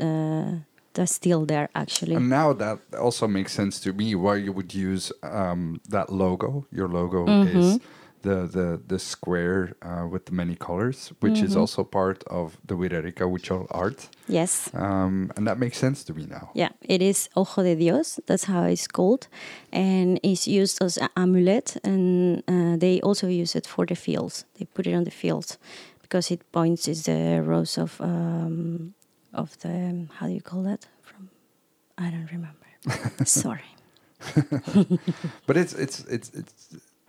That's 0.95 1.13
still 1.15 1.45
there, 1.45 1.67
actually. 1.73 2.15
And 2.15 2.29
now 2.29 2.53
that 2.53 2.79
also 2.99 3.27
makes 3.27 3.53
sense 3.53 3.79
to 3.81 3.93
me 3.93 4.15
why 4.15 4.35
you 4.45 4.51
would 4.53 4.73
use 4.73 5.11
um, 5.21 5.79
that 5.89 6.09
logo. 6.09 6.65
Your 6.71 6.87
logo 6.89 7.25
Mm-hmm. 7.27 7.57
is 7.57 7.79
the 8.21 8.47
the 8.57 8.79
the 8.87 8.97
square 8.99 9.61
uh, 9.83 10.07
with 10.11 10.23
the 10.25 10.31
many 10.31 10.55
colors, 10.55 11.11
which 11.19 11.33
Mm-hmm. 11.35 11.45
is 11.45 11.55
also 11.55 11.83
part 11.83 12.23
of 12.27 12.57
the 12.67 12.75
Wirarica 12.75 13.23
Huichol 13.31 13.67
art. 13.69 14.09
yes. 14.27 14.69
Um, 14.73 15.31
and 15.37 15.45
that 15.47 15.57
makes 15.59 15.77
sense 15.77 16.03
to 16.05 16.13
me 16.13 16.25
now. 16.25 16.49
Yeah, 16.55 16.69
it 16.81 17.01
is 17.01 17.29
Ojo 17.35 17.61
de 17.63 17.75
Dios. 17.75 18.19
That's 18.25 18.45
how 18.45 18.63
it's 18.73 18.87
called, 18.87 19.27
and 19.71 20.19
it's 20.23 20.47
used 20.47 20.81
as 20.81 20.97
an 20.97 21.09
amulet. 21.15 21.77
And 21.83 22.41
uh, 22.47 22.77
they 22.79 22.99
also 23.01 23.27
use 23.27 23.57
it 23.59 23.67
for 23.67 23.85
the 23.85 23.95
fields. 23.95 24.45
They 24.57 24.65
put 24.65 24.87
it 24.87 24.95
on 24.95 25.03
the 25.03 25.11
fields 25.11 25.57
because 26.01 26.33
it 26.33 26.41
points 26.51 26.87
is 26.87 27.03
the 27.03 27.41
rose 27.45 27.77
of 27.81 27.99
um, 28.01 28.93
of 29.35 29.57
the 29.59 30.07
how 30.17 30.27
do 30.27 30.33
you 30.33 30.41
call 30.41 30.63
that? 30.63 30.87
From 31.01 31.29
I 31.97 32.09
don't 32.11 32.29
remember. 32.31 33.25
Sorry. 33.25 33.69
But 35.47 35.57
it's 35.57 35.73
it's 35.73 35.99
it's 36.05 36.29
it's 36.33 36.53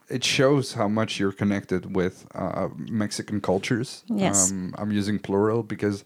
it 0.09 0.25
shows 0.25 0.75
how 0.75 0.89
much 0.89 1.19
you're 1.19 1.33
connected 1.33 1.97
with 1.97 2.27
uh, 2.35 2.69
Mexican 3.05 3.41
cultures. 3.41 4.05
Yes. 4.09 4.51
Um, 4.53 4.75
I'm 4.79 4.93
using 4.93 5.19
plural 5.19 5.63
because 5.63 6.05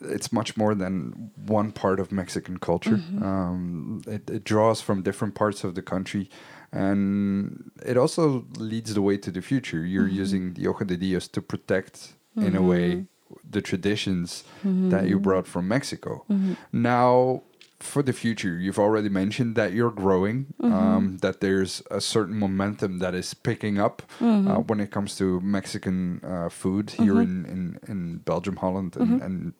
it's 0.00 0.32
much 0.32 0.56
more 0.56 0.74
than 0.74 1.30
one 1.46 1.70
part 1.72 2.00
of 2.00 2.10
Mexican 2.10 2.58
culture. 2.58 2.96
Mm-hmm. 2.98 3.22
Um, 3.22 4.02
it, 4.06 4.28
it 4.30 4.44
draws 4.44 4.80
from 4.80 5.02
different 5.02 5.34
parts 5.34 5.62
of 5.64 5.74
the 5.76 5.82
country, 5.82 6.28
and 6.72 7.70
it 7.86 7.96
also 7.96 8.46
leads 8.58 8.94
the 8.94 9.02
way 9.02 9.16
to 9.18 9.30
the 9.30 9.42
future. 9.42 9.84
You're 9.86 10.06
Mm-hmm. 10.08 10.22
using 10.22 10.54
the 10.54 10.66
Ojo 10.66 10.84
de 10.84 10.96
Dios 10.96 11.28
to 11.28 11.40
protect, 11.42 12.14
in 12.36 12.56
a 12.56 12.62
way, 12.62 13.06
the 13.48 13.60
traditions 13.60 14.44
that 14.64 15.08
you 15.08 15.18
brought 15.18 15.46
from 15.46 15.68
Mexico. 15.68 16.24
Now, 16.72 17.42
for 17.80 18.02
the 18.02 18.12
future, 18.12 18.58
you've 18.58 18.78
already 18.78 19.08
mentioned 19.08 19.56
that 19.56 19.72
you're 19.72 19.90
growing, 19.90 20.54
um, 20.62 21.18
that 21.20 21.40
there's 21.40 21.82
a 21.90 22.00
certain 22.00 22.38
momentum 22.38 22.98
that 22.98 23.14
is 23.14 23.34
picking 23.34 23.78
up 23.78 24.02
uh, 24.20 24.56
when 24.68 24.80
it 24.80 24.90
comes 24.90 25.16
to 25.18 25.40
Mexican 25.40 26.20
uh, 26.24 26.48
food 26.48 26.90
here 26.90 27.20
in, 27.20 27.44
in, 27.44 27.78
in 27.86 28.18
Belgium, 28.18 28.56
Holland, 28.56 28.96
and, 28.96 29.20
and 29.22 29.52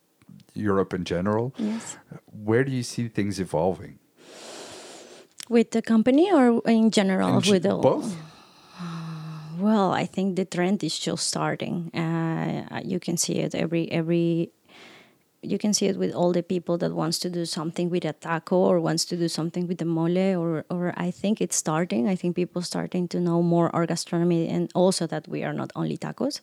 Europe 0.55 0.95
in 0.95 1.05
general. 1.05 1.53
Yes. 1.59 1.99
Where 2.33 2.65
do 2.65 2.73
you 2.73 2.83
see 2.83 3.09
things 3.09 3.39
evolving? 3.39 3.99
With 5.51 5.73
the 5.73 5.83
company 5.83 6.33
or 6.33 6.63
in 6.67 6.91
general? 6.91 7.39
In 7.39 7.51
with 7.51 7.67
all? 7.67 7.83
both? 7.83 8.17
Well, 9.59 9.93
I 9.93 10.07
think 10.07 10.37
the 10.37 10.45
trend 10.45 10.83
is 10.83 10.99
just 10.99 11.27
starting. 11.27 11.95
Uh, 11.95 12.81
you 12.85 12.99
can 12.99 13.17
see 13.17 13.35
it 13.35 13.55
every 13.55 13.91
every. 13.91 14.51
You 15.45 15.59
can 15.59 15.75
see 15.75 15.87
it 15.87 15.97
with 15.97 16.13
all 16.15 16.33
the 16.33 16.43
people 16.43 16.79
that 16.79 16.93
wants 16.93 17.19
to 17.21 17.31
do 17.31 17.45
something 17.45 17.91
with 17.91 18.05
a 18.05 18.13
taco 18.13 18.57
or 18.57 18.81
wants 18.81 19.05
to 19.07 19.17
do 19.17 19.29
something 19.29 19.67
with 19.67 19.79
the 19.79 19.85
mole 19.85 20.37
or 20.37 20.65
or 20.71 20.93
I 20.97 21.11
think 21.11 21.41
it's 21.41 21.57
starting. 21.57 22.09
I 22.09 22.17
think 22.17 22.37
people 22.37 22.63
starting 22.63 23.09
to 23.09 23.21
know 23.21 23.43
more 23.43 23.75
our 23.75 23.87
gastronomy 23.87 24.49
and 24.49 24.71
also 24.75 25.07
that 25.07 25.29
we 25.29 25.45
are 25.45 25.53
not 25.53 25.71
only 25.77 25.97
tacos. 25.97 26.41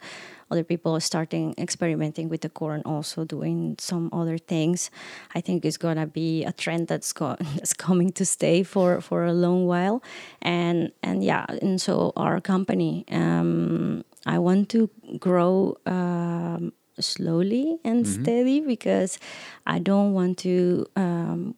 Other 0.52 0.64
people 0.64 0.94
are 0.96 1.00
starting 1.00 1.56
experimenting 1.58 2.28
with 2.30 2.42
the 2.42 2.50
corn, 2.50 2.82
also 2.86 3.24
doing 3.24 3.76
some 3.80 4.10
other 4.12 4.38
things. 4.38 4.92
I 5.34 5.42
think 5.42 5.64
it's 5.66 5.78
gonna 5.78 6.08
be 6.08 6.44
a 6.44 6.52
trend 6.52 6.88
that's 6.88 7.14
go- 7.14 7.38
that's 7.56 7.74
coming 7.74 8.12
to 8.14 8.26
stay 8.26 8.64
for 8.64 9.02
for 9.02 9.26
a 9.26 9.34
long 9.34 9.66
while, 9.66 10.04
and 10.42 10.92
and 11.02 11.24
yeah, 11.24 11.46
and 11.62 11.80
so 11.82 12.12
our 12.18 12.42
company, 12.42 13.06
um, 13.12 14.04
I 14.26 14.40
want 14.40 14.70
to 14.70 14.90
grow. 15.20 15.78
Um, 15.86 16.74
slowly 17.00 17.80
and 17.84 18.06
steady 18.08 18.60
because 18.60 19.18
I 19.66 19.80
don't 19.80 20.14
want 20.14 20.38
to 20.40 20.86
um, 20.96 21.56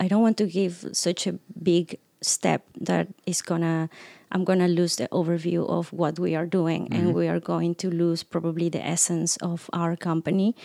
I 0.00 0.08
don't 0.08 0.22
want 0.22 0.36
to 0.38 0.46
give 0.46 0.84
such 0.92 1.26
a 1.26 1.38
big 1.62 1.98
step 2.20 2.64
that 2.80 3.08
is 3.26 3.42
gonna 3.42 3.88
I'm 4.32 4.44
gonna 4.44 4.68
lose 4.68 4.96
the 4.96 5.08
overview 5.08 5.68
of 5.68 5.92
what 5.92 6.18
we 6.18 6.34
are 6.34 6.46
doing 6.46 6.88
and 6.92 7.14
we 7.14 7.28
are 7.28 7.40
going 7.40 7.74
to 7.76 7.90
lose 7.90 8.22
probably 8.22 8.68
the 8.68 8.84
essence 8.84 9.36
of 9.38 9.70
our 9.72 9.96
company. 9.96 10.56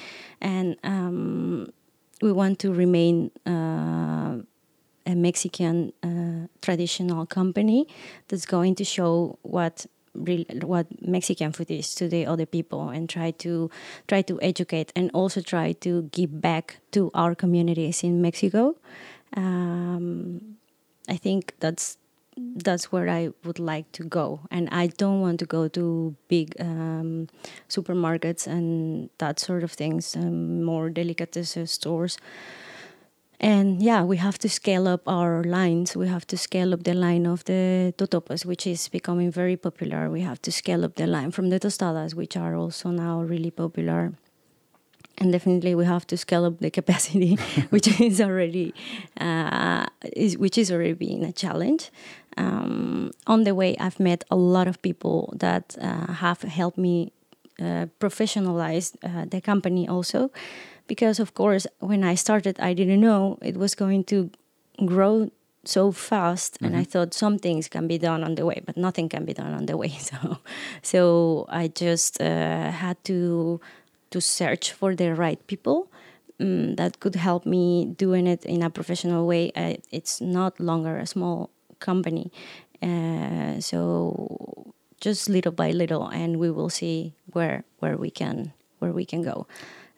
And 0.41 0.77
um, 0.83 1.71
we 2.21 2.31
want 2.31 2.59
to 2.59 2.73
remain 2.73 3.31
uh, 3.45 4.39
a 5.05 5.15
Mexican 5.15 5.93
uh, 6.03 6.47
traditional 6.61 7.25
company 7.25 7.87
that's 8.27 8.45
going 8.45 8.75
to 8.75 8.83
show 8.83 9.37
what 9.43 9.85
what 10.13 10.87
Mexican 11.01 11.51
food 11.51 11.71
is 11.71 11.95
to 11.95 12.07
the 12.07 12.25
other 12.25 12.45
people 12.45 12.89
and 12.89 13.09
try 13.09 13.31
to 13.31 13.69
try 14.07 14.21
to 14.21 14.41
educate 14.41 14.91
and 14.95 15.09
also 15.13 15.41
try 15.41 15.71
to 15.73 16.03
give 16.11 16.41
back 16.41 16.79
to 16.91 17.11
our 17.13 17.35
communities 17.35 18.03
in 18.03 18.21
Mexico. 18.21 18.75
Um, 19.35 20.57
I 21.07 21.15
think 21.17 21.55
that's 21.59 21.97
that's 22.37 22.91
where 22.91 23.09
I 23.09 23.29
would 23.43 23.59
like 23.59 23.91
to 23.93 24.03
go, 24.03 24.41
and 24.49 24.69
I 24.71 24.87
don't 24.87 25.21
want 25.21 25.39
to 25.39 25.45
go 25.45 25.67
to 25.67 26.15
big 26.27 26.55
um, 26.59 27.27
supermarkets 27.69 28.47
and 28.47 29.09
that 29.17 29.39
sort 29.39 29.63
of 29.63 29.71
things, 29.71 30.15
um, 30.15 30.63
more 30.63 30.89
delicatessen 30.89 31.67
stores. 31.67 32.17
And 33.43 33.81
yeah, 33.81 34.03
we 34.03 34.17
have 34.17 34.37
to 34.39 34.49
scale 34.49 34.87
up 34.87 35.01
our 35.07 35.43
lines. 35.43 35.95
We 35.97 36.07
have 36.07 36.27
to 36.27 36.37
scale 36.37 36.75
up 36.75 36.83
the 36.83 36.93
line 36.93 37.25
of 37.25 37.43
the 37.45 37.91
totopos, 37.97 38.45
which 38.45 38.67
is 38.67 38.87
becoming 38.87 39.31
very 39.31 39.57
popular. 39.57 40.11
We 40.11 40.21
have 40.21 40.39
to 40.43 40.51
scale 40.51 40.85
up 40.85 40.93
the 40.93 41.07
line 41.07 41.31
from 41.31 41.49
the 41.49 41.59
tostadas, 41.59 42.13
which 42.13 42.37
are 42.37 42.55
also 42.55 42.91
now 42.91 43.21
really 43.21 43.49
popular. 43.49 44.13
And 45.17 45.31
definitely, 45.31 45.73
we 45.73 45.85
have 45.85 46.05
to 46.07 46.17
scale 46.17 46.45
up 46.45 46.59
the 46.59 46.69
capacity, 46.69 47.35
which 47.71 47.99
is 47.99 48.21
already, 48.21 48.75
uh, 49.19 49.87
is 50.13 50.37
which 50.37 50.59
is 50.59 50.71
already 50.71 50.93
being 50.93 51.23
a 51.23 51.31
challenge. 51.31 51.89
Um, 52.37 53.11
on 53.25 53.43
the 53.43 53.55
way, 53.55 53.75
I've 53.77 53.99
met 53.99 54.23
a 54.29 54.35
lot 54.35 54.67
of 54.67 54.79
people 54.83 55.33
that 55.35 55.75
uh, 55.81 56.13
have 56.13 56.43
helped 56.43 56.77
me 56.77 57.11
uh, 57.59 57.87
professionalize 57.99 58.95
uh, 59.03 59.25
the 59.25 59.41
company 59.41 59.87
also 59.87 60.31
because 60.87 61.19
of 61.19 61.33
course 61.33 61.67
when 61.79 62.03
i 62.03 62.15
started 62.15 62.59
i 62.59 62.73
didn't 62.73 63.01
know 63.01 63.37
it 63.41 63.57
was 63.57 63.75
going 63.75 64.03
to 64.03 64.29
grow 64.85 65.29
so 65.63 65.91
fast 65.91 66.57
and 66.61 66.75
i 66.75 66.83
thought 66.83 67.13
some 67.13 67.37
things 67.37 67.67
can 67.67 67.87
be 67.87 67.97
done 67.97 68.23
on 68.23 68.35
the 68.35 68.45
way 68.45 68.61
but 68.65 68.75
nothing 68.75 69.07
can 69.07 69.25
be 69.25 69.33
done 69.33 69.53
on 69.53 69.65
the 69.67 69.77
way. 69.77 69.89
So 69.99 70.37
so 70.81 71.45
i 71.49 71.67
just 71.67 72.19
uh, 72.19 72.71
had 72.71 72.97
to 73.03 73.61
to 74.09 74.19
search 74.19 74.71
for 74.71 74.95
the 74.95 75.13
right 75.13 75.45
people 75.47 75.91
um, 76.39 76.75
that 76.75 76.99
could 76.99 77.15
help 77.15 77.45
me 77.45 77.85
doing 77.85 78.27
it 78.27 78.45
in 78.45 78.61
a 78.61 78.69
professional 78.69 79.25
way. 79.25 79.51
It's 79.91 80.19
not 80.19 80.59
longer 80.59 80.97
a 80.97 81.05
small 81.05 81.49
company. 81.79 82.31
Uh, 82.81 83.59
so 83.59 84.73
just 84.99 85.29
little 85.29 85.51
by 85.51 85.71
little 85.71 86.07
and 86.07 86.37
we 86.37 86.49
will 86.51 86.69
see 86.69 87.13
where 87.33 87.63
where 87.79 87.97
we 87.97 88.09
can 88.09 88.53
where 88.79 88.91
we 88.91 89.05
can 89.05 89.21
go 89.21 89.47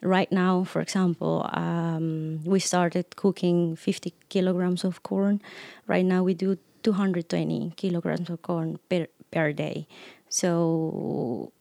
right 0.04 0.30
now 0.30 0.62
for 0.64 0.80
example 0.80 1.48
um, 1.52 2.44
we 2.44 2.60
started 2.60 3.16
cooking 3.16 3.74
50 3.74 4.12
kilograms 4.28 4.84
of 4.84 5.02
corn. 5.02 5.40
Right 5.86 6.04
now 6.04 6.22
we 6.22 6.34
do 6.34 6.58
220 6.82 7.72
kilograms 7.76 8.28
of 8.30 8.42
corn 8.42 8.78
per, 8.88 9.06
per 9.32 9.52
day. 9.52 9.88
So 10.28 11.52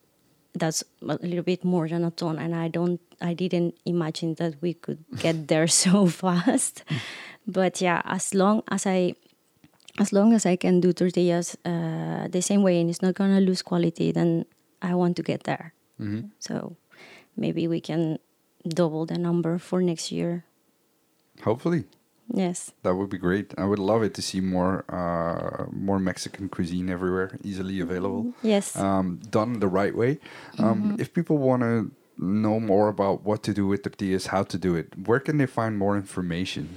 that's 0.54 0.84
a 1.02 1.18
little 1.26 1.44
bit 1.44 1.64
more 1.64 1.88
than 1.88 2.04
a 2.04 2.12
ton 2.12 2.38
and 2.38 2.54
i 2.54 2.68
don't 2.68 3.02
i 3.22 3.34
didn't 3.34 3.74
imagine 3.86 4.36
that 4.36 4.54
we 4.62 4.76
could 4.76 5.04
get 5.18 5.48
there 5.48 5.68
so 5.68 6.06
fast. 6.06 6.84
But 7.48 7.82
yeah 7.82 8.02
as 8.06 8.34
long 8.36 8.62
as 8.70 8.86
i 8.86 9.16
as 10.00 10.12
long 10.12 10.34
as 10.34 10.46
I 10.46 10.56
can 10.56 10.80
do 10.80 10.92
tortillas 10.92 11.56
uh, 11.66 12.28
the 12.28 12.42
same 12.42 12.64
way 12.64 12.82
and 12.82 12.90
it's 12.90 13.02
not 13.02 13.14
gonna 13.14 13.40
lose 13.40 13.62
quality, 13.62 14.12
then 14.12 14.46
I 14.82 14.96
want 14.96 15.16
to 15.18 15.24
get 15.24 15.44
there. 15.44 15.74
So 16.40 16.76
maybe 17.38 17.68
we 17.68 17.80
can 17.80 18.18
double 18.68 19.06
the 19.06 19.18
number 19.18 19.58
for 19.58 19.82
next 19.82 20.12
year. 20.12 20.46
Hopefully. 21.44 21.86
Yes. 22.34 22.72
That 22.84 22.96
would 22.96 23.10
be 23.10 23.18
great. 23.18 23.54
I 23.58 23.66
would 23.66 23.80
love 23.80 24.02
it 24.02 24.14
to 24.16 24.22
see 24.22 24.40
more 24.40 24.86
uh, 24.90 25.66
more 25.72 26.00
Mexican 26.00 26.48
cuisine 26.50 26.90
everywhere, 26.90 27.38
easily 27.44 27.80
available, 27.82 28.34
Yes. 28.42 28.76
um, 28.78 29.20
done 29.30 29.60
the 29.60 29.68
right 29.68 29.96
way. 29.96 30.20
Um, 30.58 30.96
If 31.00 31.14
people 31.14 31.38
want 31.38 31.62
to 31.64 31.92
know 32.18 32.60
more 32.60 32.88
about 32.88 33.26
what 33.26 33.44
to 33.44 33.54
do 33.54 33.68
with 33.68 33.84
tortillas, 33.84 34.28
how 34.28 34.44
to 34.44 34.58
do 34.58 34.76
it, 34.76 34.88
where 35.08 35.20
can 35.20 35.38
they 35.38 35.48
find 35.48 35.78
more 35.78 35.98
information? 35.98 36.70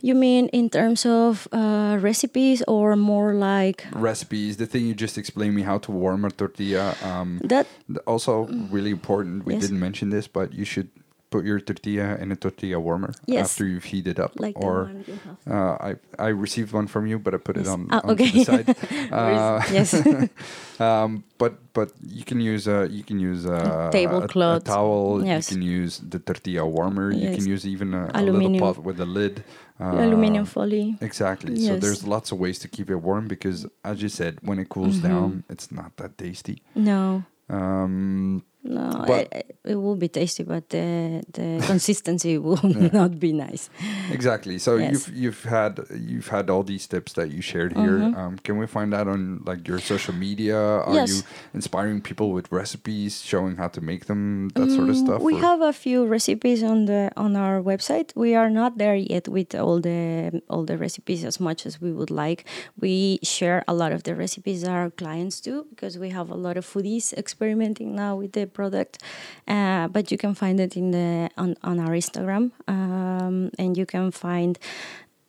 you 0.00 0.14
mean 0.14 0.48
in 0.48 0.68
terms 0.68 1.06
of 1.06 1.48
uh, 1.50 1.96
recipes 1.98 2.62
or 2.68 2.94
more 2.94 3.32
like 3.32 3.86
Recipes, 3.94 4.56
the 4.58 4.66
thing 4.66 4.86
you 4.86 4.92
just 4.94 5.16
explained 5.16 5.54
me 5.54 5.62
how 5.62 5.78
to 5.78 5.90
warm 5.92 6.26
a 6.26 6.30
tortilla. 6.30 6.94
Um, 7.02 7.40
that? 7.44 7.66
also, 8.06 8.46
really 8.70 8.90
important. 8.90 9.46
We 9.46 9.54
Yes. 9.54 9.62
didn't 9.62 9.80
mention 9.80 10.10
this, 10.10 10.26
but 10.28 10.52
you 10.52 10.66
should 10.66 10.88
put 11.34 11.42
your 11.50 11.58
tortilla 11.68 12.08
in 12.22 12.28
a 12.30 12.36
tortilla 12.44 12.78
warmer 12.78 13.12
Yes. 13.26 13.44
after 13.50 13.64
you've 13.70 13.88
heated 13.92 14.16
up. 14.24 14.32
Like 14.46 14.56
or 14.66 14.76
one 14.84 15.04
you 15.10 15.16
have. 15.26 15.38
uh, 15.56 15.74
I 15.88 15.90
I 16.26 16.28
received 16.46 16.70
one 16.80 16.86
from 16.94 17.04
you, 17.10 17.16
but 17.24 17.32
I 17.34 17.38
put 17.48 17.56
it 17.62 17.66
on, 17.74 17.80
Ah, 17.90 18.02
okay. 18.12 18.30
the 18.30 18.44
side. 18.50 18.68
Uh, 19.18 19.58
yes. 19.76 19.90
um, 20.86 21.10
but 21.42 21.52
but 21.78 21.88
you 22.18 22.24
can 22.30 22.38
use 22.52 22.64
a 22.76 22.78
you 22.98 23.02
can 23.08 23.18
use 23.30 23.42
a, 23.46 23.58
a- 23.58 23.88
a, 23.88 23.90
tablecloth. 23.96 24.62
towel. 24.64 25.24
Yes. 25.32 25.50
You 25.50 25.56
can 25.56 25.62
use 25.82 25.92
the 26.12 26.18
tortilla 26.28 26.64
warmer. 26.76 27.08
Yes. 27.10 27.22
You 27.22 27.30
can 27.38 27.46
use 27.54 27.62
even 27.74 27.88
a, 27.94 28.04
a 28.14 28.22
little 28.22 28.58
pot 28.62 28.76
with 28.88 28.98
a 29.00 29.08
lid. 29.18 29.34
Uh, 29.82 30.02
Aluminium 30.06 30.46
foil. 30.46 30.94
Exactly. 31.08 31.52
Yes. 31.58 31.66
So 31.68 31.72
there's 31.82 32.02
lots 32.14 32.28
of 32.32 32.38
ways 32.44 32.58
to 32.62 32.68
keep 32.76 32.88
it 32.94 33.00
warm 33.08 33.24
because, 33.34 33.66
as 33.90 33.96
you 34.04 34.10
said, 34.20 34.32
when 34.48 34.58
it 34.62 34.68
cools 34.74 34.96
Mm-hmm. 34.98 35.08
down, 35.10 35.30
it's 35.52 35.68
not 35.78 35.90
that 35.98 36.12
tasty. 36.16 36.56
No. 36.90 37.24
Um, 37.58 38.42
No, 38.66 39.04
But- 39.06 39.28
it, 39.30 39.56
it 39.64 39.74
will 39.76 39.96
be 39.96 40.08
tasty, 40.08 40.42
but 40.42 40.70
the 40.70 41.22
the 41.32 41.62
consistency 41.72 42.38
will 42.38 42.60
not 42.92 43.20
be 43.20 43.32
nice. 43.32 43.68
exactly. 44.10 44.58
So 44.58 44.76
Yes. 44.76 44.92
you've 44.92 45.08
you've 45.22 45.42
had 45.44 45.72
you've 46.10 46.28
had 46.28 46.48
all 46.48 46.62
these 46.62 46.86
tips 46.86 47.12
that 47.14 47.28
you 47.30 47.42
shared 47.42 47.72
here. 47.76 47.98
Mhm. 47.98 48.16
Um, 48.16 48.32
can 48.46 48.56
we 48.58 48.66
find 48.66 48.90
that 48.92 49.06
on 49.06 49.42
like 49.44 49.68
your 49.68 49.78
social 49.80 50.14
media? 50.14 50.56
Are 50.56 50.94
Yes. 50.94 51.10
you 51.10 51.22
inspiring 51.52 52.00
people 52.00 52.32
with 52.32 52.46
recipes, 52.50 53.20
showing 53.22 53.56
how 53.56 53.68
to 53.68 53.80
make 53.80 54.06
them, 54.06 54.48
that 54.56 54.70
sort 54.70 54.88
of 54.88 54.96
Mm, 54.96 55.04
stuff? 55.04 55.20
We 55.22 55.34
or- 55.34 55.40
have 55.48 55.60
a 55.60 55.72
few 55.72 56.06
recipes 56.16 56.62
on 56.62 56.86
the 56.86 57.10
on 57.16 57.36
our 57.36 57.60
website. 57.62 58.08
We 58.16 58.34
are 58.34 58.48
not 58.50 58.78
there 58.78 58.96
yet 58.96 59.28
with 59.28 59.54
all 59.54 59.78
the 59.80 60.40
all 60.48 60.64
the 60.64 60.78
recipes 60.78 61.20
as 61.24 61.36
much 61.38 61.66
as 61.68 61.80
we 61.84 61.92
would 61.92 62.10
like. 62.24 62.40
We 62.80 63.18
share 63.22 63.60
a 63.68 63.74
lot 63.74 63.92
of 63.92 64.00
the 64.04 64.14
recipes 64.24 64.64
our 64.64 64.88
clients 64.90 65.40
do 65.40 65.66
because 65.70 65.98
we 65.98 66.08
have 66.18 66.28
a 66.32 66.38
lot 66.46 66.56
of 66.56 66.64
foodies 66.72 67.12
experimenting 67.12 67.94
now 67.94 68.16
with 68.20 68.32
the 68.32 68.46
product. 68.54 69.02
Uh, 69.46 69.88
but 69.88 70.10
you 70.10 70.18
can 70.18 70.34
find 70.34 70.58
it 70.60 70.76
in 70.76 70.90
the 70.92 71.30
on, 71.36 71.56
on 71.62 71.78
our 71.78 71.90
Instagram, 71.90 72.52
um, 72.68 73.50
and 73.58 73.76
you 73.76 73.86
can 73.86 74.10
find 74.10 74.58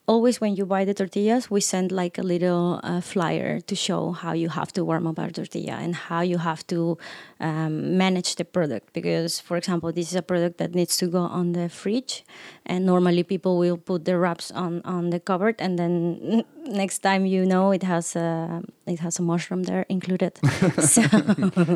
always 0.08 0.40
when 0.40 0.56
you 0.56 0.66
buy 0.66 0.86
the 0.86 0.94
tortillas, 0.94 1.50
we 1.50 1.62
send 1.62 1.92
like 1.92 2.18
a 2.18 2.24
little 2.24 2.80
uh, 2.84 3.02
flyer 3.02 3.60
to 3.62 3.76
show 3.76 4.12
how 4.12 4.34
you 4.34 4.50
have 4.50 4.72
to 4.74 4.84
warm 4.84 5.08
up 5.08 5.20
our 5.20 5.30
tortilla 5.30 5.74
and 5.74 5.96
how 5.96 6.22
you 6.22 6.38
have 6.38 6.66
to 6.68 6.98
um, 7.40 7.98
manage 7.98 8.36
the 8.36 8.46
product. 8.46 8.94
Because, 8.94 9.40
for 9.40 9.58
example, 9.58 9.92
this 9.92 10.10
is 10.10 10.16
a 10.16 10.22
product 10.22 10.58
that 10.58 10.76
needs 10.76 10.98
to 10.98 11.08
go 11.08 11.22
on 11.22 11.54
the 11.54 11.70
fridge, 11.70 12.24
and 12.66 12.86
normally 12.86 13.24
people 13.24 13.58
will 13.58 13.78
put 13.78 14.06
the 14.06 14.18
wraps 14.18 14.52
on 14.52 14.82
on 14.86 15.10
the 15.10 15.20
cupboard, 15.20 15.56
and 15.60 15.78
then 15.80 16.44
next 16.66 17.00
time 17.00 17.26
you 17.26 17.46
know 17.46 17.72
it 17.72 17.84
has 17.84 18.16
a 18.16 18.62
it 18.86 19.00
has 19.00 19.20
a 19.20 19.22
mushroom 19.22 19.64
there 19.64 19.86
included. 19.90 20.38
so, 20.80 21.02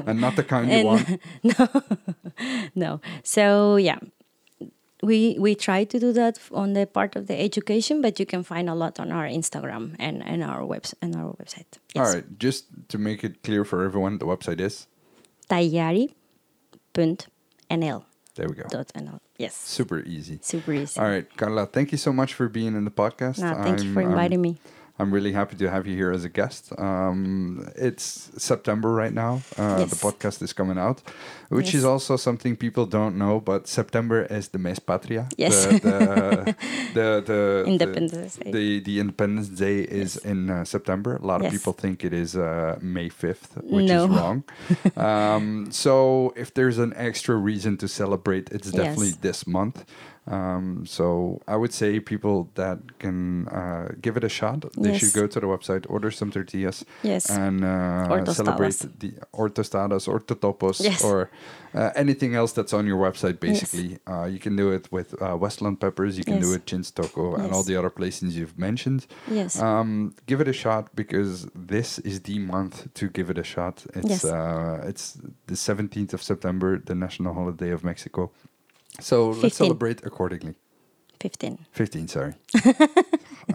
and 0.06 0.22
not 0.22 0.36
the 0.36 0.44
kind 0.44 0.72
you 0.72 0.86
want. 0.86 1.20
no, 1.44 1.68
no. 2.76 3.02
So 3.24 3.78
yeah 3.78 4.00
we 5.02 5.38
we 5.40 5.56
try 5.56 5.84
to 5.86 6.00
do 6.00 6.12
that 6.14 6.40
on 6.52 6.74
the 6.74 6.86
part 6.86 7.16
of 7.16 7.28
the 7.28 7.40
education, 7.40 8.02
but 8.02 8.20
you 8.20 8.26
can 8.26 8.44
find 8.44 8.70
a 8.70 8.76
lot 8.76 9.00
on 9.00 9.12
our 9.12 9.26
Instagram 9.26 9.96
and, 10.00 10.24
and 10.26 10.44
our 10.44 10.66
webs 10.66 10.94
and 11.02 11.16
our 11.16 11.34
website. 11.34 11.80
Yes. 11.96 12.08
All 12.08 12.14
right, 12.14 12.40
just 12.40 12.66
to 12.90 12.98
make 12.98 13.24
it 13.24 13.44
clear 13.44 13.64
for 13.64 13.84
everyone, 13.84 14.18
the 14.18 14.26
website 14.26 14.60
is 14.60 14.88
taiyari.nl. 15.50 16.14
There 18.36 18.48
we 18.48 18.56
go. 18.56 18.64
Dot 18.70 18.88
.nl. 18.96 19.20
Yes. 19.38 19.56
Super 19.56 20.00
easy. 20.00 20.40
Super 20.42 20.74
easy. 20.74 21.00
All 21.00 21.08
right, 21.08 21.28
Karla, 21.36 21.66
thank 21.66 21.92
you 21.92 21.98
so 21.98 22.14
much 22.14 22.34
for 22.34 22.48
being 22.48 22.76
in 22.76 22.86
the 22.86 22.92
podcast. 22.92 23.40
No, 23.40 23.54
thank 23.64 23.80
I'm, 23.80 23.86
you 23.86 23.94
for 23.94 24.02
inviting 24.02 24.42
me. 24.42 24.58
I'm 25.00 25.12
really 25.12 25.32
happy 25.32 25.56
to 25.56 25.70
have 25.70 25.88
you 25.88 25.96
here 25.96 26.12
as 26.12 26.26
a 26.26 26.30
guest. 26.30 26.74
Um, 26.78 27.72
it's 27.78 28.30
September 28.38 28.94
right 28.94 29.14
now. 29.14 29.42
Uh, 29.58 29.78
yes. 29.80 29.92
The 29.92 29.96
podcast 29.96 30.42
is 30.42 30.52
coming 30.52 30.78
out, 30.78 31.02
which 31.48 31.68
yes. 31.68 31.76
is 31.76 31.86
also 31.86 32.18
something 32.18 32.58
people 32.58 32.86
don't 32.86 33.18
know. 33.18 33.40
But 33.40 33.68
September 33.68 34.24
is 34.24 34.50
the 34.50 34.58
Mes 34.58 34.78
Patrio. 34.80 35.32
Yes. 35.38 35.66
The, 35.68 35.80
the, 35.80 36.56
the, 36.94 37.24
the 37.26 37.64
Independence 37.66 38.36
Day. 38.36 38.52
The, 38.52 38.80
the 38.82 39.00
Independence 39.00 39.48
Day 39.48 39.80
is 39.80 40.16
yes. 40.16 40.26
in 40.26 40.50
uh, 40.50 40.66
September. 40.66 41.16
A 41.16 41.26
lot 41.26 41.46
of 41.46 41.52
people 41.52 41.72
think 41.72 42.04
it 42.04 42.14
is 42.14 42.36
uh, 42.36 42.78
May 42.82 43.10
5th, 43.10 43.64
which 43.64 43.86
no. 43.86 44.04
is 44.04 44.10
wrong. 44.10 44.44
um, 44.98 45.72
so 45.72 46.34
if 46.36 46.54
there's 46.54 46.78
an 46.78 46.94
extra 46.98 47.36
reason 47.36 47.78
to 47.78 47.88
celebrate, 47.88 48.50
it's 48.52 48.70
definitely 48.70 49.12
this 49.22 49.48
month. 49.48 49.86
Um, 50.28 50.86
so 50.86 51.42
I 51.48 51.56
would 51.56 51.74
say 51.74 52.00
people 52.00 52.50
that 52.56 53.00
can 53.00 53.48
uh, 53.48 53.90
give 54.00 54.16
it 54.16 54.24
a 54.24 54.30
shot, 54.30 54.66
they 54.78 54.92
yes. 54.92 55.00
should 55.00 55.14
go 55.14 55.26
to 55.26 55.40
the 55.40 55.48
website, 55.48 55.86
order 55.90 56.12
some 56.12 56.32
tortillas, 56.32 56.86
yes. 57.02 57.30
and 57.30 57.66
uh, 57.66 58.26
celebrate 58.26 58.78
the 59.00 59.14
ortostadas 59.34 60.08
or 60.08 60.20
totopos 60.20 60.84
yes. 60.84 61.04
or 61.04 61.32
uh, 61.74 61.90
anything 61.96 62.36
else 62.36 62.52
that's 62.52 62.74
on 62.74 62.86
your 62.86 62.98
website. 62.98 63.40
Basically, 63.40 63.92
yes. 63.92 64.00
Uh, 64.08 64.26
you 64.26 64.40
can 64.40 64.56
do 64.56 64.72
it 64.72 64.92
with 64.92 65.20
uh, 65.22 65.36
Westland 65.36 65.80
peppers, 65.80 66.18
you 66.18 66.24
can 66.24 66.36
yes. 66.36 66.44
do 66.44 66.54
it 66.54 66.66
Tjin's 66.66 66.92
Toko, 66.92 67.36
and 67.36 67.52
all 67.52 67.64
the 67.64 67.76
other 67.76 67.90
places 67.90 68.38
you've 68.38 68.58
mentioned. 68.58 69.08
Yes. 69.32 69.60
Um, 69.60 70.14
give 70.28 70.42
it 70.42 70.48
a 70.48 70.54
shot 70.54 70.96
because 70.96 71.48
this 71.56 71.98
is 72.00 72.22
the 72.22 72.38
month 72.38 72.94
to 72.94 73.10
give 73.10 73.32
it 73.32 73.38
a 73.40 73.44
shot. 73.44 73.86
It's 73.96 74.24
uh, 74.24 74.84
it's 74.86 75.18
the 75.48 75.56
17th 75.56 76.14
of 76.14 76.22
September, 76.22 76.78
the 76.78 76.96
national 76.96 77.34
holiday 77.34 77.72
of 77.72 77.84
Mexico. 77.84 78.32
So 79.00 79.34
15. 79.34 79.44
let's 79.44 79.58
celebrate 79.58 80.06
accordingly. 80.06 80.56
15. 81.20 81.66
15, 81.72 82.08
sorry. 82.08 82.34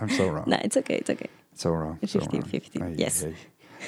I'm 0.01 0.11
so 0.11 0.29
wrong. 0.29 0.45
No, 0.47 0.59
it's 0.63 0.77
okay, 0.77 0.97
it's 0.97 1.11
okay. 1.11 1.29
So 1.55 1.71
wrong. 1.71 1.99
15, 2.01 2.21
so 2.21 2.29
wrong. 2.31 2.43
15. 2.43 2.83
Aye, 2.83 2.95
yes. 2.99 3.25
Aye. 3.25 3.35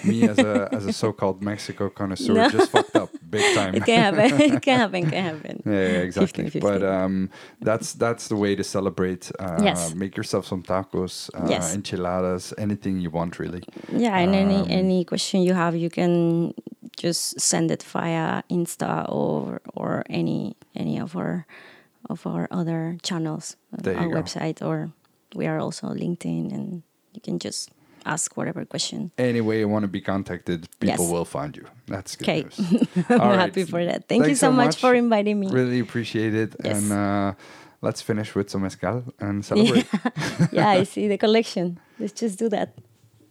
Me 0.05 0.28
as 0.28 0.39
a 0.39 0.68
as 0.73 0.86
a 0.86 0.93
so-called 0.93 1.43
Mexico 1.43 1.89
connoisseur 1.90 2.35
no. 2.35 2.48
just 2.51 2.70
fucked 2.70 2.97
up 2.97 3.10
big 3.28 3.55
time. 3.55 3.74
it 3.78 3.85
can 3.85 4.14
happen. 4.14 4.40
it 4.40 4.62
can 4.62 4.78
happen. 4.81 5.10
Can 5.10 5.24
happen. 5.35 5.62
Yeah, 5.64 5.73
yeah 5.73 6.09
exactly. 6.09 6.44
15, 6.44 6.60
15. 6.60 6.60
But 6.60 6.82
um, 6.82 7.31
that's 7.60 7.93
that's 7.94 8.28
the 8.28 8.36
way 8.36 8.55
to 8.56 8.64
celebrate. 8.64 9.31
Uh, 9.39 9.60
yes. 9.62 9.94
Make 9.94 10.16
yourself 10.16 10.47
some 10.47 10.62
tacos, 10.62 11.31
uh, 11.35 11.47
yes. 11.48 11.74
enchiladas, 11.74 12.55
anything 12.59 13.01
you 13.01 13.10
want, 13.10 13.39
really. 13.39 13.62
Yeah, 13.93 14.16
and 14.16 14.31
um, 14.31 14.36
any 14.36 14.70
any 14.70 15.05
question 15.05 15.43
you 15.43 15.55
have, 15.55 15.77
you 15.77 15.90
can 15.90 16.55
just 16.97 17.40
send 17.40 17.70
it 17.70 17.82
via 17.82 18.43
Insta 18.51 19.05
or 19.09 19.60
or 19.74 20.05
any 20.09 20.56
any 20.74 20.98
of 20.98 21.16
our 21.16 21.47
of 22.09 22.27
our 22.27 22.48
other 22.51 22.98
channels, 23.02 23.56
our 23.85 24.09
website, 24.09 24.62
or 24.62 24.90
we 25.35 25.47
are 25.47 25.59
also 25.59 25.89
LinkedIn, 25.89 26.52
and 26.52 26.82
you 27.12 27.20
can 27.20 27.39
just 27.39 27.70
ask 28.07 28.37
whatever 28.37 28.65
question. 28.65 29.11
Any 29.19 29.41
way 29.41 29.59
you 29.59 29.69
want 29.69 29.83
to 29.83 29.89
be 29.89 30.01
contacted, 30.01 30.69
people 30.81 31.05
yes. 31.05 31.12
will 31.12 31.24
find 31.24 31.57
you. 31.57 31.66
That's 31.87 32.16
good 32.16 32.28
okay. 32.28 32.47
I'm 33.11 33.19
right. 33.19 33.39
happy 33.39 33.65
for 33.65 33.85
that. 33.85 34.09
Thank 34.09 34.23
Thanks 34.23 34.28
you 34.28 34.37
so, 34.37 34.53
much, 34.53 34.66
much 34.66 34.77
for 34.77 34.95
inviting 34.95 35.41
me. 35.41 35.49
Really 35.51 35.81
appreciate 35.81 36.35
it. 36.35 36.55
Yes. 36.65 36.83
And 36.83 36.93
uh, 36.93 37.35
let's 37.83 38.01
finish 38.01 38.35
with 38.35 38.49
some 38.51 38.62
mezcal 38.62 39.05
and 39.20 39.45
celebrate. 39.45 39.87
Yeah. 39.93 40.49
yeah, 40.53 40.69
I 40.69 40.85
see 40.85 41.09
the 41.09 41.19
collection. 41.19 41.78
Let's 41.99 42.12
just 42.12 42.39
do 42.39 42.49
that. 42.51 42.74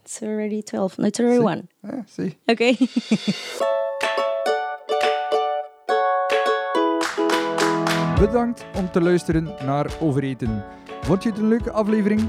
It's 0.02 0.22
already 0.22 0.62
12. 0.62 0.98
No, 0.98 1.06
it's 1.06 1.18
already 1.18 1.38
see? 1.38 1.44
1. 1.44 1.68
Yeah, 1.84 2.02
see. 2.06 2.36
Okay. 2.48 2.78
Bedankt 8.20 8.64
om 8.74 8.90
te 8.90 9.00
luisteren 9.00 9.54
naar 9.64 9.96
Over 10.00 10.22
Eten. 10.22 10.64
Vond 11.00 11.22
je 11.22 11.28
het 11.28 11.38
een 11.38 11.48
leuke 11.48 11.70
aflevering? 11.70 12.28